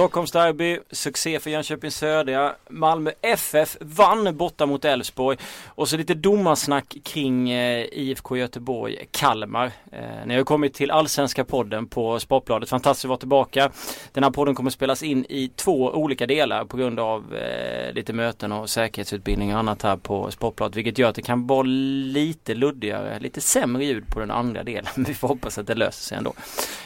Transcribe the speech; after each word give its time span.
Stockholms 0.00 0.32
derby, 0.32 0.78
succé 0.90 1.40
för 1.40 1.50
Jönköping 1.50 1.90
Södra. 1.90 2.54
Malmö 2.68 3.10
FF 3.22 3.76
vann 3.80 4.36
borta 4.36 4.66
mot 4.66 4.84
Elfsborg. 4.84 5.38
Och 5.66 5.88
så 5.88 5.96
lite 5.96 6.14
domarsnack 6.14 6.96
kring 7.04 7.50
eh, 7.50 7.86
IFK 7.92 8.36
Göteborg, 8.36 9.06
Kalmar. 9.10 9.72
Eh, 9.92 10.26
ni 10.26 10.36
har 10.36 10.44
kommit 10.44 10.74
till 10.74 10.90
Allsvenska 10.90 11.44
podden 11.44 11.86
på 11.86 12.20
Sportbladet. 12.20 12.68
Fantastiskt 12.68 13.04
att 13.04 13.08
vara 13.08 13.18
tillbaka. 13.18 13.70
Den 14.12 14.24
här 14.24 14.30
podden 14.30 14.54
kommer 14.54 14.70
spelas 14.70 15.02
in 15.02 15.26
i 15.28 15.50
två 15.56 15.90
olika 15.90 16.26
delar 16.26 16.64
på 16.64 16.76
grund 16.76 17.00
av 17.00 17.34
eh, 17.34 17.92
lite 17.92 18.12
möten 18.12 18.52
och 18.52 18.70
säkerhetsutbildning 18.70 19.52
och 19.52 19.58
annat 19.58 19.82
här 19.82 19.96
på 19.96 20.30
Sportbladet. 20.30 20.76
Vilket 20.76 20.98
gör 20.98 21.08
att 21.08 21.14
det 21.14 21.22
kan 21.22 21.46
vara 21.46 21.62
lite 21.62 22.54
luddigare, 22.54 23.18
lite 23.18 23.40
sämre 23.40 23.84
ljud 23.84 24.04
på 24.08 24.20
den 24.20 24.30
andra 24.30 24.62
delen. 24.62 24.90
Men 24.94 25.04
vi 25.08 25.14
får 25.14 25.28
hoppas 25.28 25.58
att 25.58 25.66
det 25.66 25.74
löser 25.74 26.02
sig 26.02 26.18
ändå. 26.18 26.32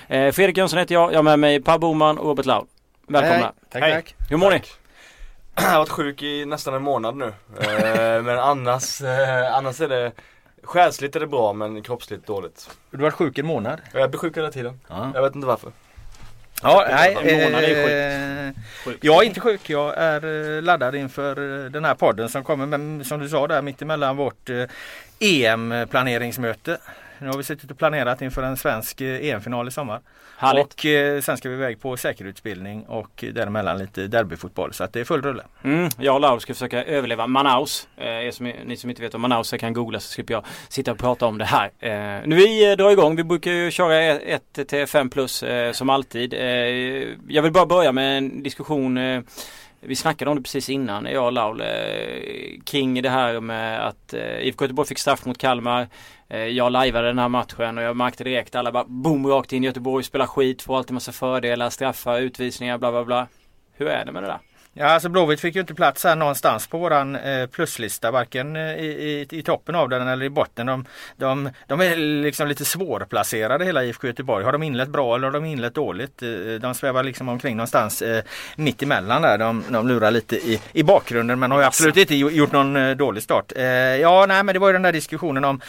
Eh, 0.09 0.33
Fredrik 0.33 0.57
Jönsson 0.57 0.79
heter 0.79 0.95
jag. 0.95 1.13
Jag 1.13 1.19
har 1.19 1.23
med 1.23 1.39
mig 1.39 1.61
Per 1.61 1.79
Boman 1.79 2.19
och 2.19 2.27
Robert 2.27 2.47
Laud. 2.47 2.67
Välkomna. 3.09 3.45
Hej. 3.45 3.53
Tack, 3.71 3.83
Hej. 3.83 3.93
tack. 3.93 4.15
Hur 4.31 4.37
mår 4.37 4.51
ni? 4.51 4.63
Jag 5.57 5.63
har 5.63 5.79
varit 5.79 5.89
sjuk 5.89 6.23
i 6.23 6.45
nästan 6.45 6.75
en 6.75 6.83
månad 6.83 7.17
nu. 7.17 7.33
Eh, 7.61 8.23
men 8.23 8.39
annars, 8.39 9.01
eh, 9.03 9.55
annars 9.55 9.81
är 9.81 9.89
det 9.89 10.13
Själsligt 10.63 11.17
är 11.17 11.21
det 11.21 11.27
bra 11.27 11.53
men 11.53 11.83
kroppsligt 11.83 12.27
dåligt. 12.27 12.71
Du 12.91 12.97
har 12.97 13.03
varit 13.03 13.15
sjuk 13.15 13.39
en 13.39 13.47
månad. 13.47 13.81
Jag 13.93 14.11
blir 14.11 14.19
sjuk 14.21 14.37
hela 14.37 14.51
tiden. 14.51 14.81
Ja, 14.89 15.11
Jag 15.15 15.23
vet 15.23 15.35
inte 15.35 15.47
varför. 15.47 15.71
ja 16.63 16.87
nej. 16.91 17.15
Är 17.15 18.47
eh, 18.47 18.53
Sjuk. 18.85 18.99
Jag 19.01 19.23
är 19.23 19.27
inte 19.27 19.41
sjuk. 19.41 19.71
Jag 19.71 19.95
är 19.97 20.57
eh, 20.57 20.63
laddad 20.63 20.95
inför 20.95 21.65
eh, 21.65 21.71
den 21.71 21.85
här 21.85 21.95
podden 21.95 22.29
som 22.29 22.45
kommer. 22.45 22.67
Men 22.67 23.05
som 23.05 23.21
du 23.21 23.29
sa 23.29 23.47
där 23.47 23.63
mitt 23.63 23.83
emellan 23.83 24.17
vårt 24.17 24.51
eh, 24.51 24.65
EM-planeringsmöte. 25.19 26.79
Nu 27.25 27.31
har 27.31 27.37
vi 27.37 27.45
suttit 27.45 27.71
och 27.71 27.79
planerat 27.79 28.23
inför 28.23 28.43
en 28.43 28.57
svensk 28.57 29.01
eh, 29.01 29.29
EM-final 29.29 29.69
i 29.69 29.71
sommar. 29.71 30.01
Härligt. 30.37 30.75
Och 30.75 30.87
eh, 30.87 31.21
sen 31.21 31.37
ska 31.37 31.49
vi 31.49 31.55
iväg 31.55 31.81
på 31.81 31.97
säkerhetsutbildning 31.97 32.83
och 32.87 33.25
däremellan 33.33 33.79
lite 33.79 34.07
derbyfotboll. 34.07 34.73
Så 34.73 34.85
att 34.85 34.93
det 34.93 35.01
är 35.01 35.05
full 35.05 35.23
rulle. 35.23 35.43
Mm, 35.63 35.91
jag 35.99 36.15
och 36.15 36.21
Laul 36.21 36.41
ska 36.41 36.55
försöka 36.55 36.85
överleva 36.85 37.27
Manaus. 37.27 37.89
Eh, 37.97 38.07
er 38.07 38.31
som, 38.31 38.47
ni 38.47 38.77
som 38.77 38.91
inte 38.91 39.03
vet 39.03 39.13
vad 39.13 39.21
Manaus 39.21 39.53
är 39.53 39.59
kan 39.59 39.73
googla 39.73 40.01
så 40.01 40.09
slipper 40.09 40.35
jag 40.35 40.45
sitta 40.69 40.93
och 40.93 40.99
prata 40.99 41.27
om 41.27 41.39
det 41.39 41.45
här. 41.45 41.71
Eh, 41.79 42.27
nu 42.27 42.37
vi 42.37 42.71
eh, 42.71 42.77
drar 42.77 42.91
igång. 42.91 43.17
Vi 43.17 43.25
brukar 43.25 43.51
ju 43.51 43.71
köra 43.71 44.03
1 44.03 44.43
till 44.69 44.87
5 44.87 45.11
plus 45.11 45.43
eh, 45.43 45.73
som 45.73 45.91
alltid. 45.91 46.35
Jag 47.29 47.43
vill 47.43 47.53
bara 47.53 47.67
börja 47.67 47.93
med 47.93 48.19
en 48.19 48.43
diskussion 48.43 48.99
vi 49.87 49.97
snackade 49.97 50.31
om 50.31 50.37
det 50.37 50.43
precis 50.43 50.69
innan, 50.69 51.07
jag 51.07 51.25
och 51.25 51.33
Laul, 51.33 51.63
kring 52.65 53.03
det 53.03 53.09
här 53.11 53.41
med 53.41 53.87
att 53.87 54.15
IFK 54.41 54.65
Göteborg 54.65 54.89
fick 54.89 54.99
straff 54.99 55.27
mot 55.27 55.39
Kalmar. 55.39 55.89
Eh, 56.35 56.39
jag 56.49 56.73
lajvade 56.73 57.07
den 57.07 57.19
här 57.19 57.29
matchen 57.29 57.79
och 57.79 57.85
jag 57.85 57.97
märkte 57.97 58.25
direkt 58.25 58.55
alla 58.55 58.73
bara 58.73 58.85
boom 58.85 59.27
rakt 59.27 59.53
in 59.53 59.63
Göteborg, 59.63 60.05
spelar 60.05 60.27
skit, 60.27 60.63
får 60.63 60.77
alltid 60.77 60.95
massa 60.95 61.13
fördelar, 61.13 61.71
straffar, 61.71 62.19
utvisningar, 62.21 62.79
bla 62.79 62.91
bla 62.91 63.05
bla. 63.05 63.27
Hur 63.77 63.89
är 63.89 64.05
det 64.05 64.13
med 64.13 64.23
det 64.23 64.27
där? 64.27 64.39
Ja, 64.77 64.87
alltså 64.87 65.09
Blåvitt 65.09 65.41
fick 65.41 65.55
ju 65.55 65.61
inte 65.61 65.75
plats 65.75 66.05
här 66.05 66.17
någonstans 66.17 66.67
på 66.67 66.79
våran 66.79 67.17
eh, 67.17 67.47
pluslista. 67.47 68.11
Varken 68.11 68.57
eh, 68.57 68.63
i, 68.63 68.87
i, 69.31 69.39
i 69.39 69.43
toppen 69.43 69.75
av 69.75 69.89
den 69.89 70.09
eller 70.09 70.25
i 70.27 70.31
botten. 70.31 70.67
De, 70.67 70.85
de, 71.17 71.51
de 71.67 71.81
är 71.81 71.97
liksom 71.97 72.49
lite 72.49 72.65
svårplacerade 72.65 73.65
hela 73.65 73.85
IFK 73.85 74.07
Göteborg. 74.07 74.45
Har 74.45 74.53
de 74.53 74.63
inlett 74.63 74.89
bra 74.89 75.15
eller 75.15 75.27
har 75.27 75.33
de 75.33 75.45
inlett 75.45 75.75
dåligt? 75.75 76.23
De 76.61 76.75
svävar 76.75 77.03
liksom 77.03 77.29
omkring 77.29 77.57
någonstans 77.57 78.03
eh, 78.03 78.23
mitt 78.57 78.83
emellan 78.83 79.23
där. 79.23 79.39
De, 79.39 79.65
de 79.71 79.89
lurar 79.89 80.11
lite 80.11 80.37
i, 80.37 80.61
i 80.73 80.83
bakgrunden 80.83 81.39
men 81.39 81.51
har 81.51 81.59
ju 81.59 81.65
absolut 81.65 81.97
inte 81.97 82.15
gjo- 82.15 82.31
gjort 82.31 82.53
någon 82.53 82.97
dålig 82.97 83.23
start. 83.23 83.53
Eh, 83.57 83.65
ja, 83.75 84.27
nej 84.29 84.43
men 84.43 84.53
det 84.53 84.59
var 84.59 84.69
ju 84.69 84.73
den 84.73 84.83
där 84.83 84.93
diskussionen 84.93 85.45
om 85.45 85.61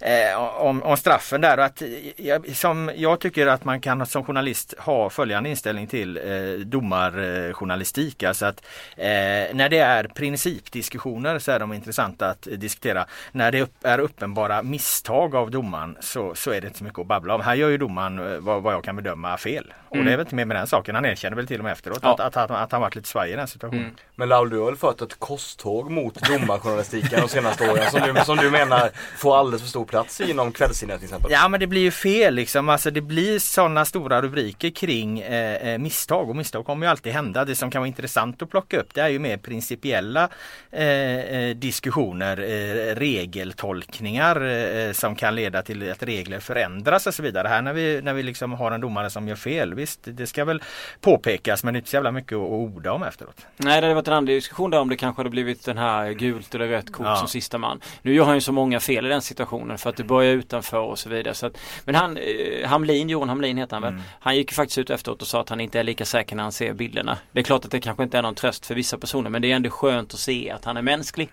Eh, 0.00 0.60
om, 0.60 0.82
om 0.82 0.96
straffen 0.96 1.40
där. 1.40 1.58
Att, 1.58 1.82
jag, 2.16 2.56
som 2.56 2.90
jag 2.96 3.20
tycker 3.20 3.46
att 3.46 3.64
man 3.64 3.80
kan 3.80 4.06
som 4.06 4.24
journalist 4.24 4.74
ha 4.78 5.10
följande 5.10 5.48
inställning 5.50 5.86
till 5.86 6.16
eh, 6.16 6.66
domarjournalistik. 6.66 8.22
Alltså 8.22 8.46
att 8.46 8.62
eh, 8.96 9.06
när 9.54 9.68
det 9.68 9.78
är 9.78 10.04
principdiskussioner 10.04 11.38
så 11.38 11.52
är 11.52 11.58
de 11.58 11.72
intressanta 11.72 12.26
att 12.28 12.48
diskutera. 12.56 13.06
När 13.32 13.52
det 13.52 13.70
är 13.82 13.98
uppenbara 13.98 14.62
misstag 14.62 15.34
av 15.34 15.50
domaren 15.50 15.96
så, 16.00 16.34
så 16.34 16.50
är 16.50 16.60
det 16.60 16.66
inte 16.66 16.78
så 16.78 16.84
mycket 16.84 16.98
att 16.98 17.06
babbla 17.06 17.34
om. 17.34 17.40
Här 17.40 17.54
gör 17.54 17.68
ju 17.68 17.78
domaren 17.78 18.18
eh, 18.32 18.38
vad, 18.38 18.62
vad 18.62 18.74
jag 18.74 18.84
kan 18.84 18.96
bedöma 18.96 19.36
fel. 19.36 19.72
Och 19.88 19.96
Mm. 19.96 20.06
det 20.06 20.12
är 20.12 20.16
väl 20.16 20.26
inte 20.26 20.34
mer 20.34 20.44
med 20.44 20.56
den 20.56 20.66
saken. 20.66 20.94
Han 20.94 21.04
erkänner 21.04 21.36
väl 21.36 21.46
till 21.46 21.58
och 21.58 21.64
med 21.64 21.72
efteråt 21.72 21.98
Ja. 22.02 22.12
att, 22.14 22.20
att, 22.20 22.36
att, 22.36 22.50
att 22.50 22.72
han 22.72 22.80
varit 22.80 22.94
lite 22.96 23.08
svajig 23.08 23.32
i 23.32 23.36
den 23.36 23.48
situationen. 23.48 23.84
Mm. 23.84 23.96
Men 24.14 24.28
Laul, 24.28 24.50
du 24.50 24.58
har 24.58 24.66
väl 24.66 24.76
fört 24.76 25.00
ett 25.00 25.18
korståg 25.18 25.90
mot 25.90 26.14
domarjournalistiken 26.28 27.20
de 27.20 27.28
senaste 27.28 27.70
åren 27.70 27.90
som 27.90 28.00
du, 28.14 28.20
som 28.24 28.36
du 28.36 28.50
menar 28.50 28.90
får 29.16 29.36
alldeles 29.38 29.62
för 29.62 29.68
stor 29.68 29.84
plats 29.90 30.20
inom 30.20 30.52
kvällstidningar 30.52 30.98
till 30.98 31.04
exempel? 31.06 31.30
Ja 31.32 31.48
men 31.48 31.60
det 31.60 31.66
blir 31.66 31.80
ju 31.80 31.90
fel 31.90 32.34
liksom. 32.34 32.68
Alltså 32.68 32.90
det 32.90 33.00
blir 33.00 33.38
sådana 33.38 33.84
stora 33.84 34.22
rubriker 34.22 34.70
kring 34.70 35.20
eh, 35.20 35.68
eh, 35.68 35.78
misstag 35.78 36.30
och 36.30 36.36
misstag 36.36 36.66
kommer 36.66 36.86
ju 36.86 36.90
alltid 36.90 37.12
hända. 37.12 37.44
Det 37.44 37.56
som 37.56 37.70
kan 37.70 37.80
vara 37.80 37.86
intressant 37.88 38.42
att 38.42 38.50
plocka 38.50 38.80
upp 38.80 38.94
det 38.94 39.00
är 39.00 39.08
ju 39.08 39.18
mer 39.18 39.36
principiella 39.36 40.28
eh, 40.72 40.84
eh, 41.18 41.56
diskussioner, 41.56 42.36
eh, 42.38 42.94
regeltolkningar 42.94 44.40
eh, 44.44 44.92
som 44.92 45.14
kan 45.16 45.34
leda 45.34 45.62
till 45.62 45.90
att 45.90 46.02
regler 46.02 46.40
förändras 46.40 47.06
och 47.06 47.14
så 47.14 47.22
vidare. 47.22 47.48
Här 47.48 47.62
när 47.62 47.72
vi, 47.72 48.00
när 48.02 48.12
vi 48.14 48.22
liksom 48.22 48.52
har 48.52 48.70
en 48.72 48.80
domare 48.80 49.10
som 49.10 49.28
gör 49.28 49.36
fel, 49.36 49.74
visst 49.74 50.00
det 50.04 50.26
ska 50.26 50.44
väl 50.44 50.62
påpekas 51.00 51.64
men 51.64 51.74
det 51.74 51.76
är 51.76 51.80
inte 51.80 51.90
så 51.90 51.96
jävla 51.96 52.12
mycket 52.12 52.32
att, 52.32 52.42
att 52.44 52.50
orda 52.50 52.92
om 52.92 53.02
efteråt. 53.02 53.46
Nej 53.56 53.80
det 53.80 53.86
hade 53.86 53.94
varit 53.94 54.06
en 54.08 54.12
annan 54.12 54.24
diskussion 54.24 54.70
där 54.70 54.78
om 54.80 54.88
det 54.88 54.96
kanske 54.96 55.20
hade 55.20 55.30
blivit 55.30 55.64
den 55.64 55.78
här 55.78 56.10
gult 56.12 56.54
eller 56.54 56.68
rött 56.68 56.92
kort 56.92 57.06
Ja. 57.06 57.16
som 57.16 57.28
sista 57.28 57.58
man. 57.58 57.80
Nu 58.02 58.14
gör 58.14 58.24
han 58.24 58.34
ju 58.34 58.40
så 58.40 58.52
många 58.52 58.80
fel 58.80 59.06
i 59.06 59.08
den 59.08 59.22
situationen 59.22 59.78
för 59.80 59.90
att 59.90 59.96
det 59.96 60.04
börjar 60.04 60.34
utanför 60.34 60.78
och 60.78 60.98
så 60.98 61.08
vidare. 61.08 61.34
Så 61.34 61.46
att, 61.46 61.58
men 61.84 61.94
han, 61.94 62.16
eh, 62.16 62.68
Hamlin, 62.68 63.08
Johan 63.08 63.28
Hamlin 63.28 63.56
heter 63.56 63.76
han 63.76 63.82
väl. 63.82 63.92
Mm. 63.92 64.02
Han 64.20 64.36
gick 64.36 64.50
ju 64.50 64.54
faktiskt 64.54 64.78
ut 64.78 64.90
efteråt 64.90 65.22
och 65.22 65.28
sa 65.28 65.40
att 65.40 65.48
han 65.48 65.60
inte 65.60 65.80
är 65.80 65.84
lika 65.84 66.04
säker 66.04 66.36
när 66.36 66.42
han 66.42 66.52
ser 66.52 66.72
bilderna. 66.72 67.18
Det 67.32 67.40
är 67.40 67.44
klart 67.44 67.64
att 67.64 67.70
det 67.70 67.80
kanske 67.80 68.02
inte 68.02 68.18
är 68.18 68.22
någon 68.22 68.34
tröst 68.34 68.66
för 68.66 68.74
vissa 68.74 68.98
personer 68.98 69.30
men 69.30 69.42
det 69.42 69.52
är 69.52 69.56
ändå 69.56 69.70
skönt 69.70 70.14
att 70.14 70.20
se 70.20 70.50
att 70.50 70.64
han 70.64 70.76
är 70.76 70.82
mänsklig. 70.82 71.28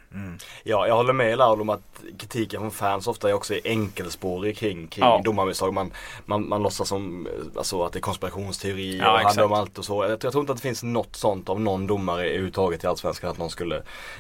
Ja, 0.64 0.88
jag 0.88 0.96
håller 0.96 1.14
med 1.14 1.38
Laul 1.38 1.62
om 1.62 1.70
att 1.70 1.97
kritiken 2.18 2.60
från 2.60 2.72
fans 2.72 3.08
ofta 3.08 3.30
är 3.30 3.34
också 3.34 3.54
enkelspårig 3.64 4.58
kring, 4.58 4.88
kring 4.88 5.06
Ja. 5.06 5.22
domarmisstag. 5.26 5.74
Man, 5.74 5.92
man, 6.26 6.50
man 6.50 6.64
låtsas 6.64 6.88
som 6.90 7.28
eh, 7.28 7.32
alltså, 7.58 7.84
att 7.84 7.94
det 7.94 8.00
är 8.00 8.02
konspirationsteori 8.02 8.98
Ja, 8.98 9.06
och 9.06 9.12
han 9.12 9.22
exakt. 9.22 9.38
dömer 9.38 9.56
allt 9.56 9.78
och 9.78 9.86
så. 9.86 10.04
Jag, 10.04 10.12
jag 10.12 10.20
tror 10.20 10.40
inte 10.40 10.52
att 10.52 10.58
det 10.58 10.62
finns 10.62 10.84
något 10.84 11.16
sånt 11.16 11.50
av 11.50 11.62
någon 11.62 11.88
domare 11.88 12.26
överhuvudtaget 12.28 12.84
i 12.84 12.88
Allsvenskan 12.88 13.30
att 13.32 13.38
någon 13.38 13.50
skulle 13.50 13.76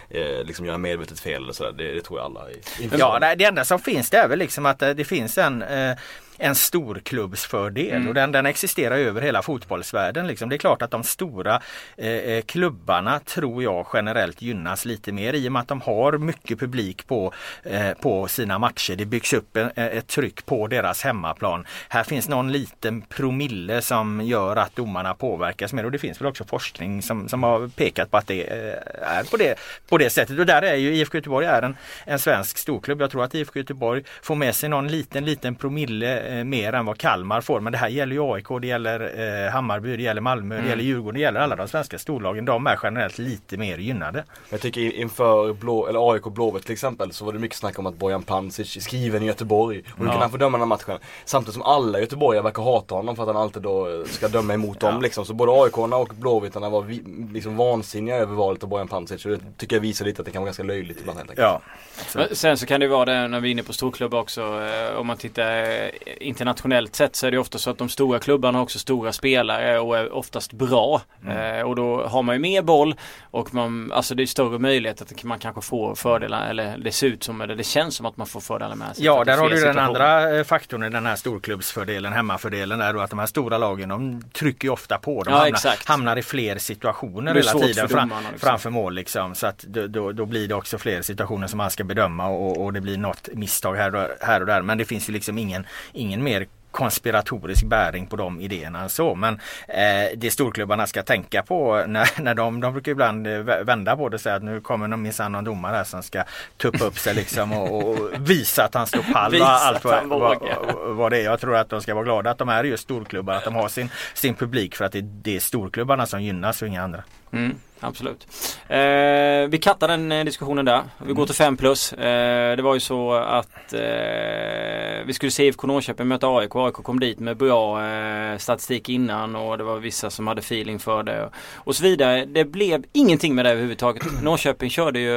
eh, 0.09 0.43
liksom 0.43 0.65
göra 0.65 0.77
medvetet 0.77 1.19
fel 1.19 1.43
eller 1.43 1.53
sådär. 1.53 1.71
Det, 1.71 1.93
det 1.93 2.01
tror 2.01 2.19
jag 2.19 2.25
alla 2.25 2.41
inför. 2.81 2.97
Ja, 2.99 3.19
det, 3.19 3.35
det 3.35 3.43
enda 3.43 3.65
som 3.65 3.79
finns 3.79 4.09
det 4.09 4.17
är 4.17 4.27
väl 4.27 4.39
liksom 4.39 4.65
att 4.65 4.81
eh, 4.81 4.89
det 4.89 5.05
finns 5.05 5.38
en 5.38 5.61
eh, 5.61 5.97
en 6.37 6.55
storklubbsfördel 6.55 7.87
Mm. 7.97 8.07
och 8.07 8.13
den, 8.13 8.31
den 8.31 8.45
existerar 8.45 8.97
över 8.97 9.21
hela 9.21 9.41
fotbollsvärlden. 9.41 10.27
Liksom. 10.27 10.49
Det 10.49 10.55
är 10.55 10.57
klart 10.57 10.81
att 10.81 10.91
de 10.91 11.03
stora 11.03 11.61
eh, 11.97 12.07
eh, 12.07 12.41
klubbarna 12.41 13.19
tror 13.19 13.63
jag 13.63 13.87
generellt 13.93 14.41
gynnas 14.41 14.85
lite 14.85 15.11
mer 15.11 15.33
i 15.33 15.47
och 15.47 15.51
med 15.51 15.61
att 15.61 15.67
de 15.67 15.81
har 15.81 16.17
mycket 16.17 16.59
publik 16.59 17.07
på, 17.07 17.33
eh, 17.63 17.91
på 17.91 18.27
sina 18.27 18.59
matcher. 18.59 18.95
Det 18.95 19.05
byggs 19.05 19.33
upp 19.33 19.57
en, 19.57 19.71
ett 19.75 20.07
tryck 20.07 20.45
på 20.45 20.67
deras 20.67 21.03
hemmaplan. 21.03 21.65
Här 21.89 22.03
finns 22.03 22.27
någon 22.27 22.51
liten 22.51 23.01
promille 23.01 23.81
som 23.81 24.21
gör 24.21 24.55
att 24.55 24.75
domarna 24.75 25.13
påverkas 25.13 25.73
mer 25.73 25.85
och 25.85 25.91
det 25.91 25.99
finns 25.99 26.21
väl 26.21 26.27
också 26.27 26.43
forskning 26.43 27.01
som, 27.01 27.29
som 27.29 27.43
har 27.43 27.67
pekat 27.67 28.11
på 28.11 28.17
att 28.17 28.27
det 28.27 28.43
eh, 28.43 29.17
är 29.17 29.23
på 29.31 29.37
det, 29.37 29.59
på 29.89 29.97
det 29.97 30.09
sättet. 30.09 30.39
Och 30.39 30.45
där 30.45 30.61
är 30.61 30.75
ju 30.75 30.95
IFK 30.95 31.17
Göteborg 31.17 31.45
är 31.45 31.61
en, 31.61 31.77
en 32.05 32.19
svensk 32.19 32.57
storklubb. 32.57 33.01
Jag 33.01 33.11
tror 33.11 33.23
att 33.23 33.35
IFK 33.35 33.59
Göteborg 33.59 34.03
får 34.21 34.35
med 34.35 34.55
sig 34.55 34.69
någon 34.69 34.87
liten, 34.87 35.25
liten 35.25 35.55
promille 35.55 36.26
eh, 36.27 36.43
mer 36.43 36.73
än 36.73 36.85
vad 36.85 36.97
Kalmar 36.97 37.41
får. 37.41 37.59
Men 37.59 37.71
det 37.71 37.77
här 37.77 37.88
gäller 37.89 38.13
ju 38.15 38.21
AIK, 38.33 38.45
det 38.61 38.67
gäller 38.67 38.99
eh, 39.45 39.51
Hammarby, 39.51 39.97
det 39.97 40.03
gäller 40.03 40.21
Malmö, 40.21 40.55
Mm. 40.55 40.65
det 40.65 40.69
gäller 40.69 40.83
Djurgården, 40.83 41.13
det 41.13 41.19
gäller 41.21 41.39
alla 41.39 41.55
de 41.55 41.67
svenska 41.67 41.97
storlagen. 41.99 42.45
De 42.45 42.67
är 42.67 42.79
generellt 42.83 43.17
lite 43.17 43.57
mer 43.57 43.77
gynnade. 43.77 44.23
Jag 44.49 44.61
tycker 44.61 44.81
in- 44.81 44.91
inför 44.91 45.53
Blå, 45.53 45.88
eller 45.88 46.11
AIK 46.13 46.23
Blåvitt 46.23 46.63
till 46.63 46.73
exempel 46.73 47.11
så 47.11 47.25
var 47.25 47.33
det 47.33 47.39
mycket 47.39 47.57
snack 47.57 47.79
om 47.79 47.85
att 47.85 47.95
Bojan 47.95 48.23
Pancic 48.23 48.75
är 48.77 48.81
skriven 48.81 49.24
i 49.24 49.25
Göteborg. 49.25 49.79
Och 49.91 49.97
hur 50.00 50.06
Ja. 50.06 50.12
kan 50.12 50.21
han 50.21 50.31
få 50.31 50.38
döma 50.38 50.57
den 50.57 50.62
här 50.62 50.77
matchen? 50.77 50.97
Samtidigt 51.25 51.53
som 51.53 51.63
alla 51.63 52.00
göteborgare 52.00 52.44
verkar 52.44 52.63
hata 52.63 52.95
honom 52.95 53.15
för 53.15 53.24
att 53.24 53.27
han 53.29 53.38
alltid 53.38 53.62
då 53.62 54.03
ska 54.06 54.27
döma 54.27 54.53
emot 54.53 54.79
dem 54.79 54.94
Ja. 54.94 55.00
liksom. 55.01 55.25
Så 55.25 55.33
både 55.33 55.51
aik 55.63 55.77
och 55.77 56.07
Blåvittarna 56.19 56.69
var 56.69 56.81
vi, 56.81 57.03
liksom 57.33 57.57
vansinniga 57.57 58.15
över 58.15 58.35
valet 58.35 58.63
av 58.63 58.69
Bojan 58.69 58.88
Pancic. 58.88 59.25
Och 59.25 59.31
det 59.31 59.39
tycker 59.57 59.75
jag 59.75 59.81
visar 59.81 60.06
lite 60.06 60.21
att 60.21 60.25
det 60.25 60.31
kan 60.31 60.41
vara 60.41 60.47
ganska 60.47 60.63
löjligt 60.63 61.00
ibland 61.01 61.18
helt 61.19 61.29
enkelt. 61.29 61.47
Ja. 61.47 61.62
Så. 62.07 62.35
Sen 62.35 62.57
så 62.57 62.65
kan 62.65 62.79
det 62.79 62.88
vara 62.88 63.06
det 63.06 63.27
när 63.27 63.39
vi 63.39 63.47
är 63.50 63.51
inne 63.51 63.63
på 63.63 63.74
storklubbar 63.74 64.19
också. 64.19 64.41
eh, 64.41 64.97
Om 65.00 65.07
man 65.07 65.18
tittar 65.18 65.51
eh, 65.63 65.89
internationellt 66.21 66.95
sett 66.95 67.15
så 67.15 67.27
är 67.27 67.31
det 67.31 67.37
ofta 67.37 67.57
så 67.57 67.69
att 67.69 67.77
de 67.77 67.89
stora 67.89 68.19
klubbarna 68.19 68.57
har 68.57 68.63
också 68.63 68.79
stora 68.79 69.11
spelare 69.13 69.79
och 69.79 69.97
är 69.97 70.13
oftast 70.13 70.53
bra. 70.53 71.01
Eh, 71.29 71.61
Och 71.61 71.75
då 71.75 72.03
har 72.07 72.23
man 72.23 72.35
ju 72.35 72.39
mer 72.41 72.61
boll 72.61 72.95
och 73.31 73.53
man, 73.53 73.91
alltså 73.91 74.15
det 74.15 74.23
är 74.23 74.25
större 74.25 74.59
möjlighet 74.59 75.01
att 75.01 75.23
man 75.23 75.39
kanske 75.39 75.61
får 75.61 75.95
fördelar 75.95 76.49
eller 76.49 76.77
det 76.77 76.91
ser 76.91 77.07
ut 77.07 77.23
som 77.23 77.41
eller 77.41 77.55
det 77.55 77.63
känns 77.63 77.95
som 77.95 78.05
att 78.05 78.17
man 78.17 78.27
får 78.27 78.39
fördelar 78.39 78.75
med 78.75 78.95
sig. 78.95 79.05
Ja, 79.05 79.23
där 79.23 79.37
har 79.37 79.49
du 79.49 79.61
den 79.61 79.79
andra 79.79 80.37
eh, 80.37 80.43
faktorn 80.43 80.83
i 80.83 80.89
den 80.89 81.05
här 81.05 81.15
storklubbsfördelen, 81.15 82.13
hemmafördelen 82.13 82.79
där 82.79 82.93
då 82.93 82.99
att 82.99 83.09
de 83.09 83.19
här 83.19 83.25
stora 83.25 83.57
lagen 83.57 83.89
de 83.89 84.21
trycker 84.33 84.69
ofta 84.69 84.97
på. 84.97 85.23
De 85.23 85.31
Ja, 85.31 85.37
hamnar, 85.37 85.87
hamnar 85.87 86.17
i 86.17 86.23
fler 86.23 86.57
situationer 86.57 87.35
hela 87.35 87.51
tiden 87.51 87.89
fram, 87.89 88.09
liksom. 88.09 88.39
framför 88.39 88.69
mål 88.69 88.93
liksom. 88.93 89.35
Så 89.35 89.47
att 89.47 89.59
då, 89.59 89.87
då, 89.87 90.11
då 90.11 90.25
blir 90.25 90.47
det 90.47 90.55
också 90.55 90.77
fler 90.77 91.01
situationer 91.01 91.47
som 91.47 91.57
man 91.57 91.71
ska 91.71 91.83
bedöma 91.83 92.27
och, 92.27 92.63
och 92.65 92.73
det 92.73 92.81
blir 92.81 92.97
något 92.97 93.29
misstag 93.33 93.75
här 93.75 93.95
och, 93.95 94.07
här 94.21 94.39
och 94.39 94.45
där. 94.47 94.61
Men 94.61 94.77
det 94.77 94.85
finns 94.85 95.09
ju 95.09 95.13
liksom 95.13 95.37
ingen, 95.37 95.65
ingen 95.93 96.06
mer 96.15 96.48
konspiratorisk 96.71 97.63
bäring 97.63 98.07
på 98.07 98.15
de 98.15 98.42
idéerna 98.42 98.89
så 98.89 99.15
men 99.15 99.33
eh, 99.68 100.18
det 100.18 100.31
storklubbarna 100.31 100.88
ska 100.88 101.04
tänka 101.04 101.44
på 101.44 101.83
när, 101.88 102.21
när 102.21 102.36
de, 102.36 102.59
de 102.62 102.74
brukar 102.74 102.92
ibland 102.92 103.27
eh, 103.27 103.39
vända 103.39 103.98
på 103.98 104.09
det 104.09 104.15
och 104.15 104.21
säga 104.21 104.36
att 104.36 104.44
nu 104.44 104.62
kommer 104.62 104.88
någon 104.88 105.01
minsann 105.01 105.31
någon 105.31 105.44
domare 105.44 105.75
här 105.75 105.83
som 105.83 106.04
ska 106.04 106.24
tuppa 106.57 106.86
upp 106.86 107.00
sig 107.00 107.15
liksom 107.15 107.54
och, 107.54 107.89
och 107.89 108.09
visa 108.19 108.63
att 108.63 108.74
han 108.74 108.88
står 108.88 109.13
pall 109.13 109.31
Visa 109.31 109.45
allt 109.45 109.83
vad, 109.83 110.06
vad, 110.06 110.39
vad 110.86 111.12
det 111.12 111.18
är. 111.18 111.24
Jag 111.24 111.39
tror 111.39 111.56
att 111.56 111.69
de 111.69 111.81
ska 111.81 111.94
vara 111.94 112.06
glada 112.06 112.31
att 112.31 112.38
de 112.38 112.50
är 112.50 112.63
just 112.63 112.83
storklubbar, 112.83 113.33
att 113.33 113.44
de 113.44 113.56
har 113.56 113.68
sin, 113.68 113.89
sin 114.13 114.36
publik 114.36 114.75
för 114.75 114.86
att 114.86 114.92
det, 114.92 115.01
det 115.01 115.36
är 115.36 115.39
storklubbarna 115.39 116.06
som 116.06 116.24
gynnas 116.24 116.62
och 116.62 116.68
inga 116.68 116.83
andra. 116.83 117.03
Mm, 117.31 117.56
absolut. 117.79 118.27
Eh, 118.68 119.50
vi 119.50 119.59
kattar 119.62 119.88
den 119.88 120.12
eh, 120.12 120.25
diskussionen 120.25 120.65
där. 120.65 120.83
Vi 121.06 121.13
går 121.13 121.25
till 121.25 121.35
5 121.35 121.57
plus. 121.57 121.94
Eh, 121.94 122.56
det 122.56 122.63
var 122.63 122.74
ju 122.74 122.79
så 122.79 123.13
att 123.13 123.74
eh, 123.74 125.06
vi 125.06 125.13
skulle 125.13 125.31
se 125.31 125.47
IFK 125.47 125.68
Norrköping 125.68 126.07
möta 126.07 126.27
AIK. 126.27 126.56
AIK 126.56 126.74
kom 126.74 127.00
dit 127.00 127.19
med 127.19 127.38
bra 127.38 127.85
eh, 127.85 128.38
statistik 128.38 128.89
innan 128.89 129.35
och 129.35 129.57
det 129.57 129.63
var 129.63 129.77
vissa 129.79 130.09
som 130.09 130.27
hade 130.27 130.39
feeling 130.39 130.79
för 130.79 131.03
det 131.03 131.25
och, 131.25 131.31
och 131.56 131.75
så 131.75 131.83
vidare. 131.83 132.25
Det 132.25 132.45
blev 132.45 132.85
ingenting 132.94 133.35
med 133.35 133.45
det 133.45 133.51
överhuvudtaget. 133.51 134.03
Norrköping 134.24 134.69
körde 134.69 135.00
ju 135.00 135.12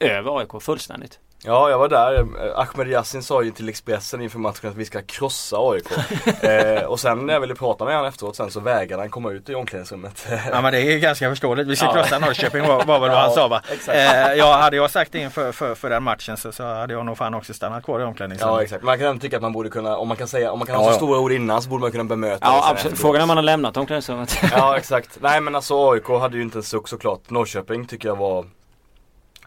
över 0.00 0.38
AIK 0.38 0.62
fullständigt. 0.62 1.18
Ja, 1.44 1.70
jag 1.70 1.78
var 1.78 1.88
där. 1.88 2.26
Ahmed 2.56 2.88
Yassin 2.88 3.22
sa 3.22 3.42
ju 3.42 3.50
till 3.50 3.68
Expressen 3.68 4.20
inför 4.22 4.38
matchen 4.38 4.70
att 4.70 4.76
vi 4.76 4.84
ska 4.84 5.02
krossa 5.02 5.56
AIK. 5.60 5.84
eh, 6.44 6.82
och 6.84 7.00
sen 7.00 7.26
när 7.26 7.32
jag 7.34 7.40
ville 7.40 7.54
prata 7.54 7.84
med 7.84 7.94
honom 7.94 8.08
efteråt 8.08 8.36
sen 8.36 8.50
så 8.50 8.60
vägrade 8.60 9.02
han 9.02 9.10
komma 9.10 9.30
ut 9.30 9.48
i 9.48 9.54
omklädningsrummet. 9.54 10.26
Ja 10.52 10.60
men 10.60 10.72
det 10.72 10.80
är 10.80 10.98
ganska 10.98 11.30
förståeligt. 11.30 11.68
Vi 11.68 11.76
ska 11.76 11.86
Ja. 11.86 11.92
krossa 11.92 12.18
Norrköping 12.18 12.62
var, 12.62 12.84
var 12.84 13.00
väl 13.00 13.10
vad 13.10 13.18
han 13.18 13.30
sa 13.32 13.48
va? 13.48 13.62
exakt. 13.72 13.98
Eh, 13.98 14.34
ja, 14.34 14.56
hade 14.56 14.76
jag 14.76 14.90
sagt 14.90 15.12
det 15.12 15.18
inför 15.18 15.52
för, 15.52 15.74
för 15.74 15.90
den 15.90 16.02
matchen 16.02 16.36
så, 16.36 16.52
så 16.52 16.64
hade 16.64 16.92
jag 16.94 17.06
nog 17.06 17.16
fan 17.18 17.34
också 17.34 17.54
stannat 17.54 17.84
kvar 17.84 18.00
i 18.00 18.04
omklädningsrummet. 18.04 18.54
Ja 18.56 18.62
exakt, 18.62 18.82
man 18.84 18.98
kan 18.98 19.06
ändå 19.06 19.20
tycka 19.20 19.36
att 19.36 19.42
man 19.42 19.52
borde 19.52 19.68
kunna, 19.70 19.96
om 19.96 20.08
man 20.08 20.16
kan 20.16 20.28
säga, 20.28 20.52
om 20.52 20.58
man 20.58 20.66
kan 20.66 20.74
Ja, 20.74 20.78
ha 20.80 20.86
så 20.86 20.92
ja. 20.92 20.96
stora 20.96 21.18
ord 21.20 21.32
innan 21.32 21.62
så 21.62 21.68
borde 21.68 21.80
man 21.80 21.90
kunna 21.92 22.04
bemöta 22.04 22.46
det 22.46 22.52
Ja 22.52 22.62
sen 22.62 22.70
absolut. 22.72 22.98
Frågan 22.98 23.20
är 23.20 23.22
om 23.22 23.28
man 23.28 23.36
har 23.36 23.42
lämnat 23.44 23.76
omklädningsrummet. 23.76 24.38
Ja 24.52 24.76
exakt. 24.76 25.18
Nej 25.20 25.40
men 25.40 25.54
alltså 25.54 25.90
AIK 25.92 26.08
hade 26.08 26.36
ju 26.36 26.42
inte 26.42 26.58
en 26.58 26.62
suck 26.62 26.88
såklart. 26.88 27.30
Norrköping 27.30 27.86
tycker 27.86 28.08
jag 28.08 28.16
var 28.16 28.44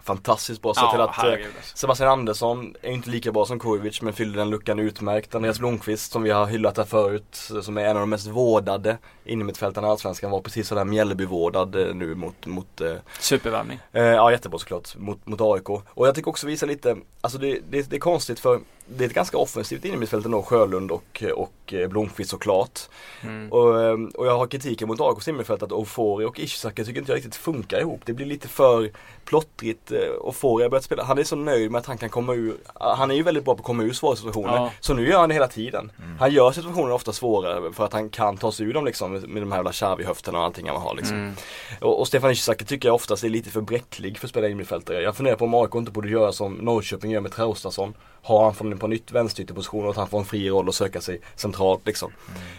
fantastiskt 0.04 0.62
bra. 0.62 0.74
Så 0.74 0.92
till 0.92 1.02
att 1.02 1.18
eh, 1.18 1.24
herregud, 1.24 1.48
alltså. 1.58 1.78
Sebastian 1.78 2.10
Andersson 2.10 2.76
är 2.82 2.92
inte 2.92 3.10
lika 3.10 3.32
bra 3.32 3.46
som 3.46 3.60
Kujovic 3.60 4.02
men 4.02 4.14
fyller 4.14 4.38
den 4.38 4.50
luckan 4.50 4.80
utmärkt. 4.80 5.36
Andreas 5.36 5.60
Blomqvist 5.60 6.12
som 6.12 6.24
vi 6.24 6.30
har 6.30 6.46
hyllat 6.46 6.78
här 6.78 6.86
förut, 6.86 7.52
som 7.62 7.78
är 7.78 7.86
en 7.86 7.96
av 7.96 8.00
de 8.00 8.10
mest 8.10 8.28
vårdade 8.28 8.98
innermittfältarna 9.26 9.88
i 9.88 9.90
Allsvenskan 9.90 10.32
var 10.32 10.42
precis 10.42 10.68
sådär 10.68 10.86
Mjällby-vårdad 10.86 11.76
eh, 11.76 11.96
nu 11.96 12.16
mot, 12.16 12.46
mot 12.46 12.82
eh, 12.82 12.96
Supervärvning. 13.20 13.80
Eh, 13.92 14.04
ja 14.04 14.32
jättebra 14.32 14.60
såklart 14.60 14.98
mot, 14.98 15.28
mot 15.28 15.42
AIK. 15.42 15.70
Och 15.70 16.08
jag 16.08 16.16
tycker 16.16 16.30
också 16.30 16.48
visa 16.48 16.66
lite, 16.66 16.98
alltså 17.22 17.38
det, 17.38 17.60
det, 17.70 17.90
det 17.90 17.96
är 17.96 18.00
konstigt 18.00 18.40
för 18.40 18.60
det 18.98 19.04
är 19.04 19.08
ett 19.08 19.14
ganska 19.14 19.38
offensivt 19.38 19.86
innermittfält 19.86 20.26
ändå, 20.26 20.44
Sjölund 20.44 20.92
och, 20.92 21.24
och 21.36 21.74
eh, 21.74 21.88
Blomqvist 21.88 22.30
såklart. 22.30 22.80
Mm. 23.22 23.52
Och, 23.52 23.84
eh, 23.84 23.98
och 24.16 24.28
jag 24.28 24.38
har 24.38 24.48
kritiken 24.48 24.88
mot 24.88 25.02
AIKs 25.02 25.28
innermittfält 25.28 25.64
att 25.64 25.72
Ofori 25.72 26.26
och 26.26 26.40
Ishizaki 26.40 26.86
tycker 26.86 27.00
inte 27.00 27.12
jag 27.12 27.18
riktigt 27.18 27.36
funkar 27.36 27.80
ihop. 27.80 28.02
Det 28.06 28.14
blir 28.14 28.26
lite 28.26 28.48
för 28.48 28.92
plottrigt. 29.26 29.92
Eh, 29.92 29.98
Ofori 30.20 30.64
har 30.64 30.70
börjat 30.70 30.84
spela, 30.84 31.04
han 31.04 31.18
är 31.18 31.24
så 31.24 31.36
nöjd 31.36 31.72
med 31.72 31.80
att 31.80 31.86
han 31.86 31.98
kan 31.98 32.10
komma 32.10 32.34
ur, 32.34 32.56
han 32.76 33.12
är 33.12 33.16
ju 33.16 33.24
väldigt 33.24 33.46
bra 33.46 33.56
på 33.56 33.60
att 33.60 33.66
komma 33.66 33.84
ur 33.84 33.94
svåra 33.94 34.16
situationer. 34.16 34.56
Ja. 34.56 34.72
Så 34.80 34.94
nu 34.94 35.10
gör 35.10 35.20
han 35.20 35.30
det 35.30 35.36
hela 35.36 35.48
tiden. 35.48 35.92
Han 36.20 36.32
gör 36.32 36.52
situationer 36.52 36.92
ofta 36.92 37.14
svårare 37.14 37.74
för 37.74 37.86
att 37.86 37.94
han 37.94 38.10
kan 38.10 38.38
ta 38.38 38.52
sig 38.52 38.66
ur 38.66 38.74
dem 38.74 38.86
liksom 38.86 39.12
med, 39.12 39.30
med 39.30 39.42
de 39.42 39.52
här 39.52 39.60
jävla 39.60 39.72
Xavi-höfterna 39.72 40.38
och 40.38 40.44
allting 40.44 40.68
han 40.68 40.82
har 40.82 40.96
liksom. 40.96 41.18
Mm. 41.18 41.34
Och, 41.82 42.00
och 42.00 42.08
Stefan 42.08 42.32
Ishizaki 42.32 42.66
tycker 42.66 42.90
jag 42.90 42.96
oftast 42.96 43.24
är 43.24 43.30
lite 43.30 43.50
för 43.50 43.62
bräcklig 43.62 44.18
för 44.18 44.28
att 44.28 44.32
spela 44.32 44.48
innermittfältare. 44.48 45.02
Jag 45.02 45.16
funderar 45.16 45.36
på 45.36 45.46
om 45.46 45.54
AIK 45.54 45.76
inte 45.76 45.92
borde 45.92 46.10
göra 46.10 46.32
som 46.32 46.54
Norrköping 46.54 47.12
gör 47.12 47.22
med 47.22 47.32
Traustason. 47.32 47.94
Ha 48.24 48.44
han 48.44 48.56
från 48.56 48.78
på 48.78 48.88
nytt 48.88 49.12
vänsterytterposition 49.12 49.86
och 49.86 49.92
att 49.92 49.98
han 49.98 50.08
får 50.08 50.20
en 50.20 50.26
fri 50.26 50.50
roll 50.50 50.68
och 50.68 50.76
söka 50.76 51.02
sig 51.02 51.22
centralt 51.36 51.86
liksom. 51.86 52.12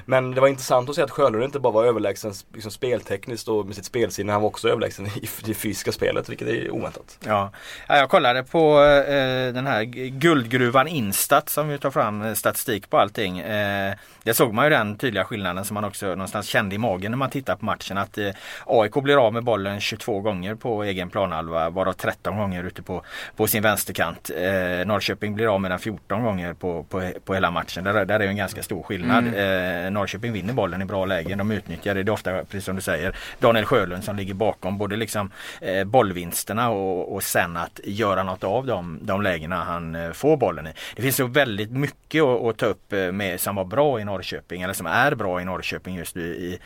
Men 0.04 0.30
det 0.30 0.40
var 0.40 0.48
intressant 0.48 0.88
att 0.88 0.94
se 0.96 1.02
att 1.02 1.10
Sjölund 1.10 1.44
inte 1.44 1.60
bara 1.60 1.72
var 1.72 1.84
överlägsen 1.84 2.32
liksom, 2.54 2.70
speltekniskt 2.70 3.48
och 3.48 3.66
med 3.66 3.74
sitt 3.74 3.84
spelsinne. 3.84 4.32
Han 4.32 4.42
var 4.42 4.48
också 4.48 4.68
överlägsen 4.68 5.06
i 5.06 5.28
det 5.44 5.54
fysiska 5.54 5.92
spelet 5.92 6.28
vilket 6.28 6.48
är 6.48 6.70
oväntat. 6.70 7.18
Ja. 7.26 7.50
Ja, 7.88 7.96
jag 7.96 8.08
kollade 8.08 8.42
på 8.42 8.82
eh, 8.82 9.52
den 9.54 9.66
här 9.66 9.82
guldgruvan 10.08 10.88
Instat 10.88 11.48
som 11.48 11.70
ju 11.70 11.78
tar 11.78 11.90
fram 11.90 12.22
eh, 12.22 12.34
statistik 12.34 12.90
på 12.90 12.98
allting. 12.98 13.38
Eh, 13.38 13.94
där 14.22 14.32
såg 14.32 14.54
man 14.54 14.64
ju 14.64 14.70
den 14.70 14.96
tydliga 14.96 15.24
skillnaden 15.24 15.64
som 15.64 15.74
man 15.74 15.84
också 15.84 16.06
någonstans 16.06 16.46
kände 16.46 16.74
i 16.74 16.78
magen 16.78 17.12
när 17.12 17.18
man 17.18 17.30
tittar 17.30 17.56
på 17.56 17.64
matchen. 17.64 17.98
Att 17.98 18.18
eh, 18.18 18.30
AIK 18.66 18.92
blir 19.02 19.26
av 19.26 19.32
med 19.32 19.44
bollen 19.44 19.80
22 19.80 20.20
gånger 20.20 20.54
på 20.54 20.82
egen 20.84 21.10
planhalva 21.10 21.70
varav 21.70 21.92
13 21.92 22.36
gånger 22.36 22.64
ute 22.64 22.82
på, 22.82 23.02
på 23.36 23.46
sin 23.46 23.62
vänsterkant. 23.62 24.30
Eh, 24.30 24.86
Norrköping 24.86 25.34
blir 25.34 25.48
av 25.52 25.60
med 25.60 25.70
den 25.70 25.78
14 25.78 26.22
gånger 26.22 26.54
på, 26.54 26.82
på, 26.82 27.10
på 27.24 27.34
hela 27.34 27.50
matchen. 27.50 27.84
Där, 27.84 28.04
där 28.04 28.20
är 28.20 28.26
en 28.26 28.36
ganska 28.36 28.62
stor 28.62 28.82
skillnad. 28.82 29.26
Eh, 29.26 29.90
Norrköping 29.90 30.32
vinner 30.32 30.52
bollen 30.52 30.82
i 30.82 30.84
bra 30.84 31.04
lägen. 31.04 31.38
De 31.38 31.50
utnyttjar 31.50 31.94
det. 31.94 32.02
Det 32.02 32.10
är 32.10 32.12
ofta, 32.12 32.44
precis 32.44 32.64
som 32.64 32.76
du 32.76 32.82
säger, 32.82 33.16
Daniel 33.38 33.64
Sjölund 33.64 34.04
som 34.04 34.16
ligger 34.16 34.34
bakom 34.34 34.78
både 34.78 34.96
liksom 34.96 35.30
eh, 35.60 35.84
bollvinsterna 35.84 36.70
och, 36.70 37.14
och 37.14 37.22
sen 37.22 37.56
att 37.56 37.80
göra 37.84 38.22
något 38.22 38.44
av 38.44 38.66
de, 38.66 38.98
de 39.02 39.22
lägena 39.22 39.64
han 39.64 39.94
eh, 39.94 40.12
får 40.12 40.36
bollen 40.36 40.66
i. 40.66 40.70
Det 40.96 41.02
finns 41.02 41.16
så 41.16 41.26
väldigt 41.26 41.70
mycket 41.70 42.22
att, 42.22 42.44
att 42.44 42.56
ta 42.56 42.66
upp 42.66 42.92
eh, 42.92 43.12
med 43.12 43.40
som 43.40 43.56
var 43.56 43.64
bra 43.64 44.00
i 44.00 44.04
Norrköping 44.04 44.62
eller 44.62 44.74
som 44.74 44.86
är 44.86 45.14
bra 45.14 45.40
i 45.40 45.44
Norrköping 45.44 45.96
just 45.96 46.14
nu 46.14 46.22
i 46.22 46.58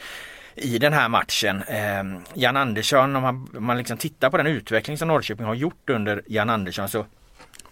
i 0.57 0.79
den 0.79 0.93
här 0.93 1.09
matchen. 1.09 1.63
Eh, 1.69 2.21
Jan 2.35 2.57
Andersson, 2.57 3.17
om 3.17 3.23
man, 3.23 3.49
om 3.57 3.65
man 3.65 3.79
liksom 3.79 3.97
tittar 3.97 4.31
på 4.31 4.37
den 4.37 4.47
utveckling 4.47 4.99
som 4.99 5.09
Norrköping 5.09 5.47
har 5.47 5.55
gjort 5.55 5.91
under 5.91 6.23
Jan 6.27 6.51
Andersson 6.51 6.89
så 6.89 7.05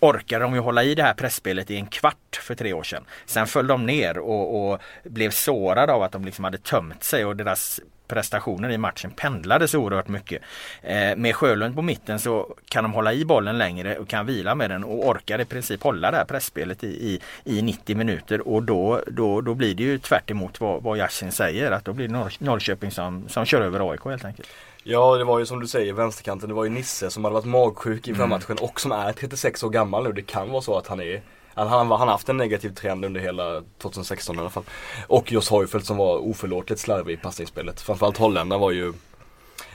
orkade 0.05 0.45
de 0.45 0.55
ju 0.55 0.61
hålla 0.61 0.85
i 0.85 0.95
det 0.95 1.03
här 1.03 1.15
pressspelet 1.15 1.71
i 1.71 1.77
en 1.77 1.87
kvart 1.87 2.41
för 2.43 2.55
tre 2.55 2.73
år 2.73 2.83
sedan. 2.83 3.05
Sen 3.27 3.47
föll 3.47 3.67
de 3.67 3.87
ner 3.87 4.19
och, 4.19 4.73
och 4.73 4.81
blev 5.05 5.31
sårade 5.31 5.93
av 5.93 6.03
att 6.03 6.13
de 6.13 6.25
liksom 6.25 6.45
hade 6.45 6.59
tömt 6.59 7.05
sig 7.05 7.25
och 7.25 7.37
deras 7.37 7.81
prestationer 8.09 8.71
i 8.71 8.79
matchen 8.79 9.11
pendlade 9.11 9.69
så 9.69 9.79
oerhört 9.79 10.09
mycket. 10.09 10.43
Eh, 10.83 11.17
med 11.17 11.37
Sjölund 11.37 11.75
på 11.75 11.83
mitten 11.83 12.19
så 12.19 12.55
kan 12.69 12.85
de 12.85 12.93
hålla 12.93 13.13
i 13.13 13.25
bollen 13.25 13.59
längre 13.59 13.99
och 13.99 14.09
kan 14.09 14.27
vila 14.27 14.55
med 14.55 14.71
den 14.71 14.85
och 14.85 15.09
orkar 15.09 15.41
i 15.41 15.45
princip 15.45 15.83
hålla 15.83 16.11
det 16.11 16.17
här 16.17 16.25
pressspelet 16.25 16.85
i, 16.85 16.87
i, 16.87 17.21
i 17.59 17.63
90 17.63 17.97
minuter 17.97 18.49
och 18.49 18.63
då, 18.63 19.03
då, 19.07 19.41
då 19.41 19.55
blir 19.55 19.75
det 19.75 19.83
ju 19.83 19.99
tvärt 19.99 20.31
emot 20.31 20.61
vad, 20.61 20.83
vad 20.83 20.99
Yashin 20.99 21.33
säger 21.33 21.71
att 21.71 21.85
då 21.85 21.93
blir 21.93 22.09
det 22.09 22.13
Norr, 22.13 22.33
Norrköping 22.39 22.91
som, 22.91 23.29
som 23.29 23.45
kör 23.45 23.61
över 23.61 23.91
AIK 23.91 24.05
helt 24.05 24.25
enkelt. 24.25 24.49
Ja 24.83 25.17
det 25.17 25.25
var 25.25 25.39
ju 25.39 25.47
som 25.47 25.61
du 25.61 25.67
säger 25.67 25.93
vänsterkanten, 25.93 26.49
det 26.49 26.55
var 26.55 26.65
ju 26.65 26.71
Nisse 26.71 27.11
som 27.11 27.25
hade 27.25 27.35
varit 27.35 27.45
magsjuk 27.45 28.09
inför 28.09 28.27
matchen 28.27 28.57
och 28.61 28.81
som 28.81 28.93
är 28.93 29.13
36 29.13 29.63
år 29.63 29.71
gammal 29.71 30.05
nu. 30.05 30.13
Det 30.13 30.23
kan 30.23 30.51
vara 30.51 30.63
så 30.63 30.79
att 30.79 30.87
han 30.87 31.01
är 31.01 31.23
han, 31.55 31.69
han, 31.69 31.91
han 31.91 32.01
har 32.01 32.07
haft 32.07 32.29
en 32.29 32.37
negativ 32.37 32.71
trend 32.71 33.05
under 33.05 33.21
hela 33.21 33.63
2016 33.79 34.37
i 34.37 34.39
alla 34.39 34.51
fall. 34.51 34.65
Och 35.07 35.33
Jos 35.33 35.49
Hojfeldt 35.49 35.87
som 35.87 35.97
var 35.97 36.19
oförlåtligt 36.19 36.81
slarvig 36.81 37.15
i 37.15 37.17
passningsspelet. 37.17 37.81
Framförallt 37.81 38.19
holländaren 38.19 38.61
var 38.61 38.71
ju 38.71 38.93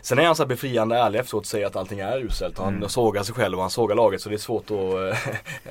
Sen 0.01 0.20
är 0.20 0.25
han 0.25 0.36
så 0.36 0.44
här 0.44 0.48
befriande 0.48 0.98
ärlig 0.98 1.20
efteråt 1.20 1.41
och 1.41 1.48
säger 1.48 1.65
att 1.68 1.75
allting 1.75 2.00
är 2.00 2.18
uselt. 2.18 2.58
Han 2.58 2.75
Mm. 2.75 2.89
sågar 2.89 3.24
sig 3.24 3.36
själv 3.36 3.56
och 3.58 3.62
han 3.62 3.70
sågar 3.70 3.96
laget 3.96 4.22
så 4.22 4.29
det 4.29 4.36
är 4.36 4.38
svårt 4.38 4.72
att... 4.72 5.18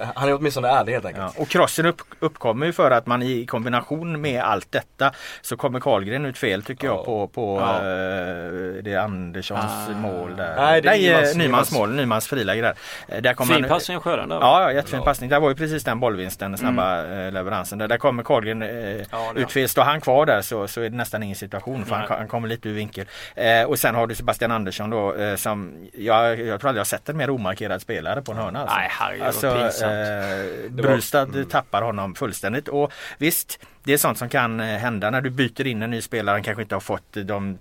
han 0.14 0.28
är 0.28 0.34
åtminstone 0.34 0.68
ärlig 0.68 0.92
helt 0.92 1.04
enkelt. 1.04 1.32
Ja, 1.36 1.42
och 1.42 1.48
krossen 1.48 1.86
upp, 1.86 2.00
uppkommer 2.20 2.66
ju 2.66 2.72
för 2.72 2.90
att 2.90 3.06
man 3.06 3.22
i 3.22 3.46
kombination 3.46 4.20
med 4.20 4.42
allt 4.42 4.72
detta 4.72 5.12
så 5.42 5.56
kommer 5.56 5.80
Karlgren 5.80 6.26
ut 6.26 6.38
fel 6.38 6.62
tycker 6.62 6.86
jag 6.86 6.96
Ja. 6.96 7.04
på, 7.04 7.28
på 7.28 7.58
Ja. 7.60 7.74
eh, 7.76 7.82
det 8.82 8.92
är 8.92 8.98
Anderssons 8.98 9.60
Ah. 9.88 9.92
mål 9.98 10.36
där. 10.36 10.56
Nej, 10.56 10.80
det 10.82 10.88
är 10.88 10.92
Nej, 10.92 11.02
Nymans- 11.02 11.12
Nymans, 11.20 11.34
Nymans 11.36 11.72
mål, 11.72 11.90
Nymans 11.94 12.26
friläge 12.28 12.62
där. 12.62 12.74
Eh, 13.08 13.22
där 13.22 13.34
kommer 13.34 13.54
Fin 13.54 13.64
passning 13.68 13.96
av 13.96 14.02
där. 14.04 14.26
Ja, 14.40 14.62
ja 14.62 14.72
jättefin 14.72 14.98
Ja. 14.98 15.04
passning. 15.04 15.30
Det 15.30 15.38
var 15.38 15.48
ju 15.48 15.54
precis 15.54 15.84
den 15.84 16.00
bollvinsten, 16.00 16.50
den 16.50 16.58
snabba 16.58 17.04
eh, 17.06 17.32
leveransen. 17.32 17.78
Där, 17.78 17.88
där 17.88 17.98
kommer 17.98 18.22
Karlgren 18.22 18.62
eh, 18.62 18.68
Ja, 19.10 19.32
ut 19.36 19.52
fel. 19.52 19.68
Står 19.68 19.82
han 19.82 20.00
kvar 20.00 20.26
där 20.26 20.42
så, 20.42 20.68
så 20.68 20.80
är 20.80 20.90
det 20.90 20.96
nästan 20.96 21.22
ingen 21.22 21.36
situation 21.36 21.84
för 21.84 21.94
han, 21.94 22.04
han 22.18 22.28
kommer 22.28 22.48
lite 22.48 22.68
ur 22.68 22.74
vinkel. 22.74 23.06
Eh, 23.34 23.62
och 23.62 23.78
sen 23.78 23.94
har 23.94 24.06
du 24.06 24.14
Sebastian 24.18 24.50
Andersson 24.50 24.90
då 24.90 25.14
eh, 25.14 25.36
som 25.36 25.86
jag, 25.92 26.40
jag 26.40 26.60
tror 26.60 26.68
aldrig 26.68 26.78
jag 26.80 26.80
har 26.80 26.84
sett 26.84 27.08
en 27.08 27.16
mer 27.16 27.30
omarkerad 27.30 27.82
spelare 27.82 28.22
på 28.22 28.32
en 28.32 28.38
hörna. 28.38 28.60
Alltså. 28.60 28.76
Nej 28.76 28.88
herregud 28.90 29.26
Alltså, 29.26 29.46
vad 29.48 29.60
pinsamt. 29.62 29.82
eh, 29.92 30.70
var- 30.70 30.82
Brustad 30.82 31.22
mm. 31.22 31.44
tappar 31.44 31.82
honom 31.82 32.14
fullständigt 32.14 32.68
och 32.68 32.92
visst 33.18 33.58
det 33.88 33.94
är 33.94 33.98
sånt 33.98 34.18
som 34.18 34.28
kan 34.28 34.60
eh, 34.60 34.66
hända 34.66 35.10
när 35.10 35.20
du 35.20 35.30
byter 35.30 35.66
in 35.66 35.82
en 35.82 35.90
ny 35.90 36.00
spelare. 36.00 36.34
Han 36.34 36.42
kanske 36.42 36.62
inte 36.62 36.74
har 36.74 36.80
fått 36.80 37.16
eh, 37.16 37.22
de, 37.22 37.58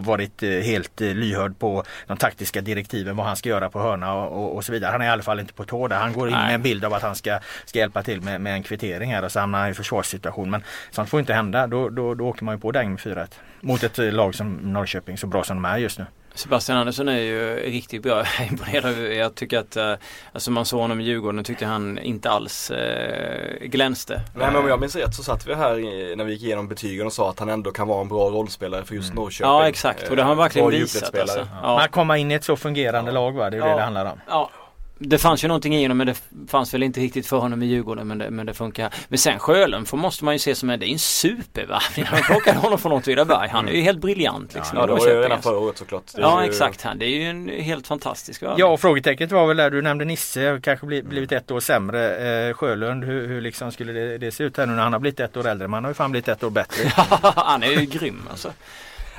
varit 0.00 0.42
eh, 0.42 0.50
helt 0.50 1.00
lyhörd 1.00 1.58
på 1.58 1.84
de 2.06 2.16
taktiska 2.16 2.60
direktiven 2.60 3.16
vad 3.16 3.26
han 3.26 3.36
ska 3.36 3.48
göra 3.48 3.70
på 3.70 3.80
hörna 3.80 4.14
och, 4.14 4.56
och, 4.56 4.64
så 4.64 4.72
vidare. 4.72 4.92
Han 4.92 5.00
är 5.00 5.06
i 5.06 5.08
alla 5.08 5.22
fall 5.22 5.40
inte 5.40 5.52
på 5.52 5.64
tå 5.64 5.88
där. 5.88 5.96
Han 5.96 6.12
går 6.12 6.28
in 6.28 6.34
Nej. 6.34 6.46
med 6.46 6.54
en 6.54 6.62
bild 6.62 6.84
av 6.84 6.94
att 6.94 7.02
han 7.02 7.16
ska, 7.16 7.40
ska 7.64 7.78
hjälpa 7.78 8.02
till 8.02 8.20
med, 8.20 8.40
med 8.40 8.52
en 8.52 8.62
kvittering 8.62 9.14
här 9.14 9.24
och 9.24 9.32
så 9.32 9.40
hamnar 9.40 9.58
han 9.58 9.70
i 9.70 9.74
försvarssituation. 9.74 10.50
Men 10.50 10.62
sånt 10.90 11.08
får 11.08 11.20
inte 11.20 11.34
hända. 11.34 11.66
Då, 11.66 11.88
då, 11.88 12.14
då 12.14 12.26
åker 12.28 12.44
man 12.44 12.54
ju 12.54 12.60
på 12.60 12.72
däng 12.72 12.90
med 12.90 13.00
4-1. 13.00 13.26
Mot 13.60 13.82
ett 13.82 13.98
lag 13.98 14.34
som 14.34 14.54
Norrköping 14.54 15.18
så 15.18 15.26
bra 15.26 15.44
som 15.44 15.56
de 15.56 15.64
är 15.64 15.78
just 15.78 15.98
nu. 15.98 16.06
Sebastian 16.38 16.78
Andersson 16.78 17.08
är 17.08 17.18
ju 17.18 17.56
riktigt 17.56 18.02
bra. 18.02 18.24
Jag 18.38 18.48
imponerad. 18.50 19.12
Jag 19.14 19.34
tycker 19.34 19.58
att, 19.58 19.76
eh, 19.76 19.92
alltså 20.32 20.50
man 20.50 20.64
såg 20.64 20.80
honom 20.80 21.00
i 21.00 21.04
Djurgården 21.04 21.38
och 21.38 21.46
tyckte 21.46 21.66
han 21.66 21.98
inte 21.98 22.30
alls 22.30 22.70
eh, 22.70 23.58
glänste. 23.66 24.14
Nej 24.34 24.46
men 24.52 24.56
om 24.56 24.68
jag 24.68 24.80
minns 24.80 24.96
rätt 24.96 25.14
så 25.14 25.22
satt 25.22 25.46
vi 25.46 25.54
här 25.54 25.78
i, 25.78 26.16
när 26.16 26.24
vi 26.24 26.32
gick 26.32 26.42
igenom 26.42 26.68
betygen 26.68 27.06
och 27.06 27.12
sa 27.12 27.30
att 27.30 27.38
han 27.38 27.48
ändå 27.48 27.70
kan 27.70 27.88
vara 27.88 28.00
en 28.00 28.08
bra 28.08 28.28
rollspelare 28.30 28.84
för 28.84 28.94
just 28.94 29.14
Norrköping. 29.14 29.50
Ja 29.50 29.68
exakt 29.68 30.10
och 30.10 30.16
det 30.16 30.22
har 30.22 30.28
han 30.28 30.36
verkligen 30.38 30.68
Bra 30.68 30.78
visat 30.78 31.18
alltså. 31.18 31.38
Man 31.62 31.80
Ja. 31.82 31.86
komma 31.90 32.18
in 32.18 32.30
i 32.30 32.34
ett 32.34 32.44
så 32.44 32.56
fungerande 32.56 33.10
Ja. 33.10 33.14
lag 33.14 33.32
va, 33.32 33.50
det 33.50 33.56
är 33.56 33.60
ju 33.60 33.66
Ja. 33.66 33.72
det 33.72 33.78
det 33.78 33.82
handlar 33.82 34.04
om. 34.06 34.20
ja. 34.28 34.50
Det 34.98 35.18
fanns 35.18 35.44
ju 35.44 35.48
någonting 35.48 35.76
i 35.76 35.82
honom 35.82 35.98
men 35.98 36.06
det 36.06 36.14
fanns 36.48 36.74
väl 36.74 36.82
inte 36.82 37.00
riktigt 37.00 37.26
för 37.26 37.36
honom 37.36 37.62
i 37.62 37.66
Djurgården 37.66 38.06
men 38.06 38.18
det, 38.18 38.30
men 38.30 38.46
det 38.46 38.54
funkar. 38.54 38.94
Men 39.08 39.18
sen 39.18 39.38
Sjölund 39.38 39.88
måste 39.92 40.24
man 40.24 40.34
ju 40.34 40.38
se 40.38 40.54
som 40.54 40.70
en, 40.70 40.80
det 40.80 40.86
är 40.86 40.92
en 40.92 40.98
supervärvning. 40.98 42.06
Han 42.06 42.22
plockade 42.26 42.58
honom 42.58 42.78
från 42.78 42.92
Åtvidaberg. 42.92 43.48
Han 43.48 43.68
är 43.68 43.72
ju 43.72 43.80
helt 43.80 44.00
briljant 44.00 44.54
liksom. 44.54 44.78
Ja, 44.78 44.86
det 44.86 44.92
var 44.92 45.08
ju 45.08 45.22
redan 45.22 45.42
förra 45.42 45.58
året 45.58 45.78
såklart. 45.78 46.02
Ja 46.16 46.42
ju... 46.42 46.48
exakt, 46.48 46.86
det 46.96 47.06
är 47.06 47.10
ju 47.10 47.22
en 47.22 47.48
helt 47.48 47.86
fantastisk 47.86 48.42
värvning. 48.42 48.58
Ja 48.58 48.66
och 48.66 48.80
frågetecknet 48.80 49.32
var 49.32 49.46
väl 49.46 49.56
där 49.56 49.70
du 49.70 49.82
nämnde 49.82 50.04
Nisse, 50.04 50.60
kanske 50.62 50.86
blivit 50.86 51.32
ett 51.32 51.50
år 51.50 51.60
sämre. 51.60 52.48
Eh, 52.48 52.54
Sjölund, 52.54 53.04
hur, 53.04 53.26
hur 53.26 53.40
liksom 53.40 53.72
skulle 53.72 53.92
det, 53.92 54.18
det 54.18 54.30
se 54.30 54.44
ut 54.44 54.56
här 54.56 54.66
nu 54.66 54.72
när 54.72 54.82
han 54.82 54.92
har 54.92 55.00
blivit 55.00 55.20
ett 55.20 55.36
år 55.36 55.46
äldre? 55.46 55.68
Man 55.68 55.84
har 55.84 55.90
ju 55.90 55.94
fan 55.94 56.10
blivit 56.10 56.28
ett 56.28 56.44
år 56.44 56.50
bättre. 56.50 56.92
han 57.36 57.62
är 57.62 57.70
ju 57.70 57.86
grym 57.86 58.22
alltså. 58.30 58.52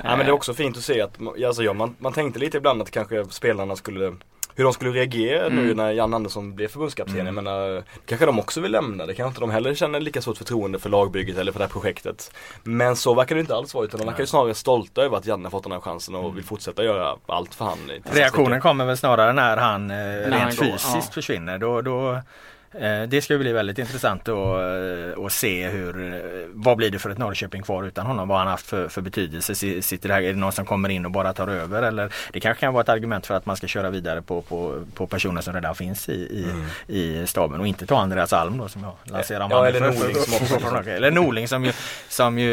Ja 0.04 0.16
men 0.16 0.18
det 0.18 0.24
är 0.24 0.32
också 0.32 0.54
fint 0.54 0.76
att 0.76 0.82
se 0.82 1.00
att, 1.00 1.18
alltså, 1.46 1.62
ja, 1.62 1.72
man, 1.72 1.96
man 1.98 2.12
tänkte 2.12 2.40
lite 2.40 2.56
ibland 2.56 2.82
att 2.82 2.90
kanske 2.90 3.24
spelarna 3.24 3.76
skulle 3.76 4.16
hur 4.60 4.64
de 4.64 4.72
skulle 4.72 4.90
reagera 4.90 5.46
mm. 5.46 5.66
nu 5.66 5.74
när 5.74 5.90
Jan 5.92 6.14
Andersson 6.14 6.54
blev 6.54 6.68
förbundskapten. 6.68 7.14
Mm. 7.14 7.26
Jag 7.26 7.34
menar, 7.34 7.82
kanske 8.06 8.26
de 8.26 8.38
också 8.38 8.60
vill 8.60 8.72
lämna. 8.72 9.06
Det 9.06 9.14
kanske 9.14 9.28
inte 9.28 9.40
de 9.40 9.50
heller 9.50 9.74
känner 9.74 10.00
lika 10.00 10.22
stort 10.22 10.38
förtroende 10.38 10.78
för 10.78 10.90
lagbygget 10.90 11.38
eller 11.38 11.52
för 11.52 11.58
det 11.58 11.64
här 11.64 11.72
projektet. 11.72 12.32
Men 12.62 12.96
så 12.96 13.14
verkar 13.14 13.34
det 13.34 13.40
inte 13.40 13.54
alls 13.54 13.74
vara 13.74 13.84
utan 13.84 14.00
de 14.00 14.06
verkar 14.06 14.24
snarare 14.24 14.54
stolta 14.54 15.02
över 15.02 15.16
att 15.16 15.26
Janne 15.26 15.50
fått 15.50 15.62
den 15.62 15.72
här 15.72 15.80
chansen 15.80 16.14
och 16.14 16.24
mm. 16.24 16.34
vill 16.34 16.44
fortsätta 16.44 16.84
göra 16.84 17.16
allt 17.26 17.54
för 17.54 17.64
han. 17.64 17.78
Reaktionen 18.04 18.60
kommer 18.60 18.84
väl 18.84 18.96
snarare 18.96 19.32
när 19.32 19.56
han 19.56 19.90
eh, 19.90 19.96
när 19.96 20.20
rent 20.22 20.34
han 20.34 20.56
går, 20.56 20.64
fysiskt 20.64 20.94
ja. 20.94 21.12
försvinner. 21.12 21.58
Då, 21.58 21.80
då 21.82 22.20
det 23.08 23.24
ska 23.24 23.38
bli 23.38 23.52
väldigt 23.52 23.78
intressant 23.78 24.28
att, 24.28 24.36
eh, 24.36 25.24
att 25.24 25.32
se 25.32 25.68
hur, 25.68 26.14
eh, 26.14 26.20
vad 26.52 26.76
blir 26.76 26.90
det 26.90 26.98
för 26.98 27.10
ett 27.10 27.18
Norrköping 27.18 27.62
kvar 27.62 27.84
utan 27.84 28.06
honom? 28.06 28.28
Vad 28.28 28.38
har 28.38 28.44
han 28.44 28.50
haft 28.50 28.66
för, 28.66 28.88
för 28.88 29.00
betydelse? 29.00 29.54
Sitter 29.54 30.08
det 30.08 30.14
här, 30.14 30.22
är 30.22 30.32
det 30.32 30.38
någon 30.38 30.52
som 30.52 30.66
kommer 30.66 30.88
in 30.88 31.04
och 31.04 31.10
bara 31.10 31.32
tar 31.32 31.48
över? 31.48 31.82
Eller 31.82 32.12
det 32.32 32.40
kanske 32.40 32.60
kan 32.60 32.72
vara 32.72 32.82
ett 32.82 32.88
argument 32.88 33.26
för 33.26 33.34
att 33.34 33.46
man 33.46 33.56
ska 33.56 33.66
köra 33.66 33.90
vidare 33.90 34.22
på, 34.22 34.42
på, 34.42 34.82
på 34.94 35.06
personer 35.06 35.40
som 35.40 35.54
redan 35.54 35.74
finns 35.74 36.08
i, 36.08 36.12
i, 36.12 36.44
mm. 36.44 36.66
i 36.86 37.26
staben 37.26 37.60
och 37.60 37.66
inte 37.66 37.86
ta 37.86 38.00
Andreas 38.00 38.32
Alm 38.32 38.58
då 38.58 38.68
som 38.68 38.82
jag 38.82 38.92
lanserar. 39.04 39.48
Ja, 39.50 39.66
eller 39.66 39.80
Norling 39.80 40.14
som. 40.14 40.86
Eller 40.86 41.10
Norling 41.10 41.48
som 41.48 41.64
ju, 41.64 41.72
som 42.08 42.38
ju 42.38 42.50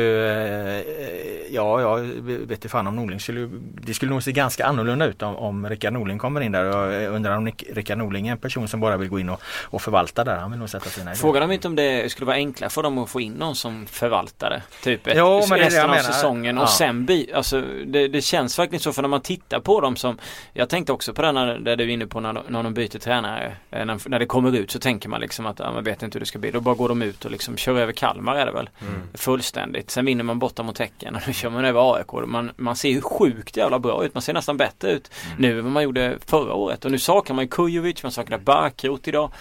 ja, 1.49 1.81
jag 1.81 1.97
vet 1.99 2.51
inte 2.51 2.69
fan 2.69 2.87
om 2.87 2.95
Norling 2.95 3.19
skulle, 3.19 3.49
det 3.81 3.93
skulle 3.93 4.11
nog 4.11 4.23
se 4.23 4.31
ganska 4.31 4.65
annorlunda 4.65 5.05
ut 5.05 5.21
om, 5.21 5.35
om 5.35 5.69
Rickard 5.69 5.93
Norling 5.93 6.17
kommer 6.17 6.41
in 6.41 6.51
där. 6.51 6.63
Jag 6.63 7.13
undrar 7.13 7.37
om 7.37 7.51
Rickard 7.73 7.97
Norling 7.97 8.27
är 8.27 8.31
en 8.31 8.37
person 8.37 8.67
som 8.67 8.79
bara 8.79 8.97
vill 8.97 9.09
gå 9.09 9.19
in 9.19 9.29
och, 9.29 9.41
och 9.63 9.81
förvalta 9.81 10.06
förvalta 10.07 10.23
där. 10.23 10.37
Han 10.37 10.51
vill 10.51 10.59
nog 10.59 10.69
sätta 10.69 10.89
sina 10.89 11.15
Frågar 11.15 11.41
de 11.41 11.51
inte 11.51 11.67
om 11.67 11.75
det 11.75 12.11
skulle 12.11 12.25
vara 12.25 12.35
enklare 12.35 12.69
för 12.69 12.83
dem 12.83 12.97
att 12.97 13.09
få 13.09 13.21
in 13.21 13.33
någon 13.33 13.55
som 13.55 13.87
förvaltare? 13.87 14.61
Typ 14.83 15.07
ett, 15.07 15.13
jo, 15.17 15.43
men 15.49 15.59
resten 15.59 15.89
av 15.89 15.95
säsongen 15.95 16.57
och 16.57 16.63
ja. 16.63 16.67
sen 16.67 17.05
bi, 17.05 17.31
alltså 17.33 17.61
det, 17.85 18.07
det, 18.07 18.21
känns 18.21 18.59
verkligen 18.59 18.79
så 18.79 18.93
för 18.93 19.01
när 19.01 19.09
man 19.09 19.21
tittar 19.21 19.59
på 19.59 19.81
dem 19.81 19.95
som 19.95 20.17
Jag 20.53 20.69
tänkte 20.69 20.93
också 20.93 21.13
på 21.13 21.21
det 21.21 21.31
när, 21.31 21.59
där 21.59 21.75
du 21.75 21.83
är 21.83 21.87
inne 21.87 22.07
på 22.07 22.19
när, 22.19 22.43
när 22.47 22.63
de 22.63 22.73
byter 22.73 22.99
tränare 22.99 23.51
eh, 23.71 23.85
när, 23.85 24.09
när 24.09 24.19
det 24.19 24.25
kommer 24.25 24.55
ut 24.55 24.71
så 24.71 24.79
tänker 24.79 25.09
man 25.09 25.21
liksom 25.21 25.45
att 25.45 25.59
ja, 25.59 25.71
man 25.71 25.83
vet 25.83 26.03
inte 26.03 26.15
hur 26.15 26.19
det 26.19 26.25
ska 26.25 26.39
bli. 26.39 26.51
Då 26.51 26.59
bara 26.59 26.75
går 26.75 26.89
de 26.89 27.01
ut 27.01 27.25
och 27.25 27.31
liksom 27.31 27.57
kör 27.57 27.77
över 27.79 27.93
Kalmar 27.93 28.35
är 28.35 28.45
det 28.45 28.51
väl. 28.51 28.69
Mm. 28.81 29.01
Fullständigt. 29.13 29.91
Sen 29.91 30.05
vinner 30.05 30.23
man 30.23 30.39
borta 30.39 30.63
mot 30.63 30.79
Häcken 30.79 31.15
och 31.15 31.21
nu 31.27 31.33
kör 31.33 31.49
man 31.49 31.65
över 31.65 31.95
AIK. 31.95 32.27
Man, 32.27 32.51
man 32.57 32.75
ser 32.75 32.93
hur 32.93 33.01
sjukt 33.01 33.57
jävla 33.57 33.79
bra 33.79 34.05
ut. 34.05 34.13
Man 34.13 34.21
ser 34.21 34.33
nästan 34.33 34.57
bättre 34.57 34.91
ut 34.91 35.11
mm. 35.25 35.41
nu 35.41 35.57
än 35.57 35.63
vad 35.63 35.73
man 35.73 35.83
gjorde 35.83 36.17
förra 36.25 36.53
året. 36.53 36.85
Och 36.85 36.91
nu 36.91 36.99
saknar 36.99 37.35
man 37.35 37.45
ju 37.45 37.49
Kujovic, 37.49 38.03
man 38.03 38.11
saknar 38.11 38.37
Barkrot 38.37 39.07
idag. 39.07 39.31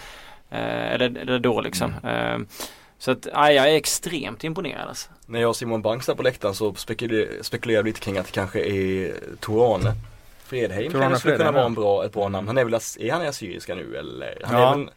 Eh, 0.51 0.93
eller, 0.93 1.19
eller 1.19 1.39
då 1.39 1.61
liksom. 1.61 1.95
Mm. 2.03 2.43
Eh, 2.43 2.49
så 2.99 3.11
att 3.11 3.27
ja, 3.33 3.53
jag 3.53 3.71
är 3.71 3.77
extremt 3.77 4.45
imponerad 4.45 4.89
alltså. 4.89 5.11
När 5.27 5.41
jag 5.41 5.49
och 5.49 5.57
Simon 5.57 5.83
Banks 5.83 6.07
där 6.07 6.15
på 6.15 6.23
läktaren 6.23 6.55
så 6.55 6.75
spekulerade 6.75 7.45
spekulerar 7.45 7.83
vi 7.83 7.91
lite 7.91 8.01
kring 8.01 8.19
att 8.19 8.27
det 8.27 8.33
kanske 8.33 8.61
är 8.61 9.15
Torane 9.41 9.93
Fredheim 10.45 10.93
Torane 10.93 11.05
kanske 11.05 11.21
skulle 11.21 11.37
kunna 11.37 11.53
vara 11.53 11.67
en 11.67 11.75
bra, 11.75 12.05
ett 12.05 12.13
bra 12.13 12.29
namn. 12.29 12.47
Han 12.47 12.59
är 12.59 12.65
väl, 12.65 12.75
är 12.75 13.13
han 13.13 13.27
assyriska 13.27 13.75
nu 13.75 13.97
eller? 13.97 14.39
Han 14.45 14.61
ja. 14.61 14.73
är 14.73 14.79
väl, 14.79 14.91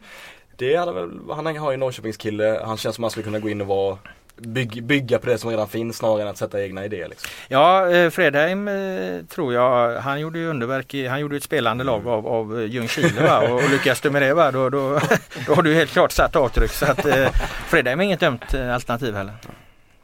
det 0.56 0.76
hade 0.76 0.92
väl, 0.92 1.10
han 1.30 1.56
har 1.56 1.70
ju 1.70 1.76
Norrköpingskille, 1.76 2.60
han 2.64 2.76
känns 2.76 2.96
som 2.96 3.04
att 3.04 3.06
han 3.06 3.10
skulle 3.10 3.24
kunna 3.24 3.38
gå 3.38 3.48
in 3.48 3.60
och 3.60 3.66
vara 3.66 3.98
Bygg, 4.40 4.84
bygga 4.84 5.18
på 5.18 5.26
det 5.26 5.38
som 5.38 5.50
redan 5.50 5.68
finns 5.68 5.96
snarare 5.96 6.22
än 6.22 6.28
att 6.28 6.38
sätta 6.38 6.62
egna 6.62 6.84
idéer. 6.84 7.08
Liksom. 7.08 7.30
Ja, 7.48 7.90
eh, 7.90 8.10
Fredheim 8.10 8.68
eh, 8.68 9.24
tror 9.28 9.54
jag, 9.54 10.00
han 10.00 10.20
gjorde 10.20 10.38
ju 10.38 10.48
underverk, 10.48 10.94
i, 10.94 11.06
han 11.06 11.20
gjorde 11.20 11.36
ett 11.36 11.42
spelande 11.42 11.84
lag 11.84 12.08
av, 12.08 12.26
av 12.26 12.66
Ljungskile 12.66 13.22
va? 13.22 13.38
och, 13.38 13.54
och 13.54 13.70
lyckas 13.70 14.00
du 14.00 14.10
med 14.10 14.22
det 14.22 14.34
va? 14.34 14.50
Då, 14.50 14.68
då, 14.68 15.00
då 15.46 15.54
har 15.54 15.62
du 15.62 15.74
helt 15.74 15.90
klart 15.90 16.12
satt 16.12 16.36
avtryck 16.36 16.70
så 16.70 16.86
att 16.86 17.06
eh, 17.06 17.30
Fredheim 17.66 18.00
är 18.00 18.04
inget 18.04 18.20
dumt 18.20 18.38
eh, 18.54 18.74
alternativ 18.74 19.14
heller. 19.14 19.34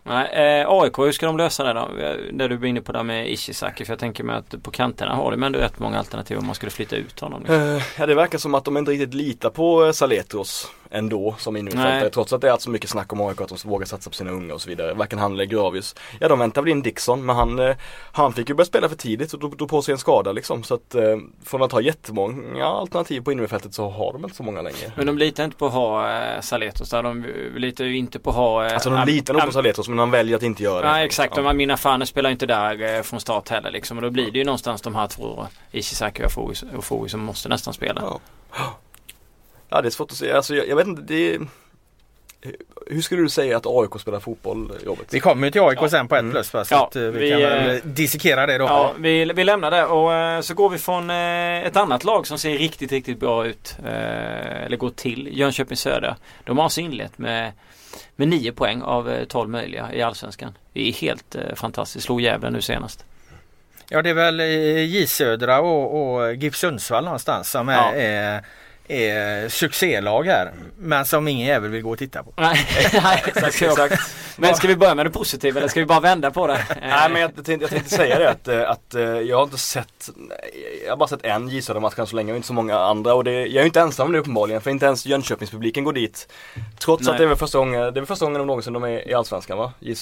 Nej, 0.08 0.60
eh, 0.60 0.66
AIK, 0.68 0.98
hur 0.98 1.12
ska 1.12 1.26
de 1.26 1.36
lösa 1.36 1.64
det 1.64 1.72
då? 1.72 1.88
Där 2.32 2.48
du 2.48 2.56
var 2.56 2.66
inne 2.66 2.80
på 2.80 2.92
det 2.92 3.02
med 3.02 3.30
Ishizaki. 3.30 3.84
För 3.84 3.92
jag 3.92 3.98
tänker 3.98 4.24
mig 4.24 4.36
att 4.36 4.62
på 4.62 4.70
kanterna 4.70 5.14
har 5.14 5.30
de 5.30 5.42
ändå 5.42 5.58
rätt 5.58 5.78
många 5.78 5.98
alternativ 5.98 6.38
om 6.38 6.46
man 6.46 6.54
skulle 6.54 6.70
flytta 6.70 6.96
ut 6.96 7.20
honom. 7.20 7.40
Liksom. 7.40 7.60
Uh, 7.60 7.82
ja, 7.98 8.06
det 8.06 8.14
verkar 8.14 8.38
som 8.38 8.54
att 8.54 8.64
de 8.64 8.76
inte 8.76 8.90
riktigt 8.90 9.14
litar 9.14 9.50
på 9.50 9.92
Saletros 9.92 10.70
ändå 10.98 11.34
som 11.38 11.56
innermittfältare. 11.56 12.10
Trots 12.10 12.32
att 12.32 12.40
det 12.40 12.50
är 12.50 12.56
så 12.56 12.70
mycket 12.70 12.90
snack 12.90 13.12
om 13.12 13.20
AIK 13.20 13.40
att 13.40 13.48
de 13.48 13.68
vågar 13.68 13.86
satsa 13.86 14.10
på 14.10 14.16
sina 14.16 14.30
unga 14.30 14.54
och 14.54 14.60
så 14.60 14.68
vidare. 14.68 14.94
Varken 14.94 15.18
han 15.18 15.32
eller 15.32 15.44
Gravius. 15.44 15.94
Ja 16.20 16.28
de 16.28 16.38
väntar 16.38 16.62
väl 16.62 16.70
in 16.70 16.82
Dixon 16.82 17.26
men 17.26 17.36
han, 17.36 17.58
eh, 17.58 17.76
han 18.12 18.32
fick 18.32 18.48
ju 18.48 18.54
börja 18.54 18.66
spela 18.66 18.88
för 18.88 18.96
tidigt 18.96 19.32
och 19.32 19.38
drog 19.40 19.68
på 19.68 19.82
sig 19.82 19.92
en 19.92 19.98
skada 19.98 20.32
liksom. 20.32 20.62
Så 20.62 20.74
att 20.74 20.94
eh, 20.94 21.16
från 21.44 21.62
att 21.62 21.72
ha 21.72 21.80
jättemånga 21.80 22.66
alternativ 22.66 23.20
på 23.20 23.32
innermittfältet 23.32 23.74
så 23.74 23.90
har 23.90 24.12
de 24.12 24.24
inte 24.24 24.36
så 24.36 24.42
många 24.42 24.62
längre. 24.62 24.92
Men 24.96 25.06
de 25.06 25.18
litar 25.18 25.44
inte 25.44 25.56
på 25.56 25.66
att 25.66 25.72
ha 25.72 26.10
eh, 26.10 26.40
Saletos 26.40 26.90
där. 26.90 27.02
De 27.02 27.26
litar 27.56 27.84
ju 27.84 27.96
inte 27.96 28.18
på 28.18 28.30
att 28.30 28.36
ha 28.36 28.66
eh, 28.66 28.72
Alltså 28.72 28.90
de 28.90 29.06
litar 29.06 29.34
nog 29.34 29.42
på 29.42 29.52
Saletos 29.52 29.88
men 29.88 29.96
de 29.96 30.10
väljer 30.10 30.36
att 30.36 30.42
inte 30.42 30.62
göra 30.62 30.80
det. 30.80 30.92
Nej 30.92 31.06
exakt. 31.06 31.36
Ja. 31.36 31.52
Mina 31.52 31.76
Fane 31.76 32.06
spelar 32.06 32.30
inte 32.30 32.46
där 32.46 32.96
eh, 32.96 33.02
från 33.02 33.20
start 33.20 33.48
heller 33.48 33.70
liksom. 33.70 33.98
Och 33.98 34.02
då 34.02 34.10
blir 34.10 34.30
det 34.30 34.38
ju 34.38 34.44
någonstans 34.44 34.82
de 34.82 34.94
här 34.94 35.06
två 35.06 35.46
Ishizaki 35.72 36.22
och 36.22 36.54
Afoui 36.78 37.08
som 37.08 37.20
måste 37.20 37.48
nästan 37.48 37.74
spela. 37.74 38.02
Ja. 38.04 38.20
Ja 39.68 39.82
det 39.82 39.88
är 39.88 39.90
svårt 39.90 40.11
att 40.11 40.16
säga. 40.16 40.37
Alltså, 40.37 40.54
jag, 40.54 40.68
jag 40.68 40.76
vet 40.76 40.87
inte. 40.87 41.02
Det 41.02 41.35
är... 41.35 41.40
Hur 42.87 43.00
skulle 43.00 43.23
du 43.23 43.28
säga 43.28 43.56
att 43.56 43.66
AIK 43.66 44.00
spelar 44.00 44.20
fotboll 44.20 44.73
jobbet? 44.85 45.06
Vi 45.11 45.20
kommer 45.20 45.50
till 45.50 45.61
AIK 45.61 45.78
ja. 45.80 45.88
sen 45.88 46.08
på 46.08 46.14
ett 46.14 46.20
mm. 46.20 46.32
plus 46.32 46.54
va? 46.54 46.64
så 46.64 46.75
ja, 46.75 46.87
att, 46.87 46.96
eh, 46.96 47.02
vi, 47.02 47.18
vi, 47.18 47.30
kan 47.30 47.40
väl 47.40 47.76
eh, 47.76 47.82
dissekera 47.85 48.46
det 48.46 48.58
då. 48.58 48.64
Ja, 48.64 48.94
vi, 48.99 49.25
vi 49.25 49.44
lämnar 49.44 49.70
det 49.70 49.85
och 49.85 50.14
eh, 50.14 50.40
så 50.40 50.54
går 50.54 50.70
vi 50.70 50.78
från 50.78 51.11
ett 51.11 51.76
annat 51.76 52.04
lag 52.04 52.26
som 52.26 52.38
ser 52.38 52.58
riktigt, 52.58 52.92
riktigt 52.92 53.20
bra 53.20 53.46
ut. 53.46 53.76
Eller 53.85 54.76
går 54.76 54.90
till 54.90 55.38
Jönköping 55.38 55.76
Södra. 55.76 56.16
De 56.44 56.56
har 56.56 56.64
alltså 56.64 56.80
inlett 56.80 57.18
med 57.18 57.52
med 58.16 58.28
9 58.28 58.52
poäng 58.52 58.82
av 58.82 59.25
12 59.28 59.50
möjliga 59.50 59.92
i 59.92 60.02
Allsvenskan. 60.02 60.58
Det 60.73 60.88
är 60.88 60.92
helt 60.92 61.37
fantastiskt. 61.54 62.04
Slog 62.04 62.20
Gävle 62.20 62.50
nu 62.50 62.61
senast. 62.61 63.04
Ja 63.88 64.02
det 64.02 64.11
är 64.11 64.14
väl 64.14 64.40
J 64.40 65.06
Södra 65.06 65.61
och, 65.61 66.16
och 66.16 66.35
GIF 66.35 66.56
Sundsvall 66.56 67.04
någonstans 67.04 67.50
som 67.50 67.68
är, 67.68 68.35
ja. 68.35 68.40
Är 68.88 69.16
är 69.16 69.48
succélag 69.48 70.26
här. 70.26 70.52
Men 70.78 71.04
som 71.04 71.28
ingen 71.28 71.46
jävel 71.46 71.70
vill 71.70 71.82
gå 71.82 71.90
och 71.90 71.98
titta 71.98 72.22
på. 72.22 72.32
Nej, 72.36 72.66
exakt, 72.78 73.36
exakt. 73.62 74.16
Men 74.36 74.54
ska 74.54 74.68
vi 74.68 74.76
börja 74.76 74.94
med 74.94 75.06
det 75.06 75.10
positiva 75.10 75.58
eller 75.58 75.68
ska 75.68 75.80
vi 75.80 75.86
bara 75.86 76.00
vända 76.00 76.30
på 76.30 76.46
det? 76.46 76.64
Nej 76.80 77.10
men 77.10 77.22
jag 77.22 77.34
tänkte, 77.34 77.52
jag 77.52 77.70
tänkte 77.70 77.90
säga 77.90 78.18
det 78.18 78.30
att, 78.30 78.48
eh, 78.48 78.70
att 78.70 78.94
eh, 78.94 79.02
jag 79.02 79.36
har 79.36 79.42
inte 79.42 79.58
sett 79.58 80.10
Jag 80.84 80.92
har 80.92 80.96
bara 80.96 81.08
sett 81.08 81.24
en 81.24 81.48
J 81.48 81.62
match 81.80 81.98
än 81.98 82.06
så 82.06 82.16
länge 82.16 82.32
och 82.32 82.36
inte 82.36 82.48
så 82.48 82.54
många 82.54 82.78
andra 82.78 83.14
och 83.14 83.24
det, 83.24 83.32
jag 83.32 83.62
är 83.62 83.66
inte 83.66 83.80
ensam 83.80 84.06
om 84.06 84.12
det 84.12 84.18
uppenbarligen 84.18 84.60
för 84.60 84.70
inte 84.70 84.86
ens 84.86 85.06
Jönköpingspubliken 85.06 85.84
går 85.84 85.92
dit. 85.92 86.28
Trots 86.78 87.04
Nej. 87.04 87.12
att 87.12 87.18
det 87.18 87.24
är 87.24 87.28
väl 87.28 87.36
första 87.36 87.58
gången, 87.58 87.80
det 87.80 87.88
är 87.88 87.92
väl 87.92 88.06
första 88.06 88.24
gången 88.24 88.46
någonsin 88.46 88.72
de 88.72 88.84
är 88.84 89.08
i 89.08 89.14
Allsvenskan 89.14 89.58
va? 89.58 89.72
J 89.80 89.94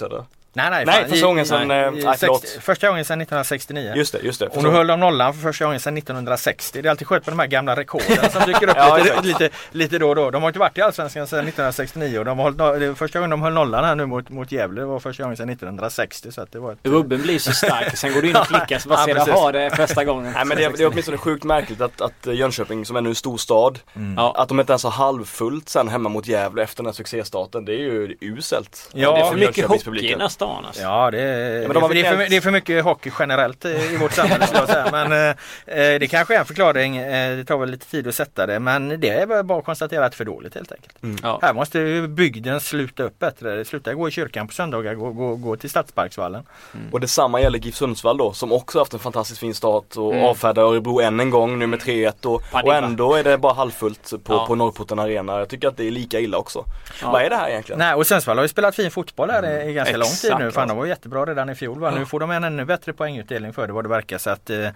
Nej 0.56 0.70
nej, 0.70 0.84
nej 0.84 1.08
första 1.08 1.26
gången 1.26 1.46
sedan, 1.46 1.68
nej, 1.68 1.90
nej, 1.90 2.18
sex, 2.18 2.56
första 2.60 2.88
gången 2.88 3.04
sedan 3.04 3.20
1969. 3.20 3.92
Just 3.96 4.12
det, 4.12 4.18
just 4.22 4.40
det. 4.40 4.46
Och 4.46 4.62
nu 4.62 4.68
höll 4.68 4.86
de 4.86 5.00
nollan 5.00 5.34
för 5.34 5.40
första 5.40 5.64
gången 5.64 5.80
sedan 5.80 5.96
1960. 5.96 6.82
Det 6.82 6.88
är 6.88 6.90
alltid 6.90 7.06
skönt 7.06 7.26
med 7.26 7.32
de 7.32 7.38
här 7.38 7.46
gamla 7.46 7.76
rekorden 7.76 8.30
som 8.30 8.42
dyker 8.46 8.68
upp 8.68 8.76
ja, 8.76 8.96
lite, 8.96 9.22
lite, 9.22 9.50
lite, 9.72 9.98
då 9.98 10.08
och 10.08 10.16
då. 10.16 10.30
De 10.30 10.42
har 10.42 10.48
inte 10.48 10.58
varit 10.58 10.78
i 10.78 10.80
Allsvenskan 10.80 11.26
sedan 11.26 11.38
1969 11.38 12.18
och 12.18 12.24
de 12.24 12.38
har 12.38 12.50
hållit, 12.50 12.98
första 12.98 13.18
gången 13.18 13.30
de 13.30 13.42
höll 13.42 13.52
nollan 13.52 13.84
här 13.84 13.94
nu 13.94 14.06
mot, 14.06 14.28
mot 14.28 14.52
Gävle 14.52 14.84
var 14.84 15.00
första 15.00 15.22
gången 15.22 15.36
sedan 15.36 15.50
1960. 15.50 16.32
Så 16.32 16.40
att 16.40 16.52
det 16.52 16.58
var 16.58 16.72
ett, 16.72 16.78
Rubben 16.82 17.22
blir 17.22 17.38
så 17.38 17.52
stark, 17.52 17.96
sen 17.96 18.14
går 18.14 18.22
du 18.22 18.30
in 18.30 18.36
och 18.36 18.46
klickar 18.46 18.78
så 18.78 18.88
bara 18.88 18.98
ja, 18.98 19.04
ser 19.04 19.32
du 19.32 19.32
ha 19.32 19.52
det 19.52 19.70
första 19.76 20.04
gången. 20.04 20.32
Nej 20.32 20.44
men 20.44 20.56
det, 20.56 20.68
det 20.68 20.82
är 20.82 20.88
åtminstone 20.88 21.18
sjukt 21.18 21.44
märkligt 21.44 21.80
att, 21.80 22.00
att 22.00 22.26
Jönköping 22.26 22.86
som 22.86 22.96
är 22.96 23.00
nu 23.00 23.08
en 23.08 23.14
stor 23.14 23.36
stad, 23.36 23.78
mm. 23.96 24.18
att 24.18 24.48
de 24.48 24.60
inte 24.60 24.72
ens 24.72 24.84
har 24.84 24.90
halvfullt 24.90 25.68
sen 25.68 25.88
hemma 25.88 26.08
mot 26.08 26.26
Gävle 26.26 26.62
efter 26.62 26.76
den 26.76 26.86
här 26.86 26.92
succéstarten. 26.92 27.64
Det 27.64 27.72
är 27.72 27.78
ju 27.78 28.16
uselt. 28.20 28.90
Ja, 28.92 29.12
det 29.12 29.20
är 29.20 29.30
för 29.30 29.36
mycket 29.36 29.66
hockey 29.66 30.12
i 30.12 30.16
stan 30.44 30.64
alltså. 30.66 30.82
Ja 30.82 31.10
det 31.10 31.20
är, 31.20 31.62
ja, 31.62 31.72
de 31.72 31.92
det, 31.92 32.00
är 32.00 32.10
för, 32.10 32.30
det, 32.30 32.36
är 32.36 32.40
för, 32.40 32.50
mycket 32.50 32.84
hockey 32.84 33.10
generellt 33.18 33.64
i 33.64 33.96
vårt 33.96 34.12
samhälle 34.12 34.46
skulle 34.46 34.60
jag 34.60 34.68
säga. 34.68 34.88
Men 34.92 35.12
eh, 35.12 35.28
eh, 35.66 35.98
det 36.00 36.06
kanske 36.10 36.34
är 36.34 36.38
en 36.38 36.44
förklaring. 36.44 36.96
Eh, 36.96 37.36
det 37.36 37.44
tar 37.44 37.58
väl 37.58 37.70
lite 37.70 37.86
tid 37.86 38.06
att 38.06 38.14
sätta 38.14 38.46
det. 38.46 38.60
Men 38.60 39.00
det 39.00 39.08
är 39.08 39.42
bara 39.42 39.58
att 39.58 39.64
konstatera 39.64 40.04
att 40.04 40.12
det 40.12 40.14
är 40.14 40.16
för 40.16 40.24
dåligt 40.24 40.54
helt 40.54 40.72
enkelt. 40.72 41.02
Mm. 41.02 41.16
Ja. 41.22 41.38
Här 41.42 41.54
måste 41.54 41.78
ju 41.78 42.08
bygden 42.08 42.60
sluta 42.60 43.02
upp 43.02 43.18
bättre. 43.18 43.64
Sluta 43.64 43.94
gå 43.94 44.08
i 44.08 44.10
kyrkan 44.10 44.46
på 44.46 44.54
söndagar, 44.54 44.94
gå, 44.94 45.12
gå, 45.12 45.36
gå 45.36 45.56
till 45.56 45.70
Stadsparksvallen. 45.70 46.46
Mm. 46.74 46.92
Och 46.92 47.00
detsamma 47.00 47.40
gäller 47.40 47.58
GIF 47.58 47.74
Sundsvall 47.74 48.16
då 48.16 48.32
som 48.32 48.52
också 48.52 48.78
haft 48.78 48.92
en 48.92 48.98
fantastiskt 48.98 49.40
fin 49.40 49.54
start 49.54 49.96
och 49.96 50.12
mm. 50.12 50.24
avfärdar 50.24 50.62
Örebro 50.62 51.00
än 51.00 51.20
en 51.20 51.30
gång 51.30 51.58
nu 51.58 51.66
med 51.66 51.80
3-1 51.80 52.26
och, 52.26 52.42
och 52.64 52.74
ändå 52.74 53.14
är 53.14 53.24
det 53.24 53.38
bara 53.38 53.54
halvfullt 53.54 54.10
på, 54.24 54.34
ja. 54.34 54.46
på 54.46 54.54
Norrporten 54.54 54.98
Arena. 54.98 55.38
Jag 55.38 55.48
tycker 55.48 55.68
att 55.68 55.76
det 55.76 55.86
är 55.86 55.90
lika 55.90 56.20
illa 56.20 56.38
också. 56.38 56.64
Ja. 57.02 57.10
Vad 57.10 57.22
är 57.22 57.30
det 57.30 57.36
här 57.36 57.48
egentligen? 57.48 57.78
Nej 57.78 57.94
och 57.94 58.06
Sundsvall 58.06 58.36
har 58.36 58.44
ju 58.44 58.48
spelat 58.48 58.74
fin 58.74 58.90
fotboll 58.90 59.30
här 59.30 59.68
i 59.68 59.72
ganska 59.72 59.94
Exakt. 59.94 59.98
lång 59.98 60.30
tid 60.30 60.33
nu. 60.38 60.50
Fan 60.50 60.68
de 60.68 60.76
var 60.76 60.86
jättebra 60.86 61.24
redan 61.24 61.50
i 61.50 61.54
fjol. 61.54 61.80
Va? 61.80 61.90
Nu 61.90 62.06
får 62.06 62.20
de 62.20 62.30
en 62.30 62.44
ännu 62.44 62.64
bättre 62.64 62.92
poängutdelning 62.92 63.52
för 63.52 63.66
det 63.66 63.72
vad 63.72 63.84
det 63.84 63.88
verkar. 63.88 64.18
Så 64.18 64.30
att, 64.30 64.50
eh, 64.50 64.68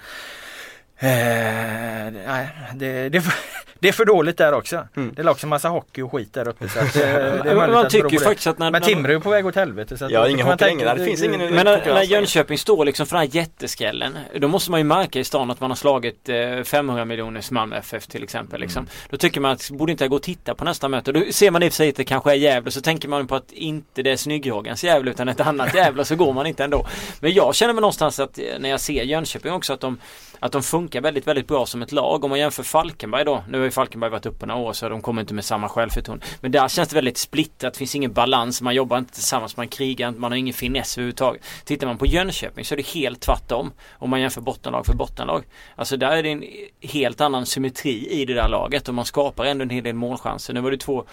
nej, 1.03 2.49
det, 2.75 3.09
det, 3.09 3.23
det 3.81 3.89
är 3.89 3.93
för 3.93 4.05
dåligt 4.05 4.37
där 4.39 4.53
också. 4.53 4.89
Mm. 4.97 5.13
Det 5.15 5.23
är 5.23 5.29
också 5.29 5.47
massa 5.47 5.69
hockey 5.69 6.03
och 6.03 6.13
skit 6.13 6.35
där 6.35 6.49
uppe. 6.49 6.69
Så 6.69 6.79
att, 6.79 6.97
eh, 6.97 7.03
det 7.03 7.15
möjligt 7.45 7.57
man 7.57 7.67
det 7.69 7.73
beror 7.73 7.85
tycker 7.89 8.09
det. 8.19 8.25
faktiskt 8.25 8.47
att 8.47 8.59
när, 8.59 8.71
Men 8.71 8.83
Timrå 8.83 9.13
är 9.15 9.19
på 9.21 9.31
väg 9.31 9.47
åt 9.47 9.55
helvete. 9.55 9.99
Så 9.99 10.05
att 10.05 10.11
Ja, 10.11 10.29
ingen 10.29 10.47
man 10.47 10.53
hockey 10.53 10.65
tänka- 10.65 10.85
längre. 10.85 10.99
Det 10.99 11.05
finns 11.05 11.23
ingen- 11.23 11.55
Men 11.55 11.65
när, 11.65 11.87
när 11.95 12.03
Jönköping 12.03 12.59
står 12.59 12.85
liksom 12.85 13.07
för 13.07 13.17
den 13.17 13.27
här 13.29 13.37
jätteskrällen 13.37 14.19
Då 14.37 14.49
måste 14.49 14.71
man 14.71 14.81
ju 14.81 14.85
märka 14.85 15.19
i 15.21 15.25
stan 15.25 15.51
att 15.51 15.61
man 15.61 15.71
har 15.71 15.77
slagit 15.77 16.29
eh, 16.29 16.63
500 16.65 17.05
miljoners 17.05 17.51
Malmö 17.51 17.77
FF 17.77 18.07
till 18.07 18.23
exempel 18.23 18.61
liksom. 18.61 18.87
Då 19.11 19.17
tycker 19.17 19.41
man 19.41 19.51
att 19.53 19.71
borde 19.71 19.93
inte 19.93 20.05
jag 20.05 20.11
gå 20.11 20.17
och 20.17 20.23
titta 20.23 20.55
på 20.55 20.65
nästa 20.65 20.89
möte 20.89 21.13
Då 21.13 21.23
ser 21.31 21.51
man 21.51 21.63
i 21.63 21.69
och 21.69 21.73
för 21.73 21.77
sig 21.77 21.89
att 21.89 21.97
det 21.97 22.05
kanske 22.05 22.31
är 22.31 22.35
Gävle 22.35 22.71
Så 22.71 22.81
tänker 22.81 23.09
man 23.09 23.27
på 23.27 23.35
att 23.35 23.53
inte 23.53 24.03
det 24.03 24.11
är 24.11 24.17
Snygghågens 24.17 24.85
Gävle 24.85 25.11
utan 25.11 25.29
ett 25.29 25.41
annat 25.41 25.75
Gävle 25.75 26.05
Så 26.05 26.17
går 26.17 26.33
man 26.33 26.47
inte 26.47 26.65
ändå 26.65 26.87
Men 27.21 27.33
jag 27.33 27.55
känner 27.55 27.75
mig 27.75 27.81
någonstans 27.81 28.21
att 28.21 28.39
eh, 28.39 28.45
när 28.59 28.69
jag 28.69 28.81
ser 28.81 29.03
Jönköping 29.03 29.53
också 29.53 29.73
att 29.73 29.81
de 29.81 29.99
att 30.41 30.53
de 30.53 30.63
funkar 30.63 31.01
väldigt, 31.01 31.27
väldigt 31.27 31.47
bra 31.47 31.67
som 31.67 31.83
ett 31.83 31.93
lag. 31.93 32.25
Om 32.25 32.31
man 32.31 32.39
jämför 32.39 32.63
Falkenberg 32.63 33.25
då. 33.25 33.45
Nu 33.49 33.59
har 33.59 33.65
ju 33.65 33.71
Falkenberg 33.71 34.11
varit 34.11 34.27
uppe 34.27 34.47
några 34.47 34.61
år 34.61 34.73
så 34.73 34.89
de 34.89 35.03
kommer 35.03 35.21
inte 35.21 35.35
med 35.35 35.45
samma 35.45 35.69
självförtroende. 35.69 36.27
Men 36.41 36.53
där 36.53 36.69
känns 36.69 36.89
det 36.89 36.95
väldigt 36.95 37.19
splittrat. 37.19 37.73
Det 37.73 37.79
finns 37.79 37.95
ingen 37.95 38.13
balans. 38.13 38.63
Man 38.63 38.75
jobbar 38.75 38.99
inte 38.99 39.15
tillsammans. 39.15 39.57
Man 39.57 39.69
krigar 39.69 40.09
inte. 40.09 40.21
Man 40.21 40.33
har 40.33 40.37
ingen 40.37 40.55
finess 40.55 40.99
överhuvudtaget. 40.99 41.43
Tittar 41.65 41.87
man 41.87 41.99
på 41.99 42.07
Jönköping 42.07 42.65
så 42.65 42.75
är 42.75 42.77
det 42.77 42.87
helt 42.87 43.21
tvärtom. 43.21 43.73
Om 43.93 44.11
man 44.11 44.21
jämför 44.21 44.41
bottenlag 44.41 44.87
för 44.87 44.95
bottenlag. 44.95 45.45
Alltså 45.77 45.97
där 45.97 46.11
är 46.17 46.23
det 46.23 46.29
en 46.29 46.45
helt 46.81 47.21
annan 47.21 47.47
symmetri 47.47 48.09
i 48.11 48.25
det 48.25 48.35
där 48.35 48.49
laget 48.49 48.89
och 48.89 48.95
man 48.95 49.05
skapar 49.05 49.45
ändå 49.45 49.63
en 49.63 49.71
hel 49.71 49.85
del 49.85 49.95
målchanser. 49.95 50.55
Nu 50.55 50.61
var 50.61 50.71
det 50.71 50.77
två 50.77 51.05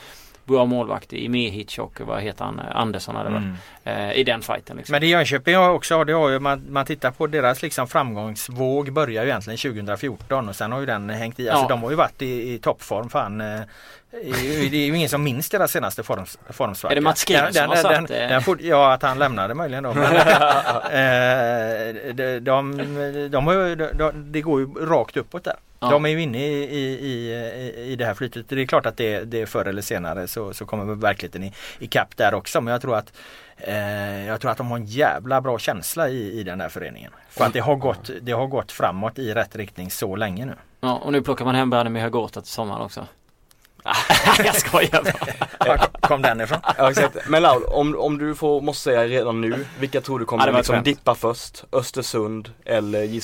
bra 0.46 0.66
målvakter 0.66 1.18
i 1.18 1.30
Mehic 1.30 1.78
och 1.80 2.02
vad 2.02 2.22
heter 2.22 2.46
han? 2.46 2.60
Andersson 2.60 3.16
hade 3.16 3.30
Mm. 3.30 3.54
Eh, 3.84 4.12
I 4.14 4.24
den 4.24 4.42
fighten 4.42 4.78
liksom. 4.78 4.92
Men 4.92 5.02
det 5.02 5.08
Jönköping 5.08 5.56
har 5.56 5.70
också, 5.70 6.04
det 6.04 6.14
har 6.14 6.30
ju, 6.30 6.40
man, 6.40 6.66
man 6.70 6.86
tittar 6.86 7.12
på 7.12 7.28
deras 7.28 7.62
liksom 7.62 7.88
framgångsvåg 7.88 8.94
börjar 8.94 9.24
ju 9.24 9.30
egentligen 9.30 9.58
2014 9.58 10.50
och 10.50 10.56
sen 10.56 10.72
har 10.72 10.80
ju 10.80 10.86
den 10.86 11.10
hängt 11.10 11.40
i. 11.40 11.50
Alltså 11.50 11.64
Ja. 11.64 11.68
de 11.70 11.84
har 11.84 11.90
ju 11.90 11.96
varit 11.96 12.22
i, 12.22 12.54
i 12.54 12.58
toppform 12.60 13.10
fan. 13.10 13.42
eh, 13.42 13.60
Det 14.12 14.78
är 14.78 14.86
ju 14.88 14.96
ingen 14.96 15.10
som 15.10 15.24
minns 15.24 15.50
deras 15.50 15.72
senaste 15.72 16.04
forms, 16.04 16.38
formsvacka. 16.50 16.92
Är 16.94 16.96
det 16.96 17.02
Mats 17.02 17.24
Green 17.26 17.44
Den- 17.44 17.54
som 17.54 17.70
den- 17.70 17.86
har 17.86 17.94
den- 18.08 18.30
den 18.30 18.42
fort- 18.42 18.62
Ja, 18.62 18.94
att 18.94 19.02
han 19.02 19.20
lämnade 19.20 19.54
möjligen 19.54 19.84
då. 19.84 19.94
Men, 19.94 20.04
eh, 20.92 22.14
de, 22.14 22.40
de, 22.40 22.78
de, 23.30 23.90
de, 23.98 24.32
det 24.32 24.42
går 24.42 24.60
ju 24.62 24.68
rakt 24.86 25.18
uppåt 25.18 25.44
där. 25.44 25.56
Ja. 25.80 25.90
De 25.90 26.06
är 26.06 26.10
ju 26.10 26.22
inne 26.22 26.48
i, 26.48 26.64
i, 26.64 26.96
i, 27.06 27.92
i 27.92 27.96
det 27.96 28.06
här 28.06 28.14
flytet. 28.14 28.46
Det 28.50 28.62
är 28.62 28.66
klart 28.66 28.86
att 28.86 28.98
det, 28.98 29.20
det 29.20 29.42
är 29.42 29.46
förr 29.46 29.66
eller 29.66 29.82
senare 29.82 30.28
så, 30.28 30.54
så 30.54 30.66
kommer 30.66 30.96
verkligheten 30.96 31.44
i, 31.44 31.54
i 31.80 31.88
kapp 31.88 32.18
där 32.18 32.34
också. 32.34 32.62
Men 32.62 32.72
jag 32.72 32.82
tror 32.82 32.96
att 32.96 33.14
eh, 33.58 34.26
jag 34.26 34.42
tror 34.42 34.52
att 34.52 34.58
de 34.58 34.68
har 34.68 34.78
en 34.78 34.86
jävla 34.86 35.42
bra 35.42 35.60
känsla 35.60 36.10
i, 36.10 36.40
i 36.40 36.44
den 36.44 36.62
här 36.62 36.70
föreningen. 36.70 37.12
För 37.30 37.46
att 37.46 37.54
det 37.54 37.60
har, 37.60 37.76
gått, 37.76 38.10
det 38.22 38.32
har 38.32 38.48
gått 38.48 38.72
framåt 38.72 39.20
i 39.20 39.34
rätt 39.34 39.56
riktning 39.56 39.92
så 39.92 40.16
länge 40.16 40.46
nu. 40.46 40.56
Ja, 40.82 40.96
och 40.96 41.12
nu 41.12 41.22
plockar 41.22 41.46
man 41.46 41.56
hem 41.56 41.70
Branimir 41.70 42.02
Hagota 42.02 42.42
till 42.42 42.52
sommaren 42.52 42.82
också. 42.82 43.08
jag 44.38 44.56
skojar 44.56 45.04
bara. 45.04 45.68
Var 45.68 45.78
kom 46.02 46.22
den 46.22 46.42
ifrån? 46.42 46.60
Ja, 46.78 46.90
exakt. 46.90 47.18
Men 47.28 47.42
Laul, 47.44 47.64
om, 47.64 47.96
om 48.00 48.18
du 48.18 48.36
får, 48.36 48.62
måste 48.62 48.84
säga 48.84 49.08
redan 49.08 49.42
nu, 49.42 49.66
vilka 49.80 50.02
tror 50.02 50.20
du 50.20 50.24
Ja, 50.24 50.28
kommer 50.28 50.52
var 50.52 50.58
liksom 50.58 50.84
dippa 50.84 51.16
först? 51.16 51.64
Östersund 51.72 52.52
eller 52.66 53.04
J? 53.04 53.22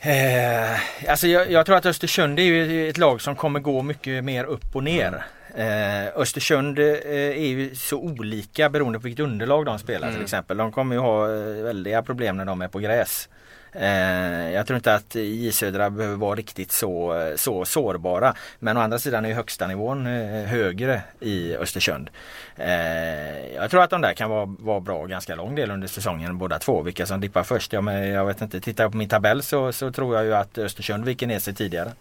Eh, 0.00 0.80
alltså 1.10 1.26
jag, 1.26 1.50
jag 1.50 1.66
tror 1.66 1.76
att 1.76 1.86
Östersund 1.86 2.38
är 2.38 2.42
ju 2.42 2.88
ett 2.88 2.98
lag 2.98 3.20
som 3.20 3.36
kommer 3.36 3.60
gå 3.60 3.82
mycket 3.82 4.24
mer 4.24 4.44
upp 4.44 4.76
och 4.76 4.84
ner. 4.84 5.24
Eh, 5.56 6.06
Östersund 6.20 6.78
eh, 6.78 6.84
är 7.14 7.46
ju 7.46 7.74
så 7.74 7.96
olika 7.98 8.68
beroende 8.70 8.98
på 8.98 9.02
vilket 9.04 9.24
underlag 9.24 9.64
de 9.66 9.78
spelar 9.78 10.06
till 10.06 10.14
Mm. 10.14 10.24
exempel. 10.24 10.56
De 10.56 10.72
kommer 10.72 10.94
ju 10.94 11.00
ha 11.00 11.24
eh, 11.34 11.62
väldiga 11.64 12.02
problem 12.02 12.36
när 12.36 12.44
de 12.44 12.62
är 12.62 12.68
på 12.68 12.78
gräs. 12.78 13.28
Eh, 13.72 14.50
jag 14.50 14.66
tror 14.66 14.76
inte 14.76 14.94
att 14.94 15.14
J 15.14 15.52
Södra 15.52 15.90
behöver 15.90 16.16
vara 16.16 16.34
riktigt 16.34 16.72
så, 16.72 17.32
så 17.36 17.64
sårbara. 17.64 18.34
Men 18.58 18.76
å 18.76 18.80
andra 18.80 18.98
sidan 18.98 19.24
är 19.24 19.34
högsta 19.34 19.66
nivån 19.66 20.06
eh, 20.06 20.44
högre 20.44 21.02
i 21.20 21.56
Östersund. 21.56 22.10
Eh, 22.56 23.54
jag 23.54 23.70
tror 23.70 23.82
att 23.82 23.90
de 23.90 24.00
där 24.00 24.12
kan 24.12 24.30
vara, 24.30 24.56
vara 24.58 24.80
bra 24.80 25.06
ganska 25.06 25.34
lång 25.34 25.54
del 25.54 25.70
under 25.70 25.88
säsongen 25.88 26.38
båda 26.38 26.58
två. 26.58 26.82
Vilka 26.82 27.06
som 27.06 27.20
dippar 27.20 27.42
först, 27.42 27.72
ja, 27.72 27.80
men 27.80 28.08
jag 28.08 28.26
vet 28.26 28.40
inte. 28.40 28.60
Tittar 28.60 28.84
jag 28.84 28.90
på 28.90 28.98
min 28.98 29.08
tabell 29.08 29.42
så, 29.42 29.72
så 29.72 29.92
tror 29.92 30.16
jag 30.16 30.24
ju 30.24 30.34
att 30.34 30.58
Östersund 30.58 31.04
viker 31.04 31.26
ner 31.26 31.38
sig 31.38 31.54
tidigare. 31.54 31.92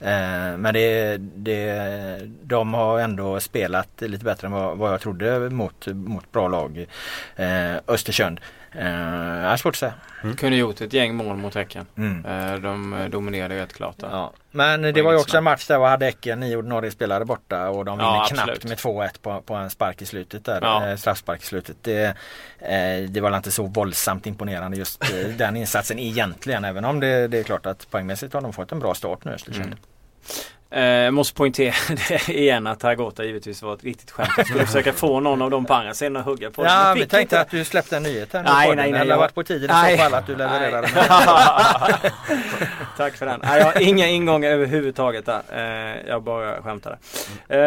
Mm. 0.00 0.60
men 0.60 0.74
det, 0.74 1.16
det, 1.18 2.20
de 2.42 2.74
har 2.74 3.00
ändå 3.00 3.40
spelat 3.40 3.88
lite 3.98 4.24
bättre 4.24 4.46
än 4.46 4.52
vad, 4.52 4.78
vad 4.78 4.92
jag 4.92 5.00
trodde 5.00 5.50
mot, 5.50 5.86
mot 5.86 6.32
bra 6.32 6.48
lag. 6.48 6.86
Östersund. 7.86 8.40
Eh, 8.78 9.42
jag 9.42 9.50
har 9.50 9.56
svårt 9.56 9.74
att 9.74 9.78
säga. 9.78 9.94
Kunde 10.36 10.56
gjort 10.56 10.80
ett 10.80 10.92
gäng 10.92 11.14
mål 11.14 11.36
mot 11.36 11.54
Häcken. 11.54 11.86
Mm. 11.96 12.24
Eh, 12.24 12.54
De 12.60 12.92
eh, 12.92 13.08
dominerade 13.08 13.56
rätt 13.56 13.72
klart 13.72 13.98
där. 13.98 14.08
Ja. 14.10 14.32
Men 14.50 14.82
det 14.82 14.92
Var 14.92 15.02
var 15.02 15.12
ju 15.12 15.18
också 15.18 15.36
en 15.38 15.44
match 15.44 15.66
där 15.66 15.78
vi 15.78 15.84
hade 15.84 16.04
Häcken, 16.04 16.40
nio 16.40 16.56
ordinarie 16.56 16.90
spelare 16.90 17.24
borta 17.24 17.68
och 17.68 17.84
de 17.84 17.98
vinner 17.98 18.10
Ja, 18.10 18.26
knappt 18.30 18.64
med 18.64 18.78
2-1 18.78 19.08
på, 19.22 19.40
på 19.42 19.54
en 19.54 19.70
spark 19.70 20.02
i 20.02 20.06
slutet 20.06 20.44
där. 20.44 20.58
Ja. 20.62 20.96
Straffspark 20.96 21.42
i 21.42 21.46
slutet. 21.46 21.76
Det, 21.82 22.14
det 23.08 23.20
var 23.20 23.30
väl 23.30 23.36
inte 23.36 23.50
så 23.50 23.66
våldsamt 23.66 24.26
imponerande 24.26 24.76
just 24.76 25.02
den 25.38 25.56
insatsen 25.56 25.98
egentligen. 25.98 26.64
Även 26.64 26.84
om 26.84 27.00
det, 27.00 27.28
det 27.28 27.38
är 27.38 27.42
klart 27.42 27.66
att 27.66 27.90
poängmässigt 27.90 28.34
har 28.34 28.40
de 28.40 28.52
fått 28.52 28.72
en 28.72 28.78
bra 28.78 28.94
start 28.94 29.24
nu 29.24 29.32
Östersund. 29.32 29.66
Mm. 29.66 29.78
Eh, 30.76 31.10
måste 31.10 31.34
poängtera 31.34 31.74
det 32.08 32.28
igen 32.28 32.66
att 32.66 32.82
Hagota 32.82 33.24
givetvis 33.24 33.62
var 33.62 33.74
ett 33.74 33.84
riktigt 33.84 34.10
skämt. 34.10 34.28
Jag 34.36 34.46
skulle 34.46 34.66
försöka 34.66 34.92
få 34.92 35.20
någon 35.20 35.42
av 35.42 35.50
de 35.50 35.64
på 35.66 35.74
andra 35.74 35.94
sidan 35.94 36.16
att 36.16 36.24
hugga 36.24 36.50
på. 36.50 36.64
Ja, 36.64 36.92
vi 36.94 37.00
tänkte 37.00 37.20
inte. 37.20 37.40
att 37.40 37.50
du 37.50 37.64
släppte 37.64 37.96
en 37.96 38.02
nyhet 38.02 38.32
här 38.32 38.42
nu 38.42 38.48
Nej, 38.52 38.66
nej, 38.68 38.76
den. 38.76 38.92
nej, 38.92 39.00
Eller 39.00 39.10
jag- 39.10 39.18
varit 39.18 39.34
på 39.34 39.42
tiden 39.42 39.64
i 39.86 39.90
så 39.90 39.96
fall 40.02 40.14
att 40.14 40.26
du 40.26 40.36
levererade. 40.36 40.88
Nej. 40.94 42.10
Tack 42.96 43.14
för 43.16 43.26
den. 43.26 43.40
Nej, 43.42 43.58
jag 43.58 43.64
har 43.64 43.82
inga 43.82 44.06
ingångar 44.08 44.50
överhuvudtaget 44.50 45.26
där. 45.26 45.42
Eh, 45.52 46.08
jag 46.08 46.22
bara 46.22 46.62
skämtade. 46.62 46.98
Eh, 47.48 47.58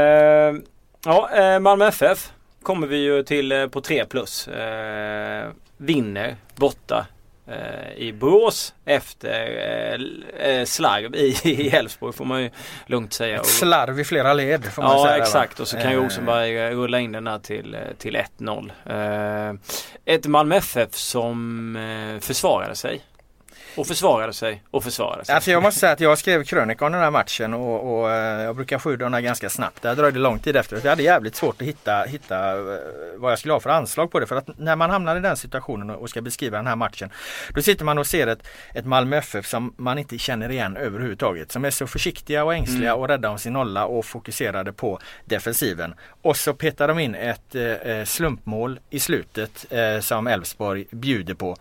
ja, 1.06 1.30
Malmö 1.60 1.88
FF 1.88 2.32
kommer 2.64 2.88
vi 2.88 2.98
ju 2.98 3.24
till 3.24 3.70
på 3.72 3.82
3 3.82 4.06
plus. 4.06 4.50
Vinner 5.78 6.36
borta 6.56 7.06
i 7.98 8.12
Borås 8.12 8.74
efter 8.86 9.46
eh, 10.40 10.50
eh, 10.50 10.66
slarv 10.66 11.16
i 11.16 11.70
Elfsborg 11.76 12.14
får 12.14 12.26
man 12.26 12.42
ju 12.44 12.50
lugnt 12.86 13.14
säga. 13.14 13.40
Och- 13.40 13.46
Slarv 13.46 14.00
i 14.00 14.04
flera 14.04 14.34
led 14.34 14.66
får 14.66 14.82
man 14.84 14.92
Ja 14.98 15.04
säga. 15.06 15.18
va? 15.18 15.24
exakt 15.24 15.60
och 15.60 15.68
så 15.68 15.78
kan 15.78 15.92
ju 15.92 15.98
Eh, 15.98 16.04
Rosenberg 16.04 16.58
eh, 16.58 16.70
rulla 16.70 17.00
in 17.00 17.12
den 17.12 17.24
där 17.24 17.40
till, 17.40 17.76
eh, 17.76 17.80
till 17.98 18.16
1-0. 18.16 18.72
Eh, 18.86 19.60
ett 20.16 20.26
Malmö 20.26 20.56
FF 20.56 20.96
som 20.96 21.76
eh, 21.76 22.20
försvarade 22.20 22.76
sig. 22.76 23.02
Och 23.80 23.88
försvarade 23.88 24.34
sig 24.34 24.64
och 24.72 24.84
försvarade 24.84 25.26
sig. 25.26 25.36
Alltså 25.36 25.52
jag 25.52 25.64
måste 25.64 25.80
säga 25.80 25.92
att 25.92 26.00
jag 26.00 26.18
skrev 26.18 26.44
krönika 26.44 26.86
om 26.86 26.92
den 26.92 27.02
här 27.02 27.12
matchen 27.12 27.54
och, 27.54 28.00
och 28.00 28.12
eh, 28.12 28.42
jag 28.42 28.56
brukar 28.56 28.88
ur 28.90 28.98
den 28.98 29.14
här 29.14 29.22
ganska 29.22 29.50
snabbt. 29.50 29.82
Det 29.82 29.96
dröjde 29.96 30.20
lång 30.20 30.40
tid 30.40 30.56
efter. 30.56 30.80
Jag 30.84 30.90
hade 30.90 31.04
jävligt 31.04 31.36
svårt 31.36 31.62
att 31.62 31.68
hitta, 31.68 32.04
hitta 32.04 32.58
eh, 32.58 32.64
vad 33.18 33.32
jag 33.32 33.40
skulle 33.40 33.54
ha 33.54 33.60
för 33.60 33.70
anslag 33.70 34.12
på 34.12 34.20
det. 34.20 34.28
För 34.28 34.36
att 34.36 34.58
när 34.58 34.76
man 34.76 34.90
hamnar 34.90 35.16
i 35.16 35.20
den 35.20 35.38
situationen 35.38 35.90
och 35.90 36.10
ska 36.10 36.22
beskriva 36.22 36.58
den 36.58 36.68
här 36.68 36.76
matchen. 36.76 37.10
Då 37.54 37.62
sitter 37.62 37.86
man 37.86 37.98
och 37.98 38.08
ser 38.08 38.28
ett, 38.28 38.48
ett 38.74 38.86
Malmö 38.86 39.18
FF 39.18 39.48
som 39.48 39.74
man 39.78 39.98
inte 39.98 40.18
känner 40.18 40.52
igen 40.52 40.78
överhuvudtaget. 40.78 41.52
Som 41.52 41.66
är 41.66 41.72
så 41.72 41.88
försiktiga 41.88 42.44
och 42.44 42.54
ängsliga 42.56 42.90
Mm. 42.90 43.02
och 43.02 43.08
rädda 43.08 43.30
om 43.30 43.40
sin 43.40 43.54
nolla 43.54 43.86
och 43.86 44.06
fokuserade 44.06 44.74
på 44.74 45.00
defensiven. 45.26 45.94
Och 46.22 46.38
så 46.38 46.54
petar 46.54 46.88
de 46.88 47.00
in 47.00 47.16
ett 47.16 47.56
eh, 47.56 48.04
slumpmål 48.06 48.80
i 48.90 49.00
slutet 49.00 49.66
eh, 49.70 50.00
som 50.00 50.28
Elfsborg 50.28 50.86
bjuder 50.92 51.34
på. 51.34 51.56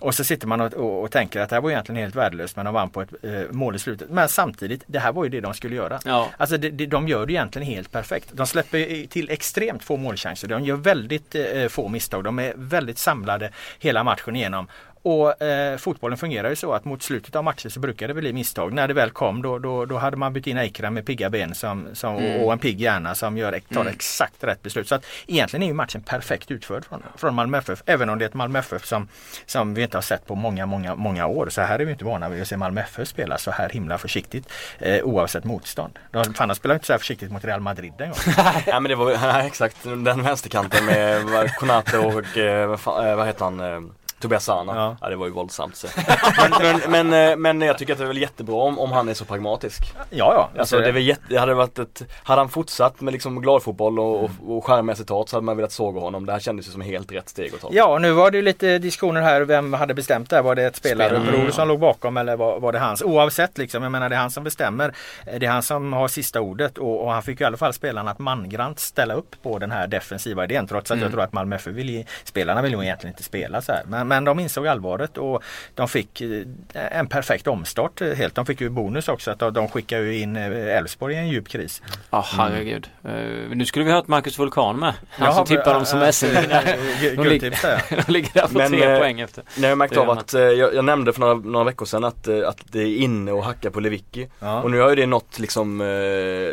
Och 0.00 0.14
så 0.14 0.24
sitter 0.24 0.46
man 0.46 0.60
och, 0.60 0.74
och, 0.74 1.02
och 1.02 1.10
tänker 1.10 1.40
att 1.40 1.50
det 1.50 1.56
här 1.56 1.63
var 1.64 1.70
egentligen 1.70 2.02
helt 2.02 2.14
värdelöst 2.14 2.56
men 2.56 2.64
de 2.64 2.74
vann 2.74 2.90
på 2.90 3.02
ett 3.02 3.08
eh, 3.22 3.42
mål 3.50 3.76
i 3.76 3.78
slutet. 3.78 4.10
Men 4.10 4.28
samtidigt, 4.28 4.84
det 4.86 4.98
här 4.98 5.12
var 5.12 5.24
ju 5.24 5.30
det 5.30 5.40
de 5.40 5.54
skulle 5.54 5.76
göra. 5.76 5.98
Ja. 6.04 6.28
Alltså 6.36 6.56
det, 6.56 6.70
det, 6.70 6.86
de 6.86 7.08
gör 7.08 7.26
det 7.26 7.32
egentligen 7.32 7.68
helt 7.68 7.92
perfekt. 7.92 8.28
De 8.32 8.46
släpper 8.46 9.06
till 9.06 9.30
extremt 9.30 9.84
få 9.84 9.96
målchanser. 9.96 10.48
De 10.48 10.64
gör 10.64 10.76
väldigt 10.76 11.34
eh, 11.34 11.68
få 11.68 11.88
misstag. 11.88 12.24
De 12.24 12.38
är 12.38 12.52
väldigt 12.56 12.98
samlade 12.98 13.50
hela 13.78 14.04
matchen 14.04 14.36
igenom. 14.36 14.68
Och 15.06 15.42
eh, 15.42 15.76
fotbollen 15.76 16.18
fungerar 16.18 16.50
ju 16.50 16.56
så 16.56 16.72
att 16.72 16.84
mot 16.84 17.02
slutet 17.02 17.36
av 17.36 17.44
matchen 17.44 17.70
så 17.70 17.80
brukar 17.80 18.08
det 18.08 18.14
bli 18.14 18.32
misstag. 18.32 18.72
När 18.72 18.88
det 18.88 18.94
väl 18.94 19.10
kom 19.10 19.42
då, 19.42 19.58
då, 19.58 19.84
då 19.84 19.98
hade 19.98 20.16
man 20.16 20.32
bytt 20.32 20.46
in 20.46 20.58
Eikram 20.58 20.94
med 20.94 21.06
pigga 21.06 21.30
ben 21.30 21.54
som, 21.54 21.88
som, 21.92 22.16
Mm. 22.16 22.40
och, 22.40 22.52
en 22.52 22.58
pigg 22.58 22.80
hjärna 22.80 23.14
som 23.14 23.36
gör, 23.36 23.60
tar 23.74 23.80
Mm. 23.80 23.92
exakt 23.92 24.44
rätt 24.44 24.62
beslut. 24.62 24.88
Så 24.88 24.94
att 24.94 25.04
egentligen 25.26 25.62
är 25.62 25.66
ju 25.66 25.72
matchen 25.74 26.00
perfekt 26.02 26.50
utförd 26.50 26.84
från, 26.84 27.02
från 27.16 27.34
Malmö 27.34 27.58
FF. 27.58 27.82
Även 27.86 28.10
om 28.10 28.18
det 28.18 28.24
är 28.24 28.28
ett 28.28 28.34
Malmö 28.34 28.58
FF 28.58 28.84
som, 28.86 29.08
som 29.46 29.74
vi 29.74 29.82
inte 29.82 29.96
har 29.96 30.02
sett 30.02 30.26
på 30.26 30.34
många, 30.34 30.66
många, 30.66 30.94
många 30.94 31.26
år. 31.26 31.48
Så 31.50 31.60
här 31.60 31.78
är 31.78 31.84
vi 31.84 31.92
inte 31.92 32.04
vana 32.04 32.28
vid 32.28 32.42
att 32.42 32.48
se 32.48 32.56
Malmö 32.56 32.80
FF 32.80 33.08
spela 33.08 33.38
så 33.38 33.50
här 33.50 33.68
himla 33.68 33.98
försiktigt 33.98 34.48
eh, 34.78 35.02
oavsett 35.04 35.44
motstånd. 35.44 35.98
De, 36.10 36.34
fan, 36.34 36.48
de 36.48 36.54
spelar 36.54 36.74
inte 36.74 36.86
så 36.86 36.92
här 36.92 36.98
försiktigt 36.98 37.30
mot 37.32 37.44
Real 37.44 37.60
Madrid 37.60 37.92
en 37.98 38.08
gång. 38.08 38.18
Ja 38.66 38.80
men 38.80 38.88
det 38.88 38.94
var 38.94 39.38
exakt 39.46 39.76
den 39.84 40.22
vänsterkanten 40.22 40.84
med 40.84 41.54
Konate 41.56 41.98
och 41.98 42.38
eh, 42.38 42.66
vad, 42.68 42.80
fan, 42.80 43.06
eh, 43.08 43.16
vad 43.16 43.26
heter 43.26 43.44
han? 43.44 43.94
Tobias 44.24 44.44
Sana. 44.44 44.74
Ja. 44.76 44.96
Ja. 45.00 45.08
det 45.08 45.16
var 45.16 45.26
ju 45.26 45.32
våldsamt 45.32 45.76
så. 45.76 45.86
men, 46.60 46.80
men, 46.90 47.06
men, 47.10 47.30
eh, 47.30 47.36
men 47.36 47.60
jag 47.60 47.78
tycker 47.78 47.92
att 47.92 47.98
det 47.98 48.04
är 48.04 48.08
väl 48.08 48.18
jättebra 48.20 48.56
om, 48.56 48.78
om 48.78 48.92
han 48.92 49.08
är 49.08 49.14
så 49.14 49.24
pragmatisk. 49.24 49.82
Ja, 50.10 50.50
ja. 50.54 50.60
Alltså 50.60 50.78
det, 50.80 50.88
är 50.88 50.92
väl 50.92 51.02
jätte, 51.06 51.22
det 51.28 51.36
hade 51.36 51.54
varit 51.54 51.78
ett, 51.78 52.02
hade 52.22 52.40
han 52.40 52.48
fortsatt 52.48 53.00
med 53.00 53.12
liksom 53.12 53.42
gladfotboll 53.42 53.98
och, 53.98 54.24
och, 54.24 54.30
och 54.46 54.66
charmiga 54.66 54.96
citat 54.96 55.28
så 55.28 55.36
hade 55.36 55.44
man 55.44 55.56
velat 55.56 55.72
såga 55.72 56.00
honom. 56.00 56.26
Det 56.26 56.32
här 56.32 56.38
kändes 56.40 56.66
ju 56.68 56.70
som 56.70 56.80
helt 56.80 57.12
rätt 57.12 57.28
steg 57.28 57.54
att 57.54 57.60
ta. 57.60 57.68
Ja, 57.72 57.98
nu 57.98 58.12
var 58.12 58.30
det 58.30 58.36
ju 58.36 58.42
lite 58.42 58.78
diskussioner 58.78 59.20
här. 59.22 59.40
Vem 59.42 59.72
hade 59.72 59.94
bestämt 59.94 60.30
det 60.30 60.36
här? 60.36 60.42
Var 60.42 60.54
det 60.54 60.62
ett 60.64 60.76
spelarbror 60.76 61.34
Mm. 61.34 61.52
som 61.52 61.68
låg 61.68 61.80
bakom 61.80 62.16
eller 62.16 62.36
var, 62.36 62.60
var 62.60 62.72
det 62.72 62.78
hans? 62.78 63.02
Oavsett 63.02 63.58
liksom, 63.58 63.82
jag 63.82 63.92
menar 63.92 64.08
det 64.08 64.14
är 64.16 64.20
han 64.20 64.30
som 64.30 64.44
bestämmer. 64.44 64.94
Eh, 65.26 65.38
Det 65.38 65.46
är 65.46 65.50
han 65.50 65.62
som 65.62 65.92
har 65.92 66.08
sista 66.08 66.40
ordet 66.40 66.78
och, 66.78 67.04
och 67.04 67.12
han 67.12 67.22
fick 67.22 67.40
i 67.40 67.44
alla 67.44 67.56
fall 67.56 67.72
spelarna 67.72 68.10
att 68.10 68.18
mangrant 68.18 68.78
ställa 68.80 69.14
upp 69.14 69.36
på 69.42 69.58
den 69.58 69.70
här 69.70 69.86
defensiva 69.86 70.44
idén. 70.44 70.66
Trots 70.66 70.90
att 70.90 70.94
Mm. 70.94 71.02
jag 71.02 71.12
tror 71.12 71.22
att 71.22 71.32
Malmö 71.32 71.56
FF 71.56 71.74
vill 71.74 72.04
spelarna 72.24 72.62
vill 72.62 72.72
ju 72.72 72.82
egentligen 72.82 73.12
inte 73.12 73.22
spela 73.22 73.62
så 73.62 73.72
här. 73.72 73.82
Men, 73.86 74.08
men 74.14 74.24
de 74.24 74.40
insåg 74.40 74.66
allvaret 74.66 75.18
och 75.18 75.42
de 75.74 75.88
fick 75.88 76.20
eh, 76.20 76.42
en 76.74 77.06
perfekt 77.06 77.46
omstart 77.46 78.00
eh, 78.00 78.08
helt. 78.12 78.34
De 78.34 78.46
fick 78.46 78.60
ju 78.60 78.68
bonus 78.68 79.08
också 79.08 79.30
att 79.30 79.38
de, 79.38 79.52
de 79.52 79.68
skickade 79.68 80.02
ju 80.02 80.18
in 80.18 80.36
eh, 80.36 80.76
Elfsborg 80.76 81.14
i 81.14 81.18
en 81.18 81.28
djup 81.28 81.48
kris. 81.48 81.82
Ja 82.10 82.24
herregud. 82.36 82.88
Eh, 83.04 83.12
nu 83.50 83.66
skulle 83.66 83.84
vi 83.84 83.90
ha 83.90 83.98
haft 83.98 84.08
Marcus 84.08 84.38
Vulkan 84.38 84.78
med. 84.78 84.94
Han 85.10 85.26
Jaha, 85.26 85.34
som 85.34 85.46
tippar 85.46 85.74
dem 85.74 85.86
som 85.86 86.12
SM-vinnare. 86.12 86.76
De 87.16 88.12
ligger 88.12 88.30
där 88.34 88.46
på 88.46 88.58
Men, 88.58 88.70
tre 88.70 88.98
poäng 88.98 89.20
efter. 89.20 89.44
Nej, 89.56 89.68
jag 89.68 89.78
märkt 89.78 89.96
av 89.96 90.10
att, 90.10 90.32
jag, 90.32 90.74
jag 90.74 90.84
nämnde 90.84 91.12
för 91.12 91.20
några, 91.20 91.34
några 91.34 91.64
veckor 91.64 91.86
sedan 91.86 92.04
att, 92.04 92.28
att 92.28 92.58
det 92.64 92.80
är 92.80 92.96
inne 92.96 93.32
att 93.32 93.44
hacka 93.44 93.70
på 93.70 93.80
Lewicki. 93.80 94.28
Ja. 94.40 94.62
Och 94.62 94.70
nu 94.70 94.80
har 94.80 94.88
ju 94.90 94.96
det 94.96 95.06
nått 95.06 95.38
liksom 95.38 95.80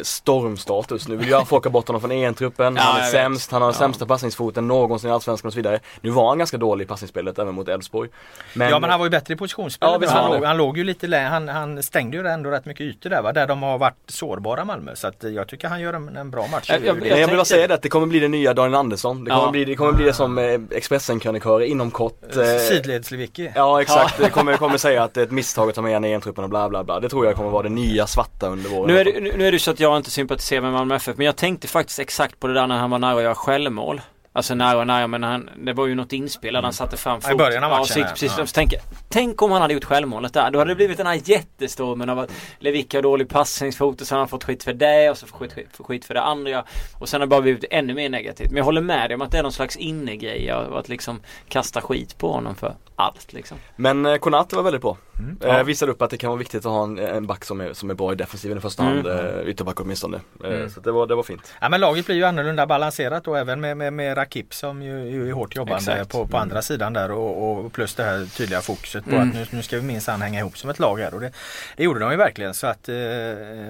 stormstatus. 0.04 1.08
Nu 1.08 1.16
vill 1.16 1.28
ju 1.28 1.46
folk 1.46 1.64
ha 1.64 1.72
bort 1.72 1.88
honom 1.88 2.02
från 2.02 2.12
EM-truppen. 2.12 2.76
Ja, 2.76 2.82
han 2.82 2.96
är 2.98 3.02
vet. 3.02 3.12
sämst, 3.12 3.52
han 3.52 3.62
har 3.62 3.70
den 3.70 3.76
Ja. 3.76 3.80
sämsta 3.80 4.06
passningsfoten 4.06 4.68
någonsin 4.68 5.10
i 5.10 5.14
Allsvenskan 5.14 5.48
och 5.48 5.54
så 5.54 5.58
vidare. 5.58 5.80
Nu 6.02 6.10
var 6.10 6.30
han 6.30 6.38
ganska 6.38 6.58
dålig 6.58 6.86
i 6.86 6.88
passningsspelet 6.88 7.40
även 7.40 7.51
mot 7.52 7.68
Elfsborg. 7.68 8.10
ja 8.54 8.80
men 8.80 8.90
han 8.90 9.00
var 9.00 9.06
ju 9.06 9.10
bättre 9.10 9.34
i 9.34 9.38
positionsspelet. 9.38 10.02
Ja, 10.02 10.10
han, 10.10 10.32
låg, 10.32 10.44
han 10.44 10.58
låg 10.58 10.78
ju 10.78 10.84
lite 10.84 11.08
lä- 11.08 11.28
han, 11.28 11.48
han 11.48 11.84
stängde 11.84 12.18
ju 12.18 12.28
ändå 12.28 12.50
rätt 12.50 12.66
mycket 12.66 12.82
ytor 12.82 13.10
där 13.10 13.22
va? 13.22 13.34
Där 13.34 13.48
de 13.48 13.64
har 13.64 13.78
varit 13.78 13.96
sårbara 14.08 14.66
Malmö. 14.66 14.96
Så 14.96 15.08
att 15.08 15.24
eh, 15.24 15.30
jag 15.32 15.48
tycker 15.48 15.68
han 15.68 15.82
gör 15.82 15.94
en, 15.94 16.16
en 16.18 16.32
bra 16.32 16.48
match. 16.48 16.70
Jag- 16.70 16.86
jag- 16.86 16.98
Men 16.98 17.08
jag 17.20 17.28
vill 17.28 17.36
bara 17.36 17.46
säga 17.46 17.68
det 17.68 17.74
att 17.74 17.82
det 17.82 17.90
kommer 17.90 18.08
bli 18.08 18.20
det 18.20 18.28
nya 18.28 18.54
Daniel 18.54 18.76
Andersson. 18.76 19.24
Det 19.24 19.32
kommer, 19.32 19.44
Ja. 19.46 19.52
bli, 19.52 19.66
det, 19.66 19.76
kommer 19.76 19.92
bli 19.92 20.06
det 20.06 20.14
som 20.14 20.38
eh, 20.38 20.60
Expressen-krönikörer 20.72 21.66
inom 21.66 21.92
kort. 21.92 22.24
Eh, 22.36 22.38
Sidleds-Lewicki. 22.42 23.52
Ja 23.56 23.82
exakt, 23.82 24.18
det 24.18 24.30
kommer, 24.30 24.58
kommer 24.58 24.78
säga 24.78 25.04
att 25.04 25.14
det 25.14 25.22
är 25.22 25.26
ett 25.26 25.32
misstag 25.32 25.70
att 25.70 25.76
ta 25.76 25.82
med 25.82 25.96
en 25.96 26.06
i 26.06 26.12
EM-truppen 26.12 26.44
och 26.44 26.50
bla 26.50 26.70
bla 26.70 26.84
bla. 26.84 27.00
Det 27.00 27.10
tror 27.10 27.26
jag 27.26 27.36
kommer 27.36 27.50
vara 27.50 27.64
det 27.64 27.70
nya 27.70 28.08
svarta 28.08 28.48
under 28.48 28.70
våren. 28.70 28.88
Nu 28.88 29.00
är, 29.00 29.06
det, 29.06 29.20
nu 29.20 29.34
nu 29.38 29.48
är 29.48 29.52
det 29.52 29.60
så 29.60 29.72
att 29.72 29.80
jag 29.80 29.98
inte 29.98 30.12
sympatiserar 30.12 30.62
med 30.62 30.72
Malmö 30.74 30.96
FF 30.96 31.18
men 31.18 31.26
jag 31.26 31.36
tänkte 31.36 31.68
faktiskt 31.68 32.00
exakt 32.00 32.40
på 32.40 32.48
det 32.48 32.54
där 32.54 32.68
när 32.68 32.78
han 32.78 32.90
var 32.90 33.00
nära 33.00 33.16
att 33.18 33.24
göra 33.24 33.36
självmål. 33.36 34.02
Alltså 34.34 34.56
nära 34.56 34.80
och 34.80 34.88
nära 34.88 35.08
men 35.08 35.24
han, 35.24 35.50
det 35.58 35.74
var 35.74 35.88
ju 35.88 35.96
något 35.96 36.14
inspel 36.14 36.54
där 36.54 36.62
han 36.62 36.74
satte 36.74 36.98
fram 36.98 37.20
Ja, 37.24 37.32
i 37.32 37.36
början 37.36 37.64
av 37.64 37.70
matchen, 37.70 37.94
Ja, 37.96 38.02
ja. 38.02 38.10
precis. 38.10 38.34
Ja. 38.38 38.46
Tänk, 38.54 38.74
tänk 39.10 39.42
om 39.42 39.52
han 39.52 39.62
hade 39.62 39.74
gjort 39.74 39.84
självmålet 39.84 40.34
där. 40.34 40.52
Då 40.52 40.60
hade 40.60 40.72
det 40.72 40.76
blivit 40.76 40.98
den 40.98 41.08
här 41.08 41.20
jättestormen 41.24 42.10
av 42.10 42.20
att 42.20 42.32
Lewicki 42.60 42.98
har 42.98 43.02
dålig 43.02 43.30
passningsfot 43.30 44.02
och 44.02 44.08
så 44.08 44.16
har 44.16 44.20
han 44.20 44.28
fått 44.28 44.44
skit 44.44 44.64
för 44.64 44.74
det 44.74 45.10
och 45.10 45.18
så 45.18 45.28
får 45.28 45.38
skit, 45.38 45.54
skit, 45.54 45.68
skit 45.80 46.06
för 46.06 46.14
det 46.14 46.22
andra. 46.22 46.64
Och 47.00 47.10
sen 47.10 47.22
har 47.22 47.28
det 47.28 47.30
bara 47.30 47.42
blivit 47.42 47.66
ännu 47.72 47.94
mer 47.94 48.10
negativt. 48.10 48.50
Men 48.50 48.58
jag 48.58 48.66
håller 48.66 48.82
med 48.82 49.10
dig 49.10 49.16
om 49.16 49.22
att 49.22 49.32
det 49.32 49.38
är 49.38 49.44
någon 49.44 49.52
slags 49.52 49.76
innegrej 49.76 50.54
och 50.54 50.80
att 50.80 50.90
liksom 50.90 51.20
kasta 51.48 51.82
skit 51.82 52.18
på 52.18 52.32
honom 52.32 52.56
för 52.56 52.76
allt 52.96 53.34
liksom. 53.34 53.58
Men 53.76 54.06
eh, 54.06 54.16
Konate 54.16 54.56
var 54.56 54.64
väldigt 54.64 54.82
bra. 54.82 54.98
Mm. 55.24 55.38
Eh, 55.42 55.58
Ja. 55.58 55.64
visade 55.64 55.92
upp 55.92 56.02
att 56.02 56.10
det 56.10 56.18
kan 56.18 56.30
vara 56.30 56.40
viktigt 56.40 56.66
att 56.66 56.72
ha 56.72 56.84
en, 56.84 56.98
en 57.00 57.28
back 57.28 57.46
som 57.46 57.62
är, 57.62 57.74
som 57.74 57.90
är 57.90 57.94
bra 57.94 58.12
i 58.12 58.16
defensiven 58.16 58.58
i 58.58 58.62
första 58.62 58.84
hand. 58.84 59.08
Mm. 59.08 59.26
Eh, 59.40 59.48
ytterback 59.50 59.80
åtminstone. 59.80 60.20
Eh, 60.44 60.50
Mm. 60.52 60.70
Så 60.70 60.80
det 60.80 60.92
var, 60.92 61.08
det 61.08 61.16
var 61.16 61.24
fint. 61.24 61.54
Ja, 61.62 61.70
men 61.70 61.82
laget 61.82 62.06
blir 62.06 62.16
ju 62.16 62.24
annorlunda 62.24 62.66
balanserat 62.68 63.28
och 63.28 63.38
även 63.38 63.62
med, 63.62 63.78
med, 63.78 63.94
med 63.94 64.18
Rakip 64.18 64.54
som 64.54 64.82
ju, 64.82 65.10
ju 65.10 65.30
är 65.30 65.34
hårt 65.34 65.56
jobbande 65.56 65.92
Exakt. 65.92 66.12
på, 66.12 66.28
på 66.28 66.38
andra 66.38 66.62
sidan 66.62 66.94
där 66.94 67.12
och, 67.12 67.52
och 67.66 67.74
plus 67.74 67.96
det 67.96 68.04
här 68.04 68.26
tydliga 68.38 68.62
fokuset 68.62 69.04
på 69.06 69.12
Mm. 69.12 69.30
att 69.30 69.36
nu, 69.36 69.46
nu 69.52 69.64
ska 69.64 69.76
vi 69.76 69.82
minsann 69.82 70.22
hänga 70.22 70.40
ihop 70.40 70.58
som 70.58 70.70
ett 70.70 70.80
lag 70.80 70.98
här 71.00 71.14
och 71.14 71.22
det, 71.22 71.32
det 71.78 71.84
gjorde 71.84 72.00
de 72.00 72.12
ju 72.12 72.18
verkligen 72.18 72.54
så 72.54 72.68
att 72.68 72.90
eh, 72.90 72.96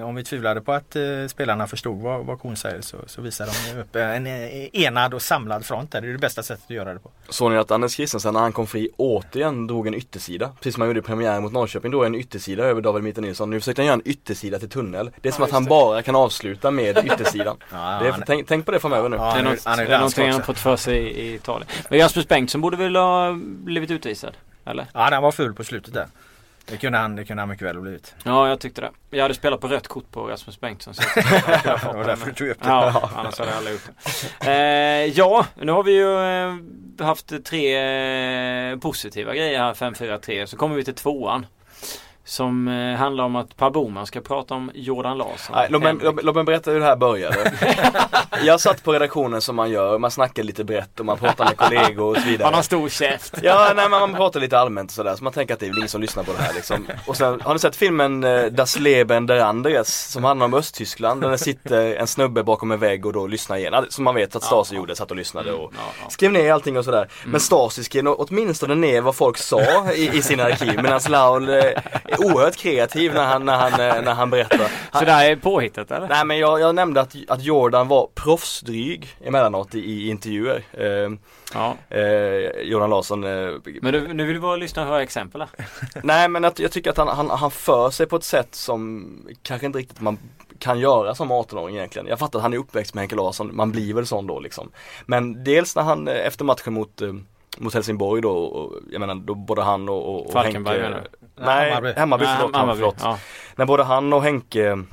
om 0.07 0.15
vi 0.15 0.23
tvivlade 0.23 0.61
på 0.61 0.71
att 0.71 0.95
eh, 0.95 1.01
spelarna 1.27 1.67
förstod 1.67 2.01
vad, 2.01 2.25
vad 2.25 2.39
kon 2.39 2.57
säger 2.57 2.81
så, 2.81 2.97
så 3.07 3.21
visar 3.21 3.45
de 3.73 3.79
upp 3.81 3.95
en 3.95 4.27
enad 4.27 5.13
och 5.13 5.21
samlad 5.21 5.65
front 5.65 5.91
där. 5.91 6.01
Det 6.01 6.07
är 6.07 6.11
det 6.11 6.17
bästa 6.17 6.43
sättet 6.43 6.63
att 6.65 6.69
göra 6.75 6.93
det 6.93 6.99
på. 6.99 7.11
Såg 7.29 7.51
ni 7.51 7.57
att 7.57 7.71
Anders 7.71 7.91
Christensen 7.95 8.33
när 8.33 8.39
han 8.41 8.51
kom 8.51 8.67
fri 8.67 8.89
återigen 8.97 9.67
drog 9.67 9.87
en 9.87 9.93
yttersida? 9.93 10.51
Precis 10.57 10.73
som 10.73 10.81
han 10.81 10.89
gjorde 10.89 10.99
i 10.99 11.03
premiären 11.03 11.40
mot 11.41 11.51
Norrköping, 11.53 11.91
drog 11.91 12.05
en 12.05 12.15
yttersida 12.15 12.63
över 12.63 12.81
David 12.81 13.03
Mitter 13.03 13.21
Nilsson. 13.21 13.49
Nu 13.49 13.59
försökte 13.59 13.81
han 13.81 13.85
göra 13.87 13.93
en 13.95 14.07
yttersida 14.07 14.59
till 14.59 14.69
tunnel. 14.69 15.11
Det 15.21 15.29
är 15.29 15.33
som 15.33 15.41
Ja, 15.41 15.45
att 15.45 15.51
han 15.51 15.63
det. 15.63 15.69
bara 15.69 16.01
kan 16.01 16.15
avsluta 16.15 16.71
med 16.71 16.97
yttersidan. 17.05 17.57
Ja, 17.71 17.77
det 18.01 18.07
är, 18.07 18.11
han- 18.11 18.23
tänk, 18.27 18.47
tänk 18.47 18.65
på 18.65 18.71
det 18.71 18.79
framöver 18.79 19.09
nu. 19.09 19.15
Ja, 19.17 19.23
det 19.23 19.29
är, 19.29 19.35
han 19.35 19.45
något, 19.45 19.65
han 19.65 19.79
är 19.79 19.85
det 19.85 19.93
är 19.95 19.99
dansk 19.99 20.17
någonting 20.17 20.31
han 20.31 20.41
har 20.41 20.45
fått 20.45 20.59
för 20.59 20.75
sig 20.75 20.97
i, 20.97 21.21
i 21.21 21.33
Italien. 21.35 21.67
Men 21.89 21.99
Rasmus 21.99 22.27
Bengtsson 22.27 22.61
borde 22.61 22.77
väl 22.77 22.95
ha 22.95 23.33
blivit 23.43 23.91
utvisad? 23.91 24.37
Eller? 24.65 24.85
Ja, 24.93 25.09
den 25.09 25.21
var 25.21 25.31
ful 25.31 25.53
på 25.53 25.63
slutet 25.63 25.93
där. 25.93 26.07
Det 26.65 26.77
kunde 26.77 26.97
han, 26.97 27.15
det 27.15 27.25
kunde 27.25 27.41
han 27.41 27.49
mycket 27.49 27.67
väl 27.67 27.75
ha 27.75 27.81
blivit. 27.81 28.15
Ja, 28.23 28.49
jag 28.49 28.59
tyckte 28.59 28.81
det. 28.81 28.91
Jag 29.09 29.21
hade 29.21 29.33
spelat 29.33 29.61
på 29.61 29.67
rött 29.67 29.87
kort 29.87 30.11
på 30.11 30.27
Rasmus 30.27 30.59
Bengtsson. 30.59 30.93
Så 30.93 31.03
jag 31.15 31.25
Det 31.63 31.97
var 31.97 32.03
därför 32.03 32.25
du 32.25 32.33
tog 32.33 32.47
upp 32.47 32.63
det. 32.63 32.69
Ja, 32.69 33.09
annars 33.15 33.39
hade 33.39 33.51
jag 33.51 33.57
aldrig 33.57 33.73
gjort 33.73 33.89
det. 34.39 34.51
Eh, 34.51 35.05
ja, 35.17 35.45
nu 35.55 35.71
har 35.71 35.83
vi 35.83 35.91
ju 35.91 36.19
eh, 36.99 37.05
haft 37.05 37.45
tre 37.45 37.77
eh, 38.71 38.77
positiva 38.77 39.35
grejer 39.35 39.59
här, 39.59 39.73
5-4-3. 39.73 40.45
Så 40.45 40.57
kommer 40.57 40.75
vi 40.75 40.83
till 40.83 40.95
tvåan. 40.95 41.45
Som 42.31 42.67
eh, 42.67 42.97
handlar 42.97 43.23
om 43.23 43.35
att 43.35 43.57
Per 43.57 43.69
Boman 43.69 44.07
ska 44.07 44.21
prata 44.21 44.53
om 44.53 44.71
Jordan 44.73 45.17
Larsson. 45.17 45.55
Nej, 45.55 45.67
låt, 45.69 45.81
mig, 45.83 45.95
låt, 46.01 46.23
låt 46.23 46.35
mig 46.35 46.43
berätta 46.43 46.71
hur 46.71 46.79
det 46.79 46.85
här 46.85 46.95
började. 46.95 47.51
jag 48.43 48.59
satt 48.61 48.83
på 48.83 48.93
redaktionen 48.93 49.41
som 49.41 49.55
man 49.55 49.69
gör, 49.69 49.97
man 49.97 50.11
snackar 50.11 50.43
lite 50.43 50.63
brett 50.63 50.99
och 50.99 51.05
man 51.05 51.17
pratar 51.17 51.45
med 51.45 51.57
kollegor 51.57 52.09
och 52.09 52.17
så 52.17 52.27
vidare. 52.27 52.45
Han 52.45 52.53
har 52.53 52.61
stor 52.61 52.89
käft. 52.89 53.33
Ja, 53.43 53.71
nej 53.75 53.89
men 53.89 53.99
man 53.99 54.13
pratar 54.13 54.39
lite 54.39 54.59
allmänt 54.59 54.89
och 54.89 54.95
sådär 54.95 55.15
så 55.15 55.23
man 55.23 55.33
tänker 55.33 55.53
att 55.53 55.59
det 55.59 55.65
är 55.65 55.69
väl 55.69 55.77
ingen 55.77 55.89
som 55.89 56.01
lyssnar 56.01 56.23
på 56.23 56.31
det 56.33 56.41
här 56.43 56.53
liksom. 56.53 56.87
Och 57.07 57.17
sen, 57.17 57.41
har 57.41 57.53
ni 57.53 57.59
sett 57.59 57.75
filmen 57.75 58.23
eh, 58.23 58.45
Das 58.45 58.79
Leben 58.79 59.25
der 59.25 59.39
Andres 59.39 60.11
som 60.11 60.23
handlar 60.23 60.45
om 60.45 60.53
Östtyskland 60.53 61.21
där 61.21 61.29
det 61.29 61.37
sitter 61.37 61.95
en 61.95 62.07
snubbe 62.07 62.43
bakom 62.43 62.71
en 62.71 62.79
vägg 62.79 63.05
och 63.05 63.13
då 63.13 63.27
lyssnar 63.27 63.57
igen. 63.57 63.85
Som 63.89 64.03
man 64.03 64.15
vet 64.15 64.35
att 64.35 64.43
Stasi 64.43 64.75
Ja. 64.75 64.79
gjorde, 64.79 64.95
satt 64.95 65.11
och 65.11 65.17
lyssnade 65.17 65.51
och 65.51 65.73
Ja, 65.73 65.79
ja. 66.03 66.09
skrev 66.09 66.31
ner 66.31 66.53
allting 66.53 66.77
och 66.77 66.85
sådär. 66.85 67.07
Men 67.25 67.39
Stasi 67.39 67.83
skrev 67.83 68.07
åtminstone 68.07 68.75
ner 68.75 69.01
vad 69.01 69.15
folk 69.15 69.37
sa 69.37 69.61
i, 69.95 70.17
i 70.17 70.21
sina 70.21 70.43
arkiv 70.43 70.75
medan 70.83 70.99
Laul 71.09 71.49
eh, 71.49 71.63
är 72.21 72.33
oerhört 72.35 72.55
kreativ 72.57 73.13
när 73.13 73.25
han, 73.25 73.45
när 73.45 73.57
han, 73.57 73.73
eh, 73.73 74.01
när 74.03 74.13
han 74.13 74.29
berättar. 74.29 74.67
Så 74.99 75.05
det 75.05 75.11
här 75.11 75.31
är 75.31 75.35
påhittat 75.35 75.91
eller? 75.91 76.07
Nej 76.07 76.25
men 76.25 76.37
jag, 76.37 76.59
jag 76.59 76.75
nämnde 76.75 77.01
att, 77.01 77.15
att 77.27 77.43
Jordan 77.43 77.87
var 77.87 78.07
proffsdryg 78.15 79.07
emellanåt 79.23 79.75
i, 79.75 79.79
i 79.79 80.09
intervjuer. 80.09 80.63
Eh, 80.73 81.09
Ja. 81.53 81.75
eh, 81.89 82.61
Jordan 82.61 82.89
Larsson 82.89 83.23
eh, 83.23 83.51
Men 83.81 83.93
du, 83.93 84.13
nu 84.13 84.25
vill 84.25 84.33
vi 84.33 84.39
bara 84.39 84.55
lyssna 84.55 84.81
och 84.81 84.87
höra 84.87 85.03
exempel 85.03 85.41
här. 85.41 85.49
Nej 86.03 86.29
men 86.29 86.45
att, 86.45 86.59
jag 86.59 86.71
tycker 86.71 86.89
att 86.89 86.97
han, 86.97 87.07
han, 87.07 87.29
han 87.29 87.51
för 87.51 87.89
sig 87.89 88.05
på 88.05 88.15
ett 88.15 88.23
sätt 88.23 88.55
som 88.55 89.07
kanske 89.43 89.65
inte 89.67 89.79
riktigt 89.79 90.01
man 90.01 90.17
kan 90.59 90.79
göra 90.79 91.15
som 91.15 91.31
18-åring 91.31 91.75
egentligen. 91.75 92.07
Jag 92.07 92.19
fattar 92.19 92.39
att 92.39 92.43
han 92.43 92.53
är 92.53 92.57
uppväxt 92.57 92.93
med 92.93 93.01
Henke 93.01 93.15
Larsson, 93.15 93.55
man 93.55 93.71
blir 93.71 93.93
väl 93.93 94.05
sån 94.05 94.27
då 94.27 94.39
liksom. 94.39 94.71
Men 95.05 95.43
dels 95.43 95.75
när 95.75 95.83
han 95.83 96.07
eh, 96.07 96.25
efter 96.27 96.45
matchen 96.45 96.73
mot, 96.73 97.01
eh, 97.01 97.13
mot 97.57 97.73
Helsingborg 97.73 98.21
då, 98.21 98.31
och, 98.31 98.79
jag 98.91 98.99
menar 98.99 99.15
då 99.15 99.35
både 99.35 99.61
han 99.61 99.89
och, 99.89 100.25
och, 100.25 100.31
Falkenberg 100.31 100.81
Henke 100.81 100.99
Nej, 101.35 101.71
Hammarby. 101.71 101.99
Hammarby, 101.99 102.25
Nej, 102.25 102.35
förlåt, 102.37 102.55
Hammarby, 102.55 102.77
förlåt. 102.77 102.97
Ja. 103.01 103.17
När 103.55 103.65
både 103.65 103.83
han 103.83 104.13
och 104.13 104.23
Henke 104.23 104.83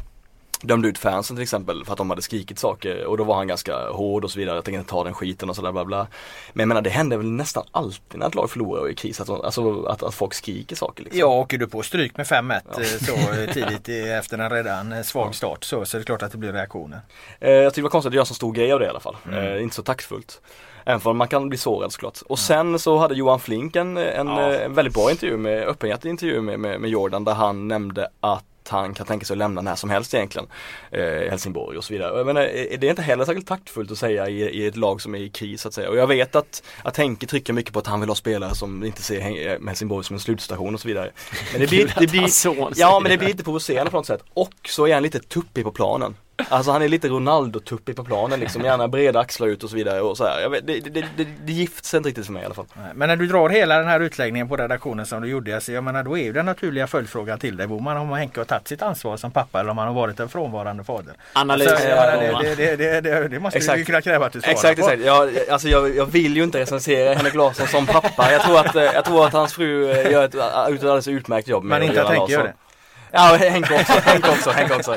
dömde 0.63 0.89
ut 0.89 0.99
fansen 0.99 1.37
till 1.37 1.43
exempel 1.43 1.85
för 1.85 1.93
att 1.93 1.99
de 1.99 2.11
hade 2.11 2.23
skrikit 2.23 2.59
saker 2.59 3.05
och 3.05 3.17
då 3.17 3.25
var 3.25 3.35
han 3.35 3.49
ganska 3.49 3.91
hård 3.91 4.25
och 4.25 4.31
så 4.31 4.39
vidare. 4.39 4.57
Jag 4.57 4.65
tänker 4.65 4.79
inte 4.79 4.91
ta 4.91 5.05
den 5.05 5.15
skiten 5.15 5.51
och 5.51 5.57
sådär 5.57 5.73
bla 5.73 5.85
bla. 5.85 6.07
Men 6.53 6.61
jag 6.61 6.69
menar 6.69 6.83
det 6.83 6.91
händer 6.91 7.17
väl 7.17 7.31
nästan 7.31 7.65
alltid 7.71 8.21
när 8.21 8.27
ett 8.27 8.35
lag 8.35 8.51
förlorar 8.51 8.81
och 8.81 8.89
är 8.89 8.93
i 8.93 8.95
kris. 8.95 9.21
Att, 9.21 9.31
alltså, 9.31 9.83
att, 9.83 10.03
att 10.03 10.15
folk 10.15 10.35
skriker 10.35 10.77
saker 10.77 11.05
liksom. 11.05 11.21
Ja, 11.21 11.27
åker 11.27 11.59
du 11.59 11.67
på 11.67 11.83
stryk 11.83 12.17
med 12.17 12.27
5-1 12.27 12.61
eh, 12.81 12.85
så 12.85 13.41
eh, 13.41 13.53
tidigt 13.53 14.09
efter 14.19 14.39
en 14.39 14.51
redan 14.51 14.93
eh, 14.93 15.03
svag 15.03 15.35
start 15.35 15.65
så, 15.65 15.85
så 15.85 15.97
är 15.97 15.99
det 15.99 16.05
klart 16.05 16.23
att 16.23 16.33
det 16.33 16.39
blir 16.39 16.53
reaktioner. 16.53 17.01
Eh, 17.41 17.53
jag 17.53 17.73
tycker 17.73 17.83
det 17.83 17.85
var 17.85 17.91
konstigt 17.91 18.11
att 18.11 18.15
göra 18.15 18.25
så 18.25 18.35
stor 18.35 18.53
grej 18.53 18.73
av 18.73 18.79
det 18.79 18.87
i 18.87 18.89
alla 18.89 19.01
fall. 19.01 19.17
Mm. 19.27 19.45
Eh, 19.45 19.63
inte 19.63 19.77
så 19.77 19.83
taktfullt. 19.83 20.41
Även 20.89 21.01
om 21.05 21.17
man 21.17 21.29
kan 21.29 21.49
bli 21.49 21.59
sårad 21.59 21.93
såklart. 21.93 22.19
Och 22.29 22.39
sen 22.39 22.79
så 22.79 22.97
hade 22.99 23.15
Johan 23.15 23.41
Flink 23.41 23.77
en, 23.77 23.97
en, 23.97 24.27
Ja. 24.27 24.53
eh, 24.53 24.65
en 24.65 24.75
väldigt 24.75 24.95
bra 24.95 25.11
intervju 25.11 25.37
med, 25.37 25.69
öppenhjärtig 25.69 26.09
intervju 26.11 26.41
med, 26.41 26.61
med, 26.61 26.81
med 26.81 26.91
Jordan 26.91 27.25
där 27.25 27.35
han 27.35 27.69
nämnde 27.69 28.09
att 28.21 28.45
han 28.69 28.95
kan 28.95 29.07
tänka 29.07 29.27
sig 29.27 29.35
att 29.35 29.39
lämna 29.39 29.61
när 29.61 29.75
som 29.75 29.91
helst 29.91 30.15
egentligen. 30.15 30.49
Eh, 30.91 31.31
Helsingborg 31.31 31.79
och 31.79 31.85
så 31.85 31.93
vidare. 31.93 32.17
Jag 32.17 32.27
menar, 32.27 32.41
är 32.41 32.77
det 32.77 32.87
är 32.87 32.91
inte 32.91 33.03
heller 33.03 33.25
särskilt 33.25 33.47
taktfullt 33.47 33.91
att 33.91 33.99
säga 33.99 34.29
i, 34.29 34.41
i 34.43 34.67
ett 34.67 34.77
lag 34.77 35.01
som 35.03 35.15
är 35.15 35.19
i 35.19 35.29
kris 35.29 35.61
så 35.63 35.69
att 35.69 35.75
säga. 35.75 35.91
Och 35.91 35.97
jag 35.97 36.07
vet 36.07 36.37
att, 36.37 36.63
att 36.83 36.97
Henke 36.97 37.27
trycker 37.27 37.53
mycket 37.53 37.73
på 37.73 37.79
att 37.79 37.87
han 37.87 38.01
vill 38.01 38.09
ha 38.11 38.15
spelare 38.17 38.55
som 38.55 38.85
inte 38.85 39.03
ser 39.03 39.21
Hen- 39.21 39.67
Helsingborg 39.69 40.05
som 40.05 40.15
en 40.15 40.21
slutstation 40.21 40.75
och 40.75 40.81
så 40.81 40.89
vidare. 40.89 41.11
Men 41.53 41.61
det 41.61 41.67
blir, 41.67 41.95
det 41.99 42.07
blir, 42.07 42.79
Ja 42.81 43.01
men 43.01 43.11
det 43.11 43.19
blir 43.19 43.29
lite 43.29 43.45
provocerande 43.45 43.91
på 43.91 43.97
något 43.97 44.07
sätt. 44.07 44.23
Och 44.35 44.53
så 44.69 44.87
är 44.87 44.95
han 44.95 45.03
lite 45.03 45.19
tuppig 45.19 45.65
på 45.65 45.71
planen. 45.73 46.15
Alltså 46.49 46.71
han 46.71 46.83
är 46.83 46.89
lite 46.89 47.09
Ronaldo-tuppig 47.09 47.97
på 47.97 48.05
planen 48.05 48.41
liksom, 48.41 48.63
gärna 48.65 48.89
breda 48.89 49.21
axlar 49.21 49.47
ut 49.47 49.65
och 49.65 49.71
så 49.71 49.77
vidare 49.77 50.01
och 50.01 50.17
så 50.17 50.25
här. 50.25 50.41
Jag 50.41 50.51
vet, 50.51 50.67
det, 50.67 50.81
det, 50.81 51.05
det, 51.17 51.27
det 51.45 51.53
gift 51.53 51.85
sig 51.85 51.97
inte 51.97 52.09
riktigt 52.09 52.27
för 52.27 52.33
mig 52.33 52.43
i 52.43 52.45
alla 52.45 52.55
fall. 52.55 52.67
Men 52.95 53.09
när 53.09 53.17
du 53.17 53.27
drar 53.27 53.49
hela 53.49 53.79
den 53.79 53.89
här 53.89 54.01
utläggningen 54.01 54.49
på 54.49 54.57
redaktionen 54.57 55.07
som 55.07 55.23
du 55.23 55.29
gjorde, 55.29 55.55
alltså, 55.55 55.73
jag 55.73 55.85
menar 55.85 56.03
då 56.03 56.19
är 56.19 56.25
ju 56.25 56.33
den 56.33 56.47
naturliga 56.47 56.87
följdfrågan 56.87 57.39
till 57.39 57.57
dig 57.57 57.67
Boman 57.67 57.97
om 57.97 58.11
Henke 58.13 58.41
har 58.41 58.45
tagit 58.45 58.69
sitt 58.69 58.83
ansvar 58.83 59.17
som 59.17 59.31
pappa 59.31 59.61
eller 59.61 59.71
om 59.71 59.79
han 59.79 59.87
har 59.87 59.95
varit 59.95 60.21
en 60.21 60.29
frånvarande 60.29 60.85
fader. 60.85 61.15
Analys. 61.33 61.69
Alltså, 61.69 61.89
jag 61.89 61.97
menar, 61.97 62.23
ja, 62.23 62.39
det, 62.43 62.55
det, 62.55 62.77
det, 62.77 63.01
det, 63.01 63.29
det 63.29 63.41
måste 63.41 63.59
Exakt. 63.59 63.79
du 63.79 63.85
kunna 63.85 64.01
kräva 64.01 64.27
att 64.27 64.33
du 64.33 64.41
svarar 64.41 64.53
Exakt, 64.53 64.81
på. 64.81 64.87
exakt. 64.87 65.07
Jag, 65.07 65.31
alltså 65.51 65.69
jag, 65.69 65.97
jag 65.97 66.07
vill 66.07 66.37
ju 66.37 66.45
inte 66.45 66.59
recensera 66.59 67.15
Henrik 67.15 67.35
Larsson 67.35 67.67
som 67.67 67.87
pappa. 67.87 68.33
Jag 68.33 68.43
tror 68.43 68.59
att, 68.59 68.77
eh, 68.77 68.83
jag 68.83 69.05
tror 69.05 69.27
att 69.27 69.33
hans 69.33 69.55
fru 69.55 69.91
eh, 69.91 70.11
gör 70.13 70.25
ett, 70.25 70.35
ut 70.35 70.41
ett 70.41 70.85
alldeles 70.85 71.09
utmärkt 71.09 71.49
jobb 71.49 71.65
med 71.65 71.81
Men 71.81 71.89
inte 71.89 72.03
att 72.03 72.09
Henke 72.15 72.33
gör 72.33 72.43
det. 72.43 72.55
Ja, 73.13 73.37
Henke 73.41 73.75
också, 73.81 73.93
Henke 73.93 74.31
också, 74.31 74.51
Henke 74.51 74.75
också. 74.75 74.97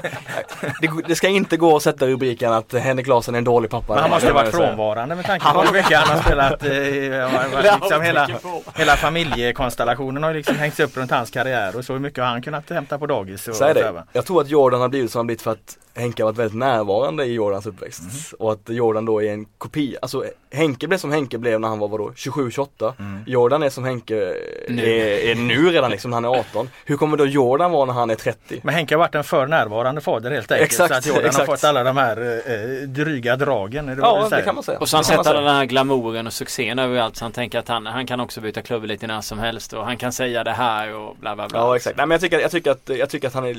Det, 0.82 0.90
det 1.08 1.16
ska 1.16 1.28
inte 1.28 1.58
gå 1.58 1.76
att 1.76 1.84
sätta 1.84 2.08
rubriken 2.08 2.54
att 2.54 2.74
Henrik 2.74 3.08
Larsson 3.08 3.36
är 3.36 3.38
en 3.38 3.44
dålig 3.44 3.72
pappa. 3.72 3.94
Men 3.94 4.02
han 4.02 4.10
måste 4.10 4.28
ha 4.28 4.34
varit 4.34 4.52
frånvarande 4.52 5.16
med 5.16 5.26
tanke 5.26 5.46
på 5.54 5.62
hur 5.62 5.74
mycket 5.74 5.98
han 5.98 6.18
har 6.18 6.24
spelat. 6.24 6.64
Eh, 6.64 7.80
liksom 7.82 8.02
hela, 8.02 8.30
hela 8.76 8.96
familjekonstellationen 8.96 10.24
har 10.24 10.32
ju 10.32 10.38
liksom 10.38 10.56
hängts 10.56 10.80
upp 10.80 10.98
runt 10.98 11.12
hans 11.12 11.32
karriär 11.32 11.78
och 11.78 11.86
så 11.86 11.94
hur 11.94 12.00
mycket 12.00 12.24
har 12.24 12.32
han 12.32 12.42
kunnat 12.42 12.70
hämta 12.70 12.98
på 12.98 13.06
dagis. 13.06 13.48
Och, 13.48 13.56
Så 13.56 13.64
är 13.64 13.74
det. 13.74 14.04
Jag 14.14 14.26
tror 14.26 14.42
att 14.42 14.50
Jordan 14.50 14.82
har 14.82 14.90
blivit 14.90 15.12
som 15.12 15.20
han 15.20 15.26
blivit 15.28 15.42
för 15.42 15.52
att 15.52 15.78
Henke 15.96 16.24
har 16.24 16.26
varit 16.26 16.40
väldigt 16.40 16.58
närvarande 16.58 17.26
i 17.26 17.34
Jordans 17.34 17.66
uppväxt. 17.66 18.02
Mhm. 18.02 18.12
Och 18.40 18.52
att 18.52 18.70
Jordan 18.70 19.06
då 19.06 19.24
är 19.24 19.34
en 19.34 19.46
kopia, 19.58 20.00
alltså 20.02 20.26
Henke 20.54 20.88
blev 20.88 20.98
som 20.98 21.12
Henke 21.12 21.38
blev 21.38 21.60
när 21.60 21.68
han 21.68 21.80
var 21.80 21.88
vadå, 21.88 22.12
27-28. 22.16 22.94
Mm. 23.00 23.24
Jordan 23.28 23.64
är 23.64 23.70
som 23.70 23.84
Henke 23.84 24.34
Nu. 24.70 24.84
Är, 24.84 25.32
är 25.32 25.36
nu 25.36 25.72
redan 25.72 25.92
liksom 25.92 26.12
när 26.12 26.16
han 26.16 26.26
är 26.26 26.30
18. 26.30 26.70
Hur 26.86 26.98
kommer 26.98 27.18
då 27.18 27.26
Jordan 27.26 27.72
vara 27.72 27.86
när 27.86 27.94
han 27.94 28.10
är 28.10 28.16
30? 28.16 28.60
Men 28.64 28.76
Henke 28.76 28.96
har 28.96 29.00
varit 29.00 29.16
en 29.16 29.24
för 29.24 29.48
närvarande 29.48 30.02
fader 30.02 30.32
helt 30.32 30.52
enkelt. 30.52 30.72
Exakt, 30.72 30.94
så 30.94 30.98
att 30.98 31.06
Jordan 31.06 31.26
exakt. 31.26 31.48
har 31.48 31.56
fått 31.56 31.64
alla 31.64 31.84
de 31.84 31.98
här 31.98 32.42
eh, 32.46 32.88
dryga 32.88 33.36
dragen. 33.36 33.90
är 33.90 33.96
det 33.96 34.02
Ja, 34.02 34.28
det 34.30 34.42
kan 34.42 34.56
man 34.56 34.64
säga. 34.64 34.80
Och 34.80 34.90
så 34.90 34.98
har 34.98 35.00
han 35.00 35.06
sett 35.06 35.18
all 35.18 35.26
säga. 35.26 35.42
den 35.42 35.56
här 35.56 35.66
glamouren 35.66 36.28
och 36.28 36.34
succén 36.34 36.80
överallt 36.80 37.16
så 37.16 37.26
han 37.26 37.32
tänker 37.32 37.60
att 37.60 37.68
han, 37.68 37.86
han 37.86 38.08
kan 38.08 38.20
också 38.20 38.42
byta 38.42 38.62
klubb 38.62 38.86
lite 38.86 39.08
när 39.08 39.22
som 39.22 39.40
helst 39.40 39.74
och 39.74 39.86
han 39.86 39.98
kan 39.98 40.12
säga 40.12 40.44
det 40.44 40.52
här 40.52 40.96
och 40.96 41.16
bla 41.16 41.36
bla 41.36 41.48
bla. 41.48 41.60
Ja 41.60 41.76
exakt, 41.76 41.98
nej 41.98 42.06
men 42.06 42.16
jag 42.16 42.22
tycker, 42.22 42.40
jag 42.40 42.52
tycker 42.52 42.72
att, 42.72 42.90
jag 42.90 43.10
tycker 43.10 43.28
att 43.28 43.34
han 43.34 43.46
är, 43.46 43.58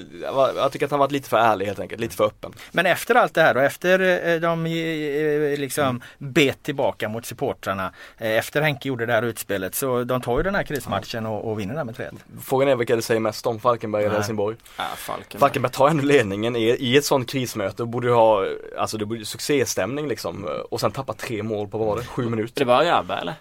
jag 0.57 0.73
tycker 0.73 0.87
att 0.87 0.91
han 0.91 1.01
varit 1.01 1.13
lite 1.13 1.29
för 1.29 1.37
ärlig 1.37 1.67
helt 1.67 1.81
enkelt, 1.81 2.01
lite 2.01 2.17
för 2.17 2.22
öppen. 2.25 2.53
Men 2.73 2.87
efter 2.87 3.15
allt 3.15 3.35
det 3.35 3.43
här 3.43 3.57
och 3.57 3.63
efter 3.63 4.29
eh, 4.29 4.41
de 4.41 4.67
eh, 4.67 5.59
liksom 5.59 6.01
bet 6.19 6.63
tillbaka 6.63 7.09
mot 7.09 7.27
supportrarna 7.27 7.93
eh, 8.19 8.31
Efter 8.31 8.63
Henke 8.63 8.89
gjorde 8.89 9.07
det 9.07 9.13
här 9.13 9.23
utspelet 9.23 9.75
så 9.75 10.05
de 10.05 10.21
tar 10.21 10.37
ju 10.37 10.43
den 10.43 10.55
här 10.55 10.63
krismatchen 10.63 11.27
och, 11.27 11.51
och 11.51 11.61
vinner 11.61 11.75
den 11.75 11.87
med 11.87 11.97
3 11.97 12.07
Frågan 12.43 12.69
är 12.69 12.77
vilka 12.77 12.97
det 12.97 13.03
säger 13.03 13.21
mest 13.21 13.47
om, 13.47 13.61
Falkenberg 13.61 14.05
eller. 14.05 14.15
Helsingborg. 14.15 14.57
Ja, 14.77 14.85
Falkenberg. 14.97 15.41
Falkenberg 15.41 15.73
tar 15.73 15.89
ändå 15.89 16.03
ledningen 16.03 16.57
i, 16.57 16.65
i 16.65 16.97
ett 16.97 17.05
sånt 17.05 17.31
krismöte 17.31 17.83
och 17.83 17.89
borde 17.89 18.07
ju 18.07 18.15
ha, 18.15 18.47
alltså 18.79 18.99
det 18.99 19.05
borde 19.05 19.19
ju 19.19 19.25
succéstämning 19.25 20.09
liksom. 20.09 20.49
Och 20.71 20.81
sen 20.81 20.91
tappa 20.91 21.13
tre 21.13 21.43
mål 21.43 21.69
på 21.69 21.79
vad 21.79 21.87
var 21.87 21.97
det, 21.97 22.05
sju 22.05 22.29
minuter? 22.29 22.61
Det 22.61 22.65
var 22.65 22.85
Rabba 22.85 23.21
eller? 23.21 23.35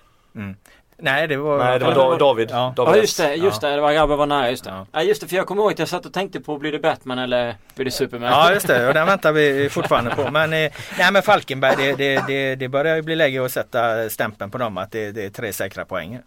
Nej 1.02 1.28
det 1.28 1.38
var, 1.38 1.58
Nej 1.58 1.80
det 1.80 1.86
var 1.86 1.96
da, 1.96 2.10
var- 2.10 2.20
David. 2.20 2.50
Ja. 2.52 2.74
David 2.76 2.94
Ja 2.96 3.02
just 3.02 3.18
det, 3.18 3.36
just 3.36 3.64
Ja. 3.64 3.70
det, 3.70 3.76
det 3.76 3.82
var 3.82 3.94
Rabba 3.94 4.16
var 4.16 4.26
nära 4.26 4.50
just 4.50 4.64
det. 4.64 4.70
Ja. 4.70 4.86
Ja. 4.92 5.02
just 5.04 5.22
det, 5.22 5.28
för 5.28 5.36
jag 5.36 5.48
kommer 5.48 5.62
ihåg 5.62 5.72
att 5.72 5.80
jag 5.80 5.88
satt 5.88 6.06
och 6.06 6.14
tänkte 6.14 6.40
på 6.40 6.58
blir 6.58 6.72
det 6.72 6.80
Batman 6.80 7.20
eller 7.20 7.56
blir 7.76 7.86
det 7.86 7.92
Superman? 7.92 8.30
Ja 8.32 8.54
just 8.54 8.68
det 8.68 8.88
och 8.88 8.94
den 8.94 9.06
väntar 9.08 9.32
vi 9.32 9.70
fortfarande 9.72 10.12
på. 10.16 10.32
Men, 10.32 10.54
eh, 10.54 10.72
nej, 10.98 11.12
men 11.12 11.22
Falkenberg 11.22 11.76
det, 11.78 11.94
det, 11.96 12.24
det, 12.28 12.56
det 12.56 12.68
börjar 12.70 12.96
ju 12.96 13.02
bli 13.02 13.16
läge 13.16 13.46
att 13.46 13.52
sätta 13.52 14.10
stämpeln 14.10 14.52
på 14.52 14.58
dem 14.58 14.78
att 14.78 14.92
det, 14.92 15.12
det 15.12 15.26
är 15.26 15.30
tre 15.30 15.54
säkra 15.54 15.86
poäng. 15.86 16.20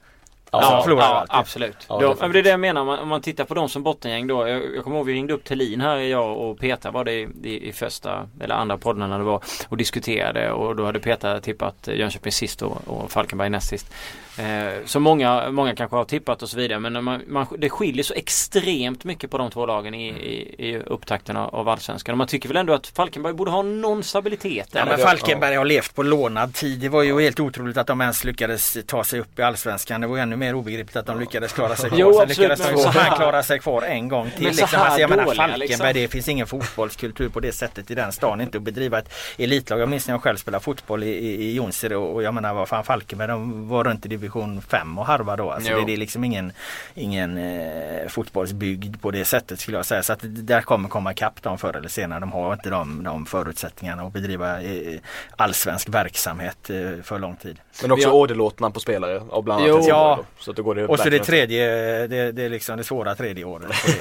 Ja, 0.51 0.85
Ja, 0.89 1.25
absolut. 1.29 1.77
Ja, 1.89 2.17
men 2.21 2.33
det 2.33 2.39
är 2.39 2.43
det 2.43 2.51
jag 2.51 2.61
menar, 2.61 2.81
om 2.81 2.87
man, 2.87 2.99
om 2.99 3.09
man 3.09 3.21
tittar 3.21 3.45
på 3.45 3.55
dem 3.55 3.69
som 3.69 3.83
bottengäng 3.83 4.27
då. 4.27 4.49
Jag, 4.49 4.63
jag 4.75 4.85
kommer 4.85 4.97
ihåg 4.97 5.07
vi 5.07 5.13
ringde 5.13 5.33
upp 5.35 5.45
Thelin 5.45 5.81
här, 5.81 5.97
jag 5.97 6.37
och 6.39 6.59
Peter 6.59 6.91
var 6.91 7.05
det 7.05 7.13
i, 7.13 7.29
i, 7.45 7.69
i 7.69 7.73
första 7.73 8.29
eller 8.41 8.55
andra 8.55 8.79
podden 8.79 9.11
när 9.11 9.19
det 9.19 9.25
var 9.25 9.43
och 9.69 9.77
diskuterade 9.77 10.51
och 10.53 10.77
då 10.77 10.85
hade 10.85 11.01
Peter 11.01 11.41
tippat 11.41 11.89
Jönköping 11.93 12.33
sist 12.33 12.63
och, 12.63 12.79
och 12.87 13.13
Falkenberg 13.13 13.51
näst 13.51 13.69
sist. 13.69 13.95
Eh, 14.39 14.85
så 14.85 15.01
många, 15.01 15.51
många 15.51 15.75
kanske 15.75 15.97
har 15.97 16.05
tippat 16.05 16.43
och 16.43 16.49
så 16.49 16.57
vidare 16.57 16.79
men 16.79 17.05
man, 17.05 17.23
man, 17.27 17.47
det 17.59 17.71
skiljer 17.71 18.05
så 18.05 18.15
extremt 18.15 19.05
mycket 19.05 19.31
på 19.31 19.39
de 19.39 19.51
två 19.51 19.67
lagen 19.67 19.95
i, 19.95 20.09
i, 20.09 20.69
i 20.69 20.79
upptakten 20.79 21.37
av, 21.37 21.69
Allsvenskan. 21.69 22.13
Och 22.13 22.19
man 22.19 22.27
tycker 22.27 22.49
väl 22.49 22.57
ändå 22.57 22.73
att 22.73 22.87
Falkenberg 22.87 23.33
borde 23.33 23.51
ha 23.51 23.63
någon 23.63 24.03
stabilitet. 24.03 24.69
Ja, 24.73 24.85
men 24.85 24.99
Falkenberg 24.99 25.55
har 25.55 25.65
levt 25.65 25.95
på 25.95 26.03
lånad 26.03 26.55
tid. 26.55 26.79
Det 26.81 26.89
var 26.89 27.03
ju 27.03 27.21
helt 27.21 27.41
otroligt 27.41 27.77
att 27.77 27.87
de 27.87 28.01
ens 28.01 28.25
lyckades 28.25 28.79
ta 28.87 29.05
sig 29.05 29.21
upp 29.21 29.39
i 29.39 29.43
Allsvenskan. 29.43 30.01
Det 30.01 30.07
var 30.07 30.19
ännu 30.19 30.37
mer 30.37 30.55
obegripligt 30.55 30.97
att 30.97 31.07
de 31.07 31.21
lyckades 31.21 31.53
klara 31.53 31.77
sig 31.77 31.91
kvar. 31.91 31.99
Jo, 31.99 32.09
absolut, 32.09 32.29
lyckades 32.39 32.61
de 32.71 32.79
så 32.79 32.89
här 32.89 33.17
klara 33.17 33.43
sig 33.43 33.59
kvar 33.59 33.83
en 33.83 34.09
gång 34.09 34.31
till. 34.31 34.55
Så 34.55 34.61
Liksom. 34.61 34.79
här 34.79 34.85
Alltså, 34.85 35.01
jag 35.01 35.11
menar 35.11 35.25
dåliga, 35.25 35.43
Falkenberg, 35.43 35.69
liksom. 35.69 36.03
det 36.03 36.09
finns 36.09 36.29
ingen 36.29 36.47
fotbollskultur 36.47 37.29
på 37.29 37.41
det 37.41 37.53
sättet 37.53 37.91
i 37.91 37.95
den 37.95 38.13
stan. 38.13 38.41
Inte 38.41 38.59
att 38.59 38.63
bedriva 38.65 38.99
ett 38.99 39.15
elitlag. 39.39 39.81
Jag 39.81 39.89
minns 39.89 40.07
när 40.07 40.15
jag 40.15 40.23
själv 40.23 40.37
spelade 40.37 40.65
fotboll 40.65 41.03
i, 41.03 41.09
i, 41.09 41.45
i 41.45 41.55
Jonsered 41.55 41.97
och, 41.99 42.15
och 42.15 42.23
jag 42.23 42.35
menar 42.35 42.55
vad 42.55 42.69
fan 42.69 42.85
Falkenberg 42.85 43.29
de 43.29 43.69
var 43.69 43.85
runt 43.85 44.07
i 44.07 44.09
division 44.25 44.63
5 44.63 44.99
och 44.99 45.07
harva 45.07 45.37
då. 45.37 45.51
Alltså, 45.51 45.75
det, 45.77 45.85
det 45.85 45.93
är 45.93 45.97
liksom 45.97 46.25
ingen, 46.25 46.53
ingen 46.95 47.39
eh, 47.39 48.09
fotbollsbygd 48.09 49.01
på 49.03 49.11
det 49.11 49.25
sättet 49.25 49.61
skulle 49.61 49.77
jag 49.77 49.87
säga. 49.87 50.03
Så 50.03 50.13
att 50.13 50.21
det 50.21 50.29
där 50.29 50.61
kommer 50.61 50.89
komma 50.89 51.13
ikapp 51.13 51.43
dem 51.43 51.59
förr 51.59 51.77
eller 51.77 51.89
senare. 51.89 52.21
De 52.21 52.33
har 52.33 52.53
inte 52.53 52.71
de, 52.71 53.03
de 53.03 53.27
förutsättningarna 53.27 54.03
att 54.03 54.13
bedriva 54.13 54.63
eh, 54.63 54.99
allsvensk 55.37 55.89
verksamhet 55.89 56.71
eh, 56.71 57.03
för 57.03 57.19
lång 57.19 57.37
tid. 57.37 57.61
Men 57.83 57.93
också 57.93 58.09
Ja. 58.09 58.13
orderlåtna 58.13 58.71
på 58.71 58.81
spelare 58.81 59.23
av 59.31 59.43
bland 59.43 59.65
annat 59.65 59.87
Ja. 59.87 60.21
Så 60.39 60.51
att 60.51 60.57
då 60.57 60.63
går 60.63 60.75
det 60.75 60.87
Och 60.87 60.99
så 60.99 61.11
det 61.11 61.19
tredje, 61.19 61.67
det, 62.07 62.33
det 62.33 62.43
är 62.43 62.49
liksom 62.49 62.77
det 62.77 62.85
svåra 62.85 63.15
tredje 63.15 63.45
året. 63.45 63.69
det. 63.87 63.93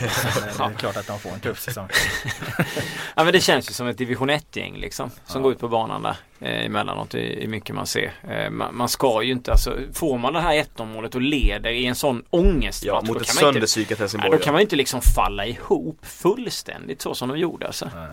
Det 0.57 0.63
är 0.63 0.73
klart 0.77 0.97
att 0.97 1.07
de 1.07 1.19
får 1.19 1.29
en 1.29 1.39
tuff 1.39 1.59
säsong. 1.59 1.87
Ja 3.15 3.23
men 3.23 3.33
det 3.33 3.39
känns 3.39 3.69
ju 3.69 3.73
som 3.73 3.87
ett 3.87 3.97
division 3.97 4.29
1-gäng 4.29 4.77
liksom. 4.77 5.11
Som 5.25 5.41
går 5.41 5.51
ut 5.51 5.59
på 5.59 5.67
banan 5.67 6.01
där 6.01 6.15
eh, 6.43 6.65
emellanåt 6.65 7.15
i, 7.15 7.43
i 7.43 7.47
mycket 7.47 7.75
man 7.75 7.87
ser. 7.87 8.13
Eh, 8.29 8.49
man, 8.49 8.75
man 8.75 8.89
ska 8.89 9.21
ju 9.23 9.31
inte 9.31 9.51
alltså, 9.51 9.77
får 9.93 10.17
man 10.17 10.33
det 10.33 10.41
här 10.41 10.55
1 10.57 10.69
målet 10.79 11.15
och 11.15 11.21
leder 11.21 11.69
i 11.69 11.85
en 11.85 11.95
sån 11.95 12.23
ångestmatch. 12.29 12.83
Ja, 12.87 13.01
då 13.05 13.13
mot 13.13 13.21
ett 13.21 13.27
kan 13.27 13.35
man 13.35 13.55
inte, 13.55 13.67
sönderpsykat 13.67 13.99
Helsingborg. 13.99 14.31
då 14.31 14.37
kan 14.37 14.53
man 14.53 14.59
ju 14.59 14.63
inte 14.63 14.75
liksom 14.75 15.01
falla 15.15 15.45
ihop 15.45 15.99
fullständigt 16.05 17.01
så 17.01 17.15
som 17.15 17.29
de 17.29 17.37
gjorde 17.37 17.67
alltså. 17.67 17.89
Nej. 17.95 18.07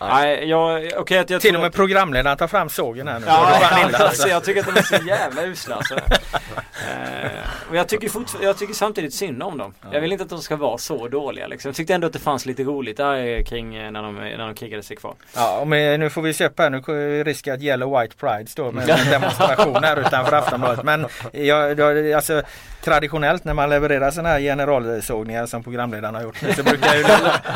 Nej, 0.00 0.48
jag, 0.48 0.90
okej 0.96 1.18
att 1.18 1.30
jag 1.30 1.40
Till 1.40 1.54
och 1.54 1.60
med 1.60 1.68
att- 1.68 1.74
programledaren 1.74 2.36
tar 2.38 2.46
fram 2.48 2.68
sågen 2.68 3.08
här 3.08 3.20
nu. 3.20 3.26
Ja, 3.26 3.58
ja, 3.60 3.98
alltså. 4.06 4.28
jag 4.28 4.44
tycker 4.44 4.60
att 4.60 4.66
de 4.74 4.78
är 4.78 4.82
så 4.82 5.06
jävla 5.06 5.42
usla 5.46 5.74
alltså. 5.74 5.94
Eh, 6.88 7.30
och 7.70 7.76
jag 7.76 7.88
tycker, 7.88 8.08
fortfar- 8.08 8.42
jag 8.44 8.58
tycker 8.58 8.74
samtidigt 8.74 9.14
synd 9.14 9.42
om 9.42 9.58
dem. 9.58 9.74
Jag 9.92 10.00
vill 10.00 10.12
inte 10.12 10.24
att 10.24 10.30
de 10.30 10.38
ska 10.38 10.56
vara 10.56 10.78
så 10.78 11.08
dåliga 11.08 11.46
liksom. 11.46 11.68
Jag 11.68 11.76
tyckte 11.76 11.94
ändå 11.94 12.06
att 12.06 12.12
det 12.12 12.18
fanns 12.18 12.46
lite 12.46 12.62
roligt 12.62 12.96
där 12.96 13.14
eh, 13.26 13.44
kring 13.44 13.74
eh, 13.76 13.90
när 13.90 14.02
de, 14.02 14.14
när 14.16 14.46
de 14.46 14.54
krigade 14.54 14.82
sig 14.82 14.96
kvar. 14.96 15.14
Ja, 15.34 15.64
men 15.66 16.00
nu 16.00 16.10
får 16.10 16.22
vi 16.22 16.44
upp 16.44 16.58
här. 16.58 16.70
Nu 16.70 16.76
är 16.76 17.24
det 17.24 17.24
risk 17.24 17.48
att 17.48 17.60
Yellow 17.62 18.00
White 18.00 18.16
Pride 18.16 18.46
står 18.46 18.72
med 18.72 18.90
en 18.90 19.10
demonstration 19.10 19.84
här 19.84 20.00
utanför 20.00 20.36
Aftonbladet. 20.36 20.84
Men 20.84 21.06
jag, 21.32 21.78
jag, 21.78 22.12
alltså, 22.12 22.42
traditionellt 22.84 23.44
när 23.44 23.54
man 23.54 23.70
levererar 23.70 24.10
sådana 24.10 24.28
här 24.28 24.40
generalsågningar 24.40 25.46
som 25.46 25.62
programledaren 25.62 26.14
har 26.14 26.22
gjort 26.22 26.36
så 26.56 26.62
brukar 26.62 26.94
ju, 26.94 27.04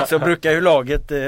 så 0.06 0.18
brukar 0.18 0.50
ju 0.50 0.60
laget 0.60 1.10
eh, 1.12 1.18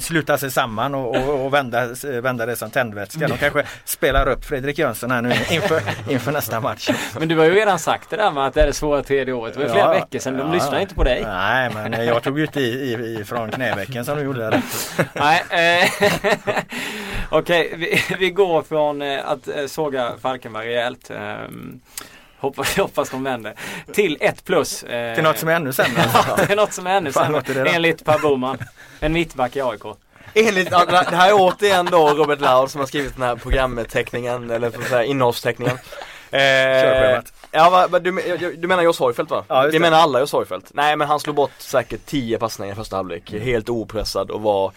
sluta 0.00 0.38
sig 0.38 0.50
samman 0.50 0.94
och, 0.94 1.16
och, 1.16 1.44
och 1.44 1.54
vända, 1.54 1.88
vända 2.22 2.46
det 2.46 2.56
som 2.56 2.70
tändvätska. 2.70 3.28
De 3.28 3.36
kanske 3.38 3.64
spelar 3.84 4.28
upp 4.28 4.44
Fredrik 4.44 4.78
Jönsson 4.78 5.10
här 5.10 5.22
nu 5.22 5.32
inför, 5.50 5.82
inför 6.08 6.32
nästa 6.32 6.60
match. 6.60 6.90
Men 7.18 7.28
du 7.28 7.34
har 7.38 7.46
ju 7.46 7.54
redan 7.54 7.78
sagt 7.78 8.10
det 8.10 8.16
där 8.16 8.30
med 8.30 8.46
att 8.46 8.54
det 8.54 8.62
är 8.62 8.66
det 8.66 8.72
svåra 8.72 9.02
tredje 9.02 9.34
året. 9.34 9.54
Det 9.54 9.58
var 9.60 9.66
ju 9.66 9.72
flera 9.72 9.84
Ja, 9.86 9.92
veckor 10.00 10.18
sedan. 10.18 10.36
De 10.36 10.46
ja. 10.48 10.54
lyssnar 10.54 10.80
inte 10.80 10.94
på 10.94 11.04
dig. 11.04 11.22
Nej, 11.24 11.70
men 11.74 12.06
jag 12.06 12.22
tog 12.22 12.38
ut 12.40 12.56
i, 12.56 12.60
i, 12.60 13.18
ifrån 13.20 13.50
knävecken 13.50 14.04
som 14.04 14.18
du 14.18 14.24
gjorde. 14.24 14.50
Där. 14.50 14.62
Nej. 15.12 15.42
Eh, 15.50 15.90
Okej, 17.30 17.74
vi, 17.76 18.02
vi 18.18 18.30
går 18.30 18.62
från 18.62 19.02
eh, 19.02 19.28
att 19.30 19.48
eh, 19.48 19.66
såga 19.66 20.12
Falkenberg 20.22 20.68
rejält. 20.68 21.10
Eh, 21.10 21.34
hoppas, 22.38 22.76
hoppas 22.76 23.10
de 23.10 23.24
vänder. 23.24 23.54
Till 23.92 24.16
ett 24.20 24.44
plus. 24.44 24.82
Eh, 24.82 25.14
Till 25.14 25.24
något 25.24 25.38
som 25.38 25.48
är 25.48 25.54
ännu 25.54 25.72
sämre. 25.72 26.02
Ja, 26.28 26.36
det 26.36 26.52
är 26.52 26.56
något 26.56 26.72
som 26.72 26.86
är 26.86 26.96
ännu 26.96 27.12
sämre. 27.12 27.70
Enligt 27.70 28.04
Per 28.04 28.18
Boman. 28.18 28.58
En 29.00 29.12
mittback 29.12 29.56
i 29.56 29.60
AIK. 29.62 29.82
Enligt, 30.34 30.68
ja, 30.70 30.84
det 30.84 31.16
här 31.16 31.28
är 31.28 31.34
återigen 31.34 31.86
då 31.86 32.08
Robert 32.08 32.40
Laul 32.40 32.68
som 32.68 32.80
har 32.80 32.86
skrivit 32.86 33.14
den 33.16 33.22
här 33.22 33.36
programteckningen 33.36 34.50
eller 34.50 34.70
för 34.70 34.78
att 34.78 34.88
säga 34.88 35.04
innehållsteckningen. 35.04 35.78
Eh, 36.30 37.22
ja, 37.50 37.88
du, 37.88 38.56
du 38.58 38.68
menar 38.68 38.82
Jos 38.82 38.98
Hojfeldt 38.98 39.30
va? 39.30 39.44
Ja, 39.48 39.62
Vi 39.62 39.70
det. 39.70 39.78
menar 39.78 39.98
alla 39.98 40.20
Jos 40.20 40.32
Hojfeldt. 40.32 40.70
Nej 40.74 40.96
men 40.96 41.08
han 41.08 41.20
slog 41.20 41.36
bort 41.36 41.50
säkert 41.58 42.06
10 42.06 42.38
passningar 42.38 42.72
i 42.72 42.76
första 42.76 42.96
halvlek, 42.96 43.32
helt 43.32 43.68
opressad 43.68 44.30
och 44.30 44.40
var 44.42 44.72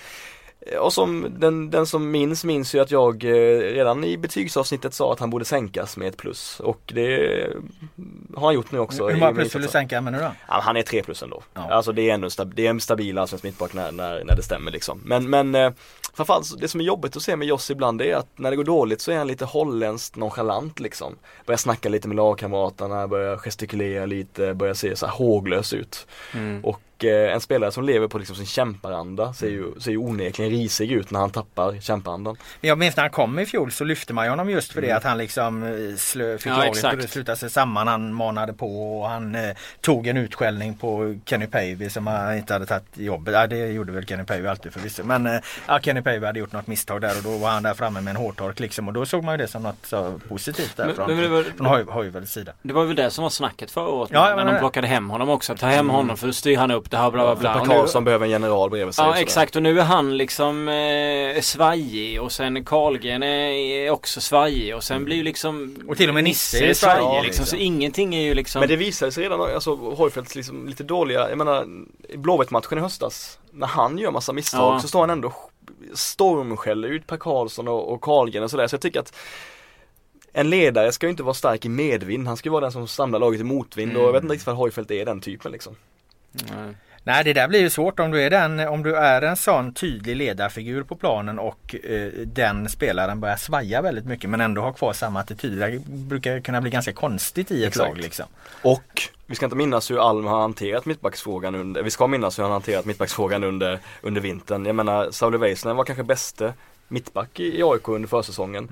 och 0.79 0.93
som 0.93 1.27
den, 1.39 1.69
den 1.69 1.85
som 1.87 2.11
minns, 2.11 2.43
minns 2.43 2.75
ju 2.75 2.79
att 2.79 2.91
jag 2.91 3.23
eh, 3.23 3.57
redan 3.59 4.03
i 4.03 4.17
betygsavsnittet 4.17 4.93
sa 4.93 5.13
att 5.13 5.19
han 5.19 5.29
borde 5.29 5.45
sänkas 5.45 5.97
med 5.97 6.07
ett 6.07 6.17
plus 6.17 6.59
och 6.59 6.81
det 6.85 7.47
har 8.35 8.45
han 8.45 8.53
gjort 8.53 8.71
nu 8.71 8.79
också. 8.79 9.07
Hur 9.07 9.19
många 9.19 9.33
plus 9.33 9.55
vill 9.55 9.61
du 9.61 9.67
sänka 9.67 10.01
med 10.01 10.13
nu 10.13 10.19
då? 10.19 10.31
Han 10.47 10.77
är 10.77 10.83
3 10.83 11.03
plus 11.03 11.23
ändå. 11.23 11.43
Ja. 11.53 11.71
Alltså 11.71 11.91
det 11.91 12.09
är 12.09 12.13
ändå 12.13 12.29
det 12.45 12.65
är 12.65 12.69
en 12.69 12.79
stabil 12.81 13.17
allsvensk 13.17 13.43
mittback 13.43 13.73
när, 13.73 13.91
när, 13.91 14.23
när 14.23 14.35
det 14.35 14.43
stämmer 14.43 14.71
liksom. 14.71 15.01
Men, 15.05 15.29
men 15.29 15.73
framförallt 16.13 16.61
det 16.61 16.67
som 16.67 16.81
är 16.81 16.85
jobbigt 16.85 17.15
att 17.15 17.23
se 17.23 17.35
med 17.35 17.47
Joss 17.47 17.71
ibland 17.71 17.99
det 17.99 18.11
är 18.11 18.15
att 18.15 18.39
när 18.39 18.49
det 18.49 18.55
går 18.55 18.63
dåligt 18.63 19.01
så 19.01 19.11
är 19.11 19.17
han 19.17 19.27
lite 19.27 19.45
holländskt 19.45 20.15
nonchalant 20.15 20.79
liksom. 20.79 21.15
Börjar 21.45 21.57
snacka 21.57 21.89
lite 21.89 22.07
med 22.07 22.17
lagkamraterna, 22.17 23.07
börjar 23.07 23.37
gestikulera 23.37 24.05
lite, 24.05 24.53
börjar 24.53 24.73
se 24.73 24.95
så 24.95 25.05
här 25.05 25.13
håglös 25.13 25.73
ut. 25.73 26.07
Mm. 26.33 26.65
Och 26.65 26.81
Och 27.01 27.05
eh, 27.05 27.33
en 27.33 27.41
spelare 27.41 27.71
som 27.71 27.83
lever 27.83 28.07
på 28.07 28.17
liksom 28.17 28.35
sin 28.35 28.45
kämparanda 28.45 29.33
ser 29.33 29.47
ju, 29.49 29.79
ser 29.79 29.91
ju 29.91 29.97
onekligen 29.97 30.51
risig 30.51 30.91
ut 30.91 31.11
när 31.11 31.19
han 31.19 31.29
tappar 31.29 31.79
kämparandan. 31.81 32.35
Jag 32.61 32.77
minns 32.77 32.95
när 32.95 33.03
han 33.03 33.11
kom 33.11 33.39
i 33.39 33.45
fjol 33.45 33.71
så 33.71 33.83
lyfte 33.83 34.13
man 34.13 34.25
ju 34.25 34.29
honom 34.29 34.49
just 34.49 34.73
för 34.73 34.81
det 34.81 34.87
Mm. 34.87 34.97
att 34.97 35.03
han 35.03 35.17
liksom 35.17 35.63
eh, 35.63 35.95
slö, 35.97 36.37
fick 36.37 36.51
Ja, 36.51 36.57
laget 36.57 36.85
att 37.03 37.09
sluta 37.09 37.35
sig 37.35 37.49
samman. 37.49 37.87
Han 37.87 38.13
manade 38.13 38.53
på 38.53 38.99
och 39.01 39.09
han 39.09 39.35
eh, 39.35 39.55
tog 39.81 40.07
en 40.07 40.17
utskällning 40.17 40.73
på 40.77 41.19
Kenny 41.25 41.47
Pavey 41.47 41.89
som 41.89 42.07
han 42.07 42.37
inte 42.37 42.53
hade 42.53 42.65
tagit 42.65 42.83
jobbet. 42.97 43.33
Ja, 43.33 43.47
det 43.47 43.67
gjorde 43.67 43.91
väl 43.91 44.05
Kenny 44.05 44.23
Pavey 44.23 44.47
alltid 44.47 44.73
förvisso. 44.73 45.03
Men 45.03 45.25
eh, 45.27 45.39
ja, 45.67 45.79
Kenny 45.79 46.01
Pavey 46.01 46.25
hade 46.25 46.39
gjort 46.39 46.51
något 46.51 46.67
misstag 46.67 47.01
där 47.01 47.17
och 47.17 47.23
då 47.23 47.37
var 47.37 47.49
han 47.49 47.63
där 47.63 47.73
framme 47.73 48.01
med 48.01 48.11
en 48.11 48.17
hårtork 48.21 48.59
liksom 48.59 48.87
och 48.87 48.93
då 48.93 49.05
såg 49.05 49.23
man 49.23 49.33
ju 49.33 49.37
det 49.37 49.47
som 49.47 49.63
något 49.63 49.85
så 49.85 50.19
positivt 50.29 50.77
där 50.77 50.85
Men- 50.85 50.95
från, 50.95 51.07
men 51.07 51.17
det 51.23 51.27
var- 51.27 51.43
från 51.43 51.67
Hoj- 51.67 52.25
sida. 52.25 52.51
Det 52.61 52.73
var 52.73 52.85
väl 52.85 52.95
det 52.95 53.11
som 53.11 53.21
var 53.23 53.29
snacket 53.29 53.71
förra 53.71 53.87
året 53.87 54.09
Ja, 54.13 54.35
när 54.35 54.45
de 54.45 54.59
plockade 54.59 54.87
hem 54.87 55.09
honom 55.09 55.29
också. 55.29 55.55
Ta 55.55 55.67
hem 55.67 55.89
honom 55.89 56.17
för 56.17 56.27
då 56.27 56.33
styr 56.33 56.57
han 56.57 56.71
upp 56.71 56.90
det 56.91 56.97
här 56.97 57.11
bla 57.11 57.23
bla 57.25 57.35
bla. 57.35 57.53
Per 57.53 57.61
Och 57.61 57.67
nu- 57.67 57.73
Karlsson 57.75 58.03
behöver 58.03 58.25
en 58.25 58.31
general 58.31 58.69
bredvid 58.69 58.95
sig. 58.95 59.05
Ja 59.05 59.17
exakt 59.17 59.55
och 59.55 59.63
nu 59.63 59.79
är 59.79 59.83
han 59.83 60.17
liksom 60.17 60.67
eh, 60.67 61.41
svajig 61.41 62.21
och 62.21 62.31
sen 62.31 62.65
Karlgren 62.65 63.23
är, 63.23 63.89
också 63.89 64.21
svajig 64.21 64.75
och 64.75 64.83
sen 64.83 65.05
blir 65.05 65.15
ju 65.15 65.23
liksom 65.23 65.75
Och 65.89 65.97
till 65.97 66.09
och 66.09 66.15
med 66.15 66.23
Nisse 66.23 66.57
är 66.57 66.73
svajig 66.73 67.01
svajig, 67.03 67.23
liksom. 67.23 67.45
Så 67.45 67.55
liksom. 67.55 67.73
ingenting 67.73 68.15
är 68.15 68.21
ju 68.21 68.33
liksom 68.33 68.59
Men 68.59 68.69
det 68.69 68.75
visade 68.75 69.11
sig 69.11 69.23
redan, 69.23 69.41
alltså 69.41 69.75
Hojfeldts 69.75 70.35
liksom 70.35 70.67
lite 70.67 70.83
dåliga, 70.83 71.29
jag 71.29 71.37
menar 71.37 71.65
i 72.09 72.17
Blåvitt-matchen 72.17 72.77
i 72.77 72.81
höstas 72.81 73.39
När 73.51 73.67
han 73.67 73.97
gör 73.97 74.11
massa 74.11 74.33
misstag 74.33 74.75
Ja. 74.75 74.79
så 74.79 74.87
står 74.87 74.99
han 74.99 75.09
ändå 75.09 75.33
stormskäller 75.93 76.87
ut 76.87 77.07
Per 77.07 77.17
Karlsson 77.17 77.67
och, 77.67 77.93
och 77.93 78.01
Karlgren 78.01 78.43
och 78.43 78.51
sådär 78.51 78.67
så 78.67 78.73
jag 78.73 78.81
tycker 78.81 78.99
att 78.99 79.13
En 80.33 80.49
ledare 80.49 80.91
ska 80.91 81.05
ju 81.05 81.11
inte 81.11 81.23
vara 81.23 81.33
stark 81.33 81.65
i 81.65 81.69
medvind, 81.69 82.27
han 82.27 82.37
ska 82.37 82.49
ju 82.49 82.51
vara 82.51 82.61
den 82.61 82.71
som 82.71 82.87
samlar 82.87 83.19
laget 83.19 83.41
i 83.41 83.43
motvind 83.43 83.97
och 83.97 84.03
jag 84.03 84.11
vet 84.13 84.23
inte 84.23 84.33
riktigt 84.33 84.47
vad 84.47 84.55
Hojfeldt 84.55 84.91
är 84.91 85.05
den 85.05 85.21
typen 85.21 85.51
liksom 85.51 85.75
Nej. 86.31 86.75
Nej 87.03 87.23
det 87.23 87.33
där 87.33 87.47
blir 87.47 87.59
ju 87.59 87.69
svårt 87.69 87.99
om 87.99 88.11
du 88.11 88.21
är, 88.21 88.29
den, 88.29 88.59
om 88.59 88.83
du 88.83 88.95
är 88.95 89.21
en 89.21 89.37
sån 89.37 89.73
tydlig 89.73 90.15
ledarfigur 90.15 90.83
på 90.83 90.95
planen 90.95 91.39
och 91.39 91.75
eh, 91.83 92.11
den 92.25 92.69
spelaren 92.69 93.19
börjar 93.19 93.35
svaja 93.35 93.81
väldigt 93.81 94.05
mycket 94.05 94.29
men 94.29 94.41
ändå 94.41 94.61
har 94.61 94.73
kvar 94.73 94.93
samma 94.93 95.19
attityd. 95.19 95.57
Det 95.57 95.79
brukar 95.87 96.39
kunna 96.39 96.61
bli 96.61 96.71
ganska 96.71 96.93
konstigt 96.93 97.51
i 97.51 97.63
ett 97.63 97.67
Exakt. 97.67 97.89
lag 97.89 97.97
liksom. 97.97 98.25
Och 98.61 99.01
vi 99.25 99.35
ska 99.35 99.45
inte 99.45 99.55
minnas 99.55 99.91
hur 99.91 100.09
Alm 100.09 100.25
har 100.25 100.41
hanterat 100.41 100.85
mittbacksfrågan 100.85 101.55
under, 101.55 101.83
vi 101.83 101.91
ska 101.91 102.07
minnas 102.07 102.39
hur 102.39 102.43
han 102.43 102.51
hanterat 102.51 102.85
mittbacksfrågan 102.85 103.43
under, 103.43 103.79
under 104.01 104.21
vintern. 104.21 104.65
Jag 104.65 104.75
menar 104.75 105.11
Sauli 105.11 105.37
Väisänen 105.37 105.77
var 105.77 105.83
kanske 105.83 106.03
bäste 106.03 106.53
mittback 106.87 107.39
i 107.39 107.59
i 107.59 107.63
AIK 107.63 107.87
under 107.87 108.09
försäsongen. 108.09 108.69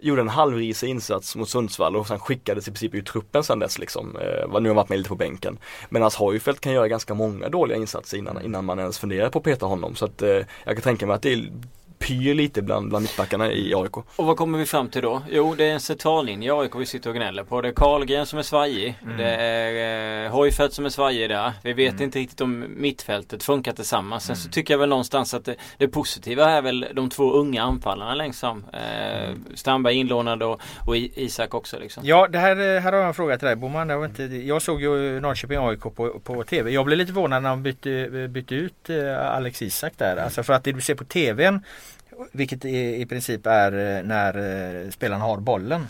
Gjorde 0.00 0.20
en 0.20 0.28
halvrisig 0.28 0.88
insats 0.88 1.36
mot 1.36 1.48
Sundsvall 1.48 1.96
och 1.96 2.06
sen 2.06 2.18
skickades 2.18 2.68
i 2.68 2.70
princip 2.70 2.94
ur 2.94 3.02
truppen 3.02 3.44
sen 3.44 3.58
dess 3.58 3.78
liksom. 3.78 4.16
Eh, 4.16 4.60
nu 4.60 4.68
har 4.68 4.76
varit 4.76 4.88
med 4.88 4.98
lite 4.98 5.08
på 5.08 5.16
bänken. 5.16 5.58
Medan 5.88 6.10
Hojfeldt 6.18 6.60
kan 6.60 6.72
göra 6.72 6.88
ganska 6.88 7.14
många 7.14 7.48
dåliga 7.48 7.78
insatser 7.78 8.18
innan, 8.18 8.44
innan 8.44 8.64
man 8.64 8.78
ens 8.78 8.98
funderar 8.98 9.30
på 9.30 9.38
att 9.38 9.44
peta 9.44 9.66
honom. 9.66 9.96
Så 9.96 10.04
att 10.04 10.22
eh, 10.22 10.28
jag 10.64 10.74
kan 10.74 10.82
tänka 10.82 11.06
mig 11.06 11.16
att 11.16 11.22
det 11.22 11.32
är 11.32 11.52
pyr 11.98 12.34
lite 12.34 12.62
bland, 12.62 12.88
bland 12.88 13.02
mittbackarna 13.02 13.52
i 13.52 13.74
AIK. 13.74 13.96
Och 13.96 14.26
vad 14.26 14.36
kommer 14.36 14.58
vi 14.58 14.66
fram 14.66 14.88
till 14.88 15.02
då? 15.02 15.22
Jo 15.30 15.54
det 15.58 15.64
är 15.64 15.72
en 15.72 15.80
centrallinje 15.80 16.54
AIK 16.54 16.74
vi 16.76 16.86
sitter 16.86 17.10
och 17.10 17.16
gnäller 17.16 17.44
på. 17.44 17.60
Det 17.60 17.68
är 17.68 17.72
Karlgren 17.72 18.26
som 18.26 18.38
är 18.38 18.42
svajig. 18.42 18.94
Mm. 19.02 19.16
Det 19.16 19.24
är 19.34 20.24
eh, 20.24 20.30
Hojfeldt 20.30 20.74
som 20.74 20.84
är 20.84 20.88
svajig 20.88 21.30
där. 21.30 21.52
Vi 21.62 21.72
vet 21.72 21.92
Mm. 21.92 22.02
inte 22.04 22.18
riktigt 22.18 22.40
om 22.40 22.64
mittfältet 22.76 23.42
funkar 23.42 23.72
tillsammans. 23.72 24.24
Sen 24.24 24.36
så 24.36 24.48
tycker 24.48 24.74
jag 24.74 24.78
väl 24.78 24.88
någonstans 24.88 25.34
att 25.34 25.44
det, 25.44 25.54
det 25.76 25.88
positiva 25.88 26.50
är 26.50 26.62
väl 26.62 26.86
de 26.94 27.10
två 27.10 27.32
unga 27.32 27.62
anfallarna 27.62 28.14
längst 28.14 28.40
fram. 28.40 28.64
Eh, 28.72 29.08
Mm. 29.28 29.44
Strandberg 29.54 29.94
inlånad 29.94 30.42
och, 30.42 30.60
och 30.86 30.96
I- 30.96 31.12
Isak 31.14 31.54
också 31.54 31.78
liksom. 31.78 32.02
Ja 32.06 32.28
det 32.28 32.38
här, 32.38 32.56
eh, 32.76 32.80
här 32.80 32.92
har 32.92 32.98
jag 32.98 33.08
en 33.08 33.14
fråga 33.14 33.38
till 33.38 33.46
dig 33.46 33.56
Boman. 33.56 33.88
Jag, 33.88 33.98
var 33.98 34.04
inte, 34.06 34.22
jag 34.22 34.62
såg 34.62 34.82
ju 34.82 35.20
Norrköping 35.20 35.58
AIK 35.58 35.80
på, 35.80 36.20
på 36.24 36.44
TV. 36.44 36.70
Jag 36.70 36.84
blev 36.86 36.98
lite 36.98 37.12
förvånad 37.12 37.42
när 37.42 37.50
de 37.50 37.62
bytte, 37.62 38.28
bytte 38.28 38.54
ut 38.54 38.90
eh, 38.90 39.30
Alex 39.36 39.62
Isak 39.62 39.92
där. 39.96 40.16
Alltså 40.16 40.42
för 40.42 40.52
att 40.52 40.64
det 40.64 40.72
du 40.72 40.80
ser 40.80 40.94
på 40.94 41.04
TVn 41.04 41.60
vilket 42.32 42.64
i, 42.64 43.00
i 43.00 43.06
princip 43.06 43.46
är 43.46 43.72
eh, 43.72 44.02
när 44.04 44.34
eh, 44.84 44.90
spelaren 44.90 45.22
har 45.22 45.36
bollen. 45.36 45.86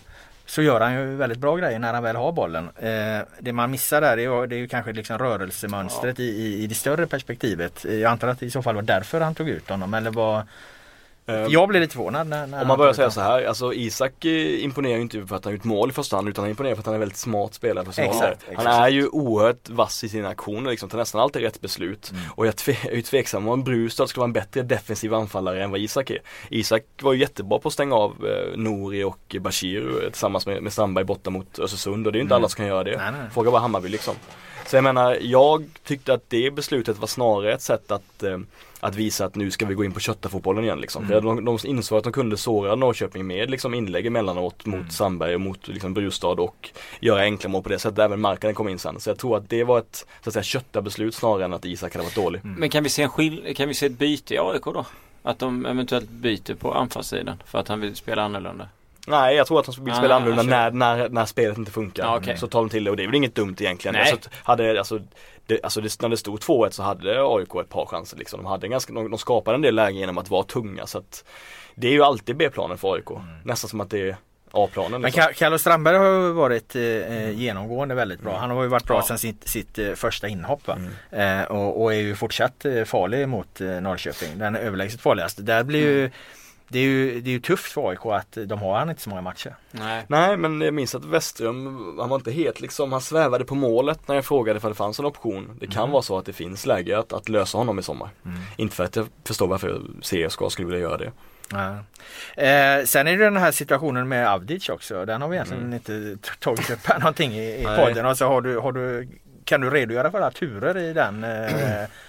Så 0.47 0.63
gör 0.63 0.81
han 0.81 0.95
ju 0.95 1.17
väldigt 1.17 1.39
bra 1.39 1.57
grejer 1.57 1.79
när 1.79 1.95
han 1.95 2.03
väl 2.03 2.17
har 2.17 2.33
bollen. 2.33 2.71
Eh, 2.77 3.21
det 3.41 3.53
man 3.53 3.71
missar 3.71 4.01
där 4.01 4.19
är 4.19 4.23
ju, 4.23 4.47
det 4.47 4.57
är 4.57 4.59
ju 4.59 4.69
kanske 4.69 4.93
liksom 4.93 5.19
rörelsemönstret 5.19 6.21
i, 6.21 6.25
i, 6.25 6.63
i 6.63 6.67
det 6.67 6.75
större 6.75 7.07
perspektivet. 7.07 7.85
Jag 7.85 8.05
antar 8.05 8.29
att 8.29 8.41
det 8.41 8.47
i 8.47 8.51
så 8.51 8.63
fall 8.63 8.75
var 8.75 8.83
därför 8.83 9.21
han 9.21 9.35
tog 9.35 9.49
ut 9.49 9.69
honom. 9.69 9.95
Eller 9.95 10.11
Eh, 10.11 10.45
jag 11.49 11.69
blev 11.69 11.83
lite 11.83 11.95
förvånad 11.95 12.27
när, 12.29 12.47
när 12.47 12.63
Om 12.63 12.69
man 12.69 12.79
börjar 12.79 12.93
säga 12.93 13.11
så 13.11 13.21
här, 13.21 13.45
alltså 13.45 13.73
Isak 13.75 14.25
eh, 14.25 14.65
imponerar 14.65 14.97
ju 14.97 15.03
inte 15.03 15.27
för 15.27 15.37
att 15.37 15.45
han 15.45 15.55
gjort 15.55 15.65
mål 15.65 15.91
i 15.91 15.93
första 15.93 16.17
hand 16.17 16.29
utan 16.29 16.43
han 16.45 16.51
imponerar 16.51 16.75
för 16.75 16.81
att 16.81 16.87
han 16.87 16.95
är 16.95 16.97
en 16.97 17.01
väldigt 17.01 17.19
smart 17.19 17.55
spelare 17.55 17.85
på 17.85 17.93
sin 17.93 18.05
Exakt. 18.05 18.43
Han 18.47 18.53
exakt. 18.53 18.69
är 18.69 18.89
ju 18.89 19.09
oerhört 19.09 19.69
vass 19.69 20.05
i 20.05 20.09
sina 20.09 20.29
aktioner 20.29 20.71
liksom, 20.71 20.89
tar 20.89 20.99
nästan 20.99 21.21
alltid 21.21 21.43
rätt 21.43 21.61
beslut. 21.61 22.11
Mm. 22.11 22.23
Och 22.35 22.47
jag 22.47 22.55
tve- 22.55 22.89
är 22.91 22.95
ju 22.97 23.03
tveksam 23.03 23.49
om 23.49 23.65
Brustad 23.65 24.07
skulle 24.07 24.21
vara 24.21 24.29
en 24.29 24.33
bättre 24.33 24.63
defensiv 24.63 25.15
anfallare 25.15 25.65
än 25.65 25.71
vad 25.71 25.81
Isak 25.81 26.11
är. 26.11 26.19
Isak 26.51 26.83
var 27.03 27.13
ju 27.13 27.21
jättebra 27.21 27.59
på 27.59 27.69
att 27.69 27.73
stänga 27.75 27.95
av 27.95 28.11
eh, 28.27 28.57
Nouri 28.59 29.05
och 29.05 29.37
Bashir 29.41 30.03
eh, 30.05 30.11
tillsammans 30.11 30.47
med, 30.47 30.63
med 30.63 30.73
Strandberg 30.73 31.05
borta 31.05 31.31
mot 31.31 31.59
Östersund 31.59 32.07
och 32.07 32.13
det 32.13 32.17
är 32.17 32.21
ju 32.21 32.23
inte 32.23 32.35
Mm. 32.35 32.43
alla 32.43 32.49
som 32.49 32.57
kan 32.57 32.67
göra 32.67 32.85
det. 32.85 32.97
Nej, 32.97 33.13
nej. 33.13 33.31
Fråga 33.35 33.51
bara 33.51 33.61
Hammarby 33.61 33.89
liksom. 33.89 34.15
Så 34.67 34.77
jag 34.77 34.85
menar, 34.85 35.19
jag 35.21 35.65
tyckte 35.85 36.13
att 36.15 36.23
det 36.29 36.51
beslutet 36.51 36.99
var 36.99 37.07
snarare 37.07 37.53
ett 37.55 37.63
sätt 37.63 37.91
att 37.91 38.23
eh, 38.23 38.39
att 38.81 38.95
visa 38.95 39.25
att 39.25 39.35
nu 39.35 39.51
ska 39.51 39.67
vi 39.67 39.75
gå 39.75 39.85
in 39.85 39.93
på 39.93 40.01
köttarfotbollen 40.01 40.65
igen 40.65 40.81
liksom. 40.81 41.05
Mm. 41.05 41.13
För 41.15 41.21
de, 41.29 41.45
de 41.45 41.59
insåg 41.65 41.99
att 41.99 42.05
de 42.05 42.13
kunde 42.13 42.37
såra 42.37 42.75
Norrköping 42.75 43.27
med 43.27 43.51
liksom 43.51 43.75
inlägg 43.75 44.07
emellanåt 44.07 44.67
mot 44.67 44.75
Mm. 44.79 44.91
Sandberg 44.91 45.35
och 45.35 45.41
mot 45.41 45.69
liksom 45.69 45.95
Brustad 45.95 46.29
och 46.29 46.71
göra 47.01 47.21
enkla 47.23 47.49
mål 47.51 47.63
på 47.63 47.69
det 47.69 47.79
sättet. 47.79 47.99
Även 47.99 48.21
Markkanen 48.21 48.55
kom 48.55 48.69
in 48.69 48.79
sen. 48.79 49.01
Så 49.01 49.11
jag 49.11 49.19
tror 49.19 49.37
att 49.37 49.51
det 49.51 49.65
var 49.65 49.79
ett 49.79 50.07
så 50.23 50.31
att 50.31 50.33
säga 50.33 50.43
köttarbeslut 50.43 51.15
snarare 51.15 51.45
än 51.45 51.53
att 51.55 51.65
Isak 51.65 51.93
hade 51.95 52.05
varit 52.05 52.15
dålig. 52.15 52.41
Mm. 52.45 52.61
Men 52.61 52.69
kan 52.71 52.83
vi 52.83 52.89
se 52.89 53.03
en 53.03 53.11
skill- 53.11 53.55
kan 53.57 53.69
vi 53.69 53.75
se 53.75 53.87
ett 53.87 53.99
byte 53.99 54.35
i 54.35 54.39
AIK 54.39 54.65
då? 54.65 54.87
Att 55.23 55.39
de 55.39 55.67
eventuellt 55.67 56.11
byter 56.11 56.55
på 56.55 56.73
anfallssidan 56.75 57.43
för 57.47 57.59
att 57.59 57.69
han 57.69 57.81
vill 57.81 57.97
spela 57.97 58.23
annorlunda? 58.23 58.69
Nej 59.07 59.37
jag 59.37 59.47
tror 59.47 59.61
att 59.61 59.67
de 59.77 59.85
vill 59.85 59.95
Ah, 59.95 59.97
spela 59.97 60.15
annorlunda 60.15 60.41
alltså- 60.41 60.77
när, 60.79 60.97
när, 60.97 61.09
när 61.09 61.25
spelet 61.27 61.59
inte 61.59 61.71
funkar. 61.71 62.05
Ja, 62.05 62.17
okej. 62.17 62.37
Så 62.39 62.47
tar 62.47 62.59
de 62.61 62.69
till 62.69 62.85
det 62.85 62.91
och 62.91 62.97
det 62.97 63.03
är 63.03 63.07
väl 63.07 63.15
inget 63.15 63.35
dumt 63.35 63.57
egentligen. 63.59 63.95
Nej. 63.95 64.13
Alltså, 64.13 64.31
hade, 64.43 64.79
alltså, 64.79 65.01
det, 65.49 65.61
alltså 65.63 65.81
det, 65.81 66.03
när 66.03 66.09
det 66.09 66.17
stod 66.17 66.39
2-1 66.41 66.71
så 66.71 66.83
hade 66.83 67.23
AIK 67.23 67.55
ett 67.55 67.69
par 67.69 67.87
chanser 67.87 68.17
liksom. 68.17 68.43
De, 68.43 68.47
hade 68.47 68.67
en 68.67 68.71
ganska, 68.71 68.93
de, 68.93 69.11
de 69.11 69.19
skapade 69.19 69.55
en 69.55 69.63
del 69.63 69.75
lägen 69.75 69.97
genom 70.01 70.19
att 70.19 70.31
vara 70.31 70.43
tunga 70.45 70.87
så 70.87 70.99
att 70.99 71.25
Det 71.75 71.87
är 71.89 71.93
ju 71.93 72.03
alltid 72.03 72.37
B-planen 72.37 72.79
för 72.79 72.95
AIK. 72.95 73.09
Nästan 73.45 73.69
som 73.71 73.81
att 73.81 73.91
det 73.91 74.09
är 74.09 74.17
A-planen. 74.53 74.91
Men 74.93 75.03
Liksom. 75.03 75.23
Ka- 75.23 75.33
Carlos 75.33 75.61
Strandberg 75.61 75.97
har 75.97 76.33
varit 76.33 76.77
eh, 76.77 77.31
genomgående 77.31 77.95
väldigt 77.95 78.21
bra. 78.21 78.37
Han 78.39 78.51
har 78.51 78.63
ju 78.63 78.69
varit 78.69 78.85
bra 78.85 78.97
Ja. 78.97 79.03
sedan 79.03 79.19
sitt, 79.19 79.49
sitt 79.49 79.79
eh, 79.79 79.93
första 79.93 80.29
inhopp. 80.29 80.69
Mm. 80.69 81.41
Eh, 81.41 81.45
och, 81.51 81.83
och 81.83 81.95
är 81.95 81.99
ju 81.99 82.15
fortsatt 82.15 82.65
eh, 82.65 82.85
farlig 82.85 83.29
mot 83.29 83.61
eh, 83.61 83.67
Norrköping. 83.69 84.39
Den 84.39 84.57
är 84.57 84.61
överlägset 84.61 85.01
farligaste. 85.01 85.43
Där 85.43 85.63
blir 85.65 85.81
ju, 85.81 86.11
det, 86.69 86.79
är 86.79 86.83
ju, 86.83 87.21
det 87.21 87.31
är 87.31 87.33
ju 87.33 87.41
tufft 87.41 87.73
för 87.73 87.89
AIK 87.91 88.07
att 88.07 88.39
de 88.47 88.59
har 88.59 88.79
han 88.79 88.91
inte 88.91 89.03
så 89.03 89.11
många 89.11 89.23
matcher. 89.23 89.57
Nej. 89.71 90.05
Nej 90.09 90.37
men 90.37 90.61
jag 90.61 90.75
minns 90.75 90.95
att 90.95 91.05
Westström, 91.05 91.97
han 92.01 92.09
var 92.09 92.17
inte 92.17 92.31
helt 92.31 92.61
liksom, 92.61 92.93
han 92.93 93.01
svävade 93.01 93.45
på 93.45 93.55
målet 93.55 94.09
när 94.09 94.15
jag 94.15 94.25
frågade 94.25 94.57
ifall 94.57 94.71
det 94.71 94.75
fanns 94.77 94.99
en 94.99 95.05
option. 95.05 95.57
Det 95.61 95.67
kan 95.67 95.83
Mm. 95.83 95.93
vara 95.93 96.03
så 96.03 96.19
att 96.19 96.25
det 96.27 96.33
finns 96.33 96.67
läge 96.67 96.99
att, 96.99 97.13
att 97.13 97.29
lösa 97.29 97.59
honom 97.59 97.79
i 97.79 97.83
sommar. 97.83 98.09
Inte 98.57 98.77
för 98.77 98.85
att 98.85 98.97
jag 98.97 99.07
förstår 99.25 99.47
varför 99.47 99.81
CSKA 100.03 100.51
skulle 100.51 100.67
vilja 100.69 100.81
göra 100.81 100.97
det. 100.97 101.13
Ja. 101.53 101.71
Eh, 102.43 102.85
sen 102.85 103.07
är 103.07 103.17
det 103.19 103.25
den 103.25 103.37
här 103.37 103.51
situationen 103.53 104.09
med 104.09 104.29
Avdic 104.29 104.69
också. 104.69 105.05
Den 105.05 105.23
har 105.23 105.29
vi 105.29 105.37
egentligen 105.37 105.63
Mm. 105.63 105.75
inte 105.75 106.29
tagit 106.39 106.71
upp 106.71 106.87
här 106.87 106.99
någonting 106.99 107.33
i, 107.33 107.61
i 107.61 107.65
podden. 107.65 108.07
Och 108.07 108.19
så 108.19 108.27
har 108.27 108.41
du, 108.41 108.59
har 108.59 108.73
du, 108.73 109.09
kan 109.45 109.61
du 109.61 109.71
redogöra 109.71 110.11
för 110.11 110.19
alla 110.19 110.31
turer 110.31 110.79
i 110.79 110.93
den 110.93 111.25
eh, 111.25 111.85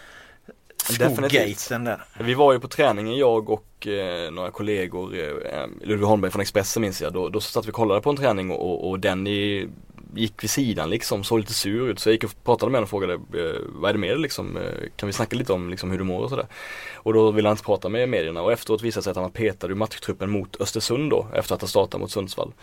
Definitivt. 0.97 1.69
där? 1.69 2.02
Vi 2.19 2.34
var 2.34 2.54
ju 2.54 2.60
på 2.60 2.67
träningen 2.67 3.17
jag 3.17 3.49
och 3.49 3.88
eh, 3.88 4.32
några 4.32 4.52
kollegor, 4.52 5.15
eh, 5.15 5.67
Ludvig 5.82 6.06
Holmberg 6.08 6.32
från 6.32 6.41
Expressen 6.41 6.82
minns 6.82 7.02
jag. 7.02 7.13
Då, 7.13 7.30
då 7.30 7.39
satt 7.41 7.65
vi 7.65 7.71
och 7.71 7.75
kollade 7.75 8.02
på 8.02 8.10
en 8.10 8.15
träning 8.15 8.52
och, 8.52 8.62
och, 8.62 8.89
och 8.89 8.99
den 8.99 9.28
i, 9.28 9.69
gick 10.15 10.43
vid 10.43 10.49
sidan 10.49 10.89
liksom, 10.89 11.23
såg 11.23 11.39
lite 11.39 11.54
sur 11.54 11.89
ut. 11.89 11.99
Så 11.99 12.10
jag 12.10 12.13
gick 12.13 12.23
och 12.23 12.43
pratade 12.43 12.71
med 12.71 12.78
honom 12.78 12.84
och 12.84 12.89
frågade 12.89 13.13
eh, 13.13 13.62
vad 13.67 13.89
är 13.89 13.93
det 13.93 13.99
med 13.99 14.10
dig 14.10 14.19
liksom? 14.19 14.58
Eh, 14.58 14.63
kan 14.95 15.08
vi 15.08 15.13
snacka 15.13 15.36
lite 15.36 15.54
om 15.54 15.69
liksom, 15.69 15.91
hur 15.91 15.97
du 15.97 16.04
mår 16.04 16.23
och 16.23 16.30
sådär? 16.30 16.47
Och 16.95 17.13
då 17.13 17.32
ville 17.32 17.47
han 17.47 17.54
inte 17.54 17.63
prata 17.63 17.89
med 17.89 18.10
medierna 18.10 18.41
och 18.41 18.52
efteråt 18.52 18.82
visade 18.82 18.99
det 18.99 19.04
sig 19.04 19.12
att 19.12 19.17
han 19.17 19.23
var 19.23 19.30
petad 19.30 19.67
ur 19.67 19.75
matchtruppen 19.75 20.30
mot 20.30 20.62
Östersund 20.62 21.10
då 21.10 21.28
efter 21.34 21.56
att 21.56 21.62
ha 21.62 21.67
startat 21.67 21.99
mot 22.02 22.12
Sundsvall. 22.12 22.54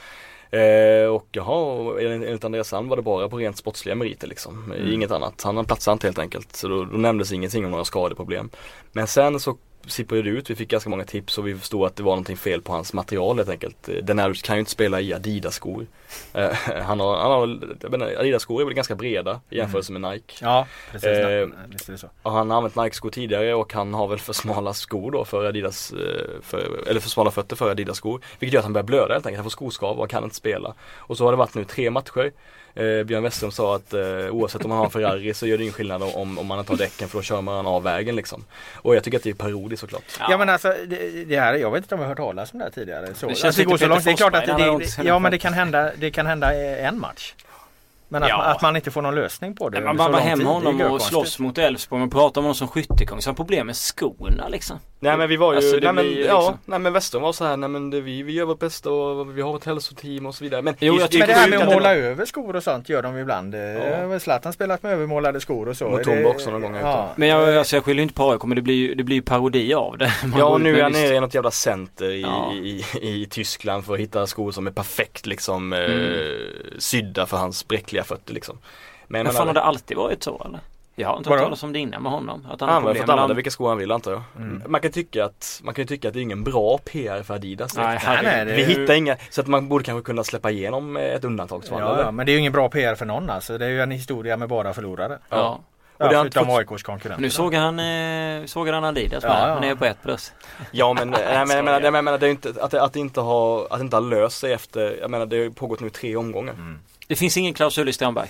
Eh, 0.51 1.07
och 1.09 1.29
jaha, 1.33 2.01
enligt 2.01 2.45
Andreas 2.45 2.69
Sand 2.69 2.89
var 2.89 2.97
det 2.97 3.03
bara 3.03 3.29
på 3.29 3.37
rent 3.37 3.57
sportsliga 3.57 3.95
meriter 3.95 4.27
liksom. 4.29 4.73
Mm. 4.73 4.93
Inget 4.93 5.11
annat. 5.11 5.43
Han 5.43 5.65
platsade 5.65 5.93
inte 5.93 6.07
helt 6.07 6.19
enkelt. 6.19 6.57
Så 6.57 6.69
då, 6.69 6.85
då 6.85 6.97
nämndes 6.97 7.33
ingenting 7.33 7.65
om 7.65 7.71
några 7.71 7.85
skadeproblem. 7.85 8.51
Men 8.93 9.07
sen 9.07 9.41
så 9.41 9.57
sipprade 9.87 10.23
det 10.23 10.31
ut, 10.31 10.51
vi 10.51 10.55
fick 10.55 10.69
ganska 10.69 10.91
många 10.91 11.05
tips 11.05 11.39
och 11.39 11.47
vi 11.47 11.55
förstod 11.55 11.87
att 11.87 11.97
det 11.97 12.03
var 12.03 12.12
någonting 12.12 12.37
fel 12.37 12.62
på 12.62 12.73
hans 12.73 12.93
material 12.93 13.37
helt 13.37 13.49
enkelt. 13.49 13.89
Den 14.03 14.19
här 14.19 14.33
kan 14.33 14.57
ju 14.57 14.61
inte 14.61 14.71
spela 14.71 15.01
i 15.01 15.15
Adidas-skor. 15.15 15.87
Eh, 16.35 16.53
han 16.83 17.01
har, 17.01 17.17
han 17.17 17.31
har 17.31 18.19
Adidas-skor 18.19 18.61
är 18.61 18.65
väl 18.65 18.75
ganska 18.75 18.95
breda 18.95 19.41
i 19.51 19.57
jämförelse 19.57 19.93
med 19.93 20.12
Nike. 20.12 20.35
Ja, 20.41 20.67
precis. 20.93 21.09
Eh, 21.09 21.49
Visst 21.69 21.89
är 21.89 21.93
det 21.93 21.99
så. 21.99 22.11
Han 22.23 22.51
har 22.51 22.57
använt 22.57 22.77
Nike-skor 22.77 23.11
tidigare 23.11 23.55
och 23.55 23.73
han 23.73 23.95
har 23.95 24.09
väl 24.09 24.19
för 24.19 24.33
smala 24.33 24.75
skor 24.75 25.11
då 25.12 25.25
för 25.25 25.45
Adidas, 25.45 25.93
eh, 25.93 26.41
för, 26.43 26.89
eller 26.89 27.01
för 27.01 27.09
smala 27.09 27.31
fötter 27.31 27.57
för 27.57 27.71
Adidas-skor. 27.71 28.21
Vilket 28.39 28.55
gör 28.55 28.59
att 28.61 28.65
han 28.65 28.73
börjar 28.73 28.85
blöda 28.85 29.15
helt 29.15 29.27
enkelt, 29.27 29.37
han 29.37 29.45
får 29.45 29.51
skoskav 29.51 30.01
och 30.01 30.11
kan 30.11 30.25
inte 30.25 30.37
spela. 30.37 30.75
Och 30.97 31.17
så 31.17 31.25
har 31.25 31.33
det 31.33 31.37
varit 31.39 31.55
nu 31.55 31.65
tre 31.65 31.91
matcher. 31.91 32.33
Eh, 32.77 33.03
Björn 33.05 33.23
Westström 33.23 33.51
sa 33.51 33.77
att 33.77 33.93
eh, 33.93 34.01
oavsett 34.31 34.65
om 34.65 34.69
man 34.69 34.79
har 34.79 34.85
en 34.85 34.91
Ferrari 34.91 35.35
så 35.35 35.47
gör 35.47 35.59
det 35.59 35.62
ingen 35.62 35.74
skillnad 35.74 36.03
om, 36.03 36.39
om 36.39 36.47
man 36.47 36.59
inte 36.59 36.72
har 36.72 36.79
däcken 36.79 37.09
för 37.09 37.18
då 37.18 37.22
kör 37.22 37.41
man 37.41 37.66
av 37.66 37.83
vägen 37.83 38.16
liksom. 38.16 38.45
Och 38.74 38.97
jag 38.97 39.05
tycker 39.05 39.18
att 39.18 39.24
det 39.24 39.31
är 39.31 39.35
parodiskt 39.35 39.81
såklart. 39.81 40.03
Ja. 40.20 40.39
men 40.39 40.49
alltså 40.49 40.74
det, 40.87 41.24
det, 41.24 41.41
här, 41.41 41.55
jag 41.55 41.70
vet 41.70 41.85
inte 41.85 41.95
om 41.95 42.01
jag 42.01 42.07
har 42.07 42.09
hört 42.09 42.18
talas 42.18 42.53
om 42.53 42.59
det 42.59 42.64
här 42.64 42.72
tidigare. 42.72 43.14
Så, 43.14 43.27
Det 43.27 43.35
känns 43.35 43.45
alltså, 43.45 43.61
det 43.61 43.64
går 43.64 43.77
så 43.77 43.87
långt. 43.87 44.05
Det 44.05 44.11
är 44.11 44.16
klart 44.16 44.35
att 44.35 44.47
det, 44.47 44.55
det, 44.55 45.05
ja 45.05 45.18
men 45.18 45.31
det 45.31 45.39
kan 45.39 45.53
hända, 45.53 45.91
det 45.97 46.11
kan 46.11 46.27
hända 46.27 46.55
en 46.55 47.01
match. 47.01 47.35
Men 48.09 48.23
att, 48.23 48.29
Ja. 48.29 48.37
man, 48.39 48.47
att 48.47 48.63
man 48.63 48.77
inte 48.77 48.91
får 48.91 49.03
någon 49.03 49.15
lösning 49.15 49.55
på 49.57 49.69
det. 49.69 49.81
Man 49.81 49.91
under 49.91 50.05
så 50.05 50.11
bara 50.13 50.21
hem 50.23 50.39
tid, 50.39 50.47
honom 50.49 50.81
och 50.81 51.03
slåss 51.03 51.39
mot 51.39 51.59
Elfsborg. 51.59 52.01
Man 52.01 52.11
pratar 52.11 52.41
om 52.41 52.45
honom 52.45 52.55
som 52.55 52.69
skyttekung. 52.69 53.23
Så 53.23 53.31
har 53.31 53.35
problem 53.35 53.67
med 53.67 53.77
skorna 53.77 54.49
liksom. 54.49 54.79
Nej 55.01 55.17
men 55.17 55.29
vi 55.29 55.37
var 55.37 55.53
ju, 55.53 55.57
Alltså, 55.57 55.77
nej, 55.77 55.93
men, 55.93 55.95
blir 56.05 56.27
ja, 56.27 56.39
liksom- 56.39 56.59
nej 56.65 56.79
men 56.79 56.93
Western 56.93 57.23
var 57.23 57.33
så 57.33 57.45
här, 57.45 57.57
nej 57.57 57.69
men 57.69 57.91
det, 57.91 58.01
vi, 58.01 58.23
vi 58.23 58.33
gör 58.33 58.45
vårt 58.45 58.59
bästa 58.59 58.91
och 58.91 59.39
vi 59.39 59.43
har 59.43 59.57
ett 59.57 59.65
hälsoteam 59.65 60.27
och 60.27 60.35
så 60.35 60.45
vidare. 60.45 60.63
Men, 60.63 60.75
Jo, 60.81 60.99
jag 61.01 61.19
Men 61.19 61.29
det 61.29 61.35
här 61.35 61.49
med 61.49 61.59
att 61.61 61.67
måla 61.75 61.89
var- 61.89 61.95
över 61.97 62.25
skor 62.25 62.57
och 62.57 62.63
sånt 62.63 62.89
gör 62.89 63.03
de 63.03 63.19
ibland. 63.19 63.55
Ja. 63.55 63.59
Ja. 63.59 64.19
Zlatan 64.19 64.53
spelat 64.53 64.83
med 64.83 64.93
övermålade 64.93 65.41
skor 65.41 65.69
och 65.69 65.77
så. 65.77 65.89
Mot 65.89 66.03
Tomba 66.03 66.29
också 66.29 66.51
någon 66.51 66.61
gång 66.63 66.75
ja. 66.77 67.09
Men 67.17 67.29
jag, 67.29 67.57
alltså, 67.59 67.77
jag 67.77 67.85
skyller 67.85 68.03
inte 68.03 68.15
på 68.15 68.31
AIK 68.31 68.45
men 68.45 68.57
det 68.57 68.63
blir 68.63 68.75
ju 68.75 68.95
det 68.95 69.05
blir 69.05 69.21
parodi 69.21 69.75
av 69.75 69.99
det. 69.99 70.13
Man 70.27 70.39
Ja 70.41 70.59
nu 70.59 70.79
är 70.79 70.83
han 70.83 70.93
nere 70.93 71.15
i 71.17 71.21
något 71.21 71.35
jävla 71.35 71.51
center 71.51 72.11
i, 72.11 72.23
Ja. 72.23 72.53
i, 72.53 72.85
i 73.01 73.27
Tyskland 73.31 73.85
för 73.85 73.95
att 73.95 74.01
hitta 74.01 74.27
skor 74.27 74.53
som 74.53 74.67
är 74.67 74.71
perfekt 74.71 75.27
liksom 75.27 75.73
eh, 75.73 75.79
Mm. 75.81 76.23
sydda 76.79 77.27
för 77.27 77.37
hans 77.37 77.69
bräckliga 77.69 77.95
fötter 78.05 78.34
liksom. 78.34 78.59
Men, 79.07 79.22
Men 79.24 79.32
fan 79.32 79.34
menar, 79.34 79.47
har 79.47 79.55
det 79.55 79.62
alltid 79.62 79.97
varit 79.97 80.22
så 80.22 80.42
eller? 80.44 80.61
Jag 80.99 81.09
har 81.09 81.16
inte 81.16 81.30
hört 81.30 81.38
talas 81.38 81.62
om 81.62 81.72
det 81.72 81.78
innan 81.78 82.03
med 82.03 82.12
honom. 82.12 82.47
Att 82.51 82.61
han 82.61 82.68
har 82.68 82.74
han 82.74 82.82
har 82.82 82.88
problem 82.90 83.03
fått 83.07 83.12
använda 83.12 83.34
vilka 83.34 83.51
skor 83.51 83.68
han 83.68 83.78
vill 83.78 83.92
antar 83.92 84.12
jag. 84.12 84.22
Mm. 84.36 84.62
Man 84.66 84.80
kan 84.80 84.92
tycka 84.92 85.24
att, 85.24 85.61
man 85.64 85.74
kan 85.74 85.82
ju 85.82 85.86
tycka 85.86 86.09
att 86.09 86.14
det 86.14 86.20
är 86.20 86.22
ingen 86.22 86.44
bra 86.44 86.78
PR 86.78 87.22
för 87.22 87.34
Adidas. 87.34 87.76
Nej. 87.76 87.99
Nej, 88.07 88.18
nej, 88.22 88.44
det 88.44 88.53
Vi 88.53 88.61
ju- 88.74 88.80
hittar 88.80 88.94
inga, 88.94 89.16
så 89.30 89.40
att 89.40 89.47
man 89.47 89.68
borde 89.68 89.84
kanske 89.84 90.03
kunna 90.07 90.24
släppa 90.24 90.51
igenom 90.51 90.97
ett 90.97 91.24
undantagsfall. 91.24 91.80
Ja, 91.80 91.92
eller? 91.94 92.03
ja, 92.05 92.11
men 92.11 92.26
det 92.26 92.32
är 92.32 92.34
ju 92.34 92.38
ingen 92.40 92.53
bra 92.53 92.68
PR 92.68 92.94
för 92.94 93.07
någon 93.07 93.30
alltså. 93.30 93.59
Det 93.59 93.64
är 93.64 93.70
ju 93.70 93.80
en 93.82 93.90
historia 93.90 94.36
med 94.36 94.49
bara 94.49 94.74
förlorare. 94.74 95.18
Ja. 95.28 95.61
Och 95.99 96.05
Ja, 96.05 96.09
det 96.09 96.16
har 96.16 96.24
förutom 96.24 96.44
trots- 96.47 96.59
AIKs 96.72 96.82
konkurrenter. 96.82 97.22
Nu 97.22 97.30
såg 97.30 97.55
han, 97.55 97.78
eh, 97.78 98.44
såg 98.47 98.68
han 98.68 98.84
Adidas 98.84 99.24
Ja, 99.24 99.28
med. 99.30 99.49
ja. 99.49 99.55
Han 99.55 99.64
är 99.64 99.74
på 99.74 99.84
ett 99.84 100.03
plus. 100.03 100.32
Ja 100.70 100.92
men, 100.94 101.11
nej, 101.11 101.20
men 101.47 101.57
jag 101.57 101.64
menar, 101.64 101.80
jag 101.80 101.92
menar 101.92 102.18
det 102.18 102.26
är 102.26 102.30
inte, 102.30 102.53
att, 102.61 102.70
det, 102.70 102.82
att, 102.82 102.92
det 102.92 103.01
inte 103.01 103.20
har, 103.20 103.66
att 103.70 103.78
det 103.78 103.82
inte 103.84 103.97
har 103.97 104.01
löst 104.01 104.38
sig 104.38 104.53
efter, 104.53 104.99
jag 105.01 105.11
menar 105.11 105.26
det 105.26 105.42
har 105.42 105.51
pågått 105.51 105.80
nu 105.80 105.90
tre 105.90 106.16
omgångar. 106.16 106.53
Mm. 106.53 106.78
Det 107.07 107.17
finns 107.17 107.37
ingen 107.37 107.55
klausul 107.55 107.89
i 107.89 107.93
Strandberg. 107.93 108.29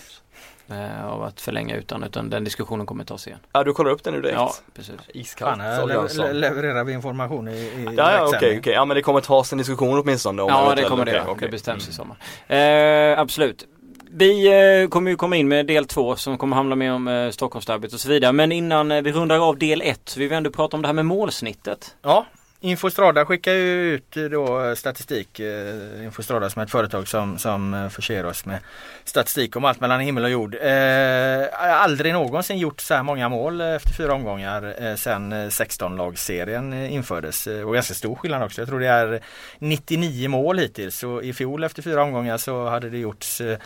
Eh, 0.71 1.07
av 1.07 1.23
att 1.23 1.41
förlänga 1.41 1.77
utan, 1.77 2.03
utan 2.05 2.31
den 2.31 2.45
diskussionen 2.45 2.87
kommer 2.87 3.05
tas 3.05 3.27
igen. 3.27 3.39
Ja 3.53 3.65
du 3.65 3.73
kollar 3.73 3.91
upp 3.91 4.05
det 4.05 4.11
nu 4.11 4.21
direkt? 4.21 4.37
Ja, 4.39 4.55
precis. 4.75 4.95
Iskallt 5.15 5.63
Fan, 5.63 5.89
le- 6.17 6.33
levererar 6.33 6.85
vi 6.85 6.93
information 6.93 7.49
i, 7.49 7.53
i 7.53 7.85
Ja, 7.85 7.93
ja 7.93 8.05
okej, 8.05 8.21
direktsändning. 8.31 8.59
okej. 8.61 8.73
Ja 8.73 8.85
men 8.85 8.95
det 8.95 9.03
kommer 9.03 9.21
tas 9.21 9.53
en 9.53 9.59
diskussion 9.59 9.99
åtminstone 9.99 10.43
om 10.43 10.49
Ja, 10.49 10.75
det 10.75 10.83
kommer 10.83 11.05
det 11.05 11.11
göra. 11.13 11.23
okej. 11.31 11.37
Det 11.41 11.49
bestäms 11.53 11.89
i 11.89 11.93
sommar. 11.93 12.17
Eh, 12.57 13.19
absolut. 13.21 13.67
Vi 14.11 14.47
eh, 14.83 14.89
kommer 14.89 15.11
ju 15.11 15.17
komma 15.17 15.37
in 15.37 15.49
med 15.49 15.67
del 15.67 15.87
två 15.87 16.17
som 16.17 16.39
kommer 16.39 16.57
handla 16.57 16.77
mer 16.77 16.93
om 16.93 17.09
eh, 17.09 17.31
Stockholmsderbyt 17.31 17.93
och 17.95 18.01
så 18.01 18.09
vidare. 18.09 18.33
Men 18.33 18.53
innan 18.53 18.93
eh, 18.93 19.03
vi 19.03 19.13
rundar 19.13 19.49
av 19.49 19.59
del 19.59 19.83
ett 19.83 20.01
så 20.09 20.21
vill 20.21 20.29
vi 20.29 20.35
ändå 20.35 20.51
prata 20.51 20.77
om 20.77 20.83
det 20.83 20.89
här 20.89 20.93
med 20.93 21.07
målsnittet. 21.07 21.97
Ja, 22.03 22.27
Infostrada 22.67 23.27
skickar 23.27 23.53
ju 23.53 23.95
ut 23.95 24.17
då 24.31 24.77
statistik. 24.77 25.41
Eh, 25.41 26.05
Infostrada 26.05 26.51
som 26.51 26.61
är 26.61 26.65
ett 26.65 26.71
företag 26.71 27.09
som, 27.09 27.39
som 27.39 27.75
eh, 27.75 27.89
förser 27.89 28.27
oss 28.27 28.45
med 28.47 28.59
statistik 29.05 29.57
om 29.57 29.65
allt 29.65 29.81
mellan 29.81 30.01
himmel 30.01 30.25
och 30.25 30.31
jord. 30.31 30.55
Eh, 30.55 31.47
aldrig 31.83 32.13
någonsin 32.13 32.59
gjort 32.59 32.81
så 32.81 32.95
här 32.95 33.03
många 33.03 33.29
mål 33.29 33.61
efter 33.61 33.93
fyra 33.93 34.15
omgångar 34.15 34.75
eh, 34.85 34.95
sedan 34.95 35.33
16-lagsserien 35.33 36.73
eh, 36.73 36.95
infördes. 36.95 37.47
Och 37.47 37.75
ganska 37.75 37.95
stor 37.95 38.15
skillnad 38.15 38.43
också. 38.43 38.61
Jag 38.61 38.69
tror 38.69 38.81
det 38.81 38.87
är 38.89 39.21
99 39.59 40.29
mål 40.29 40.59
hittills. 40.59 41.03
Och 41.03 41.25
i 41.25 41.33
fjol 41.33 41.65
efter 41.65 41.83
fyra 41.83 42.03
omgångar 42.03 42.39
så 42.39 42.69
hade 42.69 42.91
det 42.91 42.99
gjorts 42.99 43.41
eh, 43.41 43.59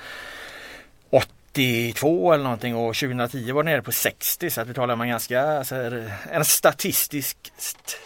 82 1.52 2.32
eller 2.32 2.44
någonting 2.44 2.74
och 2.76 2.96
2010 2.96 3.52
var 3.52 3.62
det 3.62 3.70
nere 3.70 3.82
på 3.82 3.92
60 3.92 4.50
så 4.50 4.60
att 4.60 4.68
vi 4.68 4.74
talar 4.74 4.94
om 4.94 5.00
en 5.00 5.08
ganska 5.08 5.42
alltså, 5.42 5.74
en 6.30 6.44
statistiskt 6.44 7.52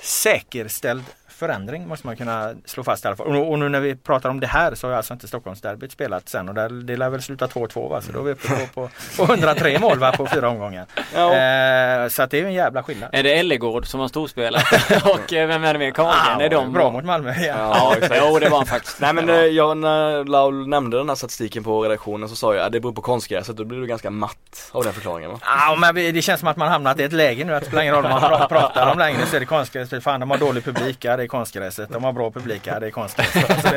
säkerställd 0.03 1.05
förändring 1.35 1.89
måste 1.89 2.07
man 2.07 2.16
kunna 2.16 2.55
slå 2.64 2.85
fast 2.85 3.05
i 3.05 3.09
alla 3.09 3.16
fall. 3.16 3.37
Och, 3.37 3.51
och 3.51 3.59
nu 3.59 3.68
när 3.68 3.80
vi 3.80 3.97
pratar 3.97 4.30
om 4.30 4.41
det 4.41 4.47
här 4.47 4.74
så 4.74 4.87
har 4.89 4.95
alltså 4.95 5.12
inte 5.12 5.28
Stockholmsderbyt 5.28 5.93
spelat 5.93 6.28
sen 6.28 6.49
och 6.49 6.55
där, 6.55 6.68
det 6.68 6.97
lär 6.97 7.11
väl 7.11 7.22
sluta 7.22 7.47
2-2 7.47 7.91
va? 7.91 8.01
Så 8.01 8.12
då 8.12 8.18
är 8.18 8.22
vi 8.22 8.30
uppe 8.30 8.49
på, 8.49 8.66
på, 8.74 8.89
på 9.16 9.32
103 9.32 9.78
mål 9.78 9.99
va? 9.99 10.12
på 10.12 10.26
fyra 10.26 10.49
omgångar. 10.49 10.87
Ja. 11.14 11.35
Eh, 11.35 12.09
så 12.09 12.22
att 12.22 12.30
det 12.30 12.37
är 12.37 12.41
ju 12.41 12.47
en 12.47 12.53
jävla 12.53 12.82
skillnad. 12.82 13.11
Är 13.12 13.22
det 13.22 13.39
Ellegård 13.39 13.87
som 13.87 14.01
har 14.01 14.09
storspelat? 14.09 14.64
och 15.05 15.32
eh, 15.32 15.47
vem 15.49 15.64
är 15.64 15.72
det 15.72 15.78
mer? 15.78 15.91
Carlgren? 15.91 16.41
är 16.41 16.49
de 16.49 16.72
bra 16.72 16.91
mot 16.91 17.05
Malmö. 17.05 17.35
Ja. 17.39 17.97
Ja, 18.01 18.18
jo 18.28 18.39
det 18.39 18.49
var 18.49 18.57
han 18.57 18.66
faktiskt. 18.66 19.01
Nej 19.01 19.12
men 19.12 19.30
eh, 19.30 19.37
jag, 19.37 19.76
när 19.76 20.24
Laul 20.24 20.68
nämnde 20.68 20.97
den 20.97 21.09
här 21.09 21.16
statistiken 21.16 21.64
på 21.64 21.85
redaktionen 21.85 22.28
så 22.28 22.37
sa 22.37 22.55
jag 22.55 22.66
att 22.66 22.72
det 22.72 22.80
beror 22.80 22.93
på 22.93 23.03
konstgräset. 23.03 23.57
Då 23.57 23.64
blir 23.64 23.78
du 23.78 23.87
ganska 23.87 24.11
matt 24.11 24.70
av 24.72 24.85
den 24.85 24.93
förklaringen 24.93 25.30
va? 25.30 25.39
Ja, 25.43 25.76
men 25.78 25.95
det 25.95 26.22
känns 26.22 26.41
som 26.41 26.49
att 26.49 26.57
man 26.57 26.68
hamnat 26.68 27.01
i 27.01 27.03
ett 27.03 27.12
läge 27.12 27.45
nu 27.45 27.55
att 27.55 27.61
det 27.61 27.66
spelar 27.66 27.82
ingen 27.82 27.95
roll 27.95 28.03
vad 28.03 28.12
man 28.12 28.22
pra- 28.22 28.49
pratar 28.49 28.93
om 28.93 28.99
längre 28.99 29.26
så 29.26 29.37
är 29.37 29.41
det 29.41 29.47
konstgräset. 29.47 30.03
Fan 30.03 30.20
de 30.20 30.30
har 30.30 30.39
dålig 30.39 30.64
publik, 30.64 31.05
ja 31.05 31.16
det 31.25 31.27
är 31.27 31.29
konstgräset. 31.29 31.89
De 31.93 32.05
har 32.05 32.12
bra 32.12 32.31
publik, 32.31 32.62
ja 32.64 32.81
det 32.81 32.87
är 32.87 32.91
konstgräset. 32.91 33.51
Alltså 33.51 33.68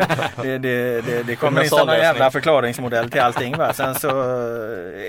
det, 0.43 0.57
det, 0.57 1.01
det, 1.01 1.23
det, 1.23 1.35
kommer 1.35 1.63
inte 1.63 1.75
någon 1.75 1.95
jävla 1.95 2.31
förklaringsmodell 2.31 3.09
till 3.09 3.21
allting. 3.21 3.57
Va? 3.57 3.73
Sen 3.73 3.95
så 3.95 4.09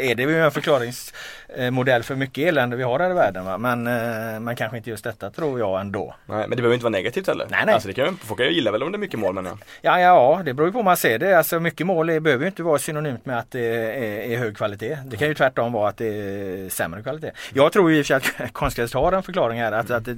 är 0.00 0.14
det 0.14 0.22
ju 0.22 0.44
en 0.44 0.50
förklaringsmodell 0.50 2.02
för 2.02 2.14
mycket 2.14 2.48
elände 2.48 2.76
vi 2.76 2.82
har 2.82 2.98
här 2.98 3.10
i 3.10 3.14
världen. 3.14 3.44
Va? 3.44 3.58
Men, 3.58 3.86
eh, 3.86 4.40
men 4.40 4.56
kanske 4.56 4.76
inte 4.76 4.90
just 4.90 5.04
detta 5.04 5.30
tror 5.30 5.58
jag 5.58 5.80
ändå. 5.80 6.14
Nej 6.26 6.38
men 6.38 6.50
det 6.50 6.56
behöver 6.56 6.74
inte 6.74 6.84
vara 6.84 6.90
negativt 6.90 7.26
heller. 7.26 7.46
Nej, 7.50 7.62
nej. 7.66 7.74
Alltså 7.74 7.88
det 7.88 7.94
kan 7.94 8.04
ju, 8.04 8.12
folk 8.26 8.40
gillar 8.40 8.72
väl 8.72 8.82
om 8.82 8.92
det 8.92 8.96
är 8.96 9.00
mycket 9.00 9.18
mål 9.18 9.34
men 9.34 9.44
ja. 9.44 9.58
Ja, 9.80 10.00
ja, 10.00 10.42
det 10.44 10.54
beror 10.54 10.68
ju 10.68 10.72
på 10.72 10.78
hur 10.78 10.84
man 10.84 10.96
ser 10.96 11.18
det. 11.18 11.38
Alltså 11.38 11.60
mycket 11.60 11.86
mål 11.86 12.10
är, 12.10 12.20
behöver 12.20 12.44
ju 12.44 12.48
inte 12.48 12.62
vara 12.62 12.78
synonymt 12.78 13.26
med 13.26 13.38
att 13.38 13.50
det 13.50 13.60
är, 13.60 14.32
är 14.32 14.38
hög 14.38 14.56
kvalitet. 14.56 14.98
Det 15.04 15.16
kan 15.16 15.28
ju 15.28 15.34
tvärtom 15.34 15.72
vara 15.72 15.88
att 15.88 15.96
det 15.96 16.06
är 16.06 16.68
sämre 16.68 17.02
kvalitet. 17.02 17.30
Jag 17.54 17.72
tror 17.72 17.90
ju 17.90 17.98
i 17.98 18.02
och 18.02 18.06
för 18.06 18.20
sig 18.20 18.38
att 18.38 18.52
konstgräset 18.52 18.94
har 18.94 19.12
en 19.12 19.22
förklaring 19.22 19.60
här. 19.60 19.72
Att, 19.72 19.90
att 19.90 20.04
det, 20.04 20.16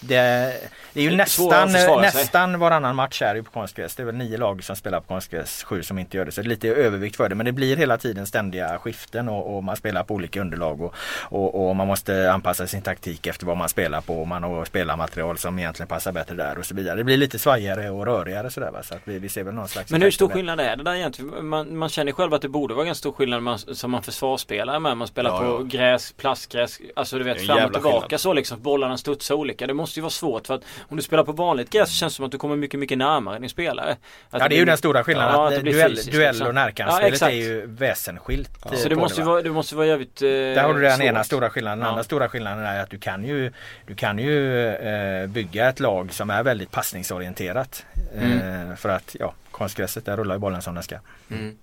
det, 0.00 0.16
är 0.16 0.52
ju 0.94 1.10
Det 1.10 1.16
är 1.16 1.22
att 1.22 1.28
nästan, 1.52 2.00
nästan 2.00 2.58
varannan 2.58 2.96
match 2.96 3.22
är 3.22 3.34
ju 3.34 3.42
på 3.42 3.50
konstgräs. 3.50 3.94
Det 3.94 4.02
är 4.02 4.04
väl 4.04 4.14
nio 4.14 4.38
lag 4.38 4.64
som 4.64 4.76
spelar 4.76 5.00
på 5.00 5.06
konstgräs, 5.06 5.64
sju 5.64 5.82
som 5.82 5.98
inte 5.98 6.16
gör 6.16 6.24
det. 6.24 6.32
Så 6.32 6.40
det 6.40 6.46
är 6.46 6.48
lite 6.48 6.68
övervikt 6.68 7.16
för 7.16 7.28
det. 7.28 7.34
Men 7.34 7.46
det 7.46 7.52
blir 7.52 7.76
hela 7.76 7.98
tiden 7.98 8.26
ständiga 8.26 8.78
skiften 8.78 9.28
och, 9.28 9.56
och 9.56 9.64
man 9.64 9.76
spelar 9.76 10.02
på 10.04 10.14
olika 10.14 10.40
underlag. 10.40 10.80
Och, 10.80 10.94
och, 11.22 11.68
och 11.68 11.76
man 11.76 11.86
måste 11.86 12.32
anpassa 12.32 12.66
sin 12.66 12.82
taktik 12.82 13.26
efter 13.26 13.46
vad 13.46 13.56
man 13.56 13.68
spelar 13.68 14.00
på. 14.00 14.20
Och 14.20 14.28
man 14.28 14.42
har 14.42 14.64
spelarmaterial 14.64 15.38
som 15.38 15.58
egentligen 15.58 15.88
passar 15.88 16.12
bättre 16.12 16.34
där 16.34 16.58
och 16.58 16.64
så 16.66 16.74
vidare. 16.74 16.96
Det 16.96 17.04
blir 17.04 17.16
lite 17.16 17.38
svajigare 17.38 17.90
och 17.90 18.06
rörigare 18.06 18.50
sådär. 18.50 18.70
Va? 18.70 18.82
Så 18.82 18.94
att 18.94 19.00
vi, 19.04 19.18
vi 19.18 19.28
ser 19.28 19.42
väl 19.44 19.54
någon 19.54 19.68
slags 19.68 19.90
Men 19.90 20.02
hur 20.02 20.10
stor 20.10 20.28
det. 20.28 20.34
skillnad 20.34 20.60
är 20.60 20.76
det 20.76 20.82
där 20.84 20.94
egentligen? 20.94 21.46
Man, 21.46 21.76
man 21.78 21.88
känner 21.88 22.12
själv 22.12 22.34
att 22.34 22.42
det 22.42 22.48
borde 22.48 22.74
vara 22.74 22.84
ganska 22.86 22.98
stor 22.98 23.12
skillnad 23.12 23.42
man, 23.42 23.58
som 23.58 23.90
man 23.90 24.02
försvarsspelar 24.02 24.78
med. 24.80 24.96
Man 24.96 25.08
spelar 25.08 25.30
Ja, 25.30 25.38
på 25.38 25.44
ja. 25.44 25.58
gräs, 25.62 26.12
plastgräs, 26.12 26.78
alltså 26.96 27.18
du 27.18 27.24
vet 27.24 27.46
fram 27.46 27.64
och 27.64 27.72
tillbaka 27.72 28.00
skillnad. 28.00 28.20
så 28.20 28.32
liksom. 28.32 28.62
Bollarna 28.62 28.96
studsar 28.96 29.34
olika. 29.34 29.66
Det 29.66 29.74
måste 29.74 29.98
ju 29.98 30.02
vara 30.02 30.10
svårt 30.10 30.46
för 30.46 30.54
att 30.54 30.62
om 30.88 30.96
du 30.96 31.02
spelar 31.02 31.24
på 31.24 31.32
vanligt 31.46 31.70
gräs 31.70 31.90
känns 31.90 32.12
det 32.12 32.16
som 32.16 32.24
att 32.24 32.32
du 32.32 32.38
kommer 32.38 32.56
mycket, 32.56 32.80
mycket 32.80 32.98
närmare 32.98 33.38
din 33.38 33.48
spelare. 33.50 33.90
Att 33.90 33.98
Ja 34.30 34.38
det 34.38 34.44
är 34.44 34.48
ju 34.48 34.48
blir- 34.48 34.66
den 34.66 34.76
stora 34.78 35.04
skillnaden. 35.04 35.34
Ja, 35.34 35.46
att 35.48 35.54
att 35.58 35.64
det 35.64 35.72
duell, 35.72 35.90
fysiskt, 35.90 36.12
duell 36.12 36.28
liksom. 36.28 36.46
och 36.46 36.50
Ja, 36.54 36.64
närkampsspelet 36.64 37.12
exakt. 37.12 37.32
är 37.32 37.36
ju 37.36 37.66
väsensskilt. 37.66 38.66
eh, 38.66 38.72
Så 38.72 38.88
det 38.88 38.96
måste, 38.96 39.20
ju 39.20 39.24
va? 39.26 39.32
vara, 39.32 39.42
det 39.42 39.50
måste 39.50 39.76
vara 39.76 39.86
jävligt 39.86 40.22
eh, 40.22 40.28
Där 40.28 40.62
har 40.62 40.74
du 40.74 40.80
den 40.80 40.96
svårt. 40.96 41.04
ena 41.06 41.24
stora 41.24 41.50
skillnaden. 41.50 41.78
Den 41.78 41.86
Ja. 41.86 41.90
andra 41.90 42.04
stora 42.04 42.28
skillnaden 42.28 42.64
är 42.64 42.82
att 42.82 42.90
du 42.90 42.98
kan 42.98 43.24
ju, 43.24 43.52
du 43.86 43.94
kan 43.94 44.18
ju 44.18 44.66
eh, 44.68 45.26
bygga 45.26 45.68
ett 45.68 45.80
lag 45.80 46.12
som 46.12 46.30
är 46.30 46.42
väldigt 46.42 46.70
passningsorienterat. 46.70 47.84
Eh, 48.14 48.74
för 48.76 48.88
att 48.88 49.16
ja, 49.20 49.34
konstgräset 49.50 50.04
där 50.04 50.16
rullar 50.16 50.34
ju 50.34 50.38
bollen 50.38 50.62
som 50.62 50.74
den 50.74 50.82
ska. 50.82 50.96
Mm. 51.30 51.56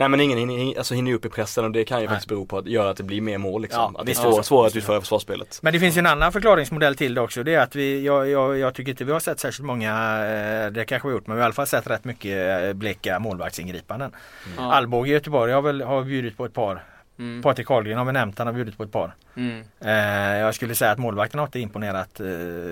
Nej 0.00 0.08
men 0.08 0.20
ingen 0.20 0.38
hinner, 0.38 0.78
alltså, 0.78 0.94
hinner 0.94 1.12
upp 1.14 1.24
i 1.24 1.28
pressen 1.28 1.64
och 1.64 1.70
det 1.72 1.84
kan 1.84 2.00
ju 2.00 2.06
Nej. 2.06 2.08
faktiskt 2.14 2.28
bero 2.28 2.46
på 2.46 2.58
att 2.58 2.66
göra 2.66 2.90
att 2.90 2.96
det 2.96 3.02
vi 3.02 3.20
mer 3.20 3.38
mål 3.38 3.62
liksom. 3.62 3.92
Ja, 3.94 4.00
att 4.00 4.06
det 4.06 4.12
är 4.12 4.14
svår, 4.14 4.32
ja. 4.36 4.42
svårare 4.42 4.66
att 4.66 4.76
utföra 4.76 5.00
försvarsspelet. 5.00 5.58
Men 5.62 5.72
det 5.72 5.80
finns 5.80 5.96
ju 5.96 5.98
en 5.98 6.06
annan 6.06 6.32
förklaringsmodell 6.32 6.96
till 6.96 7.14
det 7.14 7.20
också. 7.20 7.42
Det 7.42 7.54
är 7.54 7.60
att 7.60 7.76
vi, 7.76 8.04
jag, 8.04 8.28
jag, 8.28 8.58
jag 8.58 8.74
tycker 8.74 8.90
inte 8.90 9.04
vi 9.04 9.12
har 9.12 9.20
sett 9.20 9.40
särskilt 9.40 9.66
många, 9.66 9.90
eh, 10.26 10.70
det 10.70 10.84
kanske 10.84 11.08
vi 11.08 11.12
har 11.12 11.18
gjort, 11.18 11.26
men 11.26 11.36
vi 11.36 11.40
har 11.40 11.44
i 11.44 11.46
alla 11.46 11.54
fall 11.54 11.66
sett 11.66 11.86
rätt 11.90 12.04
mycket 12.04 12.62
eh, 12.64 12.72
bleka 12.72 13.18
målvaktsingripanden. 13.18 14.12
Ja. 14.56 14.72
Alvbåge 14.72 15.10
i 15.10 15.12
Göteborg 15.12 15.52
har 15.52 15.62
väl 15.62 15.82
har 15.82 16.02
bjudit 16.02 16.36
på 16.36 16.44
ett 16.44 16.54
par. 16.54 16.84
Mm. 17.18 17.42
Patrik 17.42 17.66
Karlgren 17.66 17.98
har 17.98 18.04
vi 18.04 18.12
nämnt, 18.12 18.38
han 18.38 18.46
har 18.46 18.54
bjudit 18.54 18.76
på 18.76 18.82
ett 18.82 18.92
par. 18.92 19.14
Mm. 19.36 19.62
Eh, 19.80 20.38
jag 20.40 20.54
skulle 20.54 20.74
säga 20.74 20.90
att 20.90 20.98
målvakten 20.98 21.38
har 21.40 21.46
inte 21.46 21.60
imponerat 21.60 22.20
eh, 22.20 22.26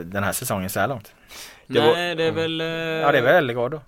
den 0.05 0.25
här 0.25 0.33
säsongen 0.33 0.71
så 0.71 0.81
här 0.81 0.89
långt. 0.89 1.13
Det 1.67 1.81
var- 1.81 1.93
Nej 1.93 2.15
det 2.15 2.25
är 2.25 2.33
väl... 2.33 2.61
eh, 2.61 2.67
Ja 2.67 3.13
det 3.13 3.19
är 3.19 3.23
väl 3.23 3.35
Ellegård 3.35 3.71
då. 3.71 3.81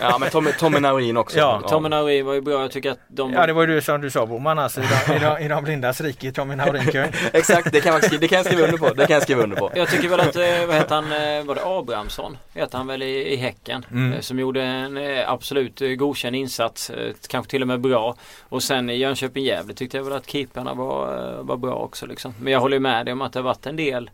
Ja 0.00 0.18
men 0.18 0.30
Tommy, 0.30 0.52
Tommy 0.52 0.80
Naurin 0.80 1.16
också. 1.16 1.38
Ja, 1.38 1.62
Tommy 1.68 1.88
Nauri 1.88 2.22
var 2.22 2.34
ju 2.34 2.40
bra. 2.40 2.60
Jag 2.60 2.70
tycker 2.70 2.90
att 2.90 2.98
de... 3.08 3.32
Ja 3.32 3.46
det 3.46 3.52
var 3.52 3.66
ju 3.66 3.74
du 3.74 3.80
som 3.80 4.00
du 4.00 4.10
sa 4.10 4.26
Boman 4.26 4.58
alltså. 4.58 4.80
I 4.80 4.84
de, 5.06 5.14
i 5.16 5.18
de, 5.18 5.38
i 5.38 5.48
de 5.48 5.64
blindas 5.64 6.00
rike, 6.00 6.32
Tommy 6.32 6.56
Naurin 6.56 7.12
Exakt, 7.32 7.72
det 7.72 7.80
kan, 7.80 7.92
man, 7.92 8.02
det 8.20 8.28
kan 8.28 8.36
jag 8.36 8.46
skriva 8.46 8.62
under 8.62 8.78
på. 8.78 8.88
Det 8.88 9.06
kan 9.06 9.14
jag 9.14 9.22
skriva 9.22 9.42
under 9.42 9.56
på. 9.56 9.70
Jag 9.74 9.88
tycker 9.88 10.08
väl 10.08 10.20
att, 10.20 10.36
eh, 10.36 10.66
vad 10.66 10.76
heter 10.76 10.94
han, 10.94 11.04
eh, 11.04 11.44
var 11.44 11.54
det 11.54 11.62
Abrahamsson? 11.64 12.38
Heter 12.54 12.78
han 12.78 12.86
väl 12.86 13.02
i, 13.02 13.32
i 13.32 13.36
Häcken? 13.36 13.86
Mm. 13.90 14.12
Eh, 14.12 14.20
Som 14.20 14.38
gjorde 14.38 14.62
en 14.62 14.98
absolut 15.26 15.82
godkänd 15.98 16.36
insats. 16.36 16.90
Kanske 17.28 17.50
till 17.50 17.62
och 17.62 17.68
med 17.68 17.80
bra. 17.80 18.16
Och 18.48 18.62
sen 18.62 18.90
i 18.90 18.96
Jönköping-Gävle 18.96 19.74
tyckte 19.74 19.96
jag 19.96 20.04
väl 20.04 20.12
att 20.12 20.30
keeperna 20.30 20.74
var, 20.74 21.32
var 21.42 21.56
bra 21.56 21.74
också 21.74 22.06
liksom. 22.06 22.34
Men 22.40 22.52
jag 22.52 22.60
håller 22.60 22.76
ju 22.76 22.80
med 22.80 23.06
dig 23.06 23.12
om 23.12 23.22
att 23.22 23.32
det 23.32 23.38
har 23.38 23.44
varit 23.44 23.66
en 23.66 23.76
del 23.76 24.10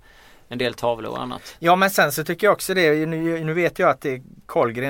en 0.53 0.59
del 0.59 0.75
tavlor 0.75 1.11
och 1.11 1.23
annat. 1.23 1.57
Ja 1.59 1.77
men 1.77 1.91
sen 1.91 2.13
så 2.13 2.25
tycker 2.25 2.47
jag 2.47 2.53
också 2.53 2.75
det, 2.75 3.07
nu, 3.07 3.45
nu 3.45 3.53
vet 3.55 3.79
jag 3.79 3.91
att 3.91 4.01
det 4.01 4.21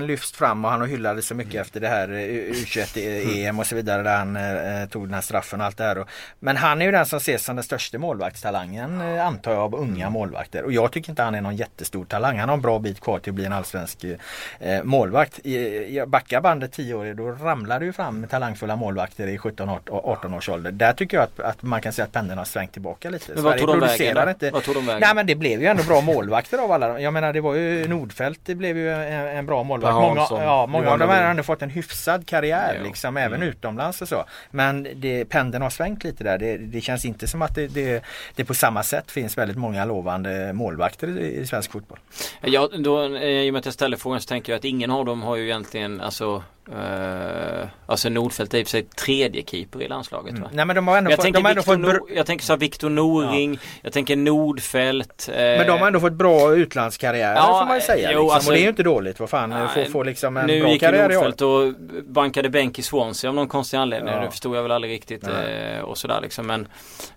lyfts 0.00 0.32
fram 0.32 0.64
och 0.64 0.70
han 0.70 0.80
har 0.80 0.88
hyllats 0.88 1.26
så 1.26 1.34
mycket 1.34 1.61
efter 1.61 1.80
det 1.80 1.88
här 1.88 2.08
U21-EM 2.08 3.58
och 3.58 3.66
så 3.66 3.74
vidare 3.74 4.02
där 4.02 4.16
han 4.16 4.36
eh, 4.36 4.88
tog 4.88 5.06
den 5.06 5.14
här 5.14 5.20
straffen 5.20 5.61
och 5.61 5.66
allt 5.66 5.76
det 5.76 5.84
här. 5.84 6.04
Men 6.38 6.56
han 6.56 6.80
är 6.82 6.86
ju 6.86 6.92
den 6.92 7.06
som 7.06 7.16
ses 7.16 7.44
som 7.44 7.56
den 7.56 7.64
största 7.64 7.98
målvaktstalangen 7.98 9.00
eh, 9.00 9.26
antar 9.26 9.52
jag 9.52 9.61
av 9.61 9.74
unga 9.74 10.06
mm. 10.06 10.12
målvakter. 10.12 10.64
Och 10.64 10.72
jag 10.72 10.92
tycker 10.92 11.11
inte 11.11 11.22
han 11.22 11.34
är 11.34 11.40
någon 11.40 11.56
jättestor 11.56 12.04
talang. 12.04 12.38
Han 12.38 12.48
har 12.48 12.56
en 12.56 12.62
bra 12.62 12.78
bit 12.78 13.00
kvar 13.00 13.18
till 13.18 13.30
att 13.30 13.34
bli 13.34 13.44
en 13.44 13.52
allsvensk 13.52 14.04
eh, 14.04 14.82
målvakt. 14.82 15.46
Jag 15.88 16.08
backar 16.08 16.40
bandet 16.40 16.72
10 16.72 16.94
år 16.94 17.14
då 17.14 17.30
ramlade 17.30 17.84
ju 17.84 17.92
fram 17.92 18.26
talangfulla 18.26 18.76
målvakter 18.76 19.26
i 19.26 19.38
17-18 19.38 20.36
års 20.36 20.48
ålder. 20.48 20.72
Där 20.72 20.92
tycker 20.92 21.16
jag 21.16 21.24
att, 21.24 21.40
att, 21.40 21.62
man 21.62 21.80
kan 21.80 21.92
säga 21.92 22.06
att 22.06 22.12
pendeln 22.12 22.38
har 22.38 22.44
svängt 22.44 22.72
tillbaka 22.72 23.11
lite. 23.11 23.32
Men 23.34 23.44
vad 23.44 23.58
tog, 23.58 23.68
de 23.68 23.80
vägen, 23.80 24.28
inte... 24.28 24.50
vad 24.50 24.62
tog 24.62 24.74
de 24.74 24.86
vägen? 24.86 25.00
Nej 25.00 25.14
men 25.14 25.26
det 25.26 25.34
blev 25.34 25.49
ju 25.59 25.66
ändå 25.66 25.82
bra 25.82 26.01
målvakter 26.01 26.59
av 26.59 26.72
alla. 26.72 27.01
Jag 27.01 27.12
menar 27.12 27.32
det 27.32 27.40
var 27.40 27.55
ju 27.55 27.88
Nordfeldt 27.88 28.40
det 28.44 28.55
blev 28.55 28.76
ju 28.76 28.90
en, 28.92 29.26
en 29.36 29.46
bra 29.46 29.62
målvakt. 29.62 29.94
Många, 29.94 30.44
ja, 30.44 30.66
många 30.66 30.90
av 30.90 30.98
dem 30.98 31.09
har 31.09 31.16
ändå 31.16 31.42
fått 31.42 31.62
en 31.62 31.70
hyfsad 31.70 32.26
karriär 32.26 32.74
ja. 32.78 32.84
liksom 32.84 33.16
även 33.16 33.36
mm. 33.36 33.48
utomlands 33.48 34.03
och 34.03 34.09
så. 34.09 34.24
Men 34.51 34.88
det, 34.94 35.24
pendeln 35.24 35.62
har 35.62 35.70
svängt 35.70 36.05
lite 36.05 36.24
där. 36.24 36.38
Det, 36.38 36.57
det 36.57 36.80
känns 36.80 37.05
inte 37.05 37.28
som 37.28 37.42
att 37.42 37.55
det, 37.55 37.66
det, 37.66 38.05
det, 38.34 38.44
på 38.44 38.55
samma 38.55 38.82
sätt 38.82 39.11
finns 39.11 39.38
väldigt 39.38 39.59
många 39.59 39.84
lovande 39.84 40.53
målvakter 40.53 41.18
i, 41.18 41.40
i 41.40 41.46
svensk 41.46 41.72
fotboll. 41.72 41.98
Ja, 42.40 42.68
då, 42.78 43.16
eh, 43.16 43.22
I 43.22 43.51
och 43.51 43.53
med 43.53 43.61
att 43.61 43.64
jag 43.64 43.74
ställer 43.74 43.96
frågan 43.96 44.20
så 44.20 44.28
tänker 44.28 44.53
jag 44.53 44.59
att 44.59 44.64
ingen 44.64 44.90
av 44.90 45.05
dem 45.05 45.22
har 45.22 45.36
ju 45.36 45.44
egentligen 45.44 46.01
alltså 46.01 46.42
Uh, 46.72 47.68
alltså 47.86 48.08
Nordfeldt 48.08 48.54
är 48.54 48.58
i 48.58 48.62
och 48.62 48.66
för 48.66 48.70
sig 48.70 48.82
tredje 48.82 49.42
keeper 49.46 49.82
i 49.82 49.88
landslaget 49.88 50.36
mm. 50.36 50.48
Nej 50.52 50.64
men 50.64 50.76
de 50.76 50.88
har 50.88 50.98
ändå, 50.98 51.10
jag 51.10 51.16
fått, 51.16 51.24
tänker 51.24 51.50
ändå 51.50 51.62
fått 51.62 51.78
Nor- 51.78 52.12
Jag 52.16 52.26
tänker 52.26 52.44
så 52.44 52.56
Viktor 52.56 52.90
Noring, 52.90 53.52
ja. 53.54 53.60
jag 53.82 53.92
tänker 53.92 54.16
Nordfeldt. 54.16 55.28
Uh, 55.28 55.36
men 55.36 55.66
de 55.66 55.80
har 55.80 55.86
ändå 55.86 56.00
fått 56.00 56.12
bra 56.12 56.54
utlandskarriärer 56.54 57.36
ja, 57.36 57.58
får 57.60 57.66
man 57.66 57.74
ju 57.74 57.80
säga. 57.80 58.12
Jo, 58.12 58.20
liksom. 58.20 58.34
alltså, 58.34 58.50
och 58.50 58.54
det 58.54 58.60
är 58.60 58.62
ju 58.62 58.68
inte 58.68 58.82
dåligt. 58.82 59.20
Vad 59.20 59.30
fan, 59.30 59.68
få, 59.74 59.84
få 59.84 60.02
liksom 60.02 60.36
en 60.36 60.46
nu 60.46 60.60
bra 60.60 60.70
gick 60.70 60.80
karriär 60.80 61.08
Nordfeldt 61.08 61.40
och 61.40 61.74
bankade 62.04 62.48
bänk 62.48 62.78
i 62.78 62.82
Swansea 62.82 63.30
av 63.30 63.34
någon 63.34 63.48
konstig 63.48 63.76
anledning. 63.76 64.14
Ja. 64.14 64.20
Det 64.20 64.30
förstod 64.30 64.56
jag 64.56 64.62
väl 64.62 64.72
aldrig 64.72 64.92
riktigt 64.92 65.28
uh, 65.28 65.80
och 65.82 65.98
sådär 65.98 66.20
liksom. 66.22 66.46
Men 66.46 66.68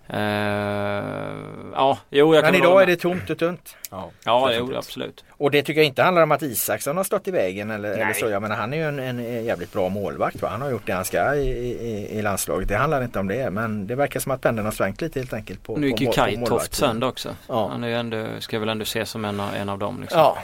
ja, 0.06 1.98
jo 2.10 2.34
jag 2.34 2.44
kan 2.44 2.52
Men 2.52 2.60
idag 2.60 2.82
är 2.82 2.86
det 2.86 2.96
tomt 2.96 3.30
och 3.30 3.38
tunt. 3.38 3.76
Ja, 3.90 4.10
ja 4.24 4.52
jo, 4.52 4.76
absolut. 4.76 5.24
Och 5.30 5.50
det 5.50 5.62
tycker 5.62 5.80
jag 5.80 5.86
inte 5.86 6.02
handlar 6.02 6.22
om 6.22 6.32
att 6.32 6.42
Isaksson 6.42 6.96
har 6.96 7.04
stått 7.04 7.28
i 7.28 7.30
vägen 7.30 7.70
eller, 7.70 7.92
eller 7.92 8.12
så. 8.12 8.28
Jag 8.28 8.42
menar 8.42 8.56
han 8.56 8.72
är 8.72 8.76
ju 8.76 8.88
en, 8.88 8.98
en 8.98 9.44
jävligt 9.44 9.72
bra 9.72 9.88
målvakt. 9.88 10.42
Va? 10.42 10.48
Han 10.48 10.62
har 10.62 10.70
gjort 10.70 10.86
det 10.86 10.92
han 10.92 11.04
ska 11.04 11.34
i, 11.34 11.48
i, 11.48 12.18
i, 12.18 12.22
landslaget. 12.22 12.68
Det 12.68 12.76
handlar 12.76 13.04
inte 13.04 13.18
om 13.18 13.28
det. 13.28 13.50
Men 13.50 13.86
det 13.86 13.94
verkar 13.94 14.20
som 14.20 14.32
att 14.32 14.40
pendeln 14.40 14.66
har 14.66 14.72
svängt 14.72 15.00
lite 15.00 15.20
helt 15.20 15.32
enkelt. 15.32 15.62
På, 15.62 15.76
nu 15.76 15.88
gick 15.88 16.00
ju 16.00 16.12
Kajtoft 16.12 16.74
sönder 16.74 17.08
också. 17.08 17.36
Ja. 17.48 17.68
Han 17.68 17.84
är 17.84 17.88
ju 17.88 17.94
ändå, 17.94 18.26
ska 18.38 18.58
väl 18.58 18.68
ändå 18.68 18.82
ses 18.82 19.10
som 19.10 19.24
en, 19.24 19.40
en 19.40 19.68
av 19.68 19.78
dem. 19.78 20.00
Liksom. 20.00 20.20
Ja. 20.20 20.38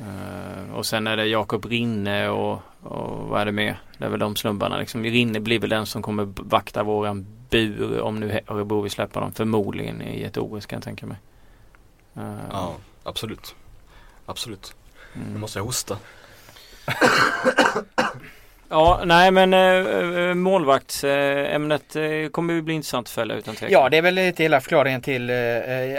Uh, 0.00 0.74
och 0.74 0.86
sen 0.86 1.06
är 1.06 1.16
det 1.16 1.26
Jakob 1.26 1.64
Rinne 1.64 2.28
och, 2.28 2.52
och 2.82 3.28
vad 3.28 3.40
är 3.40 3.44
det 3.44 3.52
mer? 3.52 3.78
Det 3.98 4.04
är 4.04 4.08
väl 4.08 4.20
de 4.20 4.36
snubbarna 4.36 4.78
liksom. 4.78 5.04
Rinne 5.04 5.40
blir 5.40 5.58
väl 5.58 5.70
den 5.70 5.86
som 5.86 6.02
kommer 6.02 6.28
vakta 6.36 6.82
våran 6.82 7.26
bur 7.54 8.00
om 8.00 8.20
nu 8.20 8.40
Örebro 8.48 8.80
vill 8.80 8.90
släppa 8.90 9.20
dem. 9.20 9.32
Förmodligen 9.32 10.02
i 10.02 10.22
ett 10.22 10.36
OS 10.36 10.66
kan 10.66 10.76
jag 10.76 10.84
tänka 10.84 11.06
mig. 11.06 11.16
Uh, 12.16 12.38
ja, 12.50 12.74
absolut. 13.02 13.54
Absolut. 14.26 14.74
Mm. 15.14 15.32
Nu 15.32 15.38
måste 15.38 15.58
jag 15.58 15.64
hosta. 15.64 15.98
Ja, 18.68 19.00
nej 19.04 19.30
men 19.30 19.54
äh, 19.54 20.34
målvaktsämnet 20.34 21.96
äh, 21.96 22.28
kommer 22.30 22.54
ju 22.54 22.62
bli 22.62 22.74
intressant 22.74 23.06
att 23.06 23.10
följa 23.10 23.36
utan 23.36 23.54
tvekan. 23.54 23.72
Ja, 23.72 23.88
det 23.88 23.96
är 23.96 24.02
väl 24.02 24.14
lite 24.14 24.42
hela 24.42 24.60
förklaringen 24.60 25.00
till, 25.00 25.30
äh, 25.30 25.36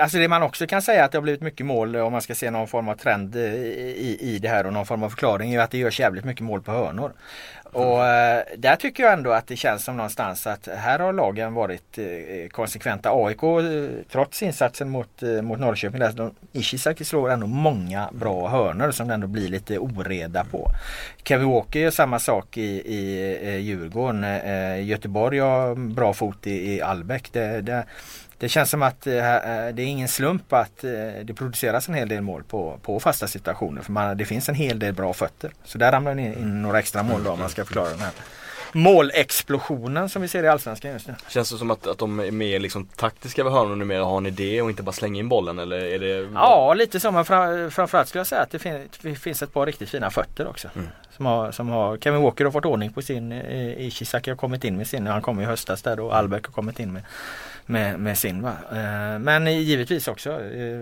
alltså 0.01 0.17
det 0.17 0.27
man 0.27 0.43
också 0.43 0.67
kan 0.67 0.81
säga 0.81 1.05
att 1.05 1.11
det 1.11 1.17
har 1.17 1.23
blivit 1.23 1.41
mycket 1.41 1.65
mål 1.65 1.95
om 1.95 2.11
man 2.11 2.21
ska 2.21 2.35
se 2.35 2.51
någon 2.51 2.67
form 2.67 2.89
av 2.89 2.95
trend 2.95 3.35
i, 3.35 4.17
i 4.21 4.39
det 4.39 4.47
här 4.47 4.65
och 4.65 4.73
någon 4.73 4.85
form 4.85 5.03
av 5.03 5.09
förklaring 5.09 5.53
är 5.53 5.59
att 5.59 5.71
det 5.71 5.77
görs 5.77 5.99
jävligt 5.99 6.25
mycket 6.25 6.43
mål 6.43 6.61
på 6.61 6.71
hörnor. 6.71 7.13
Och 7.76 8.05
eh, 8.05 8.43
där 8.57 8.76
tycker 8.76 9.03
jag 9.03 9.13
ändå 9.13 9.32
att 9.32 9.47
det 9.47 9.55
känns 9.55 9.84
som 9.84 9.97
någonstans 9.97 10.47
att 10.47 10.67
här 10.67 10.99
har 10.99 11.13
lagen 11.13 11.53
varit 11.53 11.97
eh, 11.97 12.05
eh 12.05 12.47
konsekventa. 12.49 13.09
AIK 13.13 13.43
eh, 13.43 13.89
trots 14.11 14.43
insatsen 14.43 14.89
mot, 14.89 15.23
eh, 15.23 15.41
mot 15.41 15.59
Norrköping, 15.59 15.99
där 15.99 16.11
de, 16.11 16.32
Ishizaki 16.51 17.05
slår 17.05 17.32
ändå 17.32 17.47
många 17.47 18.09
bra 18.11 18.47
hörnor 18.47 18.91
som 18.91 19.07
det 19.07 19.13
ändå 19.13 19.28
blir 19.28 19.47
lite 19.47 19.78
oreda 19.80 20.43
på. 20.43 20.71
Kevin 21.23 21.49
Walker 21.49 21.80
gör 21.80 21.91
samma 21.91 22.19
sak 22.19 22.57
i, 22.57 22.61
i 22.95 23.34
eh, 23.43 23.57
Djurgården. 23.57 24.23
Eh, 24.23 24.51
eh 24.51 24.86
Göteborg 24.86 25.39
har 25.39 25.76
bra 25.76 26.13
fot 26.13 26.47
i, 26.47 26.76
i 26.76 26.82
Albeck. 26.82 27.34
Det, 27.34 27.61
det, 27.61 27.84
det 28.38 28.49
känns 28.49 28.69
som 28.69 28.81
att 28.81 29.07
eh, 29.07 29.36
eh, 29.36 29.73
det 29.73 29.81
är 29.81 29.86
ingen 29.86 30.07
slump 30.07 30.53
att 30.53 30.83
eh, 30.83 30.91
det 31.23 31.33
produceras 31.36 31.88
en 31.88 31.93
hel 31.93 32.09
del 32.09 32.21
mål 32.21 32.43
på, 32.43 32.79
på 32.81 32.99
fasta 32.99 33.27
situationer. 33.27 33.81
För 33.81 33.91
man, 33.91 34.17
det 34.17 34.25
finns 34.25 34.49
en 34.49 34.55
hel 34.55 34.79
del 34.79 34.93
bra 34.93 35.13
fötter. 35.13 35.51
Så 35.63 35.77
där 35.77 35.91
ramlar 35.91 36.15
det 36.15 36.21
in 36.21 36.61
några 36.61 36.79
extra 36.79 37.03
mål 37.03 37.23
då 37.23 37.31
om 37.31 37.39
man 37.39 37.49
ska 37.49 37.65
förklara 37.65 37.89
den 37.89 37.99
här 37.99 38.11
målexplosionen 38.75 40.09
som 40.09 40.21
vi 40.21 40.27
ser 40.27 40.43
i 40.43 40.47
Allsvenskan 40.47 40.91
just 40.91 41.07
nu. 41.07 41.15
Känns 41.27 41.51
det 41.51 41.57
som 41.57 41.71
att, 41.71 41.88
att 41.88 41.97
de 41.97 42.19
är 42.19 42.31
mer 42.31 42.59
liksom 42.59 42.86
taktiska 42.86 43.43
vid 43.43 43.53
hörnor 43.53 43.75
numera 43.75 44.03
har 44.03 44.17
en 44.17 44.25
idé 44.25 44.61
och 44.61 44.69
inte 44.69 44.83
bara 44.83 44.91
slänga 44.91 45.19
in 45.19 45.29
bollen 45.29 45.59
eller 45.59 45.77
är 45.77 45.99
det? 45.99 46.29
Ja 46.33 46.73
lite 46.73 46.99
så 46.99 47.11
men 47.11 47.25
fram, 47.25 47.71
framförallt 47.71 48.09
skulle 48.09 48.19
jag 48.19 48.27
säga 48.27 48.41
att 48.41 48.51
det 48.51 48.59
finns, 48.59 48.77
det 49.01 49.15
finns 49.15 49.43
ett 49.43 49.53
par 49.53 49.65
riktigt 49.65 49.89
fina 49.89 50.09
fötter 50.09 50.47
också. 50.47 50.67
Mm. 50.75 50.88
Som 51.15 51.25
har, 51.25 51.51
som 51.51 51.69
har, 51.69 51.97
Kevin 51.97 52.21
Walker 52.21 52.45
har 52.45 52.51
fått 52.51 52.65
ordning 52.65 52.93
på 52.93 53.01
sin, 53.01 53.31
Ishizaki 53.31 54.29
har 54.31 54.38
kommit 54.38 54.63
in 54.63 54.77
med 54.77 54.88
sin, 54.88 55.07
han 55.07 55.21
kom 55.21 55.41
i 55.41 55.45
höstas 55.45 55.81
där 55.81 55.95
då, 55.95 56.11
Albeck 56.11 56.45
har 56.45 56.53
kommit 56.53 56.79
in 56.79 56.93
med 56.93 57.03
med, 57.66 57.99
med 57.99 58.18
sin. 58.18 58.41
Va? 58.41 58.55
Eh, 58.72 59.20
men 59.20 59.63
givetvis 59.63 60.07
också 60.07 60.32
eh, 60.32 60.80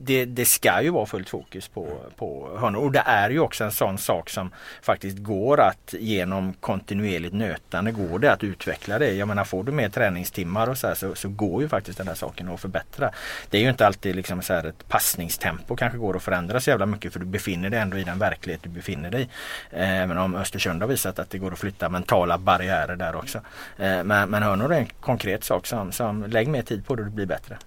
det, 0.00 0.24
det 0.24 0.44
ska 0.44 0.82
ju 0.82 0.90
vara 0.90 1.06
fullt 1.06 1.28
fokus 1.28 1.68
på, 1.68 1.88
på 2.16 2.58
hörnor. 2.58 2.80
Och 2.80 2.92
det 2.92 3.02
är 3.06 3.30
ju 3.30 3.40
också 3.40 3.64
en 3.64 3.72
sån 3.72 3.98
sak 3.98 4.30
som 4.30 4.50
faktiskt 4.82 5.18
går 5.18 5.60
att 5.60 5.94
genom 5.98 6.52
kontinuerligt 6.52 7.34
nötande 7.34 7.92
går 7.92 8.18
det 8.18 8.32
att 8.32 8.44
utveckla 8.44 8.98
det. 8.98 9.12
Jag 9.12 9.28
menar 9.28 9.44
får 9.44 9.64
du 9.64 9.72
mer 9.72 9.88
träningstimmar 9.88 10.68
och 10.68 10.78
så, 10.78 10.86
här, 10.86 10.94
så, 10.94 11.14
så 11.14 11.28
går 11.28 11.62
ju 11.62 11.68
faktiskt 11.68 11.98
den 11.98 12.08
här 12.08 12.14
saken 12.14 12.48
att 12.48 12.60
förbättra. 12.60 13.10
Det 13.50 13.58
är 13.58 13.62
ju 13.62 13.68
inte 13.68 13.86
alltid 13.86 14.16
liksom 14.16 14.42
så 14.42 14.52
här 14.52 14.64
ett 14.64 14.88
passningstempo 14.88 15.76
kanske 15.76 15.98
går 15.98 16.16
att 16.16 16.22
förändra 16.22 16.60
så 16.60 16.70
jävla 16.70 16.86
mycket 16.86 17.12
för 17.12 17.20
du 17.20 17.26
befinner 17.26 17.70
dig 17.70 17.80
ändå 17.80 17.96
i 17.98 18.04
den 18.04 18.18
verklighet 18.18 18.62
du 18.62 18.68
befinner 18.68 19.10
dig. 19.10 19.22
i. 19.22 19.28
Eh, 19.70 20.02
även 20.02 20.18
om 20.18 20.34
Östersund 20.34 20.82
har 20.82 20.88
visat 20.88 21.18
att 21.18 21.30
det 21.30 21.38
går 21.38 21.52
att 21.52 21.58
flytta 21.58 21.88
mentala 21.88 22.38
barriärer 22.38 22.96
där 22.96 23.16
också. 23.16 23.40
Men, 23.76 24.30
men 24.30 24.42
hörnor 24.42 24.72
är 24.72 24.78
en 24.78 24.86
konkret 25.00 25.44
sak 25.44 25.66
som, 25.66 25.92
som 25.96 26.24
lägg 26.24 26.48
mer 26.48 26.62
tid 26.62 26.86
på 26.86 26.96
det 26.96 27.02
och 27.02 27.08
det 27.08 27.14
blir 27.14 27.26
bättre. 27.26 27.58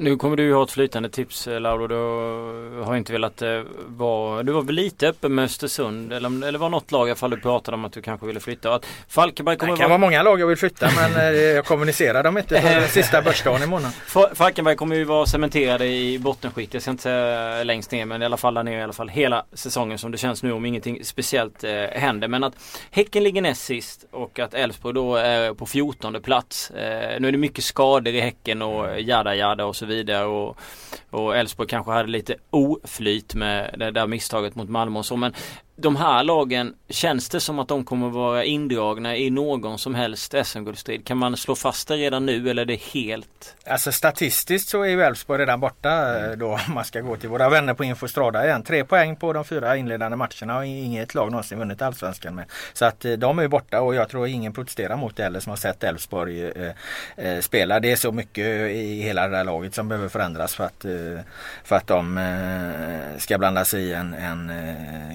Nu 0.00 0.16
kommer 0.16 0.36
du 0.36 0.42
ju 0.42 0.54
ha 0.54 0.64
ett 0.64 0.70
flytande 0.70 1.08
tips 1.08 1.46
eh, 1.46 1.60
Lauro. 1.60 1.86
Du 1.86 2.82
har 2.82 2.96
inte 2.96 3.12
velat 3.12 3.42
eh, 3.42 3.60
vara, 3.86 4.42
du 4.42 4.52
var 4.52 4.62
väl 4.62 4.74
lite 4.74 5.08
öppen 5.08 5.34
med 5.34 5.44
Östersund 5.44 6.12
eller, 6.12 6.46
eller 6.46 6.58
var 6.58 6.68
något 6.68 6.92
lag 6.92 7.08
i 7.08 7.10
alla 7.10 7.16
fall 7.16 7.30
du 7.30 7.40
pratade 7.40 7.74
om 7.74 7.84
att 7.84 7.92
du 7.92 8.02
kanske 8.02 8.26
ville 8.26 8.40
flytta. 8.40 8.74
Att 8.74 8.86
Falkenberg 9.08 9.56
kommer 9.56 9.72
det 9.72 9.76
kan 9.76 9.90
vara... 9.90 9.98
vara 9.98 10.08
många 10.08 10.22
lag 10.22 10.40
jag 10.40 10.46
vill 10.46 10.56
flytta 10.56 10.90
men 10.96 11.16
eh, 11.16 11.40
jag 11.40 11.64
kommunicerar 11.64 12.22
dem 12.22 12.38
inte 12.38 12.60
för 12.60 12.80
sista 12.88 13.22
börsdagen 13.22 13.62
i 13.62 13.66
månaden. 13.66 13.92
Falkenberg 14.34 14.76
kommer 14.76 14.96
ju 14.96 15.04
vara 15.04 15.26
cementerade 15.26 15.86
i 15.86 16.18
bottenskikt. 16.18 16.74
Jag 16.74 16.82
ska 16.82 16.90
inte 16.90 17.02
säga 17.02 17.64
längst 17.64 17.90
ner 17.90 18.04
men 18.04 18.22
i 18.22 18.24
alla 18.24 18.36
fall 18.36 18.54
där 18.54 18.62
nere 18.62 18.80
i 18.80 18.82
alla 18.82 18.92
fall 18.92 19.08
hela 19.08 19.44
säsongen 19.52 19.98
som 19.98 20.10
det 20.10 20.18
känns 20.18 20.42
nu 20.42 20.52
om 20.52 20.64
ingenting 20.64 21.04
speciellt 21.04 21.64
eh, 21.64 21.70
händer. 21.92 22.28
Men 22.28 22.44
att 22.44 22.54
Häcken 22.90 23.24
ligger 23.24 23.42
näst 23.42 23.64
sist 23.64 24.04
och 24.10 24.38
att 24.38 24.54
Elfsborg 24.54 24.94
då 24.94 25.16
är 25.16 25.54
på 25.54 25.66
14 25.66 26.22
plats. 26.22 26.70
Eh, 26.70 27.20
nu 27.20 27.28
är 27.28 27.32
det 27.32 27.38
mycket 27.38 27.64
skador 27.64 28.14
i 28.14 28.20
Häcken 28.20 28.62
och 28.62 29.00
jada 29.00 29.34
jada 29.34 29.64
och 29.64 29.76
så 29.76 29.87
vidare. 29.88 30.26
Och, 30.26 30.58
och 31.10 31.36
Elfsborg 31.36 31.68
kanske 31.68 31.92
hade 31.92 32.08
lite 32.08 32.34
oflyt 32.50 33.34
med 33.34 33.74
det 33.78 33.90
där 33.90 34.06
misstaget 34.06 34.54
mot 34.54 34.68
Malmö 34.68 34.98
och 34.98 35.06
så. 35.06 35.16
Men 35.16 35.32
de 35.80 35.96
här 35.96 36.24
lagen, 36.24 36.74
känns 36.88 37.28
det 37.28 37.40
som 37.40 37.58
att 37.58 37.68
de 37.68 37.84
kommer 37.84 38.08
vara 38.08 38.44
indragna 38.44 39.16
i 39.16 39.30
någon 39.30 39.78
som 39.78 39.94
helst 39.94 40.34
SM-guldstrid? 40.44 41.06
Kan 41.06 41.18
man 41.18 41.36
slå 41.36 41.54
fast 41.54 41.88
det 41.88 41.96
redan 41.96 42.26
nu 42.26 42.50
eller 42.50 42.62
är 42.62 42.66
det 42.66 42.80
helt? 42.80 43.56
Alltså 43.66 43.92
statistiskt 43.92 44.68
så 44.68 44.82
är 44.82 44.88
ju 44.88 45.02
Elfsborg 45.02 45.40
redan 45.40 45.60
borta 45.60 46.18
eh, 46.18 46.36
då 46.36 46.46
om 46.68 46.74
man 46.74 46.84
ska 46.84 47.00
gå 47.00 47.16
till 47.16 47.28
våra 47.28 47.48
vänner 47.48 47.74
på 47.74 47.84
Infostrada 47.84 48.44
igen. 48.44 48.62
Tre 48.62 48.84
poäng 48.84 49.16
på 49.16 49.32
de 49.32 49.44
fyra 49.44 49.76
inledande 49.76 50.16
matcherna 50.16 50.58
och 50.58 50.66
inget 50.66 51.14
lag 51.14 51.30
någonsin 51.30 51.58
vunnit 51.58 51.82
Allsvenskan 51.82 52.34
med. 52.34 52.44
Så 52.72 52.84
att 52.84 53.04
eh, 53.04 53.12
de 53.12 53.38
är 53.38 53.48
borta 53.48 53.80
och 53.80 53.94
jag 53.94 54.08
tror 54.08 54.26
ingen 54.26 54.52
protesterar 54.52 54.96
mot 54.96 55.16
det 55.16 55.22
heller 55.22 55.40
som 55.40 55.50
har 55.50 55.56
sett 55.56 55.84
Elfsborg 55.84 56.44
eh, 56.44 56.72
eh, 57.16 57.40
spela. 57.40 57.80
Det 57.80 57.92
är 57.92 57.96
så 57.96 58.12
mycket 58.12 58.46
i 58.70 59.00
hela 59.02 59.28
det 59.28 59.36
här 59.36 59.44
laget 59.44 59.74
som 59.74 59.88
behöver 59.88 60.08
förändras 60.08 60.54
för 60.54 60.64
att, 60.64 60.84
eh, 60.84 61.20
för 61.64 61.76
att 61.76 61.86
de 61.86 62.18
ska 63.18 63.38
blanda 63.38 63.64
sig 63.64 63.82
i 63.82 63.92
en, 63.92 64.14
en 64.14 64.52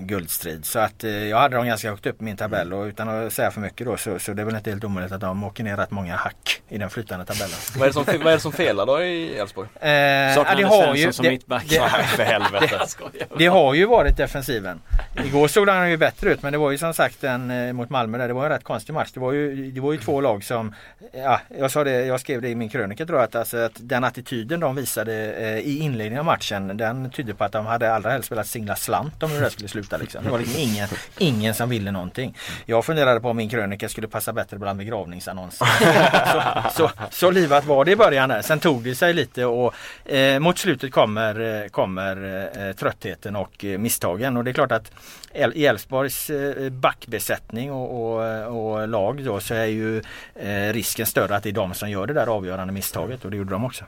guldstrid 0.07 0.52
tid. 0.53 0.65
Så 0.65 0.79
att 0.79 1.03
eh, 1.03 1.11
jag 1.11 1.37
hade 1.37 1.55
dem 1.55 1.65
ganska 1.65 1.89
högt 1.89 2.05
upp 2.05 2.21
i 2.21 2.23
min 2.23 2.37
tabell 2.37 2.73
och 2.73 2.83
utan 2.83 3.09
att 3.09 3.33
säga 3.33 3.51
för 3.51 3.61
mycket 3.61 3.87
då 3.87 3.97
så, 3.97 4.19
så 4.19 4.33
det 4.33 4.41
är 4.41 4.45
väl 4.45 4.55
inte 4.55 4.69
helt 4.69 4.83
omöjligt 4.83 5.11
att 5.11 5.21
de 5.21 5.43
åker 5.43 5.63
ner 5.63 5.77
rätt 5.77 5.91
många 5.91 6.15
hack 6.15 6.61
i 6.69 6.77
den 6.77 6.89
flytande 6.89 7.25
tabellen. 7.25 7.55
vad, 7.75 7.83
är 7.83 7.87
det 7.87 7.93
som, 7.93 8.05
vad 8.05 8.27
är 8.27 8.35
det 8.35 8.39
som 8.39 8.51
felar 8.51 8.85
då 8.85 9.03
i 9.03 9.37
Elfsborg? 9.37 9.69
Eh, 9.81 9.91
ja, 9.91 10.55
det 10.57 10.63
har 10.63 10.95
ju, 10.95 11.13
som 11.13 11.23
det, 11.23 11.31
mittback. 11.31 11.65
Det, 11.69 11.89
för 12.07 12.23
helvete. 12.23 12.69
Det, 13.13 13.27
det, 13.37 13.47
har 13.47 13.73
ju 13.73 13.85
varit 13.85 14.17
defensiven. 14.17 14.81
Igår 15.25 15.47
såg 15.47 15.69
han 15.69 15.89
ju 15.89 15.97
bättre 15.97 16.33
ut 16.33 16.41
men 16.41 16.51
det 16.51 16.57
var 16.57 16.71
ju 16.71 16.77
som 16.77 16.93
sagt 16.93 17.23
en 17.23 17.51
eh, 17.51 17.73
mot 17.73 17.89
Malmö 17.89 18.17
där. 18.17 18.27
Det 18.27 18.33
var 18.33 18.43
en 18.43 18.49
rätt 18.49 18.63
konstig 18.63 18.93
match. 18.93 19.11
Det 19.13 19.19
var 19.19 19.31
ju, 19.31 19.71
det 19.71 19.81
var 19.81 19.91
ju 19.91 19.97
två 19.97 20.21
lag 20.21 20.43
som, 20.43 20.75
ja, 21.13 21.39
jag 21.57 21.71
sa 21.71 21.83
det, 21.83 22.05
jag 22.05 22.19
skrev 22.19 22.41
det 22.41 22.49
i 22.49 22.55
min 22.55 22.69
krönika 22.69 23.05
tror 23.05 23.19
jag 23.19 23.25
att, 23.25 23.35
alltså, 23.35 23.57
att 23.57 23.71
den 23.75 24.03
attityden 24.03 24.59
de 24.59 24.75
visade 24.75 25.33
eh, 25.33 25.57
i 25.57 25.79
inledningen 25.79 26.19
av 26.19 26.25
matchen 26.25 26.77
den 26.77 27.11
tydde 27.11 27.33
på 27.33 27.43
att 27.43 27.51
de 27.51 27.65
hade 27.65 27.93
allra 27.93 28.11
helst 28.11 28.31
velat 28.31 28.47
singla 28.47 28.75
slant 28.75 29.23
om 29.23 29.31
hur 29.31 29.41
det 29.41 29.49
skulle 29.49 29.69
sluta 29.69 29.97
liksom. 29.97 30.23
Det 30.23 30.29
var 30.29 30.39
ingen, 30.57 30.87
ingen 31.17 31.53
som 31.53 31.69
ville 31.69 31.91
någonting. 31.91 32.37
Jag 32.65 32.85
funderade 32.85 33.19
på 33.19 33.29
om 33.29 33.37
min 33.37 33.49
krönika 33.49 33.89
skulle 33.89 34.07
passa 34.07 34.33
bättre 34.33 34.57
bland 34.57 34.77
begravningsannonser. 34.77 35.67
så, 36.69 36.77
så, 36.77 36.91
så 37.11 37.31
livat 37.31 37.65
var 37.65 37.85
det 37.85 37.91
i 37.91 37.95
början 37.95 38.29
där. 38.29 38.41
Sen 38.41 38.59
tog 38.59 38.83
det 38.83 38.95
sig 38.95 39.13
lite 39.13 39.45
och 39.45 39.73
eh, 40.05 40.39
mot 40.39 40.57
slutet 40.57 40.91
kommer, 40.91 41.63
eh, 41.63 41.69
kommer 41.69 42.49
eh, 42.67 42.73
tröttheten 42.73 43.35
och 43.35 43.65
eh, 43.65 43.77
misstagen 43.77 44.37
och 44.37 44.43
det 44.43 44.51
är 44.51 44.53
klart 44.53 44.71
att 44.71 44.91
i 45.53 45.65
Elfsborgs 45.65 46.29
eh, 46.29 46.69
backbesättning 46.69 47.71
och, 47.71 48.15
och, 48.15 48.71
och, 48.71 48.87
lag 48.87 49.23
då 49.23 49.39
så 49.39 49.53
är 49.53 49.65
ju 49.65 50.01
eh, 50.35 50.73
risken 50.73 51.05
större 51.05 51.35
att 51.35 51.43
det 51.43 51.49
är 51.49 51.53
de 51.53 51.73
som 51.73 51.89
gör 51.89 52.07
det 52.07 52.13
där 52.13 52.27
avgörande 52.27 52.73
misstaget 52.73 53.25
och 53.25 53.31
det 53.31 53.37
gjorde 53.37 53.51
de 53.51 53.65
också. 53.65 53.85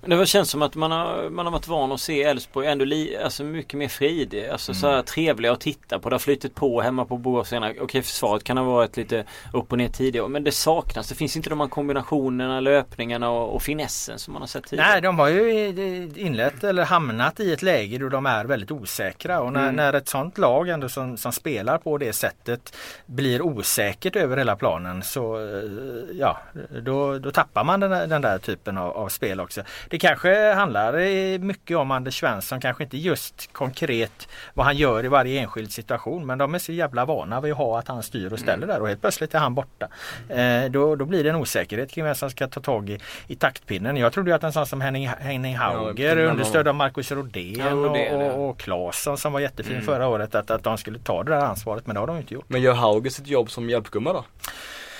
Men 0.00 0.18
det 0.18 0.26
känns 0.26 0.50
som 0.50 0.62
att 0.62 0.74
man 0.74 0.90
har, 0.90 1.30
man 1.30 1.46
har 1.46 1.52
varit 1.52 1.68
van 1.68 1.92
att 1.92 2.00
se 2.00 2.22
Elfsborg 2.22 2.66
ändå 2.66 2.84
li, 2.84 3.16
alltså 3.16 3.44
mycket 3.44 3.74
mer 3.74 3.88
fridig. 3.88 4.48
Alltså 4.48 4.72
mm. 4.72 4.80
så 4.80 4.90
här 4.90 5.02
trevliga 5.02 5.52
att 5.52 5.60
titta 5.60 5.98
på. 5.98 6.08
Det 6.08 6.14
har 6.14 6.18
flyttit 6.18 6.54
på 6.54 6.80
hemma 6.80 7.04
på 7.04 7.16
Boråsarena. 7.16 7.72
Okej 7.80 8.02
försvaret 8.02 8.44
kan 8.44 8.56
ha 8.56 8.64
varit 8.64 8.96
lite 8.96 9.24
upp 9.52 9.72
och 9.72 9.78
ner 9.78 9.88
tidigare. 9.88 10.28
Men 10.28 10.44
det 10.44 10.52
saknas. 10.52 11.08
Det 11.08 11.14
finns 11.14 11.36
inte 11.36 11.50
de 11.50 11.60
här 11.60 11.68
kombinationerna, 11.68 12.60
löpningarna 12.60 13.30
och, 13.30 13.54
och 13.54 13.62
finessen 13.62 14.18
som 14.18 14.32
man 14.32 14.42
har 14.42 14.46
sett 14.46 14.64
tidigare. 14.64 14.90
Nej 14.90 15.00
de 15.00 15.18
har 15.18 15.28
ju 15.28 15.68
inlett 16.16 16.64
eller 16.64 16.84
hamnat 16.84 17.40
i 17.40 17.52
ett 17.52 17.62
läge 17.62 17.98
då 17.98 18.08
de 18.08 18.26
är 18.26 18.44
väldigt 18.44 18.70
osäkra. 18.70 19.40
Och 19.40 19.52
när, 19.52 19.62
mm. 19.62 19.76
när 19.76 19.92
ett 19.92 20.08
sånt 20.08 20.38
lag 20.38 20.68
ändå 20.68 20.88
som, 20.88 21.16
som 21.16 21.32
spelar 21.32 21.78
på 21.78 21.98
det 21.98 22.12
sättet 22.12 22.76
blir 23.06 23.42
osäkert 23.42 24.16
över 24.16 24.36
hela 24.36 24.56
planen 24.56 25.02
så 25.02 25.36
eh, 25.36 26.16
ja 26.18 26.38
då, 26.82 27.18
då 27.18 27.30
tappar 27.30 27.64
man 27.64 27.80
den, 27.80 28.08
den 28.08 28.22
där 28.22 28.38
typen 28.38 28.78
av, 28.78 28.90
av 28.96 29.08
spel 29.08 29.40
också. 29.40 29.62
Det 29.90 29.98
kanske 29.98 30.52
handlar 30.52 31.38
mycket 31.38 31.76
om 31.76 31.90
Anders 31.90 32.20
Svensson, 32.20 32.60
kanske 32.60 32.84
inte 32.84 32.96
just 32.96 33.52
konkret 33.52 34.28
vad 34.54 34.66
han 34.66 34.76
gör 34.76 35.04
i 35.04 35.08
varje 35.08 35.40
enskild 35.40 35.72
situation 35.72 36.26
men 36.26 36.38
de 36.38 36.54
är 36.54 36.58
så 36.58 36.72
jävla 36.72 37.04
vana 37.04 37.40
vid 37.40 37.52
att 37.52 37.58
ha 37.58 37.78
att 37.78 37.88
han 37.88 38.02
styr 38.02 38.32
och 38.32 38.38
ställer 38.38 38.56
mm. 38.56 38.68
där 38.68 38.80
och 38.80 38.88
helt 38.88 39.00
plötsligt 39.00 39.34
är 39.34 39.38
han 39.38 39.54
borta. 39.54 39.88
Eh, 40.28 40.64
då, 40.70 40.96
då 40.96 41.04
blir 41.04 41.24
det 41.24 41.30
en 41.30 41.36
osäkerhet 41.36 41.90
kring 41.90 42.04
vem 42.04 42.14
som 42.14 42.30
ska 42.30 42.48
ta 42.48 42.60
tag 42.60 42.90
i, 42.90 42.98
i 43.26 43.36
taktpinnen. 43.36 43.96
Jag 43.96 44.12
trodde 44.12 44.34
att 44.34 44.44
en 44.44 44.52
sån 44.52 44.66
som 44.66 44.80
Henning, 44.80 45.08
Henning 45.08 45.56
Hauger 45.56 46.16
ja, 46.16 46.30
understödd 46.30 46.68
av 46.68 46.74
Marcus 46.74 47.12
Rodén 47.12 47.54
ja, 47.58 47.72
och, 47.72 48.36
och, 48.36 48.48
och 48.48 48.58
Claesson 48.58 49.18
som 49.18 49.32
var 49.32 49.40
jättefin 49.40 49.72
mm. 49.72 49.84
förra 49.84 50.08
året 50.08 50.34
att, 50.34 50.50
att 50.50 50.62
de 50.62 50.78
skulle 50.78 50.98
ta 50.98 51.22
det 51.22 51.30
där 51.30 51.40
ansvaret 51.40 51.86
men 51.86 51.94
det 51.94 52.00
har 52.00 52.06
de 52.06 52.16
inte 52.16 52.34
gjort. 52.34 52.48
Men 52.48 52.60
gör 52.60 52.74
Hauger 52.74 53.10
sitt 53.10 53.26
jobb 53.26 53.50
som 53.50 53.70
hjälpgumma 53.70 54.12
då? 54.12 54.24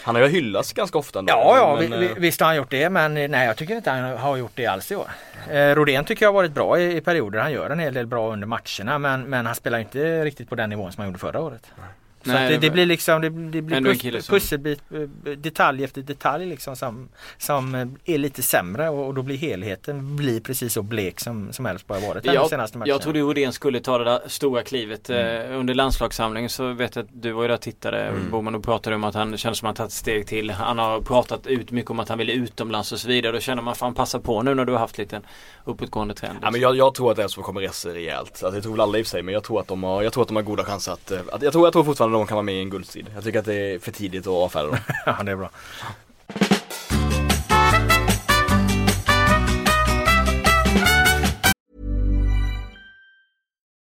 Han 0.06 0.14
har 0.14 0.22
ju 0.22 0.28
hyllats 0.28 0.72
ganska 0.72 0.98
ofta. 0.98 1.18
Ändå, 1.18 1.32
ja, 1.32 1.56
ja 1.56 1.88
men, 1.88 2.00
vi, 2.00 2.06
eh, 2.06 2.12
visst 2.16 2.40
har 2.40 2.46
han 2.46 2.56
gjort 2.56 2.70
det 2.70 2.90
men 2.90 3.14
nej 3.14 3.46
jag 3.46 3.56
tycker 3.56 3.76
inte 3.76 3.90
han 3.90 4.18
har 4.18 4.36
gjort 4.36 4.52
det 4.54 4.66
alls 4.66 4.92
i 4.92 4.96
år. 4.96 5.10
Eh, 5.50 5.74
Rodén 5.74 6.04
tycker 6.04 6.24
jag 6.24 6.28
har 6.28 6.34
varit 6.34 6.52
bra 6.52 6.80
i, 6.80 6.96
i, 6.96 7.00
perioder. 7.00 7.38
Han 7.38 7.52
gör 7.52 7.70
en 7.70 7.78
hel 7.78 7.94
del 7.94 8.06
bra 8.06 8.32
under 8.32 8.46
matcherna 8.46 8.98
men, 8.98 9.22
men 9.22 9.46
han 9.46 9.54
spelar 9.54 9.78
inte 9.78 10.24
riktigt 10.24 10.48
på 10.48 10.54
den 10.54 10.70
nivån 10.70 10.92
som 10.92 11.00
han 11.00 11.08
gjorde 11.08 11.18
förra 11.18 11.40
året. 11.40 11.62
Nej. 11.76 11.88
Så 12.26 12.32
Nej, 12.32 12.50
det, 12.50 12.58
det, 12.58 12.70
blir 12.70 12.86
liksom 12.86 13.20
det, 13.20 13.28
det 13.28 13.62
blir 13.62 14.10
pus, 14.10 14.28
pusselbit, 14.28 14.80
eh, 14.90 15.30
detalj 15.32 15.84
efter 15.84 16.02
detalj 16.02 16.46
liksom 16.46 16.76
som, 16.76 17.08
som 17.38 17.96
är 18.04 18.18
lite 18.18 18.42
sämre 18.42 18.88
och, 18.88 19.06
och 19.06 19.14
då 19.14 19.22
blir 19.22 19.36
helheten 19.36 20.16
blir 20.16 20.40
precis 20.40 20.72
så 20.72 20.82
blek 20.82 21.20
som, 21.20 21.52
som 21.52 21.66
Elfsborg 21.66 22.00
har 22.00 22.08
varit 22.08 22.24
jag, 22.24 22.50
senaste 22.50 22.78
matchen. 22.78 22.88
Jag 22.88 23.02
trodde 23.02 23.22
Odén 23.22 23.52
skulle 23.52 23.80
ta 23.80 23.98
det 23.98 24.04
där 24.04 24.20
stora 24.26 24.62
klivet 24.62 25.10
mm. 25.10 25.52
eh, 25.52 25.58
under 25.58 25.74
landslagssamlingen 25.74 26.50
så 26.50 26.72
vet 26.72 26.96
jag 26.96 27.04
att 27.04 27.10
du 27.12 27.32
var 27.32 27.42
ju 27.42 27.48
där 27.48 27.54
och 27.54 27.60
tittade 27.60 28.02
mm. 28.02 28.30
Boman 28.30 28.54
och 28.54 28.64
pratade 28.64 28.96
om 28.96 29.04
att 29.04 29.14
han 29.14 29.36
kände 29.36 29.56
som 29.56 29.66
att 29.68 29.78
han 29.78 29.86
tagit 29.86 29.92
ett 29.92 29.98
steg 29.98 30.26
till. 30.26 30.50
Han 30.50 30.78
har 30.78 31.00
pratat 31.00 31.46
ut 31.46 31.70
mycket 31.70 31.90
om 31.90 32.00
att 32.00 32.08
han 32.08 32.18
vill 32.18 32.30
utomlands 32.30 32.92
och 32.92 32.98
så 32.98 33.08
vidare. 33.08 33.32
Då 33.32 33.40
känner 33.40 33.62
man 33.62 33.74
fan 33.74 33.94
passa 33.94 34.20
på 34.20 34.42
nu 34.42 34.54
när 34.54 34.64
du 34.64 34.72
har 34.72 34.78
haft 34.78 34.98
lite 34.98 35.20
uppåtgående 35.64 36.14
trend. 36.14 36.38
Ja, 36.42 36.50
men 36.50 36.60
jag, 36.60 36.76
jag 36.76 36.94
tror 36.94 37.12
att 37.12 37.18
Elfsborg 37.18 37.44
kommer 37.44 37.60
resa 37.60 37.88
rejält. 37.88 38.30
Alltså, 38.30 38.56
jag 38.56 38.62
tror 38.62 38.72
väl 38.72 38.80
alla 38.80 38.98
i 38.98 39.04
sig 39.04 39.22
men 39.22 39.34
jag 39.34 39.44
tror 39.44 39.60
att 39.60 39.68
de 39.68 39.82
har, 39.82 40.02
jag 40.02 40.12
tror 40.12 40.22
att 40.22 40.28
de 40.28 40.36
har 40.36 40.42
goda 40.42 40.64
chanser 40.64 40.92
att, 40.92 41.10
eh, 41.10 41.18
att 41.32 41.42
jag 41.42 41.52
tror, 41.52 41.66
jag 41.66 41.72
tror 41.72 41.84
fortfarande 41.84 42.15
de 42.18 42.26
kan 42.26 42.34
vara 42.34 42.42
med 42.42 42.54
i 42.54 42.60
en 42.60 42.70
guldstrid. 42.70 43.06
Jag 43.14 43.24
tycker 43.24 43.38
att 43.38 43.44
det 43.44 43.54
är 43.54 43.78
för 43.78 43.92
tidigt 43.92 44.26
att 44.26 44.32
avfärda 44.32 44.66
dem. 44.66 44.78
ja, 45.06 45.22
det 45.22 45.32
är 45.32 45.36
bra. 45.36 45.50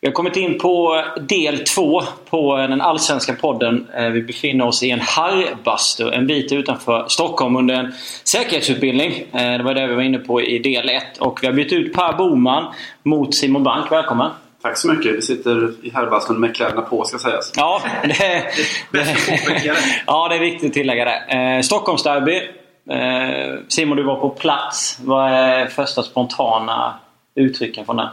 Vi 0.00 0.08
har 0.08 0.12
kommit 0.12 0.36
in 0.36 0.58
på 0.58 1.04
del 1.20 1.58
två 1.58 2.02
på 2.30 2.56
den 2.56 2.80
allsvenska 2.80 3.34
podden. 3.34 3.86
Eh, 3.94 4.08
vi 4.08 4.22
befinner 4.22 4.66
oss 4.66 4.82
i 4.82 4.90
en 4.90 5.00
harrbastu 5.00 6.10
en 6.10 6.26
bit 6.26 6.52
utanför 6.52 7.06
Stockholm 7.08 7.56
under 7.56 7.74
en 7.74 7.92
säkerhetsutbildning. 8.24 9.12
Eh, 9.32 9.58
det 9.58 9.62
var 9.62 9.74
det 9.74 9.86
vi 9.86 9.94
var 9.94 10.02
inne 10.02 10.18
på 10.18 10.42
i 10.42 10.58
del 10.58 10.88
ett. 10.88 11.18
Och 11.18 11.38
vi 11.42 11.46
har 11.46 11.54
bytt 11.54 11.72
ut 11.72 11.92
Per 11.92 12.12
Boman 12.12 12.74
mot 13.02 13.34
Simon 13.34 13.62
Bank. 13.62 13.92
Välkommen! 13.92 14.30
Tack 14.62 14.78
så 14.78 14.88
mycket. 14.88 15.16
Vi 15.16 15.22
sitter 15.22 15.86
i 15.86 15.90
herrbastun 15.90 16.40
med 16.40 16.56
kläderna 16.56 16.82
på 16.82 17.04
ska 17.04 17.18
sägas. 17.18 17.52
Ja, 17.56 17.82
det, 18.02 18.12
det, 18.92 19.16
ja, 20.06 20.28
det 20.28 20.34
är 20.34 20.40
viktigt 20.40 20.68
att 20.68 20.74
tillägga 20.74 21.04
det. 21.04 21.36
Eh, 21.36 21.60
Stockholmsderby. 21.60 22.36
Eh, 22.90 23.60
Simon, 23.68 23.96
du 23.96 24.02
var 24.02 24.16
på 24.16 24.30
plats. 24.30 24.98
Vad 25.04 25.32
är 25.32 25.66
första 25.66 26.02
spontana 26.02 26.94
uttrycken 27.34 27.84
från 27.84 27.96
den? 27.96 28.08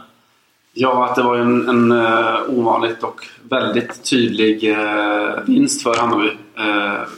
Ja, 0.78 1.04
att 1.04 1.14
det 1.14 1.22
var 1.22 1.36
en, 1.36 1.68
en 1.68 1.92
uh, 1.92 2.58
ovanligt 2.58 3.02
och 3.02 3.26
väldigt 3.42 4.10
tydlig 4.10 4.70
uh, 4.70 5.44
vinst 5.46 5.82
för 5.82 5.94
Hammarby. 5.94 6.28
Uh, 6.58 7.08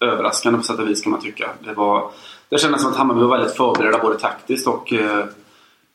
överraskande 0.00 0.58
på 0.58 0.64
sätt 0.64 0.78
och 0.78 0.88
vis 0.88 1.02
kan 1.02 1.12
man 1.12 1.20
tycka. 1.20 1.50
Det, 1.64 1.72
var, 1.72 2.10
det 2.48 2.58
kändes 2.58 2.82
som 2.82 2.90
att 2.90 2.96
Hammarby 2.96 3.20
var 3.20 3.38
väldigt 3.38 3.56
förberedda 3.56 3.98
både 3.98 4.18
taktiskt 4.18 4.66
och 4.66 4.92
uh, 4.92 5.24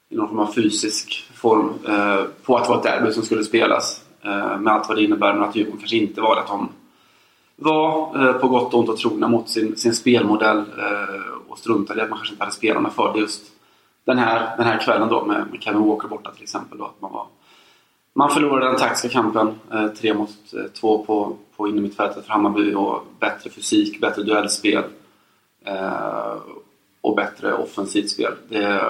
i 0.10 0.16
någon 0.16 0.28
form 0.28 0.40
av 0.40 0.54
fysisk 0.54 1.30
form 1.34 1.74
på 2.44 2.58
att 2.58 2.64
det 2.64 2.70
var 2.70 2.78
ett 2.78 2.84
derby 2.84 3.12
som 3.12 3.24
skulle 3.24 3.44
spelas. 3.44 4.02
med 4.60 4.74
allt 4.74 4.88
vad 4.88 4.98
det 4.98 5.04
innebär 5.04 5.34
men 5.34 5.44
att 5.44 5.56
Djurgården 5.56 5.80
kanske 5.80 5.98
inte 5.98 6.22
var 6.22 6.36
det. 6.36 6.42
Att 6.42 6.48
de 6.48 6.70
var 7.56 8.34
på 8.34 8.48
gott 8.48 8.74
och 8.74 8.80
ont 8.80 8.90
och 8.90 8.98
trogna 8.98 9.28
mot 9.28 9.50
sin, 9.50 9.78
sin 9.78 9.96
spelmodell 9.96 10.64
och 11.48 11.58
struntade 11.58 12.00
i 12.00 12.04
att 12.04 12.10
man 12.10 12.18
kanske 12.18 12.34
inte 12.34 12.44
hade 12.44 12.56
spelarna 12.56 12.90
för 12.90 13.14
det 13.14 13.20
just 13.20 13.42
den 14.08 14.18
här, 14.18 14.58
den 14.58 14.66
här 14.66 14.80
kvällen 14.80 15.10
då 15.10 15.26
med, 15.26 15.48
med 15.52 15.62
Kevin 15.62 15.88
Walker 15.88 16.08
borta 16.08 16.32
till 16.32 16.44
exempel. 16.44 16.78
Då, 16.78 16.86
att 16.86 17.02
man, 17.02 17.12
var, 17.12 17.28
man 18.14 18.30
förlorade 18.30 18.66
den 18.66 18.80
taktiska 18.80 19.10
kampen, 19.10 19.60
eh, 19.74 19.88
tre 19.88 20.14
mot 20.14 20.30
eh, 20.54 20.72
två 20.80 21.06
på, 21.06 21.38
på 21.58 21.68
innermittfältet 21.68 22.26
för 22.26 22.34
Hammarby 22.34 22.74
och 22.74 23.08
bättre 23.20 23.50
fysik, 23.50 24.02
bättre 24.02 24.24
duellspel 24.24 24.84
eh, 25.66 26.36
och 27.02 27.16
bättre 27.16 27.54
offensivt 27.54 28.10
spel. 28.10 28.34
Det, 28.50 28.82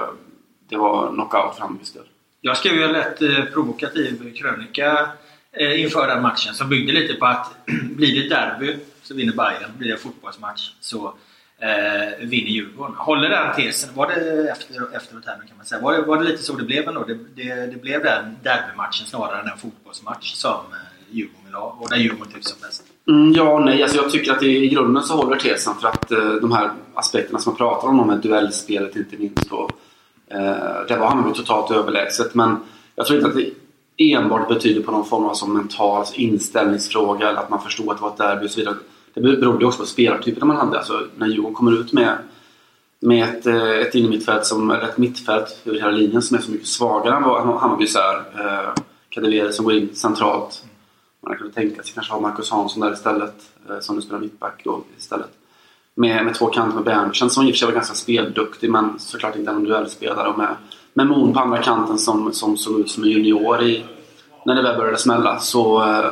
det 0.70 0.78
var 0.78 1.10
knockout 1.14 1.56
för 1.56 1.62
Hammarbys 1.62 1.94
del. 1.94 2.04
Jag 2.42 2.58
skrev 2.58 2.74
ju 2.74 2.84
en 2.84 2.92
lätt 2.92 3.22
eh, 3.22 3.46
provokativ 3.54 4.34
krönika 4.36 5.10
eh, 5.52 5.82
inför 5.82 6.08
den 6.08 6.22
matchen 6.22 6.54
som 6.54 6.70
byggde 6.70 6.94
lite 6.94 7.14
på 7.14 7.26
att 7.26 7.56
blir 7.96 8.24
det 8.24 8.30
derby 8.30 8.76
så 9.02 9.14
vinner 9.14 9.34
Bayern, 9.34 9.78
blir 9.78 9.92
det 9.92 9.98
fotbollsmatch 9.98 10.72
så 10.80 11.14
eh, 11.60 12.28
vinner 12.28 12.50
Djurgården. 12.50 12.96
Håller 12.96 13.30
den 13.30 13.56
tesen? 13.56 13.90
Var 13.94 14.08
det 14.08 14.50
efter, 14.50 14.96
efteråt 14.96 15.26
här 15.26 15.36
kan 15.48 15.58
man 15.58 15.66
säga. 15.66 15.82
Var 15.82 15.94
det, 15.94 16.02
var 16.02 16.18
det 16.18 16.24
lite 16.24 16.44
så 16.44 16.54
det 16.54 16.64
blev 16.64 16.88
ändå? 16.88 17.04
Det, 17.04 17.18
det, 17.36 17.66
det 17.66 17.82
blev 17.82 18.04
den 18.04 18.38
derbymatchen 18.44 19.08
snarare 19.08 19.42
än 19.42 19.48
en 19.48 19.58
fotbollsmatch 19.58 20.34
som 20.34 20.52
eh, 20.52 21.16
Djurgården 21.16 21.46
vill 21.46 21.54
ha 21.54 21.78
och 21.80 21.90
där 21.90 21.98
Djurgården 21.98 22.34
tycks 22.34 22.48
som 22.48 22.60
bäst? 22.62 22.84
Mm, 23.08 23.34
ja 23.34 23.54
och 23.54 23.62
nej. 23.62 23.84
Alltså 23.84 23.98
jag 23.98 24.12
tycker 24.12 24.32
att 24.32 24.40
det, 24.40 24.48
i 24.48 24.68
grunden 24.68 25.04
så 25.04 25.16
håller 25.16 25.36
tesen 25.36 25.74
för 25.82 25.88
att 25.88 26.12
eh, 26.12 26.32
de 26.42 26.52
här 26.52 26.72
aspekterna 26.94 27.40
som 27.40 27.52
man 27.52 27.58
pratar 27.58 27.88
om, 27.88 28.08
med 28.08 28.18
duellspelet 28.18 28.96
inte 28.96 29.18
minst. 29.18 29.52
Och, 29.52 29.72
eh, 30.28 30.86
det 30.88 30.98
var 30.98 31.08
Hammarby 31.08 31.34
totalt 31.34 31.72
överlägset 31.72 32.36
men 32.36 32.58
jag 32.96 33.06
tror 33.06 33.20
inte 33.20 33.30
att 33.30 33.36
det 33.36 33.54
enbart 34.14 34.48
betyder 34.48 34.82
på 34.82 34.92
någon 34.92 35.06
form 35.06 35.26
av 35.26 35.34
som 35.34 35.54
mental 35.54 36.00
alltså 36.00 36.16
inställningsfråga 36.16 37.30
eller 37.30 37.40
att 37.40 37.50
man 37.50 37.62
förstod 37.62 37.90
att 37.90 37.98
det 37.98 38.02
var 38.02 38.10
ett 38.10 38.18
derby 38.18 38.46
och 38.46 38.52
så 38.52 38.60
vidare. 38.60 38.76
Det 39.22 39.38
berodde 39.38 39.66
också 39.66 39.80
på 39.80 39.86
spelartyperna 39.86 40.46
man 40.46 40.56
hade. 40.58 40.78
Alltså, 40.78 41.08
när 41.16 41.28
Djurgården 41.28 41.56
kommer 41.56 41.72
ut 41.72 41.94
med 41.94 42.18
med 43.00 43.24
ett, 43.24 43.46
eh, 43.46 43.70
ett 43.70 43.96
innermittfält 43.96 44.46
som, 44.46 44.72
eller 44.72 44.84
ett 44.84 44.98
mittfält 44.98 45.62
över 45.66 45.78
hela 45.78 45.92
linjen 45.92 46.22
som 46.22 46.38
är 46.38 46.42
så 46.42 46.52
mycket 46.52 46.68
svagare 46.68 47.16
än 47.16 47.24
vad 47.24 47.60
Hammarbys 47.60 47.96
är. 47.96 48.16
Eh, 48.16 48.74
Kadewere 49.10 49.54
som 49.54 49.66
går 49.66 49.74
in 49.74 49.96
centralt. 49.96 50.64
Man 51.28 51.38
kunde 51.38 51.54
tänka 51.54 51.84
sig 51.84 51.94
kanske 51.94 52.14
ha 52.14 52.20
Marcus 52.20 52.52
Hansson 52.52 52.82
där 52.82 52.94
istället, 52.94 53.36
eh, 53.70 53.80
som 53.80 53.96
nu 53.96 54.02
spelar 54.02 54.20
mittback 54.20 54.62
då 54.64 54.84
istället. 54.98 55.30
Med, 55.96 56.26
med 56.26 56.36
två 56.36 56.46
kanter 56.46 56.76
med 56.76 56.84
Berntsen 56.84 57.30
som 57.30 57.44
i 57.44 57.48
och 57.48 57.54
för 57.54 57.58
sig 57.58 57.66
var 57.66 57.74
ganska 57.74 57.94
spelduktig 57.94 58.72
men 58.72 59.00
såklart 59.00 59.36
inte 59.36 59.52
en 59.52 59.64
duellspelare. 59.64 60.30
Och 60.30 60.38
med, 60.38 60.56
med 60.94 61.08
Moon 61.08 61.34
på 61.34 61.40
andra 61.40 61.62
kanten 61.62 61.98
som, 61.98 62.34
som 62.34 62.58
såg 62.58 62.80
ut 62.80 62.90
som 62.90 63.04
en 63.04 63.10
junior 63.10 63.64
i, 63.64 63.86
när 64.46 64.56
det 64.56 64.62
väl 64.62 64.78
började 64.78 64.98
smälla. 64.98 65.40
Så, 65.40 65.84
eh, 65.84 66.12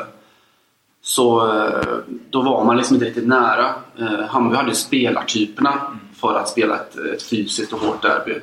så 1.16 1.57
eh, 1.57 1.97
då 2.30 2.41
var 2.41 2.66
man 2.66 2.78
liksom 2.78 2.95
inte 2.95 3.05
riktigt 3.05 3.28
nära. 3.28 3.76
Eh, 3.99 4.20
Hammarby 4.28 4.55
hade 4.55 4.76
spelartyperna 4.76 5.99
för 6.16 6.39
att 6.39 6.49
spela 6.49 6.76
ett, 6.76 6.95
ett 6.95 7.24
fysiskt 7.24 7.74
och 7.74 7.80
hårt 7.80 8.01
derby. 8.01 8.39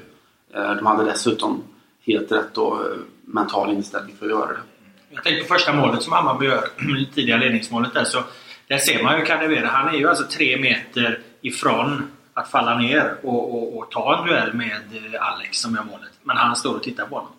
De 0.52 0.86
hade 0.86 1.04
dessutom 1.04 1.62
helt 2.06 2.32
rätt 2.32 2.58
och 2.58 2.78
mental 3.24 3.72
inställning 3.72 4.16
för 4.18 4.26
att 4.26 4.32
göra 4.32 4.48
det. 4.48 4.58
Jag 5.10 5.24
tänker 5.24 5.42
på 5.42 5.54
första 5.54 5.72
målet 5.72 6.02
som 6.02 6.12
Hammarby 6.12 6.46
gör, 6.46 6.64
tidiga 7.14 7.36
ledningsmålet 7.36 7.94
där. 7.94 8.04
Så 8.04 8.18
där 8.68 8.78
ser 8.78 9.02
man 9.02 9.18
ju 9.18 9.24
Kadewere. 9.24 9.66
Han 9.66 9.94
är 9.94 9.98
ju 9.98 10.08
alltså 10.08 10.24
tre 10.24 10.60
meter 10.60 11.20
ifrån 11.40 12.02
att 12.34 12.50
falla 12.50 12.78
ner 12.78 13.14
och, 13.22 13.54
och, 13.54 13.78
och, 13.78 13.90
ta 13.90 14.18
en 14.18 14.26
duell 14.26 14.54
med 14.54 14.80
Alex 15.20 15.58
som 15.58 15.74
gör 15.74 15.84
målet. 15.84 16.10
Men 16.22 16.36
han 16.36 16.56
står 16.56 16.74
och 16.74 16.82
tittar 16.82 17.06
på 17.06 17.14
honom. 17.14 17.32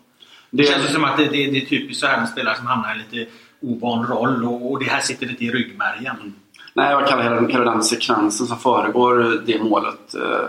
Det, 0.50 0.62
det 0.62 0.68
känns 0.68 0.92
som 0.92 1.04
att 1.04 1.16
det, 1.16 1.24
det, 1.24 1.50
det, 1.50 1.56
är 1.62 1.66
typiskt 1.66 2.00
så 2.00 2.06
här 2.06 2.18
med 2.18 2.28
spelare 2.28 2.56
som 2.56 2.66
hamnar 2.66 2.94
i 2.94 2.98
lite 2.98 3.30
ovan 3.64 4.06
roll 4.06 4.44
och, 4.44 4.72
och 4.72 4.78
det 4.78 4.84
här 4.84 5.00
sitter 5.00 5.26
lite 5.26 5.44
i 5.44 5.50
ryggmärgen. 5.50 6.34
Nej, 6.74 6.90
jag 6.90 7.08
kallar 7.08 7.22
hela, 7.22 7.48
hela 7.48 7.64
den 7.64 7.82
sekvensen 7.82 8.46
som 8.46 8.58
föregår 8.58 9.42
det 9.46 9.62
målet 9.62 10.14
eh, 10.14 10.48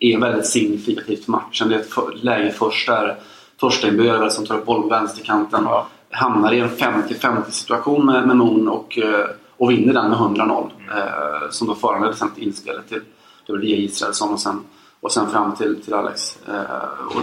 är 0.00 0.18
väldigt 0.18 0.46
signifikativt 0.46 1.24
för 1.24 1.32
matchen. 1.32 1.68
Det 1.68 1.74
är 1.74 1.80
ett 1.80 2.24
läge 2.24 2.52
först 2.52 2.86
där 2.86 3.16
Torsten 3.56 3.96
Böver 3.96 4.28
som 4.28 4.46
tar 4.46 4.58
upp 4.58 4.66
bollen 4.66 4.82
på 4.82 4.88
vänsterkanten 4.88 5.64
ja. 5.64 5.86
hamnar 6.10 6.52
i 6.52 6.60
en 6.60 6.68
50-50 6.68 7.50
situation 7.50 8.06
med, 8.06 8.26
med 8.26 8.36
Moon 8.36 8.68
och, 8.68 8.98
eh, 8.98 9.26
och 9.56 9.70
vinner 9.70 9.92
den 9.92 10.10
med 10.10 10.18
100-0. 10.18 10.70
Mm. 10.78 10.98
Eh, 10.98 11.50
som 11.50 11.68
då 11.68 11.74
föranledde 11.74 12.16
sen 12.16 12.30
inspelet 12.36 12.88
till 12.88 13.00
det 13.46 13.58
via 13.58 13.76
Israelsson 13.76 14.32
och 14.32 14.40
sen, 14.40 14.60
och 15.00 15.12
sen 15.12 15.30
fram 15.30 15.56
till, 15.56 15.82
till 15.84 15.94
Alex. 15.94 16.38
Eh, 16.48 17.16
och 17.16 17.22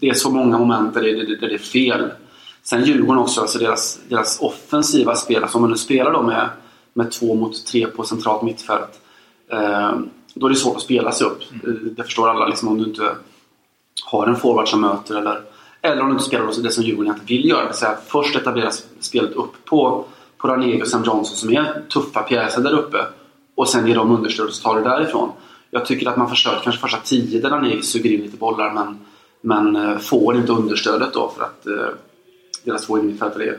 det 0.00 0.08
är 0.08 0.14
så 0.14 0.30
många 0.30 0.58
moment 0.58 0.94
där 0.94 1.02
det, 1.02 1.36
där 1.36 1.48
det 1.48 1.54
är 1.54 1.58
fel. 1.58 2.10
Sen 2.62 2.84
Djurgården 2.84 3.22
också, 3.22 3.40
alltså 3.40 3.58
deras, 3.58 3.98
deras 4.08 4.40
offensiva 4.40 5.14
spel, 5.14 5.42
alltså 5.42 5.58
om 5.58 5.62
man 5.62 5.70
nu 5.70 5.76
spelar 5.76 6.12
då 6.12 6.22
med, 6.22 6.48
med 6.92 7.10
två 7.10 7.34
mot 7.34 7.66
tre 7.66 7.86
på 7.86 8.04
centralt 8.04 8.42
mittfält. 8.42 9.00
Eh, 9.52 9.92
då 10.34 10.46
är 10.46 10.50
det 10.50 10.56
svårt 10.56 10.76
att 10.76 10.82
spela 10.82 11.12
sig 11.12 11.26
upp. 11.26 11.42
Mm. 11.64 11.94
Det 11.96 12.04
förstår 12.04 12.28
alla 12.28 12.46
liksom, 12.46 12.68
om 12.68 12.78
du 12.78 12.84
inte 12.84 13.10
har 14.04 14.26
en 14.26 14.36
forward 14.36 14.68
som 14.68 14.80
möter 14.80 15.16
eller, 15.16 15.40
eller 15.82 16.00
om 16.00 16.06
du 16.06 16.12
inte 16.12 16.24
spelar 16.24 16.62
det 16.62 16.70
som 16.70 16.84
Djurgården 16.84 17.12
inte 17.12 17.26
vill 17.26 17.48
göra. 17.48 17.60
Det 17.60 17.66
vill 17.66 17.76
säga 17.76 17.96
först 18.06 18.36
etablera 18.36 18.70
spelet 19.00 19.32
upp 19.32 19.64
på, 19.64 20.04
på 20.38 20.48
Ranegi 20.48 20.82
och 20.82 20.88
Sam 20.88 21.04
Johnson 21.04 21.36
som 21.36 21.50
är 21.50 21.82
tuffa 21.88 22.22
pjäser 22.22 22.62
där 22.62 22.72
uppe 22.72 22.98
och 23.54 23.68
sen 23.68 23.86
ge 23.86 23.94
dem 23.94 24.10
understöd 24.10 24.46
och 24.46 24.52
så 24.52 24.62
tar 24.62 24.80
det 24.80 24.88
därifrån. 24.88 25.32
Jag 25.70 25.86
tycker 25.86 26.08
att 26.08 26.16
man 26.16 26.28
försöker 26.28 26.60
kanske 26.60 26.80
första 26.80 26.98
tio 27.04 27.40
där 27.40 27.50
Ranegi 27.50 27.82
suger 27.82 28.10
in 28.10 28.20
lite 28.20 28.36
bollar 28.36 28.72
men, 28.72 28.98
men 29.40 29.76
eh, 29.76 29.98
får 29.98 30.36
inte 30.36 30.52
understödet 30.52 31.12
då 31.12 31.32
för 31.36 31.44
att 31.44 31.66
eh, 31.66 31.94
deras 32.64 32.86
två 32.86 32.98
innermittfältare 32.98 33.58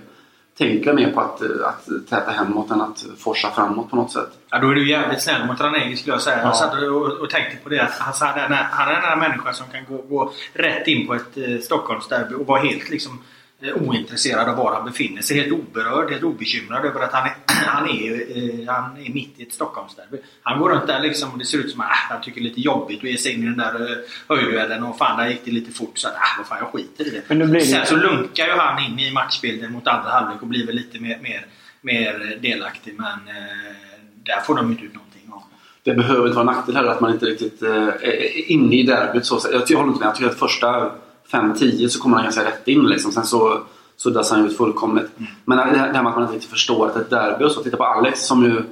tänker 0.58 0.94
mer 0.94 1.12
på 1.12 1.20
att, 1.20 1.42
att 1.42 2.10
täta 2.10 2.32
hemåt 2.32 2.72
än 2.72 2.82
att 2.82 3.06
forsa 3.18 3.52
framåt 3.52 3.90
på 3.90 3.96
något 3.96 4.12
sätt. 4.12 4.30
Ja, 4.50 4.60
då 4.60 4.70
är 4.70 4.76
du 4.76 4.90
jävligt 4.90 5.22
snäll 5.22 5.48
mot 5.48 5.62
Ranegi 5.62 5.96
skulle 5.96 6.14
jag 6.14 6.22
säga. 6.22 6.38
Ja. 6.38 6.44
Jag 6.44 6.56
satt 6.56 6.74
och, 6.74 7.06
och, 7.06 7.30
tänkte 7.30 7.58
på 7.64 7.70
det. 7.70 7.80
Att 7.80 8.20
han, 8.20 8.40
är 8.40 8.94
den 8.94 9.02
här 9.02 9.16
människan 9.16 9.54
som 9.54 9.66
kan 9.68 9.86
gå, 9.86 10.02
gå 10.02 10.32
rätt 10.54 10.88
in 10.88 11.08
på 11.08 11.14
ett 11.14 11.38
eh, 11.38 11.60
Stockholmsderby 11.60 12.36
och 12.36 12.46
vara 12.46 12.62
helt 12.62 12.90
liksom 12.90 13.20
Eh, 13.20 13.39
ointresserad 13.62 14.50
av 14.50 14.56
var 14.56 14.74
han 14.74 14.86
befinner 14.86 15.22
sig. 15.22 15.38
Helt 15.38 15.52
oberörd, 15.52 16.12
helt 16.12 16.24
obekymrad 16.24 16.86
över 16.86 17.00
att 17.00 17.14
han 17.14 17.28
är, 17.28 17.36
han 17.66 17.90
är, 17.90 18.12
eh, 18.14 18.74
han 18.74 18.98
är 18.98 19.14
mitt 19.14 19.40
i 19.40 19.44
ett 19.44 19.54
Stockholmsderby. 19.54 20.18
Han 20.42 20.60
går 20.60 20.70
runt 20.70 20.88
där 20.88 21.00
liksom 21.00 21.32
och 21.32 21.38
det 21.38 21.46
ser 21.46 21.58
ut 21.58 21.72
som 21.72 21.82
att 21.82 21.88
äh, 21.88 21.94
han 22.10 22.22
tycker 22.22 22.42
det 22.42 22.48
är 22.48 22.50
lite 22.50 22.62
jobbigt 22.62 22.98
att 22.98 23.10
ge 23.10 23.18
sig 23.18 23.34
in 23.34 23.44
i 23.44 23.46
den 23.46 23.58
där 23.58 23.92
eh, 23.92 23.98
höjdduellen 24.28 24.84
och 24.84 24.98
fan 24.98 25.18
där 25.18 25.30
gick 25.30 25.46
det 25.46 25.52
lite 25.52 25.72
fort 25.72 25.98
så 25.98 26.08
att 26.08 26.14
äh, 26.14 26.20
vad 26.38 26.48
fan 26.48 26.58
jag 26.62 26.68
skiter 26.68 27.08
i 27.08 27.10
det. 27.10 27.22
Men 27.28 27.54
det 27.54 27.62
Sen 27.62 27.86
så 27.86 27.96
lunkar 27.96 28.46
ju 28.46 28.52
han 28.52 28.84
in 28.84 29.00
i 29.00 29.12
matchbilden 29.12 29.72
mot 29.72 29.88
andra 29.88 30.10
halvlek 30.10 30.42
och 30.42 30.48
blir 30.48 30.66
väl 30.66 30.76
lite 30.76 31.00
mer, 31.00 31.20
mer, 31.22 31.46
mer 31.82 32.38
delaktig 32.42 32.96
men 32.98 33.36
eh, 33.36 33.76
där 34.24 34.42
får 34.42 34.56
de 34.56 34.72
inte 34.72 34.84
ut 34.84 34.94
någonting 34.94 35.22
av. 35.32 35.44
Det 35.84 35.94
behöver 35.94 36.28
inte 36.28 36.36
vara 36.36 36.50
en 36.50 36.56
nackdel 36.56 36.76
heller 36.76 36.92
att 36.92 37.02
man 37.02 37.14
inte 37.14 37.26
riktigt 37.26 37.62
eh, 37.62 37.88
är 37.88 38.52
inne 38.52 38.76
i 38.76 38.84
derbyt. 38.84 39.26
Så, 39.26 39.40
jag, 39.52 39.64
jag 39.68 39.78
håller 39.78 39.90
inte 39.90 40.00
med. 40.00 40.08
Jag 40.08 40.16
tycker 40.16 40.30
att 40.30 40.40
första 40.40 40.92
5-10 41.32 41.88
så 41.88 42.02
kommer 42.02 42.16
han 42.16 42.24
ganska 42.24 42.46
rätt 42.46 42.68
in. 42.68 42.88
Liksom. 42.88 43.12
Sen 43.12 43.26
så 43.26 43.60
suddas 43.98 44.32
han 44.32 44.46
ut 44.46 44.58
fullkomligt. 44.58 45.12
Mm. 45.18 45.32
Men 45.46 45.58
det 45.58 45.64
här 45.64 45.92
med 45.92 46.08
att 46.08 46.16
man 46.16 46.22
inte 46.22 46.34
riktigt 46.34 46.52
förstår 46.52 46.88
att 46.88 46.96
ett 46.96 47.10
derby 47.10 47.46
och 47.46 47.52
så. 47.52 47.64
Titta 47.64 47.78
på 47.78 47.84
Alex 47.84 48.26
som 48.26 48.44
ju... 48.44 48.64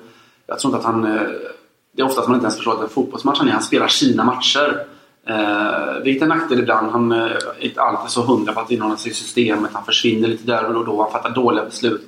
Jag 0.47 0.59
tror 0.59 0.75
inte 0.75 0.87
att 0.87 0.93
han... 0.93 1.05
Eh, 1.05 1.21
det 1.91 2.01
är 2.01 2.05
ofta 2.05 2.21
att 2.21 2.27
man 2.27 2.35
inte 2.35 2.45
ens 2.45 2.55
förstår 2.55 2.71
att 2.71 2.77
det 2.77 2.83
är 2.83 2.87
en 2.87 2.93
fotbollsmatch 2.93 3.39
han 3.39 3.47
är. 3.47 3.51
Han 3.51 3.61
spelar 3.61 3.87
sina 3.87 4.23
matcher. 4.23 4.83
Eh, 5.27 6.03
vilket 6.03 6.21
är 6.21 6.31
en 6.31 6.37
nackdel 6.37 6.59
ibland. 6.59 6.91
Han 6.91 7.11
eh, 7.11 7.21
är 7.21 7.53
inte 7.59 7.81
alltid 7.81 8.09
så 8.09 8.21
hundra 8.21 8.53
på 8.53 8.59
att 8.59 8.71
inordna 8.71 8.97
sig 8.97 9.11
i 9.11 9.15
systemet. 9.15 9.71
Han 9.73 9.85
försvinner 9.85 10.27
lite 10.27 10.47
där 10.47 10.75
och 10.75 10.85
då. 10.85 11.01
Han 11.01 11.11
fattar 11.11 11.29
dåliga 11.29 11.65
beslut. 11.65 12.01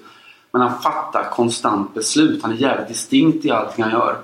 Men 0.51 0.61
han 0.61 0.81
fattar 0.81 1.29
konstant 1.31 1.93
beslut. 1.93 2.43
Han 2.43 2.51
är 2.51 2.55
jävligt 2.55 2.87
distinkt 2.87 3.45
i 3.45 3.51
allting 3.51 3.83
han 3.83 3.93
gör. 3.93 4.17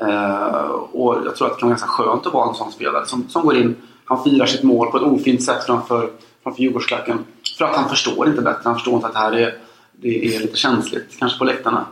Eh, 0.00 0.70
och 0.70 1.16
jag 1.24 1.36
tror 1.36 1.46
att 1.46 1.54
det 1.54 1.60
kan 1.60 1.68
vara 1.68 1.78
ganska 1.78 1.88
skönt 1.88 2.26
att 2.26 2.32
vara 2.32 2.48
en 2.48 2.54
sån 2.54 2.72
spelare 2.72 3.06
som, 3.06 3.28
som 3.28 3.42
går 3.42 3.56
in 3.56 3.76
han 4.14 4.24
firar 4.24 4.46
sitt 4.46 4.62
mål 4.62 4.90
på 4.90 4.96
ett 4.96 5.02
ofint 5.02 5.42
sätt 5.42 5.64
framför, 5.66 6.10
framför 6.42 6.62
Djurgårdsklacken. 6.62 7.18
För 7.58 7.64
att 7.64 7.76
han 7.76 7.88
förstår 7.88 8.28
inte 8.28 8.42
bättre. 8.42 8.60
Han 8.64 8.74
förstår 8.74 8.94
inte 8.94 9.06
att 9.06 9.12
det 9.12 9.18
här 9.18 9.32
är, 9.32 9.54
det 9.92 10.36
är 10.36 10.40
lite 10.40 10.56
känsligt, 10.56 11.18
kanske 11.18 11.38
på 11.38 11.44
läktarna. 11.44 11.86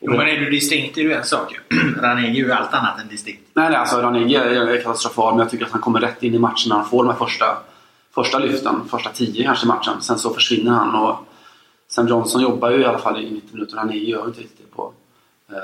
Jo, 0.00 0.12
men 0.12 0.28
är 0.28 0.40
du 0.40 0.50
distinkt 0.50 0.98
är 0.98 1.02
ju 1.02 1.12
en 1.12 1.24
sak. 1.24 1.58
Ranegi 2.00 2.28
är 2.28 2.44
ju 2.44 2.52
allt 2.52 2.74
annat 2.74 3.00
än 3.00 3.08
distinkt. 3.08 3.42
Nej, 3.54 3.68
nej 3.70 3.78
alltså 3.78 3.96
Ranegi 3.96 4.34
är 4.34 4.82
katastrofal 4.82 5.34
men 5.34 5.40
jag 5.40 5.50
tycker 5.50 5.64
att 5.64 5.72
han 5.72 5.80
kommer 5.80 6.00
rätt 6.00 6.22
in 6.22 6.34
i 6.34 6.38
matchen 6.38 6.68
när 6.68 6.76
han 6.76 6.86
får 6.86 7.04
de 7.04 7.10
här 7.10 7.18
första, 7.18 7.46
första 8.14 8.38
lyften. 8.38 8.74
Första 8.90 9.10
tio 9.10 9.44
kanske 9.44 9.66
i 9.66 9.68
matchen. 9.68 10.00
Sen 10.00 10.18
så 10.18 10.34
försvinner 10.34 10.72
han 10.72 10.94
och 10.94 11.16
Sam 11.88 12.08
Johnson 12.08 12.42
jobbar 12.42 12.70
ju 12.70 12.80
i 12.80 12.84
alla 12.84 12.98
fall 12.98 13.24
i 13.24 13.30
90 13.30 13.48
minuter. 13.52 13.76
Ranegi 13.76 14.10
gör 14.10 14.26
inte 14.26 14.40
riktigt 14.40 14.72
på, 14.76 14.92
eh, 15.50 15.56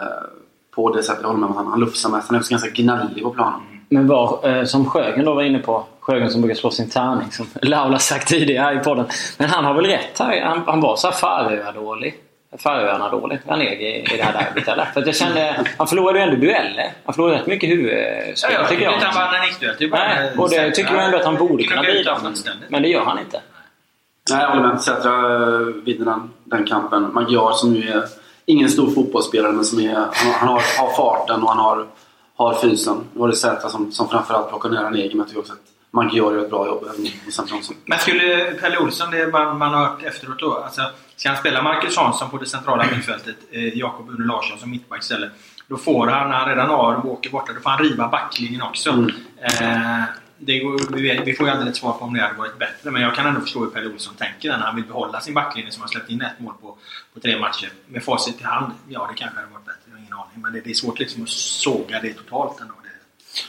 på 0.74 0.94
det 0.94 1.02
sättet. 1.02 1.22
Jag 1.22 1.28
håller 1.28 1.40
med 1.40 1.46
om 1.46 1.52
att 1.52 1.64
han, 1.64 1.66
han 1.66 1.80
lufsar 1.80 2.10
mest. 2.10 2.28
Han 2.28 2.36
är 2.36 2.40
också 2.40 2.50
ganska 2.50 2.70
gnällig 2.70 3.22
på 3.22 3.30
planen. 3.30 3.60
Men 3.88 4.06
var, 4.06 4.48
eh, 4.48 4.64
som 4.64 4.90
Sjögren 4.90 5.24
då 5.24 5.34
var 5.34 5.42
inne 5.42 5.58
på, 5.58 5.86
Sjögren 6.02 6.30
som 6.30 6.40
brukar 6.40 6.56
slå 6.56 6.70
sin 6.70 6.90
tärning 6.90 7.32
som 7.32 7.46
Laula 7.62 7.98
sagt 7.98 8.28
tidigare 8.28 8.74
i 8.74 8.78
podden. 8.78 9.06
Men 9.38 9.50
han 9.50 9.64
har 9.64 9.74
väl 9.74 9.86
rätt 9.86 10.18
här? 10.18 10.40
Han, 10.40 10.62
han 10.66 10.80
var 10.80 10.96
så 10.96 11.06
här 11.06 11.14
Färöarna-dålig. 11.14 12.14
Färöarna-dålig, 12.58 13.38
Ranegi 13.46 13.84
i, 13.84 14.14
i 14.14 14.16
det 14.16 14.22
här 14.22 14.32
derbyt 14.32 14.68
eller? 14.68 14.84
För 14.84 15.00
att 15.00 15.06
jag 15.06 15.16
kände, 15.16 15.66
han 15.78 15.86
förlorade 15.86 16.18
ju 16.18 16.24
ändå 16.24 16.36
dueller. 16.36 16.92
Han 17.04 17.14
förlorade 17.14 17.38
rätt 17.38 17.46
mycket 17.46 17.70
huvudspel 17.70 18.52
ja, 18.52 18.66
tycker 18.66 18.84
jag. 18.84 18.92
Han 18.92 19.14
vann 19.14 19.34
en 19.34 19.48
nickduell. 19.48 19.90
Nej, 19.90 20.32
och 20.38 20.50
det 20.50 20.70
tycker 20.70 20.94
jag 20.94 21.04
ändå 21.04 21.18
att 21.18 21.24
han 21.24 21.36
borde 21.36 21.64
kunna 21.64 21.82
bidra. 21.82 22.18
Men 22.68 22.82
det 22.82 22.88
gör 22.88 23.04
han 23.04 23.18
inte. 23.18 23.40
Nej, 24.30 24.40
jag 24.40 24.48
håller 24.48 24.68
med. 24.68 24.80
Sätra 24.80 25.10
eh, 25.10 25.58
vinner 25.84 26.04
den, 26.04 26.30
den 26.44 26.64
kampen. 26.64 27.14
Magyar 27.14 27.52
som 27.52 27.74
ju 27.74 27.90
är 27.90 28.04
ingen 28.46 28.68
stor 28.68 28.90
fotbollsspelare 28.90 29.52
men 29.52 29.64
som 29.64 29.80
är, 29.80 29.94
han, 29.94 30.32
han 30.32 30.48
har, 30.48 30.62
har 30.78 30.96
farten 30.96 31.42
och 31.42 31.48
han 31.48 31.58
har 31.58 31.86
har 32.36 32.54
fysen. 32.54 32.96
Nu 33.12 33.20
var 33.20 33.28
det 33.28 33.36
Zäta 33.36 33.68
som, 33.68 33.92
som 33.92 34.08
framförallt 34.08 34.48
plockar 34.48 34.68
ner 34.68 34.78
egen 34.78 35.08
men 35.08 35.18
jag 35.18 35.28
tycker 35.28 35.40
också 35.40 35.52
att 35.52 35.71
Magyar 35.94 36.34
gör 36.34 36.44
ett 36.44 36.50
bra 36.50 36.66
jobb 36.66 36.84
Men 37.84 37.98
skulle 37.98 38.54
Pelle 38.60 38.78
Olsson, 38.78 39.10
det 39.10 39.32
man, 39.32 39.58
man 39.58 39.74
har 39.74 39.86
hört 39.86 40.02
efteråt 40.02 40.38
då, 40.38 40.54
alltså, 40.54 40.82
ska 41.16 41.28
han 41.28 41.38
spela 41.38 41.62
Marcus 41.62 41.96
Hansson 41.96 42.30
på 42.30 42.38
det 42.38 42.46
centrala 42.46 42.86
mittfältet, 42.96 43.36
eh, 43.50 43.78
Jakob 43.78 44.10
Une 44.10 44.26
Larsson 44.26 44.58
som 44.58 44.70
mittback 44.70 45.02
istället. 45.02 45.32
Då 45.68 45.76
får 45.76 46.06
han, 46.06 46.30
när 46.30 46.36
han 46.36 46.48
redan 46.48 46.68
har 46.68 46.94
och 46.94 47.12
åker 47.12 47.30
borta, 47.30 47.52
då 47.52 47.60
får 47.60 47.70
han 47.70 47.78
riva 47.78 48.08
backlinjen 48.08 48.62
också. 48.62 48.90
Mm. 48.90 49.10
Eh, 49.40 50.04
det 50.38 50.58
går, 50.58 50.96
vi, 50.96 51.22
vi 51.24 51.34
får 51.34 51.46
ju 51.46 51.52
aldrig 51.52 51.70
ett 51.70 51.76
svar 51.76 51.92
på 51.92 52.04
om 52.04 52.14
det 52.14 52.20
hade 52.20 52.38
varit 52.38 52.58
bättre, 52.58 52.90
men 52.90 53.02
jag 53.02 53.14
kan 53.14 53.26
ändå 53.26 53.40
förstå 53.40 53.60
hur 53.60 53.70
Pelle 53.70 53.92
Olsson 53.92 54.14
tänker 54.14 54.48
när 54.48 54.58
han 54.58 54.76
vill 54.76 54.84
behålla 54.84 55.20
sin 55.20 55.34
backlinje 55.34 55.70
som 55.70 55.82
har 55.82 55.88
släppt 55.88 56.10
in 56.10 56.20
ett 56.22 56.40
mål 56.40 56.54
på, 56.60 56.76
på 57.14 57.20
tre 57.20 57.38
matcher. 57.38 57.68
Med 57.86 58.04
facit 58.04 58.40
i 58.40 58.44
hand, 58.44 58.72
ja 58.88 59.08
det 59.10 59.18
kanske 59.18 59.36
hade 59.36 59.52
varit 59.52 59.64
bättre 59.64 59.98
ingen 59.98 60.12
aning. 60.12 60.42
Men 60.42 60.52
det, 60.52 60.60
det 60.60 60.70
är 60.70 60.74
svårt 60.74 60.98
liksom 60.98 61.22
att 61.22 61.28
såga 61.28 62.00
det 62.00 62.12
totalt 62.12 62.60
ändå. 62.60 62.74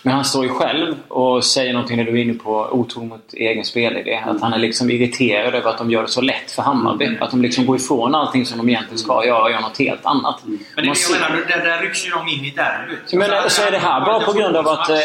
Men 0.01 0.13
han 0.13 0.25
står 0.25 0.43
ju 0.43 0.49
själv 0.49 0.95
och 1.07 1.43
säger 1.45 1.73
någonting 1.73 1.97
när 1.97 2.03
du 2.03 2.11
är 2.11 2.23
inne 2.23 2.33
på 2.33 2.67
otro 2.71 3.03
mot 3.03 3.33
egen 3.33 3.65
spelidé. 3.65 4.19
Att 4.25 4.41
han 4.41 4.53
är 4.53 4.57
liksom 4.57 4.89
irriterad 4.89 5.55
över 5.55 5.69
att 5.69 5.77
de 5.77 5.91
gör 5.91 6.01
det 6.01 6.07
så 6.07 6.21
lätt 6.21 6.51
för 6.51 6.61
Hammarby. 6.61 7.05
Mm. 7.05 7.21
Att 7.21 7.31
de 7.31 7.41
liksom 7.41 7.65
går 7.65 7.75
ifrån 7.75 8.15
allting 8.15 8.45
som 8.45 8.57
de 8.57 8.69
egentligen 8.69 8.97
ska 8.97 9.25
göra 9.25 9.43
och 9.43 9.51
gör 9.51 9.61
något 9.61 9.79
helt 9.79 10.05
annat. 10.05 10.45
Mm. 10.45 10.59
Men 10.75 10.83
det, 10.83 10.87
jag 10.87 10.97
ser... 10.97 11.13
menar, 11.13 11.45
där, 11.47 11.65
där 11.65 11.81
rycks 11.81 12.07
ju 12.07 12.09
de 12.09 12.27
in 12.27 12.45
i 12.45 12.49
derbyt. 12.49 13.13
Men 13.13 13.31
alltså, 13.33 13.61
så 13.61 13.67
är 13.67 13.71
det 13.71 13.77
här 13.77 14.05
bara 14.05 14.19
på 14.19 14.33
grund 14.33 14.55
av 14.55 14.67
att... 14.67 14.89
Eh, 14.89 14.95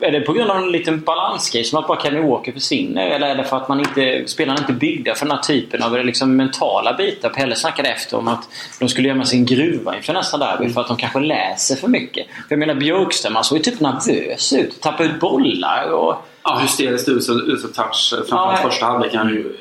är 0.00 0.10
det 0.12 0.20
på 0.20 0.32
grund 0.32 0.50
av 0.50 0.56
en 0.56 0.72
liten 0.72 1.00
balansgrej? 1.00 1.64
Som 1.64 1.78
att 1.78 1.86
bara 1.86 2.00
Kevin 2.00 2.26
Walker 2.26 2.52
försvinner? 2.52 3.06
Eller 3.06 3.26
är 3.26 3.34
det 3.34 3.44
för 3.44 3.56
att 3.56 3.68
man 3.68 3.80
inte, 3.80 4.22
spelarna 4.26 4.60
inte 4.60 4.72
byggda 4.72 5.14
för 5.14 5.26
den 5.26 5.36
här 5.36 5.42
typen 5.42 5.82
av 5.82 6.04
liksom, 6.04 6.36
mentala 6.36 6.92
bitar? 6.92 7.28
Pelle 7.28 7.56
snackade 7.56 7.88
efter 7.88 8.16
om 8.16 8.28
att 8.28 8.48
de 8.80 8.88
skulle 8.88 9.08
gömma 9.08 9.24
sin 9.24 9.44
gruva 9.44 9.96
inför 9.96 10.12
nästa 10.12 10.38
derby 10.38 10.72
för 10.72 10.80
att 10.80 10.88
de 10.88 10.96
kanske 10.96 11.20
läser 11.20 11.76
för 11.76 11.88
mycket. 11.88 12.26
För 12.26 12.46
jag 12.48 12.58
menar 12.58 12.74
Björkström, 12.74 13.34
han 13.34 13.44
såg 13.44 13.58
ju 13.58 13.64
typ 13.64 13.80
nervös 14.06 14.52
ut. 14.52 14.80
Tappar 14.80 15.04
ut 15.04 15.20
bollar 15.20 15.90
och... 15.90 16.14
Ja, 16.42 16.58
hysteriskt 16.58 17.08
usel, 17.08 17.50
usel 17.50 17.72
touch. 17.72 18.14
Framförallt 18.16 18.58
Ja, 18.62 18.68
första 18.70 18.86
halvlek 18.86 19.14
är 19.14 19.24
ju 19.24 19.56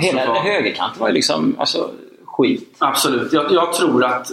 Hela 0.00 0.34
högerkanten 0.40 1.00
var 1.00 1.08
ju 1.08 1.14
liksom 1.14 1.56
alltså, 1.58 1.90
skit. 2.24 2.76
Absolut. 2.78 3.32
Jag, 3.32 3.52
jag 3.52 3.72
tror 3.72 4.04
att 4.04 4.32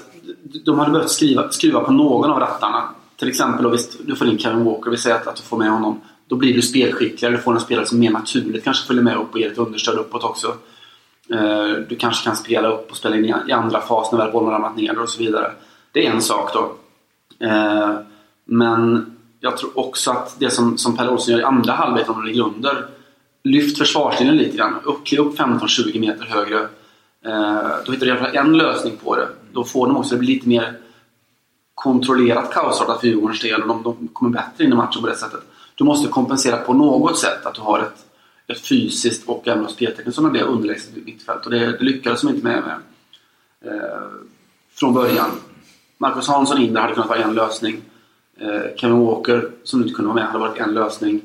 de 0.65 0.79
hade 0.79 0.91
behövt 0.91 1.09
skriva, 1.09 1.49
skruva 1.51 1.79
på 1.79 1.91
någon 1.93 2.31
av 2.31 2.39
rattarna. 2.39 2.83
Till 3.19 3.27
exempel 3.27 3.63
då, 3.63 3.69
visst, 3.69 3.97
du 4.07 4.15
får 4.15 4.27
in 4.27 4.37
Kevin 4.37 4.63
Walker. 4.65 4.91
Vi 4.91 4.97
säger 4.97 5.15
att, 5.15 5.27
att 5.27 5.35
du 5.35 5.41
får 5.43 5.57
med 5.57 5.69
honom. 5.71 6.01
Då 6.27 6.35
blir 6.35 6.53
du 6.53 6.61
spelskickligare. 6.61 7.35
Du 7.35 7.41
får 7.41 7.53
en 7.53 7.59
spelare 7.59 7.85
som 7.85 7.99
mer 7.99 8.11
naturligt 8.11 8.63
kanske 8.63 8.87
följer 8.87 9.03
med 9.03 9.17
upp 9.17 9.33
och 9.33 9.39
ger 9.39 9.51
ett 9.51 9.57
understöd 9.57 9.95
uppåt 9.97 10.23
också. 10.23 10.47
Eh, 11.33 11.67
Du 11.89 11.95
kanske 11.99 12.23
kan 12.25 12.35
spela 12.35 12.67
upp 12.67 12.91
och 12.91 12.97
spela 12.97 13.15
in 13.15 13.25
i- 13.47 13.51
andra 13.51 13.81
fas 13.81 14.11
när 14.11 14.19
väl 14.19 14.31
bollen 14.31 14.45
har 14.47 14.53
ramlat 14.53 14.77
ner 14.77 14.99
och 14.99 15.09
så 15.09 15.19
vidare. 15.23 15.51
Det 15.91 16.07
är 16.07 16.11
en 16.11 16.21
sak 16.21 16.53
då. 16.53 16.71
Eh, 17.47 17.91
Men 18.45 19.14
jag 19.45 19.57
tror 19.57 19.79
också 19.79 20.11
att 20.11 20.35
det 20.39 20.49
som, 20.49 20.77
som 20.77 20.97
Pelle 20.97 21.09
Olsson 21.09 21.31
gör 21.33 21.41
i 21.41 21.43
andra 21.43 21.73
halvlek 21.73 22.09
om 22.09 22.15
de 22.15 22.25
ligger 22.25 22.43
under. 22.43 22.87
Lyft 23.43 23.77
försvarslinjen 23.77 24.37
lite 24.37 24.57
grann. 24.57 24.75
Upp, 24.83 25.05
kliv 25.05 25.19
upp 25.19 25.39
15-20 25.39 25.99
meter 25.99 26.25
högre. 26.25 26.59
Eh, 27.25 27.69
Då 27.85 27.91
hittar 27.91 28.05
du 28.05 28.07
i 28.07 28.11
alla 28.11 28.19
fall 28.19 28.35
en 28.35 28.57
lösning 28.57 28.97
på 29.03 29.15
det. 29.15 29.27
Då 29.51 29.63
får 29.63 29.87
de 29.87 29.97
också 29.97 30.15
det 30.15 30.19
blir 30.19 30.29
lite 30.35 30.47
mer 30.47 30.77
kontrollerat 31.75 32.53
kaosartat 32.53 32.99
för 32.99 33.07
Djurgårdens 33.07 33.41
del 33.41 33.61
och 33.61 33.67
de, 33.67 33.83
de 33.83 34.07
kommer 34.07 34.31
bättre 34.31 34.63
in 34.63 34.71
i 34.71 34.75
matchen 34.75 35.01
på 35.01 35.07
det 35.07 35.15
sättet. 35.15 35.39
Du 35.75 35.83
måste 35.83 36.09
kompensera 36.09 36.57
på 36.57 36.73
något 36.73 37.17
sätt 37.19 37.45
att 37.45 37.55
du 37.55 37.61
har 37.61 37.79
ett, 37.79 38.05
ett 38.47 38.59
fysiskt 38.67 39.29
och 39.29 39.47
även 39.47 39.67
speltekniskt 39.69 40.15
som 40.15 40.25
det 40.25 40.31
blev 40.31 40.45
underlägset 40.47 41.05
mittfält 41.05 41.45
och 41.45 41.51
det, 41.51 41.59
det 41.59 41.83
lyckades 41.83 42.21
de 42.21 42.29
inte 42.29 42.43
med, 42.43 42.63
med 42.63 42.77
eh, 43.73 44.01
från 44.75 44.93
början. 44.93 45.29
Marcus 45.97 46.27
Hansson 46.27 46.61
in 46.61 46.73
där 46.73 46.81
hade 46.81 46.93
kunnat 46.93 47.09
vara 47.09 47.19
en 47.19 47.33
lösning. 47.33 47.81
Eh, 48.39 48.75
Kevin 48.77 48.99
Walker 49.05 49.51
som 49.63 49.81
inte 49.81 49.93
kunde 49.93 50.07
vara 50.07 50.15
med 50.15 50.25
hade 50.25 50.39
varit 50.39 50.59
en 50.59 50.73
lösning. 50.73 51.21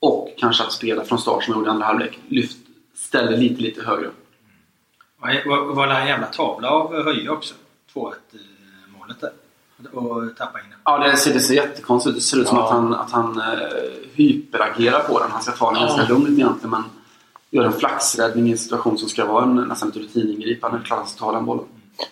Och 0.00 0.28
kanske 0.38 0.64
att 0.64 0.72
spela 0.72 1.04
från 1.04 1.18
start 1.18 1.44
som 1.44 1.52
jag 1.52 1.58
gjorde 1.60 1.70
andra 1.70 1.86
halvlek. 1.86 2.18
Lyft, 2.28 2.56
ställde 2.94 3.36
lite, 3.36 3.62
lite 3.62 3.82
högre. 3.82 4.10
Var, 5.20 5.74
var, 5.74 5.86
det 5.86 5.94
en 5.94 6.06
jävla 6.06 6.26
tavla 6.26 6.70
av 6.70 7.04
Höje 7.04 7.28
också? 7.30 7.54
2-1 7.94 8.12
eh, 8.32 8.38
målet 8.98 9.20
där. 9.20 9.30
Och 9.92 10.36
tappa 10.36 10.58
in 10.60 10.64
den. 10.70 10.78
Ja, 10.84 10.98
det 10.98 11.16
ser, 11.16 11.34
det 11.34 11.40
ser 11.40 11.54
jättekonstigt 11.54 12.10
ut. 12.10 12.14
Det 12.22 12.26
ser 12.26 12.36
ut 12.40 12.48
som 12.48 12.56
Ja. 12.58 12.64
att 12.64 12.70
han, 12.70 12.94
att 12.94 13.10
han 13.10 13.40
eh, 13.40 13.68
hyperagerar 14.14 15.00
på 15.00 15.18
den. 15.18 15.30
Han 15.30 15.42
ska 15.42 15.52
ta 15.52 15.72
den 15.72 15.80
Ja. 15.82 15.86
ganska 15.86 16.14
lugnt 16.14 16.28
egentligen 16.28 16.70
men 16.70 16.82
gör 17.50 17.64
en 17.64 17.72
flaxräddning 17.72 18.48
i 18.48 18.52
en 18.52 18.58
situation 18.58 18.98
som 18.98 19.08
ska 19.08 19.26
vara 19.26 19.44
en, 19.44 19.54
nästan 19.56 19.88
ett 19.88 19.96
rutiningripande. 19.96 20.80
Klarar 20.84 21.04
sig 21.04 21.12
att 21.14 21.18
ta 21.18 21.32
den 21.32 21.44
bollen. 21.44 21.64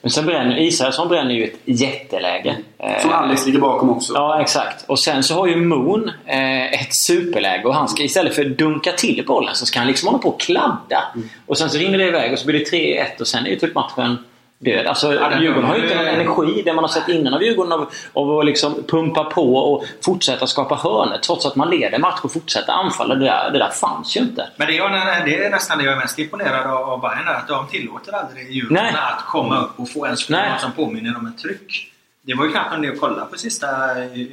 Men 0.03 0.11
sen 0.11 0.27
bränner 0.27 0.59
Israelsson 0.59 1.09
bränner 1.09 1.35
ju 1.35 1.45
ett 1.45 1.59
jätteläge. 1.65 2.57
Eh, 2.79 3.03
Som 3.03 3.13
Alex 3.13 3.47
ligger 3.47 3.59
bakom 3.59 3.91
också. 3.91 4.13
Ja, 4.15 4.41
exakt. 4.41 4.85
Och 4.89 4.99
sen 4.99 5.23
så 5.23 5.35
har 5.35 5.47
ju 5.47 5.57
Moon 5.57 6.11
eh, 6.27 6.73
ett 6.83 6.95
superläge 6.95 7.65
och 7.65 7.75
han 7.75 7.89
ska 7.89 8.03
istället 8.03 8.35
för 8.35 8.45
att 8.45 8.59
dunka 8.59 8.93
till 8.93 9.25
bollen 9.27 9.55
så 9.55 9.67
ska 9.67 9.79
han 9.79 9.89
liksom 9.89 10.07
hålla 10.09 10.19
på 10.19 10.29
och 10.29 10.41
kladda. 10.41 11.03
Och 11.47 11.59
sen 11.59 11.71
så 11.71 11.79
rinner 11.79 11.99
det 11.99 12.07
iväg 12.07 12.33
och 12.33 12.39
så 12.39 12.47
blir 12.47 12.59
det 12.59 12.77
3-1 12.77 13.21
och 13.21 13.27
sen 13.27 13.47
är 13.47 13.51
ju 13.51 13.57
typ 13.57 13.75
matchen 13.75 14.25
död. 14.61 14.87
Alltså, 14.87 15.13
Djurgården 15.13 15.65
har 15.65 15.77
ju 15.77 15.83
inte 15.83 15.95
någon 15.95 16.07
energi, 16.07 16.63
det 16.63 16.73
man 16.73 16.85
har 16.85 16.89
sett 16.89 17.09
innan 17.09 17.35
av 17.35 17.43
Djurgården, 17.43 17.73
av, 17.73 17.91
av 18.13 18.39
att 18.39 18.47
liksom 18.47 18.85
pumpa 18.89 19.25
på 19.25 19.57
och 19.57 19.85
fortsätta 20.05 20.47
skapa 20.47 20.75
hörnor 20.75 21.19
trots 21.19 21.47
att 21.47 21.57
man 21.57 21.71
leder 21.71 21.99
match 21.99 22.21
och 22.23 22.33
fortsätta 22.33 22.73
anfalla. 22.73 23.15
Det 23.15 23.25
där, 23.25 23.51
det 23.51 23.59
där 23.59 23.71
fanns 23.71 24.17
ju 24.17 24.21
inte. 24.21 24.49
Men 24.57 24.67
det 24.67 24.79
är, 24.79 25.25
det 25.25 25.45
är 25.45 25.51
nästan 25.51 25.79
det 25.79 25.85
jag 25.85 25.93
är 25.93 25.99
mest 25.99 26.19
imponerad 26.19 26.67
av, 26.67 26.91
av 26.91 27.01
Bayern 27.01 27.29
att 27.29 27.49
de 27.49 27.67
tillåter 27.69 28.13
aldrig 28.13 28.51
Djurgården 28.51 28.85
Nej. 28.85 28.95
att 28.95 29.25
komma 29.27 29.61
upp 29.61 29.81
och 29.81 29.91
få 29.91 30.07
ens 30.07 30.29
Nej. 30.29 30.51
något 30.51 30.61
som 30.61 30.73
påminner 30.73 31.17
om 31.17 31.27
ett 31.27 31.39
tryck. 31.39 31.93
Det 32.23 32.35
var 32.35 32.45
ju 32.45 32.51
knappt 32.51 32.75
en 32.75 32.83
del 32.83 32.93
att 32.93 33.01
kolla 33.01 33.25
på 33.25 33.39
sista 33.39 33.67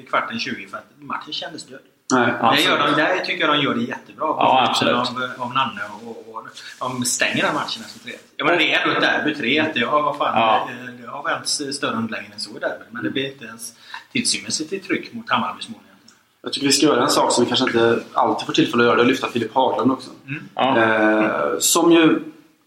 kvarten 0.10 0.40
20 0.40 0.68
för 0.68 0.78
att 0.78 0.92
matchen 0.98 1.34
kändes 1.34 1.66
död. 1.66 1.80
Nej, 2.14 2.34
det 2.56 2.62
gör 2.62 2.78
de, 2.78 3.02
där 3.02 3.26
tycker 3.26 3.48
jag 3.48 3.56
de 3.56 3.62
gör 3.64 3.74
det 3.74 3.82
jättebra. 3.82 4.26
Ja, 4.28 4.66
absolut. 4.70 4.96
Av, 4.96 5.30
av 5.38 5.54
Nanne 5.54 5.82
och, 6.04 6.36
och, 6.36 6.48
de 6.80 7.06
stänger 7.06 7.44
den 7.44 7.56
matchen 7.56 7.84
efter 7.86 8.00
3 8.00 8.14
Jag 8.38 8.46
menar, 8.46 8.60
det 8.60 8.74
är 8.74 8.82
ändå 8.82 8.96
ett 8.96 9.02
derby. 9.02 9.36
3 9.36 9.66
Det 9.74 9.86
har, 9.86 10.02
vad 10.02 10.18
fan, 10.18 10.34
Ja. 10.36 10.70
det, 10.86 11.04
det 11.04 11.10
har 11.10 11.24
vänts 11.24 11.62
större 11.72 11.96
underlägen 11.96 12.32
än 12.34 12.40
så 12.40 12.50
i 12.50 12.60
derby. 12.60 12.84
Men 12.92 13.04
det 13.04 13.10
blir 13.10 13.32
inte 13.32 13.46
ens 13.46 13.74
tillstymmelse 14.12 14.66
till 14.66 14.84
tryck 14.84 15.14
mot 15.14 15.30
Hammarbys 15.30 15.70
mål. 15.70 15.80
Jag 16.42 16.54
tycker 16.54 16.68
vi 16.68 16.74
ska 16.74 16.86
göra 16.86 17.04
en 17.04 17.10
sak 17.10 17.32
som 17.32 17.44
vi 17.44 17.48
kanske 17.48 17.66
inte 17.66 18.00
alltid 18.14 18.46
får 18.46 18.54
tillfälle 18.54 18.84
att 18.84 18.88
göra. 18.88 18.96
Det 18.96 19.02
är 19.02 19.04
att 19.04 19.10
lyfta 19.10 19.28
Filip 19.28 19.54
Haglund 19.56 19.92
också. 19.92 20.10
Ja. 20.56 20.78
Eh, 20.78 21.60
som 21.60 21.92
ju 21.92 22.20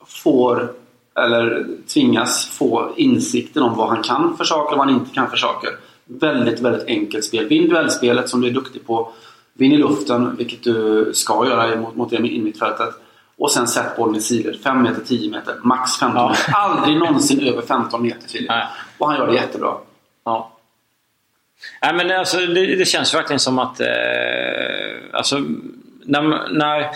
får, 0.07 0.73
eller 1.19 1.67
tvingas 1.95 2.47
få 2.47 2.93
insikten 2.97 3.63
om 3.63 3.77
vad 3.77 3.89
han 3.89 4.03
kan 4.03 4.37
för 4.37 4.45
saker 4.45 4.73
och 4.73 4.79
vad 4.79 4.87
han 4.87 4.97
inte 4.97 5.15
kan 5.15 5.31
för 5.31 5.37
saker. 5.37 5.71
Väldigt, 6.05 6.61
väldigt 6.61 6.87
enkelt 6.87 7.25
spel. 7.25 7.49
Vinn 7.49 7.69
duellspelet 7.69 8.29
som 8.29 8.41
du 8.41 8.49
är 8.49 8.53
duktig 8.53 8.87
på. 8.87 9.13
Vinn 9.55 9.73
i 9.73 9.77
luften, 9.77 10.37
vilket 10.37 10.65
du 10.65 11.11
ska 11.15 11.47
göra 11.47 11.77
mot, 11.81 11.97
mot 11.97 12.13
innermittfältet. 12.13 12.89
Och 13.39 13.51
sen 13.51 13.69
sätt 13.69 13.97
bollen 13.97 14.17
i 14.17 14.21
sidled. 14.21 14.57
5 14.61 14.83
meter, 14.83 15.03
10 15.07 15.31
meter, 15.31 15.55
max 15.63 15.97
15 15.99 16.17
Ja. 16.23 16.29
meter. 16.29 16.53
Aldrig 16.55 16.97
någonsin 16.99 17.41
över 17.47 17.63
15 17.63 18.03
meter 18.03 18.29
Filip. 18.29 18.51
Och 18.99 19.09
han 19.09 19.17
gör 19.17 19.27
det 19.27 19.35
jättebra. 19.35 19.75
Ja. 20.25 20.53
Nej, 21.83 21.95
men 21.95 22.19
alltså, 22.19 22.39
det, 22.39 22.77
det 22.77 22.85
känns 22.85 23.15
verkligen 23.15 23.41
som 23.41 23.59
att... 23.59 23.81
Eh, 23.81 23.87
alltså, 25.13 25.39
när, 26.05 26.49
när, 26.53 26.87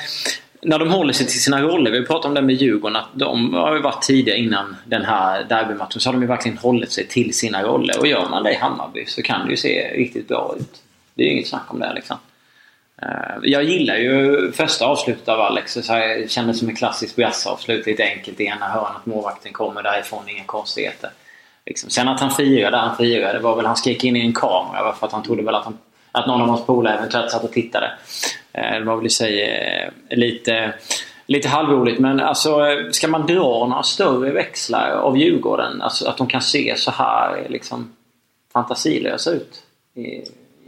när 0.63 0.79
de 0.79 0.91
håller 0.91 1.13
sig 1.13 1.27
till 1.27 1.43
sina 1.43 1.63
roller. 1.63 1.91
Vi 1.91 2.07
pratade 2.07 2.29
om 2.29 2.35
det 2.35 2.43
med 2.43 2.55
Djurgården. 2.55 2.97
Att 2.97 3.09
de 3.13 3.55
har 3.55 3.75
ju 3.75 3.81
varit 3.83 4.03
tidiga 4.03 4.35
innan 4.37 4.77
den 4.85 5.05
här 5.05 5.45
derbymatchen. 5.45 6.01
Så 6.01 6.09
har 6.09 6.13
de 6.13 6.23
ju 6.23 6.29
verkligen 6.29 6.59
hållit 6.59 6.93
sig 6.93 7.07
till 7.09 7.35
sina 7.35 7.63
roller. 7.63 7.99
Och 7.99 8.07
gör 8.07 8.29
man 8.31 8.43
det 8.43 8.53
i 8.53 8.57
Hammarby 8.57 9.05
så 9.07 9.23
kan 9.23 9.45
det 9.45 9.51
ju 9.51 9.57
se 9.57 9.91
riktigt 9.97 10.29
bra 10.29 10.55
ut. 10.61 10.83
Det 11.15 11.23
är 11.23 11.27
ju 11.27 11.33
inget 11.33 11.49
snack 11.49 11.67
om 11.75 11.79
det 11.81 11.93
liksom. 11.95 12.17
Eh, 13.03 13.37
jag 13.43 13.65
gillar 13.65 13.97
ju 13.97 14.53
första 14.53 14.87
avslutet 14.87 15.29
av 15.29 15.41
Alex. 15.41 15.73
Så 15.73 15.93
här, 15.93 16.19
det 16.19 16.31
kändes 16.31 16.59
som 16.59 16.69
ett 16.69 16.79
klassiskt 16.79 17.17
brassavslut. 17.17 17.87
Lite 17.87 18.05
enkelt 18.05 18.41
i 18.41 18.45
ena 18.45 18.69
hörnet. 18.69 19.07
Målvakten 19.07 19.53
kommer 19.53 19.83
därifrån. 19.83 20.29
Inga 20.29 20.45
konstigheter. 20.45 21.11
Liksom. 21.67 21.91
Sen 21.91 22.09
att 22.09 22.21
han 22.21 22.31
firade, 22.31 22.77
han 22.77 22.97
firade. 22.97 23.33
Det 23.33 23.39
var 23.39 23.57
väl 23.57 23.67
han 23.67 23.77
skrek 23.77 24.05
in 24.05 24.17
i 24.17 24.21
en 24.21 24.33
kamera 24.33 24.93
för 24.93 25.07
att 25.07 25.13
han 25.13 25.23
trodde 25.23 25.43
väl 25.43 25.55
att, 25.55 25.65
han, 25.65 25.79
att 26.13 26.27
någon 26.27 26.43
av 26.43 26.49
hans 26.49 26.67
polare 26.67 26.99
eventuellt 26.99 27.31
satt 27.31 27.45
och 27.45 27.53
tittade. 27.53 27.91
Eh, 28.53 28.79
det 28.79 28.85
var 28.85 28.97
väl 28.97 29.07
i 29.07 29.11
sig 29.11 29.43
eh, 29.43 30.17
lite, 30.17 30.75
lite 31.27 31.49
halvroligt. 31.49 31.99
Men 31.99 32.21
alltså, 32.21 32.67
ska 32.91 33.09
man 33.09 33.27
dra 33.27 33.67
några 33.67 33.83
större 33.83 34.31
växlar 34.31 34.91
av 34.91 35.19
Djurgården? 35.19 35.83
Alltså 35.83 36.09
att 36.09 36.17
de 36.17 36.27
kan 36.27 36.43
se 36.43 36.75
så 36.77 36.91
här 36.91 37.47
liksom, 37.49 37.93
fantasilösa 38.53 39.31
ut 39.31 39.63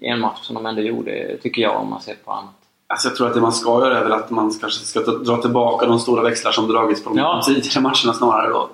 en 0.08 0.20
match 0.20 0.38
som 0.42 0.54
de 0.54 0.66
ändå 0.66 0.80
gjorde, 0.82 1.36
tycker 1.42 1.62
jag, 1.62 1.76
om 1.80 1.90
man 1.90 2.00
ser 2.00 2.14
på 2.24 2.32
annat. 2.32 2.50
Alltså 2.88 3.08
jag 3.08 3.16
tror 3.16 3.26
att 3.28 3.34
det 3.34 3.40
man 3.40 3.52
ska 3.52 3.80
göra 3.84 3.98
är 3.98 4.02
väl 4.02 4.12
att 4.12 4.30
man 4.30 4.50
kanske 4.60 4.84
ska 4.86 5.00
dra 5.00 5.36
tillbaka 5.36 5.86
de 5.86 5.98
stora 6.00 6.22
växlar 6.22 6.52
som 6.52 6.68
dragits 6.68 7.04
på 7.04 7.10
de 7.10 7.18
Ja. 7.18 7.42
tidigare 7.46 7.80
matcherna 7.80 8.12
snarare 8.14 8.48
då. 8.52 8.68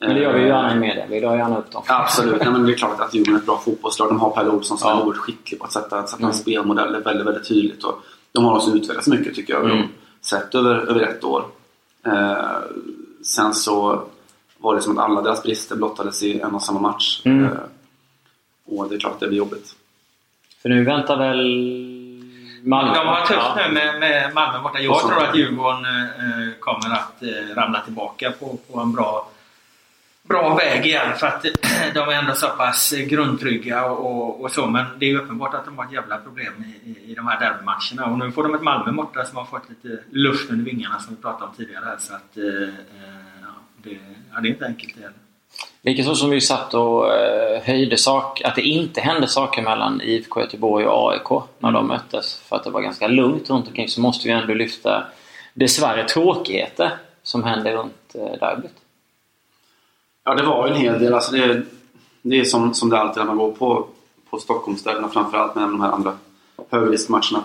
Men 0.00 0.14
det 0.14 0.20
gör 0.20 0.32
vi 0.32 0.38
ju 0.40 0.44
Eh, 0.44 0.50
gärna 0.50 0.76
i 0.76 0.78
media. 0.78 1.06
Vi 1.08 1.20
drar 1.20 1.36
gärna 1.36 1.58
upp 1.58 1.70
dem. 1.72 1.82
Absolut, 1.86 2.40
Nej, 2.42 2.50
men 2.52 2.66
det 2.66 2.72
är 2.72 2.76
klart 2.76 3.00
att 3.00 3.14
Djurgården 3.14 3.34
är 3.34 3.38
ett 3.40 3.46
bra 3.46 3.58
fotbollslag. 3.58 4.08
De 4.08 4.20
har 4.20 4.30
Pelle 4.30 4.50
Olsson 4.50 4.78
som 4.78 4.88
Ja. 4.90 4.96
är 4.96 5.00
oerhört 5.00 5.16
skicklig 5.16 5.60
på 5.60 5.66
att 5.66 5.72
sätta, 5.72 6.02
sätta 6.06 6.16
Mm. 6.16 6.28
en 6.30 6.34
spelmodell. 6.36 6.92
Det 6.92 6.98
är 6.98 7.02
väldigt, 7.02 7.26
väldigt 7.26 7.48
tydligt. 7.48 7.84
Och 7.84 7.94
de 8.32 8.44
har 8.44 8.56
också 8.56 8.70
utvecklats 8.70 9.08
mycket 9.08 9.34
tycker 9.34 9.52
jag. 9.52 9.64
Mm. 9.64 9.86
Sett 10.20 10.54
över, 10.54 10.74
över 10.74 11.00
ett 11.00 11.24
år. 11.24 11.44
Eh, 12.06 12.44
sen 13.22 13.54
så 13.54 14.02
var 14.58 14.74
det 14.74 14.80
som 14.82 14.98
att 14.98 15.04
alla 15.04 15.22
deras 15.22 15.42
brister 15.42 15.76
blottades 15.76 16.22
i 16.22 16.40
en 16.40 16.54
och 16.54 16.62
samma 16.62 16.80
match. 16.80 17.22
Mm. 17.24 17.44
Eh, 17.44 17.50
och 18.66 18.88
det 18.88 18.94
är 18.94 18.98
klart 18.98 19.12
att 19.12 19.20
det 19.20 19.26
blir 19.28 19.38
jobbigt. 19.38 19.74
För 20.62 20.68
nu 20.68 20.84
väntar 20.84 21.16
väl 21.16 21.40
Malmö? 22.62 22.94
De 22.94 23.06
har 23.06 23.26
tufft 23.26 23.56
nu 23.56 23.72
med, 23.74 24.00
med 24.00 24.34
Malmö 24.34 24.60
borta. 24.62 24.80
Jag 24.80 25.00
tror 25.00 25.22
att 25.24 25.36
Djurgården 25.36 25.84
eh, 25.84 26.52
kommer 26.60 26.94
att 26.94 27.22
eh, 27.22 27.54
ramla 27.54 27.80
tillbaka 27.80 28.30
på, 28.30 28.58
på 28.72 28.80
en 28.80 28.92
bra, 28.92 29.30
bra 30.22 30.54
väg 30.54 30.86
igen. 30.86 31.16
För 31.16 31.26
att 31.26 31.44
eh, 31.44 31.50
de 31.94 32.08
är 32.08 32.12
ändå 32.12 32.34
så 32.34 32.48
pass 32.48 32.92
grundtrygga 32.92 33.84
och, 33.84 34.06
och, 34.06 34.40
och 34.40 34.50
så. 34.50 34.66
Men 34.66 34.84
det 34.98 35.06
är 35.06 35.10
ju 35.10 35.18
uppenbart 35.18 35.54
att 35.54 35.64
de 35.64 35.78
har 35.78 35.84
ett 35.84 35.92
jävla 35.92 36.18
problem 36.18 36.52
i, 36.64 36.90
i, 36.90 37.12
i 37.12 37.14
de 37.14 37.26
här 37.26 37.40
derbymatcherna. 37.40 38.12
Och 38.12 38.18
nu 38.18 38.32
får 38.32 38.42
de 38.42 38.54
ett 38.54 38.62
Malmö 38.62 38.92
borta 38.92 39.24
som 39.24 39.36
har 39.36 39.44
fått 39.44 39.68
lite 39.68 40.02
luft 40.10 40.50
under 40.50 40.64
vingarna 40.64 40.98
som 40.98 41.14
vi 41.14 41.22
pratade 41.22 41.44
om 41.44 41.56
tidigare. 41.56 41.96
Så 41.98 42.14
att, 42.14 42.36
eh, 42.36 42.44
eh, 42.44 42.74
ja, 43.42 43.48
det, 43.82 43.98
ja, 44.34 44.40
det 44.40 44.48
är 44.48 44.50
inte 44.50 44.66
enkelt 44.66 44.94
det 44.96 45.00
heller. 45.00 45.19
Likaså 45.82 46.14
som 46.14 46.30
vi 46.30 46.40
satt 46.40 46.74
och 46.74 47.14
eh, 47.14 47.62
höjde 47.62 47.96
sak, 47.96 48.42
att 48.44 48.54
det 48.54 48.62
inte 48.62 49.00
hände 49.00 49.28
saker 49.28 49.62
mellan 49.62 50.00
IFK 50.00 50.40
Göteborg 50.40 50.86
och 50.86 51.12
AIK 51.12 51.42
när 51.58 51.72
de 51.72 51.86
möttes. 51.86 52.34
För 52.34 52.56
att 52.56 52.64
det 52.64 52.70
var 52.70 52.80
ganska 52.80 53.08
lugnt 53.08 53.50
runt 53.50 53.68
omkring 53.68 53.88
så 53.88 54.00
måste 54.00 54.28
vi 54.28 54.34
ändå 54.34 54.54
lyfta 54.54 55.04
dessvärre 55.54 56.08
tråkigheter 56.08 56.98
som 57.22 57.44
hände 57.44 57.72
runt 57.72 58.14
eh, 58.14 58.38
derbyt. 58.40 58.76
Ja, 60.24 60.34
det 60.34 60.42
var 60.42 60.68
en 60.68 60.76
hel 60.76 60.98
del. 60.98 61.14
Alltså 61.14 61.32
det, 61.32 61.62
det 62.22 62.40
är 62.40 62.44
som, 62.44 62.74
som 62.74 62.90
det 62.90 62.98
alltid 62.98 63.22
är 63.22 63.26
när 63.26 63.34
man 63.34 63.46
går 63.46 63.52
på, 63.52 63.86
på 64.30 64.38
Stockholmsstäderna, 64.38 65.08
framförallt 65.08 65.54
med 65.54 65.64
de 65.64 65.80
här 65.80 65.90
andra 65.90 66.12
högriskmatcherna. 66.70 67.42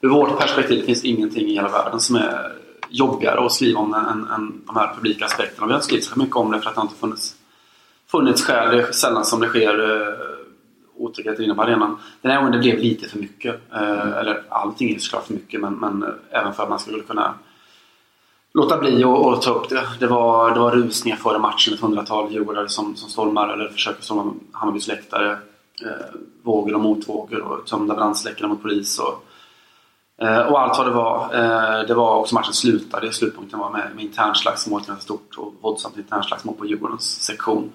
Ur 0.00 0.08
vårt 0.08 0.38
perspektiv 0.38 0.82
finns 0.82 1.04
ingenting 1.04 1.48
i 1.48 1.54
hela 1.54 1.68
världen 1.68 2.00
som 2.00 2.16
är 2.16 2.52
jobbigare 2.88 3.46
att 3.46 3.52
skriva 3.52 3.80
om 3.80 3.94
än, 3.94 4.26
än, 4.28 4.62
de 4.66 4.76
här 4.76 4.94
publika 4.94 5.24
aspekterna. 5.24 5.66
Vi 5.66 5.72
har 5.72 5.78
inte 5.78 5.86
skrivit 5.86 6.04
så 6.04 6.18
mycket 6.18 6.36
om 6.36 6.50
det 6.50 6.60
för 6.60 6.70
att 6.70 6.76
det 6.76 6.82
inte 6.82 6.94
funnits, 6.94 7.34
funnits 8.10 8.42
skäl. 8.44 8.76
Det 8.76 8.82
är 8.82 8.92
sällan 8.92 9.24
som 9.24 9.40
det 9.40 9.48
sker. 9.48 9.90
eh, 9.90 10.14
otäckheter 11.00 11.42
inne 11.42 11.54
på 11.54 11.62
arenan. 11.62 11.98
Den 12.22 12.30
här 12.32 12.38
gången 12.38 12.52
det 12.52 12.58
blev 12.58 12.78
lite 12.78 13.08
för 13.08 13.18
mycket. 13.18 13.60
Eh, 13.72 14.18
eller 14.18 14.42
allting 14.48 14.94
är 14.94 14.98
såklart 14.98 15.26
för 15.26 15.34
mycket 15.34 15.60
men, 15.60 15.74
men 15.74 16.02
eh, 16.02 16.08
även 16.30 16.52
för 16.52 16.62
att 16.62 16.68
man 16.68 16.78
skulle 16.78 17.02
kunna 17.02 17.34
låta 18.54 18.78
bli 18.78 19.04
och, 19.04 19.26
och 19.26 19.42
ta 19.42 19.50
upp 19.50 19.68
det. 19.68 19.86
Det 19.98 20.06
var, 20.06 20.54
det 20.54 20.60
var 20.60 20.70
rusningar 20.70 21.16
före 21.16 21.38
matchen, 21.38 21.74
ett 21.74 21.80
hundratal 21.80 22.32
djurgårdare 22.32 22.68
som, 22.68 22.96
som 22.96 23.10
stormar 23.10 23.48
eller 23.48 23.68
försöker 23.68 24.02
storma 24.02 24.34
Hammarbys 24.52 24.88
läktare. 24.88 25.38
Eh, 25.84 26.14
vågor 26.42 26.74
och 26.74 26.80
motvågor 26.80 27.40
och 27.40 27.66
tömda 27.66 27.94
brandsläckare 27.94 28.48
mot 28.48 28.62
polis. 28.62 28.98
Och, 28.98 29.24
eh, 30.26 30.38
och 30.38 30.60
allt 30.60 30.78
vad 30.78 30.86
det 30.86 30.92
var. 30.92 31.34
Eh, 31.34 31.86
det 31.86 31.94
var 31.94 32.16
också 32.16 32.34
matchen 32.34 32.52
slutade. 32.52 33.12
Slutpunkten 33.12 33.58
var 33.58 33.70
med, 33.70 33.90
med 33.94 34.04
internslagsmål, 34.04 34.82
ganska 34.86 35.04
stort 35.04 35.34
och 35.36 35.54
våldsamt 35.60 35.96
internslagsmål 35.96 36.54
på 36.56 36.66
Djurgårdens 36.66 37.22
sektion. 37.22 37.72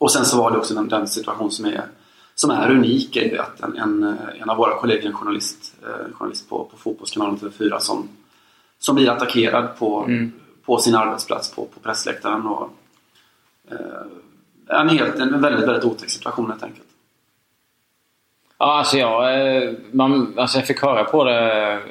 Och 0.00 0.12
sen 0.12 0.24
så 0.24 0.38
var 0.38 0.50
det 0.50 0.58
också 0.58 0.74
den, 0.74 0.88
den 0.88 1.08
situation 1.08 1.50
som 1.50 1.64
är, 1.64 1.84
som 2.34 2.50
är 2.50 2.70
unik 2.70 3.16
är 3.16 3.24
ju 3.24 3.38
att 3.38 3.60
en, 3.60 3.78
en, 3.78 4.16
en 4.40 4.50
av 4.50 4.56
våra 4.56 4.78
kollegor, 4.78 5.06
en 5.06 5.14
journalist, 5.14 5.74
eh, 5.82 6.12
journalist 6.14 6.48
på, 6.48 6.64
på 6.64 6.76
Fotbollskanalen 6.76 7.36
TV4 7.36 7.78
som 7.78 8.08
som 8.80 8.94
blir 8.94 9.10
attackerad 9.10 9.78
på, 9.78 10.04
mm. 10.04 10.32
på 10.64 10.78
sin 10.78 10.94
arbetsplats 10.94 11.54
på, 11.54 11.64
på 11.64 11.80
pressläktaren. 11.80 12.46
Och, 12.46 12.70
eh, 13.70 14.80
en, 14.80 14.88
helt, 14.88 15.18
en 15.18 15.40
väldigt, 15.40 15.68
väldigt 15.68 15.84
otäck 15.84 16.10
situation 16.10 16.50
helt 16.50 16.62
enkelt. 16.62 16.86
Ja, 18.58 18.78
alltså 18.78 18.98
jag, 18.98 19.46
eh, 19.56 19.72
man, 19.92 20.34
alltså 20.38 20.58
jag 20.58 20.66
fick 20.66 20.82
höra 20.82 21.04
på 21.04 21.24
det, 21.24 21.40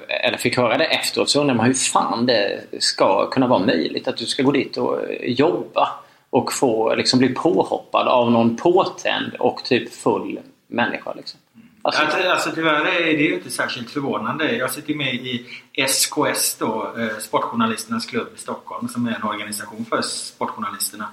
eller 0.07 0.38
fick 0.38 0.57
höra 0.57 0.78
det 0.78 0.86
efteråt 0.86 1.30
så 1.30 1.41
undrar 1.41 1.55
man 1.55 1.66
hur 1.66 1.74
fan 1.74 2.26
det 2.26 2.62
ska 2.80 3.30
kunna 3.30 3.47
vara 3.47 3.66
möjligt 3.66 4.07
att 4.07 4.18
du 4.18 4.26
ska 4.26 4.43
gå 4.43 4.51
dit 4.51 4.78
och 4.78 4.99
jobba 5.22 5.89
och 6.30 6.53
få 6.53 6.95
liksom 6.95 7.19
bli 7.19 7.30
påhoppad 7.30 8.07
av 8.07 8.32
någon 8.32 8.55
påtänd 8.55 9.34
och 9.39 9.63
typ 9.63 9.93
full 9.93 10.39
människa. 10.67 11.13
Liksom. 11.13 11.39
Alltså, 11.82 12.01
alltså 12.30 12.51
tyvärr 12.55 12.86
är 12.86 13.17
det 13.17 13.23
ju 13.23 13.34
inte 13.34 13.49
särskilt 13.49 13.91
förvånande. 13.91 14.55
Jag 14.55 14.71
sitter 14.71 14.95
med 14.95 15.13
i 15.13 15.45
SKS 15.73 16.55
då, 16.59 16.93
eh, 16.97 17.17
Sportjournalisternas 17.19 18.05
klubb 18.05 18.27
i 18.36 18.39
Stockholm 18.39 18.88
som 18.88 19.07
är 19.07 19.15
en 19.15 19.23
organisation 19.23 19.86
för 19.89 20.01
sportjournalisterna. 20.01 21.09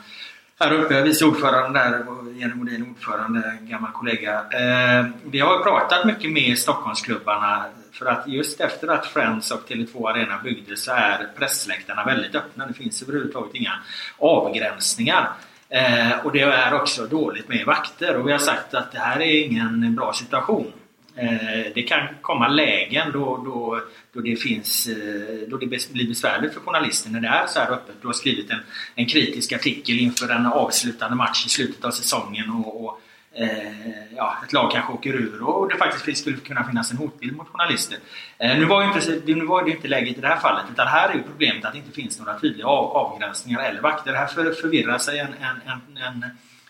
Här 0.61 0.73
uppe, 0.73 1.03
vice 1.03 1.25
ordförande 1.25 1.79
där 1.79 2.05
Jenny 2.41 2.55
Modin 2.55 2.91
ordförande, 2.91 3.57
en 3.61 3.69
gammal 3.69 3.93
kollega. 3.93 4.33
Eh, 4.33 5.07
vi 5.25 5.41
har 5.41 5.63
pratat 5.63 6.07
mycket 6.07 6.33
med 6.33 6.59
Stockholmsklubbarna 6.59 7.65
för 7.99 8.07
att 8.07 8.29
just 8.29 8.61
efter 8.61 8.89
att 8.89 9.07
Friends 9.07 9.51
och 9.51 9.69
Tele2 9.69 10.11
Arena 10.11 10.41
byggdes 10.45 10.85
så 10.85 10.93
är 10.93 11.29
pressläktarna 11.39 12.05
väldigt 12.05 12.35
öppna. 12.35 12.67
Det 12.67 12.75
finns 12.75 13.03
överhuvudtaget 13.03 13.55
inga 13.55 13.73
avgränsningar. 14.19 15.33
Eh, 15.69 16.19
och 16.25 16.33
det 16.33 16.41
är 16.41 16.75
också 16.75 17.07
dåligt 17.07 17.49
med 17.49 17.67
vakter 17.67 18.17
och 18.17 18.29
vi 18.29 18.33
har 18.33 18.39
sagt 18.39 18.75
att 18.75 18.93
det 18.93 18.99
här 18.99 19.21
är 19.21 19.45
ingen 19.45 19.95
bra 19.95 20.13
situation. 20.13 20.73
Eh, 21.17 21.73
det 21.75 21.83
kan 21.83 22.09
komma 22.21 22.49
lägen 22.49 23.13
då, 23.13 23.37
då, 23.45 23.81
då, 24.13 24.21
det, 24.21 24.37
finns, 24.37 24.89
eh, 24.89 25.49
då 25.49 25.57
det 25.57 25.67
blir 25.67 26.09
besvärligt 26.09 26.55
för 26.55 26.61
journalister 26.61 27.11
när 27.11 27.21
det 27.21 27.29
är 27.29 27.47
så 27.47 27.59
här 27.59 27.73
öppet. 27.73 27.95
Du 28.01 28.07
har 28.07 28.15
skrivit 28.15 28.51
en, 28.51 28.61
en 28.95 29.07
kritisk 29.07 29.53
artikel 29.53 29.99
inför 29.99 30.29
en 30.29 30.47
avslutande 30.47 31.17
match 31.17 31.47
i 31.47 31.49
slutet 31.49 31.85
av 31.85 31.91
säsongen 31.91 32.51
och, 32.51 32.85
och 32.85 32.91
eh, 32.91 33.06
Eh, 33.39 34.15
ja, 34.17 34.37
ett 34.47 34.53
lag 34.53 34.71
kanske 34.71 34.93
åker 34.93 35.15
ur 35.15 35.43
och 35.43 35.69
det 35.69 35.77
faktiskt 35.77 36.21
skulle 36.21 36.37
kunna 36.37 36.65
finnas 36.65 36.91
en 36.91 36.97
hotbild 36.97 37.37
mot 37.37 37.49
journalister. 37.49 37.99
Eh, 38.39 38.59
nu, 38.59 38.65
var 38.65 38.83
ju 38.83 38.89
inte, 38.89 39.33
nu 39.35 39.45
var 39.45 39.65
det 39.65 39.71
inte 39.71 39.89
läget 39.89 40.19
i 40.19 40.21
det 40.21 40.29
här 40.29 40.37
fallet 40.37 40.65
utan 40.73 40.87
här 40.87 41.09
är 41.09 41.15
ju 41.15 41.23
problemet 41.23 41.65
att 41.65 41.73
det 41.73 41.79
inte 41.79 41.93
finns 41.93 42.19
några 42.19 42.39
tydliga 42.39 42.67
av, 42.67 42.97
avgränsningar 42.97 43.61
eller 43.61 43.81
vakter. 43.81 44.15
Här 44.15 44.27
för, 44.27 44.53
förvirrar 44.53 44.99
sig 44.99 45.19
en, 45.19 45.27
en, 45.27 45.73
en, 45.73 46.03
en 46.03 46.25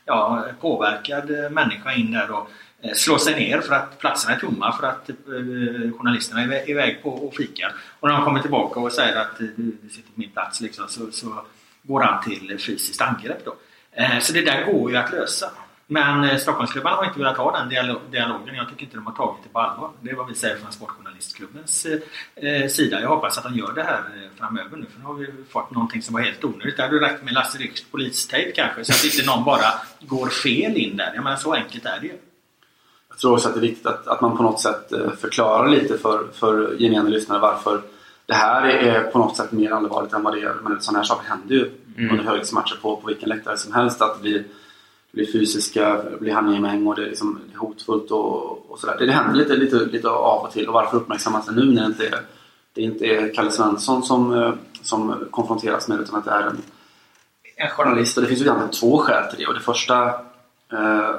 ja, 0.04 0.44
påverkad 0.60 1.30
eh, 1.30 1.50
människa 1.50 1.92
in 1.92 2.12
där 2.12 2.30
och 2.30 2.50
eh, 2.82 2.92
slår 2.94 3.18
sig 3.18 3.34
ner 3.34 3.60
för 3.60 3.74
att 3.74 3.98
platserna 3.98 4.34
är 4.34 4.40
tomma 4.40 4.72
för 4.72 4.86
att 4.86 5.08
eh, 5.10 5.14
journalisterna 5.98 6.42
är 6.42 6.70
iväg 6.70 7.02
på 7.02 7.10
och 7.10 7.34
fikar. 7.34 7.74
Och 8.00 8.08
när 8.08 8.16
de 8.16 8.24
kommer 8.24 8.40
tillbaka 8.40 8.80
och 8.80 8.92
säger 8.92 9.16
att 9.16 9.40
eh, 9.40 9.46
du, 9.56 9.78
du 9.82 9.88
sitter 9.88 10.12
på 10.12 10.20
min 10.20 10.30
plats 10.30 10.60
liksom, 10.60 10.88
så, 10.88 11.10
så 11.12 11.44
går 11.82 12.00
han 12.00 12.24
till 12.24 12.58
fysiskt 12.58 13.00
angrepp. 13.00 13.44
Då. 13.44 13.54
Så 14.20 14.32
det 14.32 14.42
där 14.42 14.64
går 14.64 14.90
ju 14.90 14.96
att 14.96 15.12
lösa. 15.12 15.50
Men 15.86 16.24
eh, 16.24 16.36
Stockholmsklubbarna 16.36 16.96
har 16.96 17.04
inte 17.04 17.18
velat 17.18 17.36
ha 17.36 17.58
den 17.58 17.68
dialogen. 18.10 18.54
Jag 18.54 18.68
tycker 18.68 18.82
inte 18.82 18.96
de 18.96 19.06
har 19.06 19.12
tagit 19.12 19.42
det 19.42 19.48
på 19.48 19.58
allvar. 19.58 19.90
Det 20.00 20.10
är 20.10 20.14
vad 20.14 20.28
vi 20.28 20.34
säger 20.34 20.56
från 20.56 20.72
Sportjournalistklubbens 20.72 21.86
eh, 21.86 22.50
eh, 22.50 22.68
sida. 22.68 23.00
Jag 23.00 23.08
hoppas 23.08 23.38
att 23.38 23.44
de 23.44 23.54
gör 23.54 23.72
det 23.72 23.82
här 23.82 24.02
framöver 24.36 24.76
nu. 24.76 24.86
För 24.92 24.98
nu 24.98 25.04
har 25.04 25.14
vi 25.14 25.26
fått 25.50 25.70
någonting 25.70 26.02
som 26.02 26.14
var 26.14 26.20
helt 26.20 26.44
onödigt. 26.44 26.76
Det 26.76 26.82
hade 26.82 27.00
räckt 27.00 27.24
med 27.24 27.34
Lasse 27.34 27.58
Rycks 27.58 27.84
polistejp 27.84 28.52
kanske. 28.52 28.84
Så 28.84 28.92
att 28.92 29.14
inte 29.14 29.26
någon 29.26 29.44
bara 29.44 29.72
går 30.00 30.28
fel 30.28 30.76
in 30.76 30.96
där. 30.96 31.12
Jag 31.14 31.24
menar 31.24 31.36
så 31.36 31.54
enkelt 31.54 31.84
är 31.84 32.00
det 32.00 32.06
ju. 32.06 32.18
Jag 33.08 33.18
tror 33.18 33.32
också 33.32 33.48
att 33.48 33.54
det 33.54 33.60
är 33.60 33.68
viktigt 33.68 33.86
att, 33.86 34.06
att 34.06 34.20
man 34.20 34.36
på 34.36 34.42
något 34.42 34.60
sätt 34.60 34.88
förklarar 35.20 35.68
lite 35.68 35.98
för, 35.98 36.28
för 36.32 36.76
gemene 36.78 37.10
lyssnare 37.10 37.38
varför 37.38 37.82
det 38.26 38.34
här 38.34 38.66
är 38.66 39.02
på 39.02 39.18
något 39.18 39.36
sätt 39.36 39.52
mer 39.52 39.70
allvarligt 39.70 40.12
än 40.12 40.22
vad 40.22 40.34
det 40.34 40.40
är. 40.40 40.54
Men 40.62 40.80
sådana 40.80 40.98
här 40.98 41.04
saker 41.04 41.28
händer 41.28 41.54
ju 41.54 41.70
mm. 41.96 42.10
under 42.10 42.24
högriskmatcher 42.24 42.78
på, 42.82 42.96
på 42.96 43.06
vilken 43.06 43.28
läktare 43.28 43.56
som 43.56 43.72
helst. 43.72 44.02
Att 44.02 44.22
det 44.22 44.44
blir 45.16 45.32
fysiska, 45.32 46.02
blir 46.20 46.32
handgemäng 46.32 46.86
och 46.86 46.94
det 46.94 47.02
är, 47.02 47.06
liksom 47.06 47.40
hotfullt 47.54 48.10
och, 48.10 48.70
och 48.70 48.78
sådär. 48.78 48.96
Det, 48.98 49.06
det 49.06 49.12
händer 49.12 49.34
lite, 49.34 49.56
lite, 49.56 49.76
lite 49.76 50.08
av 50.08 50.44
och 50.44 50.52
till 50.52 50.68
och 50.68 50.74
varför 50.74 50.96
uppmärksammas 50.96 51.46
det 51.46 51.52
nu 51.52 51.64
när 51.64 51.82
det 51.82 51.86
inte 51.86 52.06
är, 52.06 52.20
det 52.72 52.82
inte 52.82 53.06
är 53.06 53.34
Kalle 53.34 53.50
Svensson 53.50 54.02
som, 54.02 54.34
eh, 54.34 54.54
som 54.82 55.28
konfronteras 55.30 55.88
med 55.88 55.98
det 55.98 56.02
utan 56.02 56.18
att 56.18 56.24
det 56.24 56.30
är 56.30 56.42
en, 56.42 56.62
en 57.56 57.68
journalist. 57.68 58.16
Och 58.16 58.22
det 58.22 58.28
finns 58.28 58.40
ju 58.40 58.44
egentligen 58.44 58.70
två 58.70 58.98
skäl 58.98 59.30
till 59.30 59.38
det 59.38 59.46
och 59.46 59.54
det 59.54 59.60
första 59.60 60.08
eh, 60.72 61.14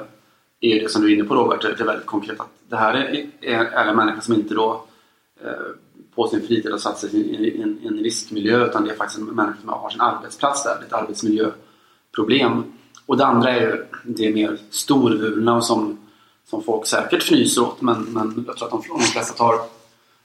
är 0.60 0.80
det 0.82 0.90
som 0.90 1.02
du 1.02 1.12
är 1.12 1.16
inne 1.16 1.28
på 1.28 1.34
Robert, 1.34 1.62
det 1.62 1.80
är 1.80 1.84
väldigt 1.84 2.06
konkret 2.06 2.40
att 2.40 2.48
det 2.68 2.76
här 2.76 2.94
är, 2.94 3.26
är, 3.40 3.64
är 3.64 3.86
en 3.86 3.96
människa 3.96 4.20
som 4.20 4.34
inte 4.34 4.54
då 4.54 4.84
eh, 5.44 5.50
på 6.14 6.28
sin 6.28 6.46
fritid 6.46 6.72
har 6.72 6.78
satt 6.78 6.98
sig 6.98 7.16
i, 7.16 7.62
en, 7.62 7.78
i 7.82 7.86
en 7.86 7.98
riskmiljö 7.98 8.66
utan 8.66 8.84
det 8.84 8.90
är 8.90 8.96
faktiskt 8.96 9.20
en 9.20 9.26
människa 9.26 9.60
som 9.60 9.68
har 9.68 9.90
sin 9.90 10.00
arbetsplats 10.00 10.64
där, 10.64 10.82
ett 10.86 10.92
arbetsmiljöproblem. 10.92 12.77
Och 13.08 13.16
det 13.16 13.26
andra 13.26 13.50
är 13.50 13.60
ju 13.60 13.84
det 14.04 14.34
mer 14.34 14.58
storvulna 14.70 15.60
som, 15.60 15.98
som 16.50 16.62
folk 16.62 16.86
säkert 16.86 17.22
fnyser 17.22 17.62
åt 17.62 17.80
men, 17.80 18.02
men 18.02 18.44
jag 18.46 18.56
tror 18.56 18.66
att 18.66 18.70
de, 18.70 18.98
de 18.98 19.00
flesta 19.00 19.34
tar 19.34 19.54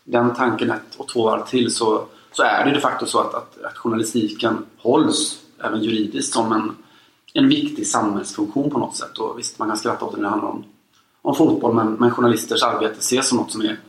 den 0.04 0.34
tanken 0.34 0.72
ett 0.72 0.96
och 0.98 1.08
två 1.08 1.24
varv 1.24 1.46
till 1.46 1.72
så, 1.76 2.06
så 2.32 2.44
är 2.44 2.66
det 2.66 2.72
de 2.72 2.80
facto 2.80 3.06
så 3.06 3.20
att, 3.20 3.34
att, 3.34 3.64
att 3.64 3.78
journalistiken 3.78 4.66
hålls 4.78 5.42
även 5.64 5.84
juridiskt 5.84 6.34
som 6.34 6.52
en, 6.52 6.76
en 7.34 7.50
viktig 7.50 7.88
samhällsfunktion 7.88 8.70
på 8.70 8.80
något 8.80 8.96
sätt. 8.96 9.18
Och 9.18 9.40
visst, 9.40 9.60
man 9.60 9.68
kan 9.68 9.78
skratta 9.78 10.06
åt 10.06 10.12
det 10.12 10.18
när 10.18 10.24
det 10.24 10.30
handlar 10.30 10.50
om, 10.50 10.64
om 11.22 11.36
fotboll 11.36 11.76
men, 11.76 11.94
men 11.94 12.12
journalisters 12.12 12.64
arbete 12.64 13.00
ses 13.00 13.28
som 13.28 13.38
något 13.38 13.52
som 13.52 13.62
är, 13.62 13.80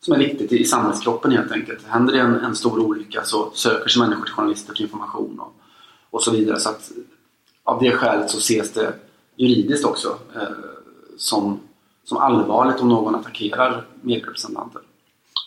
som 0.00 0.14
är 0.14 0.18
viktigt 0.18 0.52
i, 0.52 0.60
i 0.60 0.64
samhällskroppen 0.64 1.32
helt 1.32 1.52
enkelt. 1.52 1.86
Händer 1.86 2.12
det 2.12 2.20
en, 2.20 2.34
en 2.34 2.56
stor 2.56 2.78
olycka 2.78 3.22
så 3.24 3.50
söker 3.54 3.88
sig 3.88 4.02
människor 4.02 4.24
till 4.24 4.34
journalister 4.34 4.74
till 4.74 4.84
information 4.84 5.40
och, 5.40 5.54
och 6.10 6.22
så 6.22 6.30
vidare. 6.30 6.60
Så 6.60 6.68
att 6.68 6.92
av 7.64 7.82
det 7.82 7.90
skälet 7.90 8.30
så 8.30 8.38
ses 8.38 8.72
det 8.72 8.92
juridiskt 9.36 9.84
också 9.84 10.18
eh, 10.34 10.42
som, 11.18 11.60
som 12.04 12.18
allvarligt 12.18 12.80
om 12.80 12.88
någon 12.88 13.14
attackerar 13.14 13.84
medierepresentanter. 14.00 14.82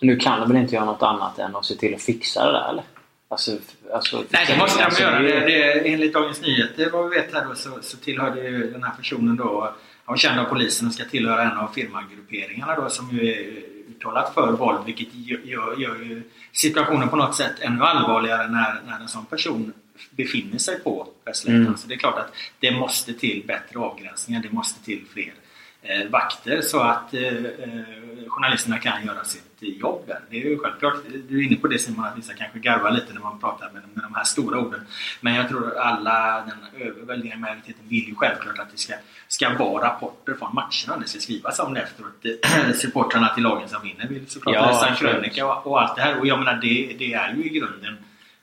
Nu 0.01 0.15
kan 0.15 0.39
de 0.39 0.49
väl 0.49 0.61
inte 0.61 0.76
göra 0.76 0.86
något 0.86 1.03
annat 1.03 1.39
än 1.39 1.55
att 1.55 1.65
se 1.65 1.76
till 1.76 1.95
att 1.95 2.01
fixa 2.01 2.45
det 2.45 2.51
där 2.51 2.70
eller? 2.70 2.84
Alltså, 3.30 3.51
alltså, 3.93 4.24
Nej, 4.30 4.45
det 4.47 4.57
måste 4.57 4.80
de 4.80 4.86
alltså, 4.86 5.01
göra. 5.01 5.20
Det, 5.20 5.39
det, 5.39 5.93
enligt 5.93 6.13
Dagens 6.13 6.41
Nyheter, 6.41 6.89
vad 6.89 7.09
vi 7.09 7.15
vet 7.15 7.34
här 7.34 7.45
då, 7.45 7.55
så, 7.55 7.70
så 7.82 7.97
tillhörde 7.97 8.49
ju 8.49 8.72
den 8.72 8.84
här 8.84 8.93
personen 8.97 9.36
då, 9.36 9.74
han 10.05 10.18
känd 10.18 10.39
av 10.39 10.43
polisen 10.43 10.88
och 10.88 10.93
ska 10.93 11.05
tillhöra 11.05 11.51
en 11.51 11.57
av 11.57 11.68
firmagrupperingarna 11.68 12.76
då 12.76 12.89
som 12.89 13.09
ju 13.11 13.32
är 13.32 13.63
uttalat 13.89 14.34
för 14.34 14.51
våld 14.51 14.80
vilket 14.86 15.07
gör, 15.13 15.39
gör, 15.43 15.76
gör 15.78 15.95
ju 15.95 16.24
situationen 16.53 17.09
på 17.09 17.15
något 17.15 17.36
sätt 17.36 17.53
ännu 17.59 17.84
allvarligare 17.84 18.47
när, 18.47 18.82
när 18.88 18.99
en 18.99 19.07
sån 19.07 19.26
person 19.26 19.74
befinner 20.11 20.57
sig 20.57 20.79
på 20.79 21.07
pressläktaren. 21.23 21.65
Mm. 21.65 21.77
Så 21.77 21.87
det 21.87 21.93
är 21.93 21.97
klart 21.97 22.19
att 22.19 22.33
det 22.59 22.71
måste 22.71 23.13
till 23.13 23.43
bättre 23.47 23.79
avgränsningar. 23.79 24.41
Det 24.41 24.51
måste 24.51 24.85
till 24.85 25.05
fler 25.13 25.33
eh, 25.81 26.09
vakter 26.09 26.61
så 26.61 26.79
att 26.79 27.13
eh, 27.13 27.21
eh 27.21 28.07
journalisterna 28.27 28.77
kan 28.77 29.05
göra 29.05 29.23
sitt 29.23 29.43
jobb. 29.59 30.03
Där. 30.07 30.19
Det 30.29 30.37
är 30.37 30.49
ju 30.49 30.59
självklart. 30.59 30.95
Du 31.29 31.39
är 31.39 31.43
inne 31.47 31.55
på 31.55 31.67
det 31.67 31.79
Simon, 31.79 32.05
att 32.05 32.17
vissa 32.17 32.33
kanske 32.33 32.59
garvar 32.59 32.91
lite 32.91 33.13
när 33.13 33.21
man 33.21 33.39
pratar 33.39 33.71
med, 33.71 33.83
med 33.93 34.03
de 34.03 34.15
här 34.15 34.23
stora 34.23 34.59
orden. 34.59 34.81
Men 35.21 35.35
jag 35.35 35.49
tror 35.49 35.67
att 35.67 35.77
alla, 35.77 36.45
den 36.45 36.81
överväldigande 36.87 37.41
majoriteten 37.41 37.87
vill 37.87 38.07
ju 38.07 38.15
självklart 38.15 38.59
att 38.59 38.71
det 38.71 38.77
ska, 38.77 38.93
ska 39.27 39.57
vara 39.57 39.87
rapporter 39.87 40.33
från 40.33 40.53
matcherna. 40.53 41.01
Det 41.01 41.07
ska 41.07 41.19
skrivas 41.19 41.59
om 41.59 41.73
det 41.73 41.81
efteråt. 41.81 42.75
Supportrarna 42.75 43.33
till 43.33 43.43
lagen 43.43 43.69
som 43.69 43.81
vinner 43.83 44.07
vill 44.07 44.29
såklart 44.29 44.55
ja, 44.55 44.67
läsa 44.67 44.87
en 44.87 44.95
krönika 44.95 45.45
och, 45.45 45.67
och, 45.67 45.81
allt 45.81 45.95
det 45.95 46.01
här. 46.01 46.19
Och 46.19 46.27
jag 46.27 46.39
menar 46.39 46.53
det, 46.53 46.95
det 46.99 47.13
är 47.13 47.33
ju 47.33 47.43
i 47.43 47.49
grunden 47.49 47.97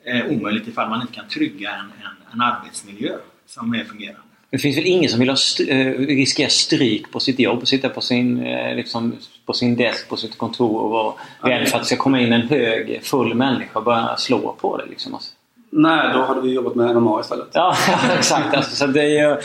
eh, 0.05 0.27
omöjligt 0.27 0.69
ifall 0.69 0.89
man 0.89 1.01
inte 1.01 1.13
kan 1.13 1.29
trygga 1.29 1.71
en, 1.71 1.85
en, 1.85 2.33
en 2.33 2.41
arbetsmiljö 2.41 3.13
som 3.47 3.75
är 3.75 3.85
fungerande. 3.85 4.21
Det 4.51 4.59
finns 4.59 4.77
väl 4.77 4.87
ingen 4.87 5.11
som 5.11 5.21
vill 5.21 5.29
ha 5.29 5.35
st 5.35 5.71
eh, 5.71 5.93
riskera 5.99 6.49
stryk 6.49 7.13
på 7.13 7.21
sitt 7.21 7.39
jobb 7.39 7.59
och 7.63 7.69
sitta 7.69 7.89
på 7.89 8.01
sin, 8.01 8.47
eh, 8.47 8.77
liksom, 8.77 9.17
på 9.47 9.53
sin 9.53 9.77
desk 9.77 10.09
på 10.09 10.17
sitt 10.17 10.39
kontor 10.39 10.81
och 10.81 10.91
vara 10.91 11.15
rädd 11.41 11.69
för 11.69 11.77
att 11.77 11.83
det 11.83 11.87
ska 11.87 11.97
komma 11.97 12.21
in 12.21 12.33
en 12.33 12.49
hög 12.49 13.01
full 13.03 13.35
människa 13.35 13.79
och 13.79 13.85
börja 13.85 14.17
slå 14.17 14.57
på 14.61 14.77
det. 14.77 14.87
Liksom. 14.87 15.15
Alltså. 15.15 15.33
Nej, 15.71 16.13
då 16.13 16.23
hade 16.23 16.41
vi 16.41 16.53
jobbat 16.53 16.75
med 16.75 16.97
MMA 16.97 17.21
istället. 17.21 17.49
Ja, 17.53 17.77
exakt. 18.19 18.55
Alltså, 18.55 18.77
så 18.77 18.87
det 18.87 19.03
är 19.03 19.29
ju... 19.29 19.29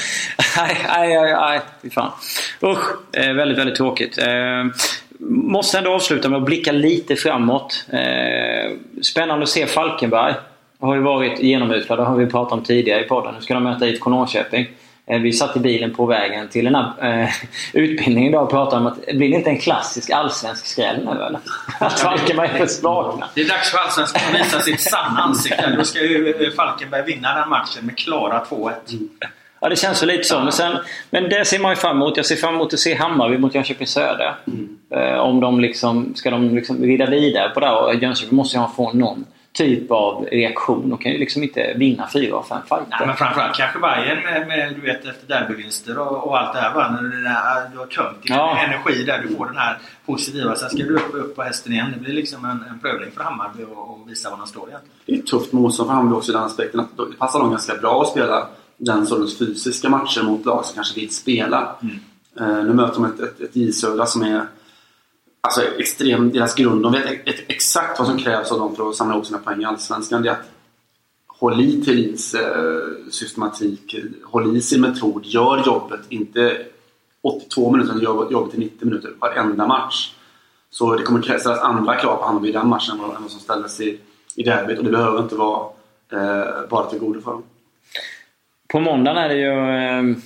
Nej, 0.58 0.78
nej, 0.88 1.34
nej. 1.34 1.60
Fy 1.82 1.90
fan. 1.90 2.12
Usch, 2.64 3.16
eh, 3.18 3.34
väldigt, 3.34 3.58
väldigt 3.58 3.76
tråkigt. 3.76 4.18
Eh, 4.18 4.66
måste 5.30 5.78
ändå 5.78 5.94
avsluta 5.94 6.30
med 6.30 6.38
att 6.38 6.46
blicka 6.46 6.72
lite 6.72 7.16
framåt. 7.16 7.86
Eh, 7.90 8.72
spännande 9.02 9.44
att 9.44 9.50
se 9.50 9.66
Falkenberg. 9.66 10.34
Har 10.82 10.96
ju 10.96 11.02
varit 11.02 11.40
genomutlade, 11.40 12.04
har 12.04 12.16
vi 12.16 12.26
pratat 12.26 12.54
om 12.54 12.64
tidigare 12.64 13.06
i 13.06 13.08
podden. 13.08 13.36
Nu 13.36 13.42
ska 13.42 13.54
de 13.54 13.64
möta 13.64 13.88
IFK 13.88 14.10
Norrköping. 14.10 14.68
Eh, 15.06 15.20
vi 15.20 15.34
satt 15.34 15.56
i 15.58 15.60
bilen 15.60 15.94
på 15.94 16.06
vägen 16.06 16.48
till 16.48 16.66
den 16.66 16.76
här 16.76 17.22
eh, 17.22 17.30
utbildningen 17.74 18.30
idag 18.30 18.44
och 18.44 18.50
pratade 18.50 18.82
om 18.82 18.88
att 18.88 19.06
blir 19.06 19.30
det 19.30 19.36
inte 19.36 19.50
en 19.50 19.60
klassisk 19.60 20.10
allsvensk 20.10 20.66
skräll 20.66 21.06
nu 21.06 21.12
eller? 21.12 21.40
Att 21.80 22.00
Falkenberg 22.00 22.50
är 22.60 22.66
slagna. 22.66 23.30
Det 23.36 23.42
är 23.42 23.50
dags 23.50 23.72
för 23.72 23.78
Allsvenskan 23.78 24.22
att 24.34 24.40
visa 24.40 24.60
sitt 24.60 24.82
sanna 24.82 25.20
ansikte. 25.20 25.76
Då 25.78 25.84
ska 25.84 26.00
ju 26.00 26.30
eh, 26.30 26.52
Falkenberg 26.52 27.04
vinna 27.06 27.36
den 27.36 27.50
matchen 27.50 27.86
med 27.86 27.98
klara 27.98 28.44
2-1. 28.44 28.74
Ja, 29.62 29.70
det 29.70 29.76
känns 29.76 30.02
väl 30.02 30.10
lite 30.10 30.24
så. 30.24 30.40
Men, 30.40 30.52
sen, 30.52 30.78
men 31.10 31.30
det 31.30 31.46
ser 31.46 31.60
man 31.60 31.72
ju 31.72 31.76
fram 31.76 31.96
emot. 31.96 32.18
Jag 32.18 32.26
ser 32.26 32.36
fram 32.36 32.56
emot 32.56 32.74
att 32.74 32.80
se 32.80 32.96
Hammarby 32.96 33.38
mot 33.38 33.56
Jönköping 33.56 33.88
Södra. 33.88 34.36
Eh, 34.96 35.20
om 35.20 35.40
de 35.40 35.60
liksom, 35.60 36.16
ska 36.16 36.32
de 36.32 36.56
liksom 36.56 36.84
rida 36.84 37.06
vidare 37.06 37.50
på 37.50 37.60
det. 37.60 37.72
Och 37.72 37.96
Jönköping 37.96 38.36
måste 38.36 38.58
ju 38.58 38.64
få 38.76 38.94
någon 38.94 39.26
typ 39.64 39.92
av 39.92 40.26
reaktion. 40.32 40.90
De 40.90 40.98
kan 40.98 41.12
ju 41.12 41.18
liksom 41.18 41.44
inte 41.44 41.74
vinna 41.78 42.08
fyra 42.14 42.36
av 42.36 42.44
fem 42.44 42.62
fighter. 42.70 42.86
Nej, 42.90 43.08
men 43.08 43.16
framförallt 43.16 43.56
kanske 43.58 43.80
Bayern 43.80 44.24
med, 44.24 44.48
med, 44.48 44.76
du 44.76 44.82
vet, 44.82 45.06
efter 45.06 45.28
derbyvinster 45.28 46.00
och, 46.00 46.28
och 46.28 46.40
allt 46.40 46.54
det 46.54 46.60
här. 46.60 46.74
Va? 46.74 46.90
När 46.92 47.04
det 47.10 47.24
där, 47.24 47.70
du 47.72 47.78
har 47.78 47.86
tömt 47.86 48.24
din 48.24 48.36
Ja. 48.36 48.58
energi 48.58 49.04
där. 49.04 49.26
Du 49.28 49.36
får 49.36 49.46
den 49.46 49.58
här 49.58 49.78
positiva. 50.06 50.56
Sen 50.56 50.70
ska 50.70 50.78
du 50.78 50.96
upp, 50.96 51.14
upp 51.14 51.36
på 51.36 51.44
hästen 51.44 51.74
igen. 51.74 51.88
Det 51.94 52.00
blir 52.00 52.14
liksom 52.14 52.46
en, 52.46 52.64
en 52.70 52.80
prövning 52.80 53.12
för 53.16 53.24
Hammarby 53.24 53.64
och, 53.64 53.90
och 53.90 54.10
visa 54.10 54.30
var 54.30 54.38
de 54.38 54.48
står 54.48 54.68
egentligen. 54.70 54.96
Det 55.06 55.14
är 55.14 55.18
ett 55.20 55.28
tufft 55.28 55.52
motstånd 55.54 55.90
för 55.90 55.96
Hammarby 55.96 56.16
också 56.18 56.32
i 56.32 56.36
den 56.36 56.44
aspekten 56.44 56.80
att 56.80 56.98
det 56.98 57.18
passar 57.20 57.40
dem 57.40 57.50
ganska 57.50 57.76
bra 57.76 58.02
att 58.02 58.08
spela 58.08 58.48
den 58.78 59.08
sortens 59.08 59.38
fysiska 59.38 59.90
matcher 59.90 60.24
mot 60.24 60.46
lag 60.46 60.66
som 60.66 60.76
kanske 60.76 61.00
vill 61.00 61.10
spela. 61.16 61.76
Eh, 62.40 62.48
nu 62.48 62.74
möter 62.74 62.94
de 62.94 63.06
ett, 63.06 63.20
ett, 63.20 63.42
ett 63.42 63.56
J 63.56 63.72
Södra 63.72 64.06
som 64.06 64.22
är 64.22 64.42
alltså, 65.42 65.62
extrem, 65.80 66.32
deras 66.32 66.56
grund. 66.56 66.84
De 66.84 66.92
vet 66.92 67.06
exakt 67.48 68.00
vad 68.00 68.08
som 68.08 68.18
krävs 68.18 68.52
av 68.52 68.60
dem 68.60 68.76
för 68.76 68.90
att 68.90 68.96
samla 68.96 69.14
ihop 69.14 69.26
sina 69.26 69.40
poäng 69.40 69.62
i 69.62 69.66
Allsvenskan. 69.66 70.22
Det 70.22 70.30
är 70.30 70.34
att 70.34 70.50
håll 71.28 71.62
i 71.62 71.82
Thelins 71.82 72.36
eh, 72.36 73.12
systematik, 73.12 73.96
håll 74.24 74.58
i 74.58 74.62
sin 74.62 74.82
metod, 74.82 75.26
gör 75.26 75.64
jobbet, 75.66 76.00
inte 76.10 76.66
82 77.22 77.72
minuter, 77.72 77.92
utan 77.92 78.04
gör 78.04 78.32
jobbet 78.32 78.56
i 78.56 78.58
90 78.58 78.86
minuter 78.86 79.12
varenda 79.20 79.68
match. 79.68 80.14
Så 80.70 80.96
det 80.96 81.04
kommer 81.04 81.22
ställas 81.22 81.60
andra 81.60 81.96
krav 81.96 82.16
på 82.16 82.24
honom 82.24 82.46
i 82.46 82.52
den 82.52 82.68
matchen 82.68 82.96
än 82.96 83.02
vad 83.02 83.16
än 83.16 83.22
vad 83.22 83.32
som 83.32 83.40
ställdes 83.40 83.82
i, 83.82 84.00
i 84.36 84.44
derbyt 84.44 84.78
och 84.78 84.84
det 84.84 84.92
behöver 84.92 85.24
inte 85.24 85.36
vara 85.36 85.68
eh, 86.12 86.70
bara 86.70 86.86
till 86.86 87.00
godo 87.00 87.22
för 87.22 87.32
dem. 87.32 87.44
På 88.68 88.80
måndagen 88.80 89.18
är 89.18 89.30
det 89.30 89.36
ju 89.36 89.50
eh, 89.50 90.18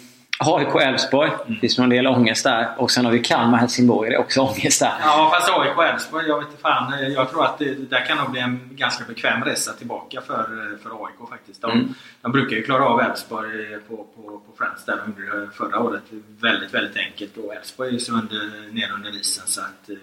AIK 0.48 0.76
Elfsborg. 0.82 1.32
Det 1.48 1.56
finns 1.56 1.78
nog 1.78 1.84
en 1.84 1.90
del 1.90 2.08
ångest 2.08 2.44
där. 2.44 2.74
Och 2.78 2.92
sen 2.92 3.06
har 3.06 3.12
vi 3.12 3.20
Kalmar 3.20 3.58
Helsingborg. 3.58 4.10
Det 4.10 4.16
är 4.16 4.20
också 4.20 4.42
ångest 4.42 4.80
där. 4.80 4.94
Ja, 5.02 5.32
fast 5.36 5.50
AIK 5.50 5.92
Elfsborg, 5.94 6.28
jag 6.28 6.40
vet 6.40 6.48
inte 6.48 6.62
fan. 6.62 6.94
Jag 7.14 7.30
tror 7.30 7.46
att 7.46 7.58
det, 7.58 7.90
där 7.90 8.06
kan 8.06 8.18
nog 8.18 8.32
bli 8.32 8.40
en 8.42 8.70
ganska 8.72 9.06
bekväm 9.06 9.44
resa 9.44 9.74
tillbaka 9.74 10.22
för, 10.22 10.78
för 10.84 11.06
AIK 11.06 11.30
faktiskt. 11.30 11.62
De, 11.62 11.72
Mm. 11.72 11.94
de 12.22 12.32
brukar 12.32 12.56
ju 12.58 12.64
klara 12.64 12.86
av 12.86 13.02
Elfsborg 13.02 13.80
på, 13.80 13.96
på, 13.96 14.22
på 14.22 14.58
Friends 14.58 14.86
där 14.86 14.98
de 15.06 15.22
gjorde 15.22 15.46
det 15.46 15.52
förra 15.52 15.80
året. 15.80 16.04
Väldigt, 16.40 16.74
väldigt 16.74 16.98
enkelt. 16.98 17.38
Och 17.38 17.54
Elfsborg 17.56 17.90
är 17.90 17.94
ju 17.94 18.00
så 18.00 18.14
under, 18.14 18.72
ner 18.74 18.92
under 18.94 19.16
isen 19.20 19.48
så 19.48 19.62
att 19.62 19.90
eh, 19.90 19.96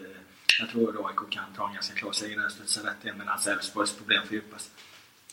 jag 0.61 0.71
tror 0.71 0.89
att 0.89 1.07
AIK 1.07 1.31
kan 1.31 1.45
ta 1.57 1.67
en 1.69 1.75
ganska 1.75 1.95
klar 1.95 2.13
seger 2.13 2.41
där 2.41 2.49
studsa 2.49 2.81
rätt 2.81 3.05
igen 3.05 3.17
medan 3.19 3.39
Elfsborgs 3.49 3.97
problem 3.97 4.23
fördjupas. 4.27 4.71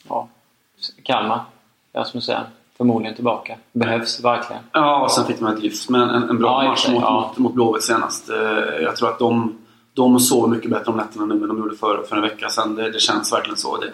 Ja. 0.09 0.29
Kalmar, 1.03 1.45
Rasmussen. 1.93 2.43
Förmodligen 2.77 3.15
tillbaka. 3.15 3.55
Behövs 3.71 4.23
verkligen. 4.23 4.61
Ja, 4.71 5.01
och 5.03 5.11
sen 5.11 5.25
fick 5.25 5.39
de 5.39 5.47
ett 5.47 5.63
lyft 5.63 5.89
med 5.89 6.01
en, 6.01 6.29
en 6.29 6.37
bra 6.37 6.63
Ja, 6.63 6.69
match 6.69 6.87
mot, 6.89 7.01
ja. 7.01 7.27
mot, 7.29 7.37
mot 7.37 7.53
Blåvitt 7.53 7.83
senast. 7.83 8.29
Eh, 8.29 8.83
Jag 8.83 8.95
tror 8.95 9.09
att 9.09 9.19
de, 9.19 9.57
de 9.93 10.19
sover 10.19 10.47
mycket 10.47 10.71
bättre 10.71 10.91
om 10.91 10.97
nätterna 10.97 11.25
nu 11.25 11.33
än 11.33 11.47
de 11.47 11.57
gjorde 11.57 11.75
för, 11.75 12.03
för 12.09 12.15
en 12.15 12.21
vecka 12.21 12.49
sedan. 12.49 12.75
Det, 12.75 12.89
det 12.91 12.99
känns 12.99 13.33
verkligen 13.33 13.57
så. 13.57 13.77
Det, 13.77 13.91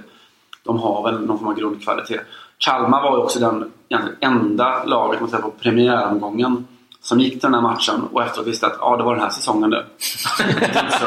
de 0.64 0.80
har 0.80 1.04
väl 1.04 1.22
någon 1.26 1.40
form 1.40 1.48
av 1.48 1.56
grundkvalitet. 1.56 2.22
Kalmar 2.58 3.02
var 3.02 3.18
ju 3.18 3.24
också 3.24 3.40
den 3.40 3.72
enda 4.20 4.84
laget 4.84 5.22
man 5.22 5.42
på 5.42 5.52
premiäromgången 5.52 6.68
som 7.02 7.20
gick 7.20 7.32
till 7.32 7.42
den 7.42 7.54
här 7.54 7.62
matchen 7.62 8.02
och 8.12 8.24
efteråt 8.24 8.48
visste 8.48 8.68
att 8.68 8.78
ja, 8.80 8.98
det 8.98 9.04
var 9.04 9.14
den 9.14 9.24
här 9.24 9.30
säsongen 9.30 9.70
det. 9.70 9.86
Så 11.00 11.06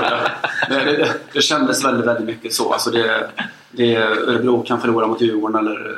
det, 0.68 0.84
det, 0.84 1.08
det, 1.32 1.40
kändes 1.40 1.84
väldigt, 1.84 2.06
väldigt 2.06 2.26
mycket 2.26 2.52
så. 2.52 2.72
Alltså 2.72 2.90
det, 2.90 3.30
det, 3.70 3.96
Örebro 3.96 4.62
kan 4.62 4.80
förlora 4.80 5.06
mot 5.06 5.20
Djurgården 5.20 5.56
eller 5.66 5.96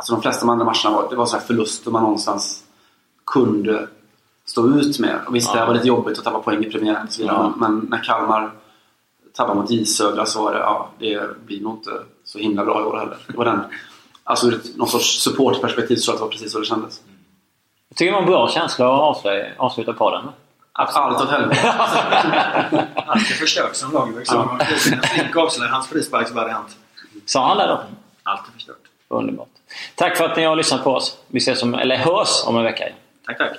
Alltså 0.00 0.12
de 0.12 0.22
flesta 0.22 0.42
av 0.42 0.46
de 0.46 0.52
andra 0.52 0.64
matcherna 0.64 1.02
var, 1.02 1.10
det 1.10 1.16
var 1.16 1.26
så 1.26 1.36
här 1.36 1.44
förluster 1.44 1.90
man 1.90 2.02
någonstans 2.02 2.64
kunde 3.26 3.88
stå 4.44 4.68
ut 4.68 4.98
med. 4.98 5.20
Och 5.26 5.34
visst, 5.34 5.52
det 5.52 5.58
här 5.58 5.66
var 5.66 5.74
lite 5.74 5.88
jobbigt 5.88 6.18
att 6.18 6.24
tappa 6.24 6.38
poäng 6.38 6.64
i 6.64 6.70
premiären 6.70 7.06
och 7.06 7.12
så 7.12 7.22
vidare. 7.22 7.36
Ja. 7.36 7.52
Men 7.56 7.86
när 7.90 8.04
Kalmar 8.04 8.50
tappade 9.34 9.60
mot 9.60 9.70
J 9.70 9.84
Södra 9.86 10.26
så 10.26 10.44
var 10.44 10.52
det, 10.52 10.58
ja, 10.58 10.88
det 10.98 11.44
blir 11.46 11.60
nog 11.60 11.74
inte 11.74 11.90
så 12.24 12.38
himla 12.38 12.64
bra 12.64 12.80
i 12.80 12.84
år 12.84 12.98
heller. 12.98 13.16
Det 13.26 13.36
var 13.36 13.44
den, 13.44 13.60
alltså 14.24 14.46
ur 14.46 14.54
ett, 14.54 14.76
någon 14.76 14.88
sorts 14.88 15.22
supportperspektiv 15.22 15.96
så 15.96 16.04
tror 16.04 16.12
jag 16.12 16.14
att 16.14 16.18
det 16.18 16.24
var 16.24 16.30
precis 16.30 16.52
så 16.52 16.58
det 16.60 16.66
kändes. 16.66 17.00
Jag 17.88 17.96
tycker 17.96 18.12
det 18.12 18.16
var 18.16 18.22
en 18.22 18.30
bra 18.30 18.48
känsla 18.48 18.94
att 18.94 19.00
avslöja, 19.00 19.46
avsluta 19.58 19.92
podden 19.92 20.24
med. 20.24 20.34
Att 20.72 20.96
allt 20.96 21.22
åt 21.22 21.30
helvete. 21.30 21.72
Allt 23.06 23.30
är 23.30 23.34
förstört 23.34 23.76
som 23.76 23.92
Lagerbäck 23.92 24.26
sa. 24.26 24.58
Ja. 24.58 24.98
Flink 25.02 25.36
avslöjar 25.36 25.72
hans 25.72 25.88
frisparksvariant. 25.88 26.76
Sa 27.26 27.48
han 27.48 27.56
det 27.56 27.66
då? 27.66 27.80
Allt 28.22 28.48
är 28.48 28.52
förstört. 28.52 28.76
Underbart. 29.08 29.49
Tack 29.94 30.16
för 30.16 30.24
att 30.24 30.36
ni 30.36 30.44
har 30.44 30.56
lyssnat 30.56 30.84
på 30.84 30.90
oss. 30.90 31.18
Vi 31.26 31.38
ses 31.38 31.62
om, 31.62 31.74
eller 31.74 31.96
hörs 31.96 32.44
om 32.46 32.56
en 32.56 32.64
vecka. 32.64 32.88
Tack, 33.26 33.38
tack. 33.38 33.56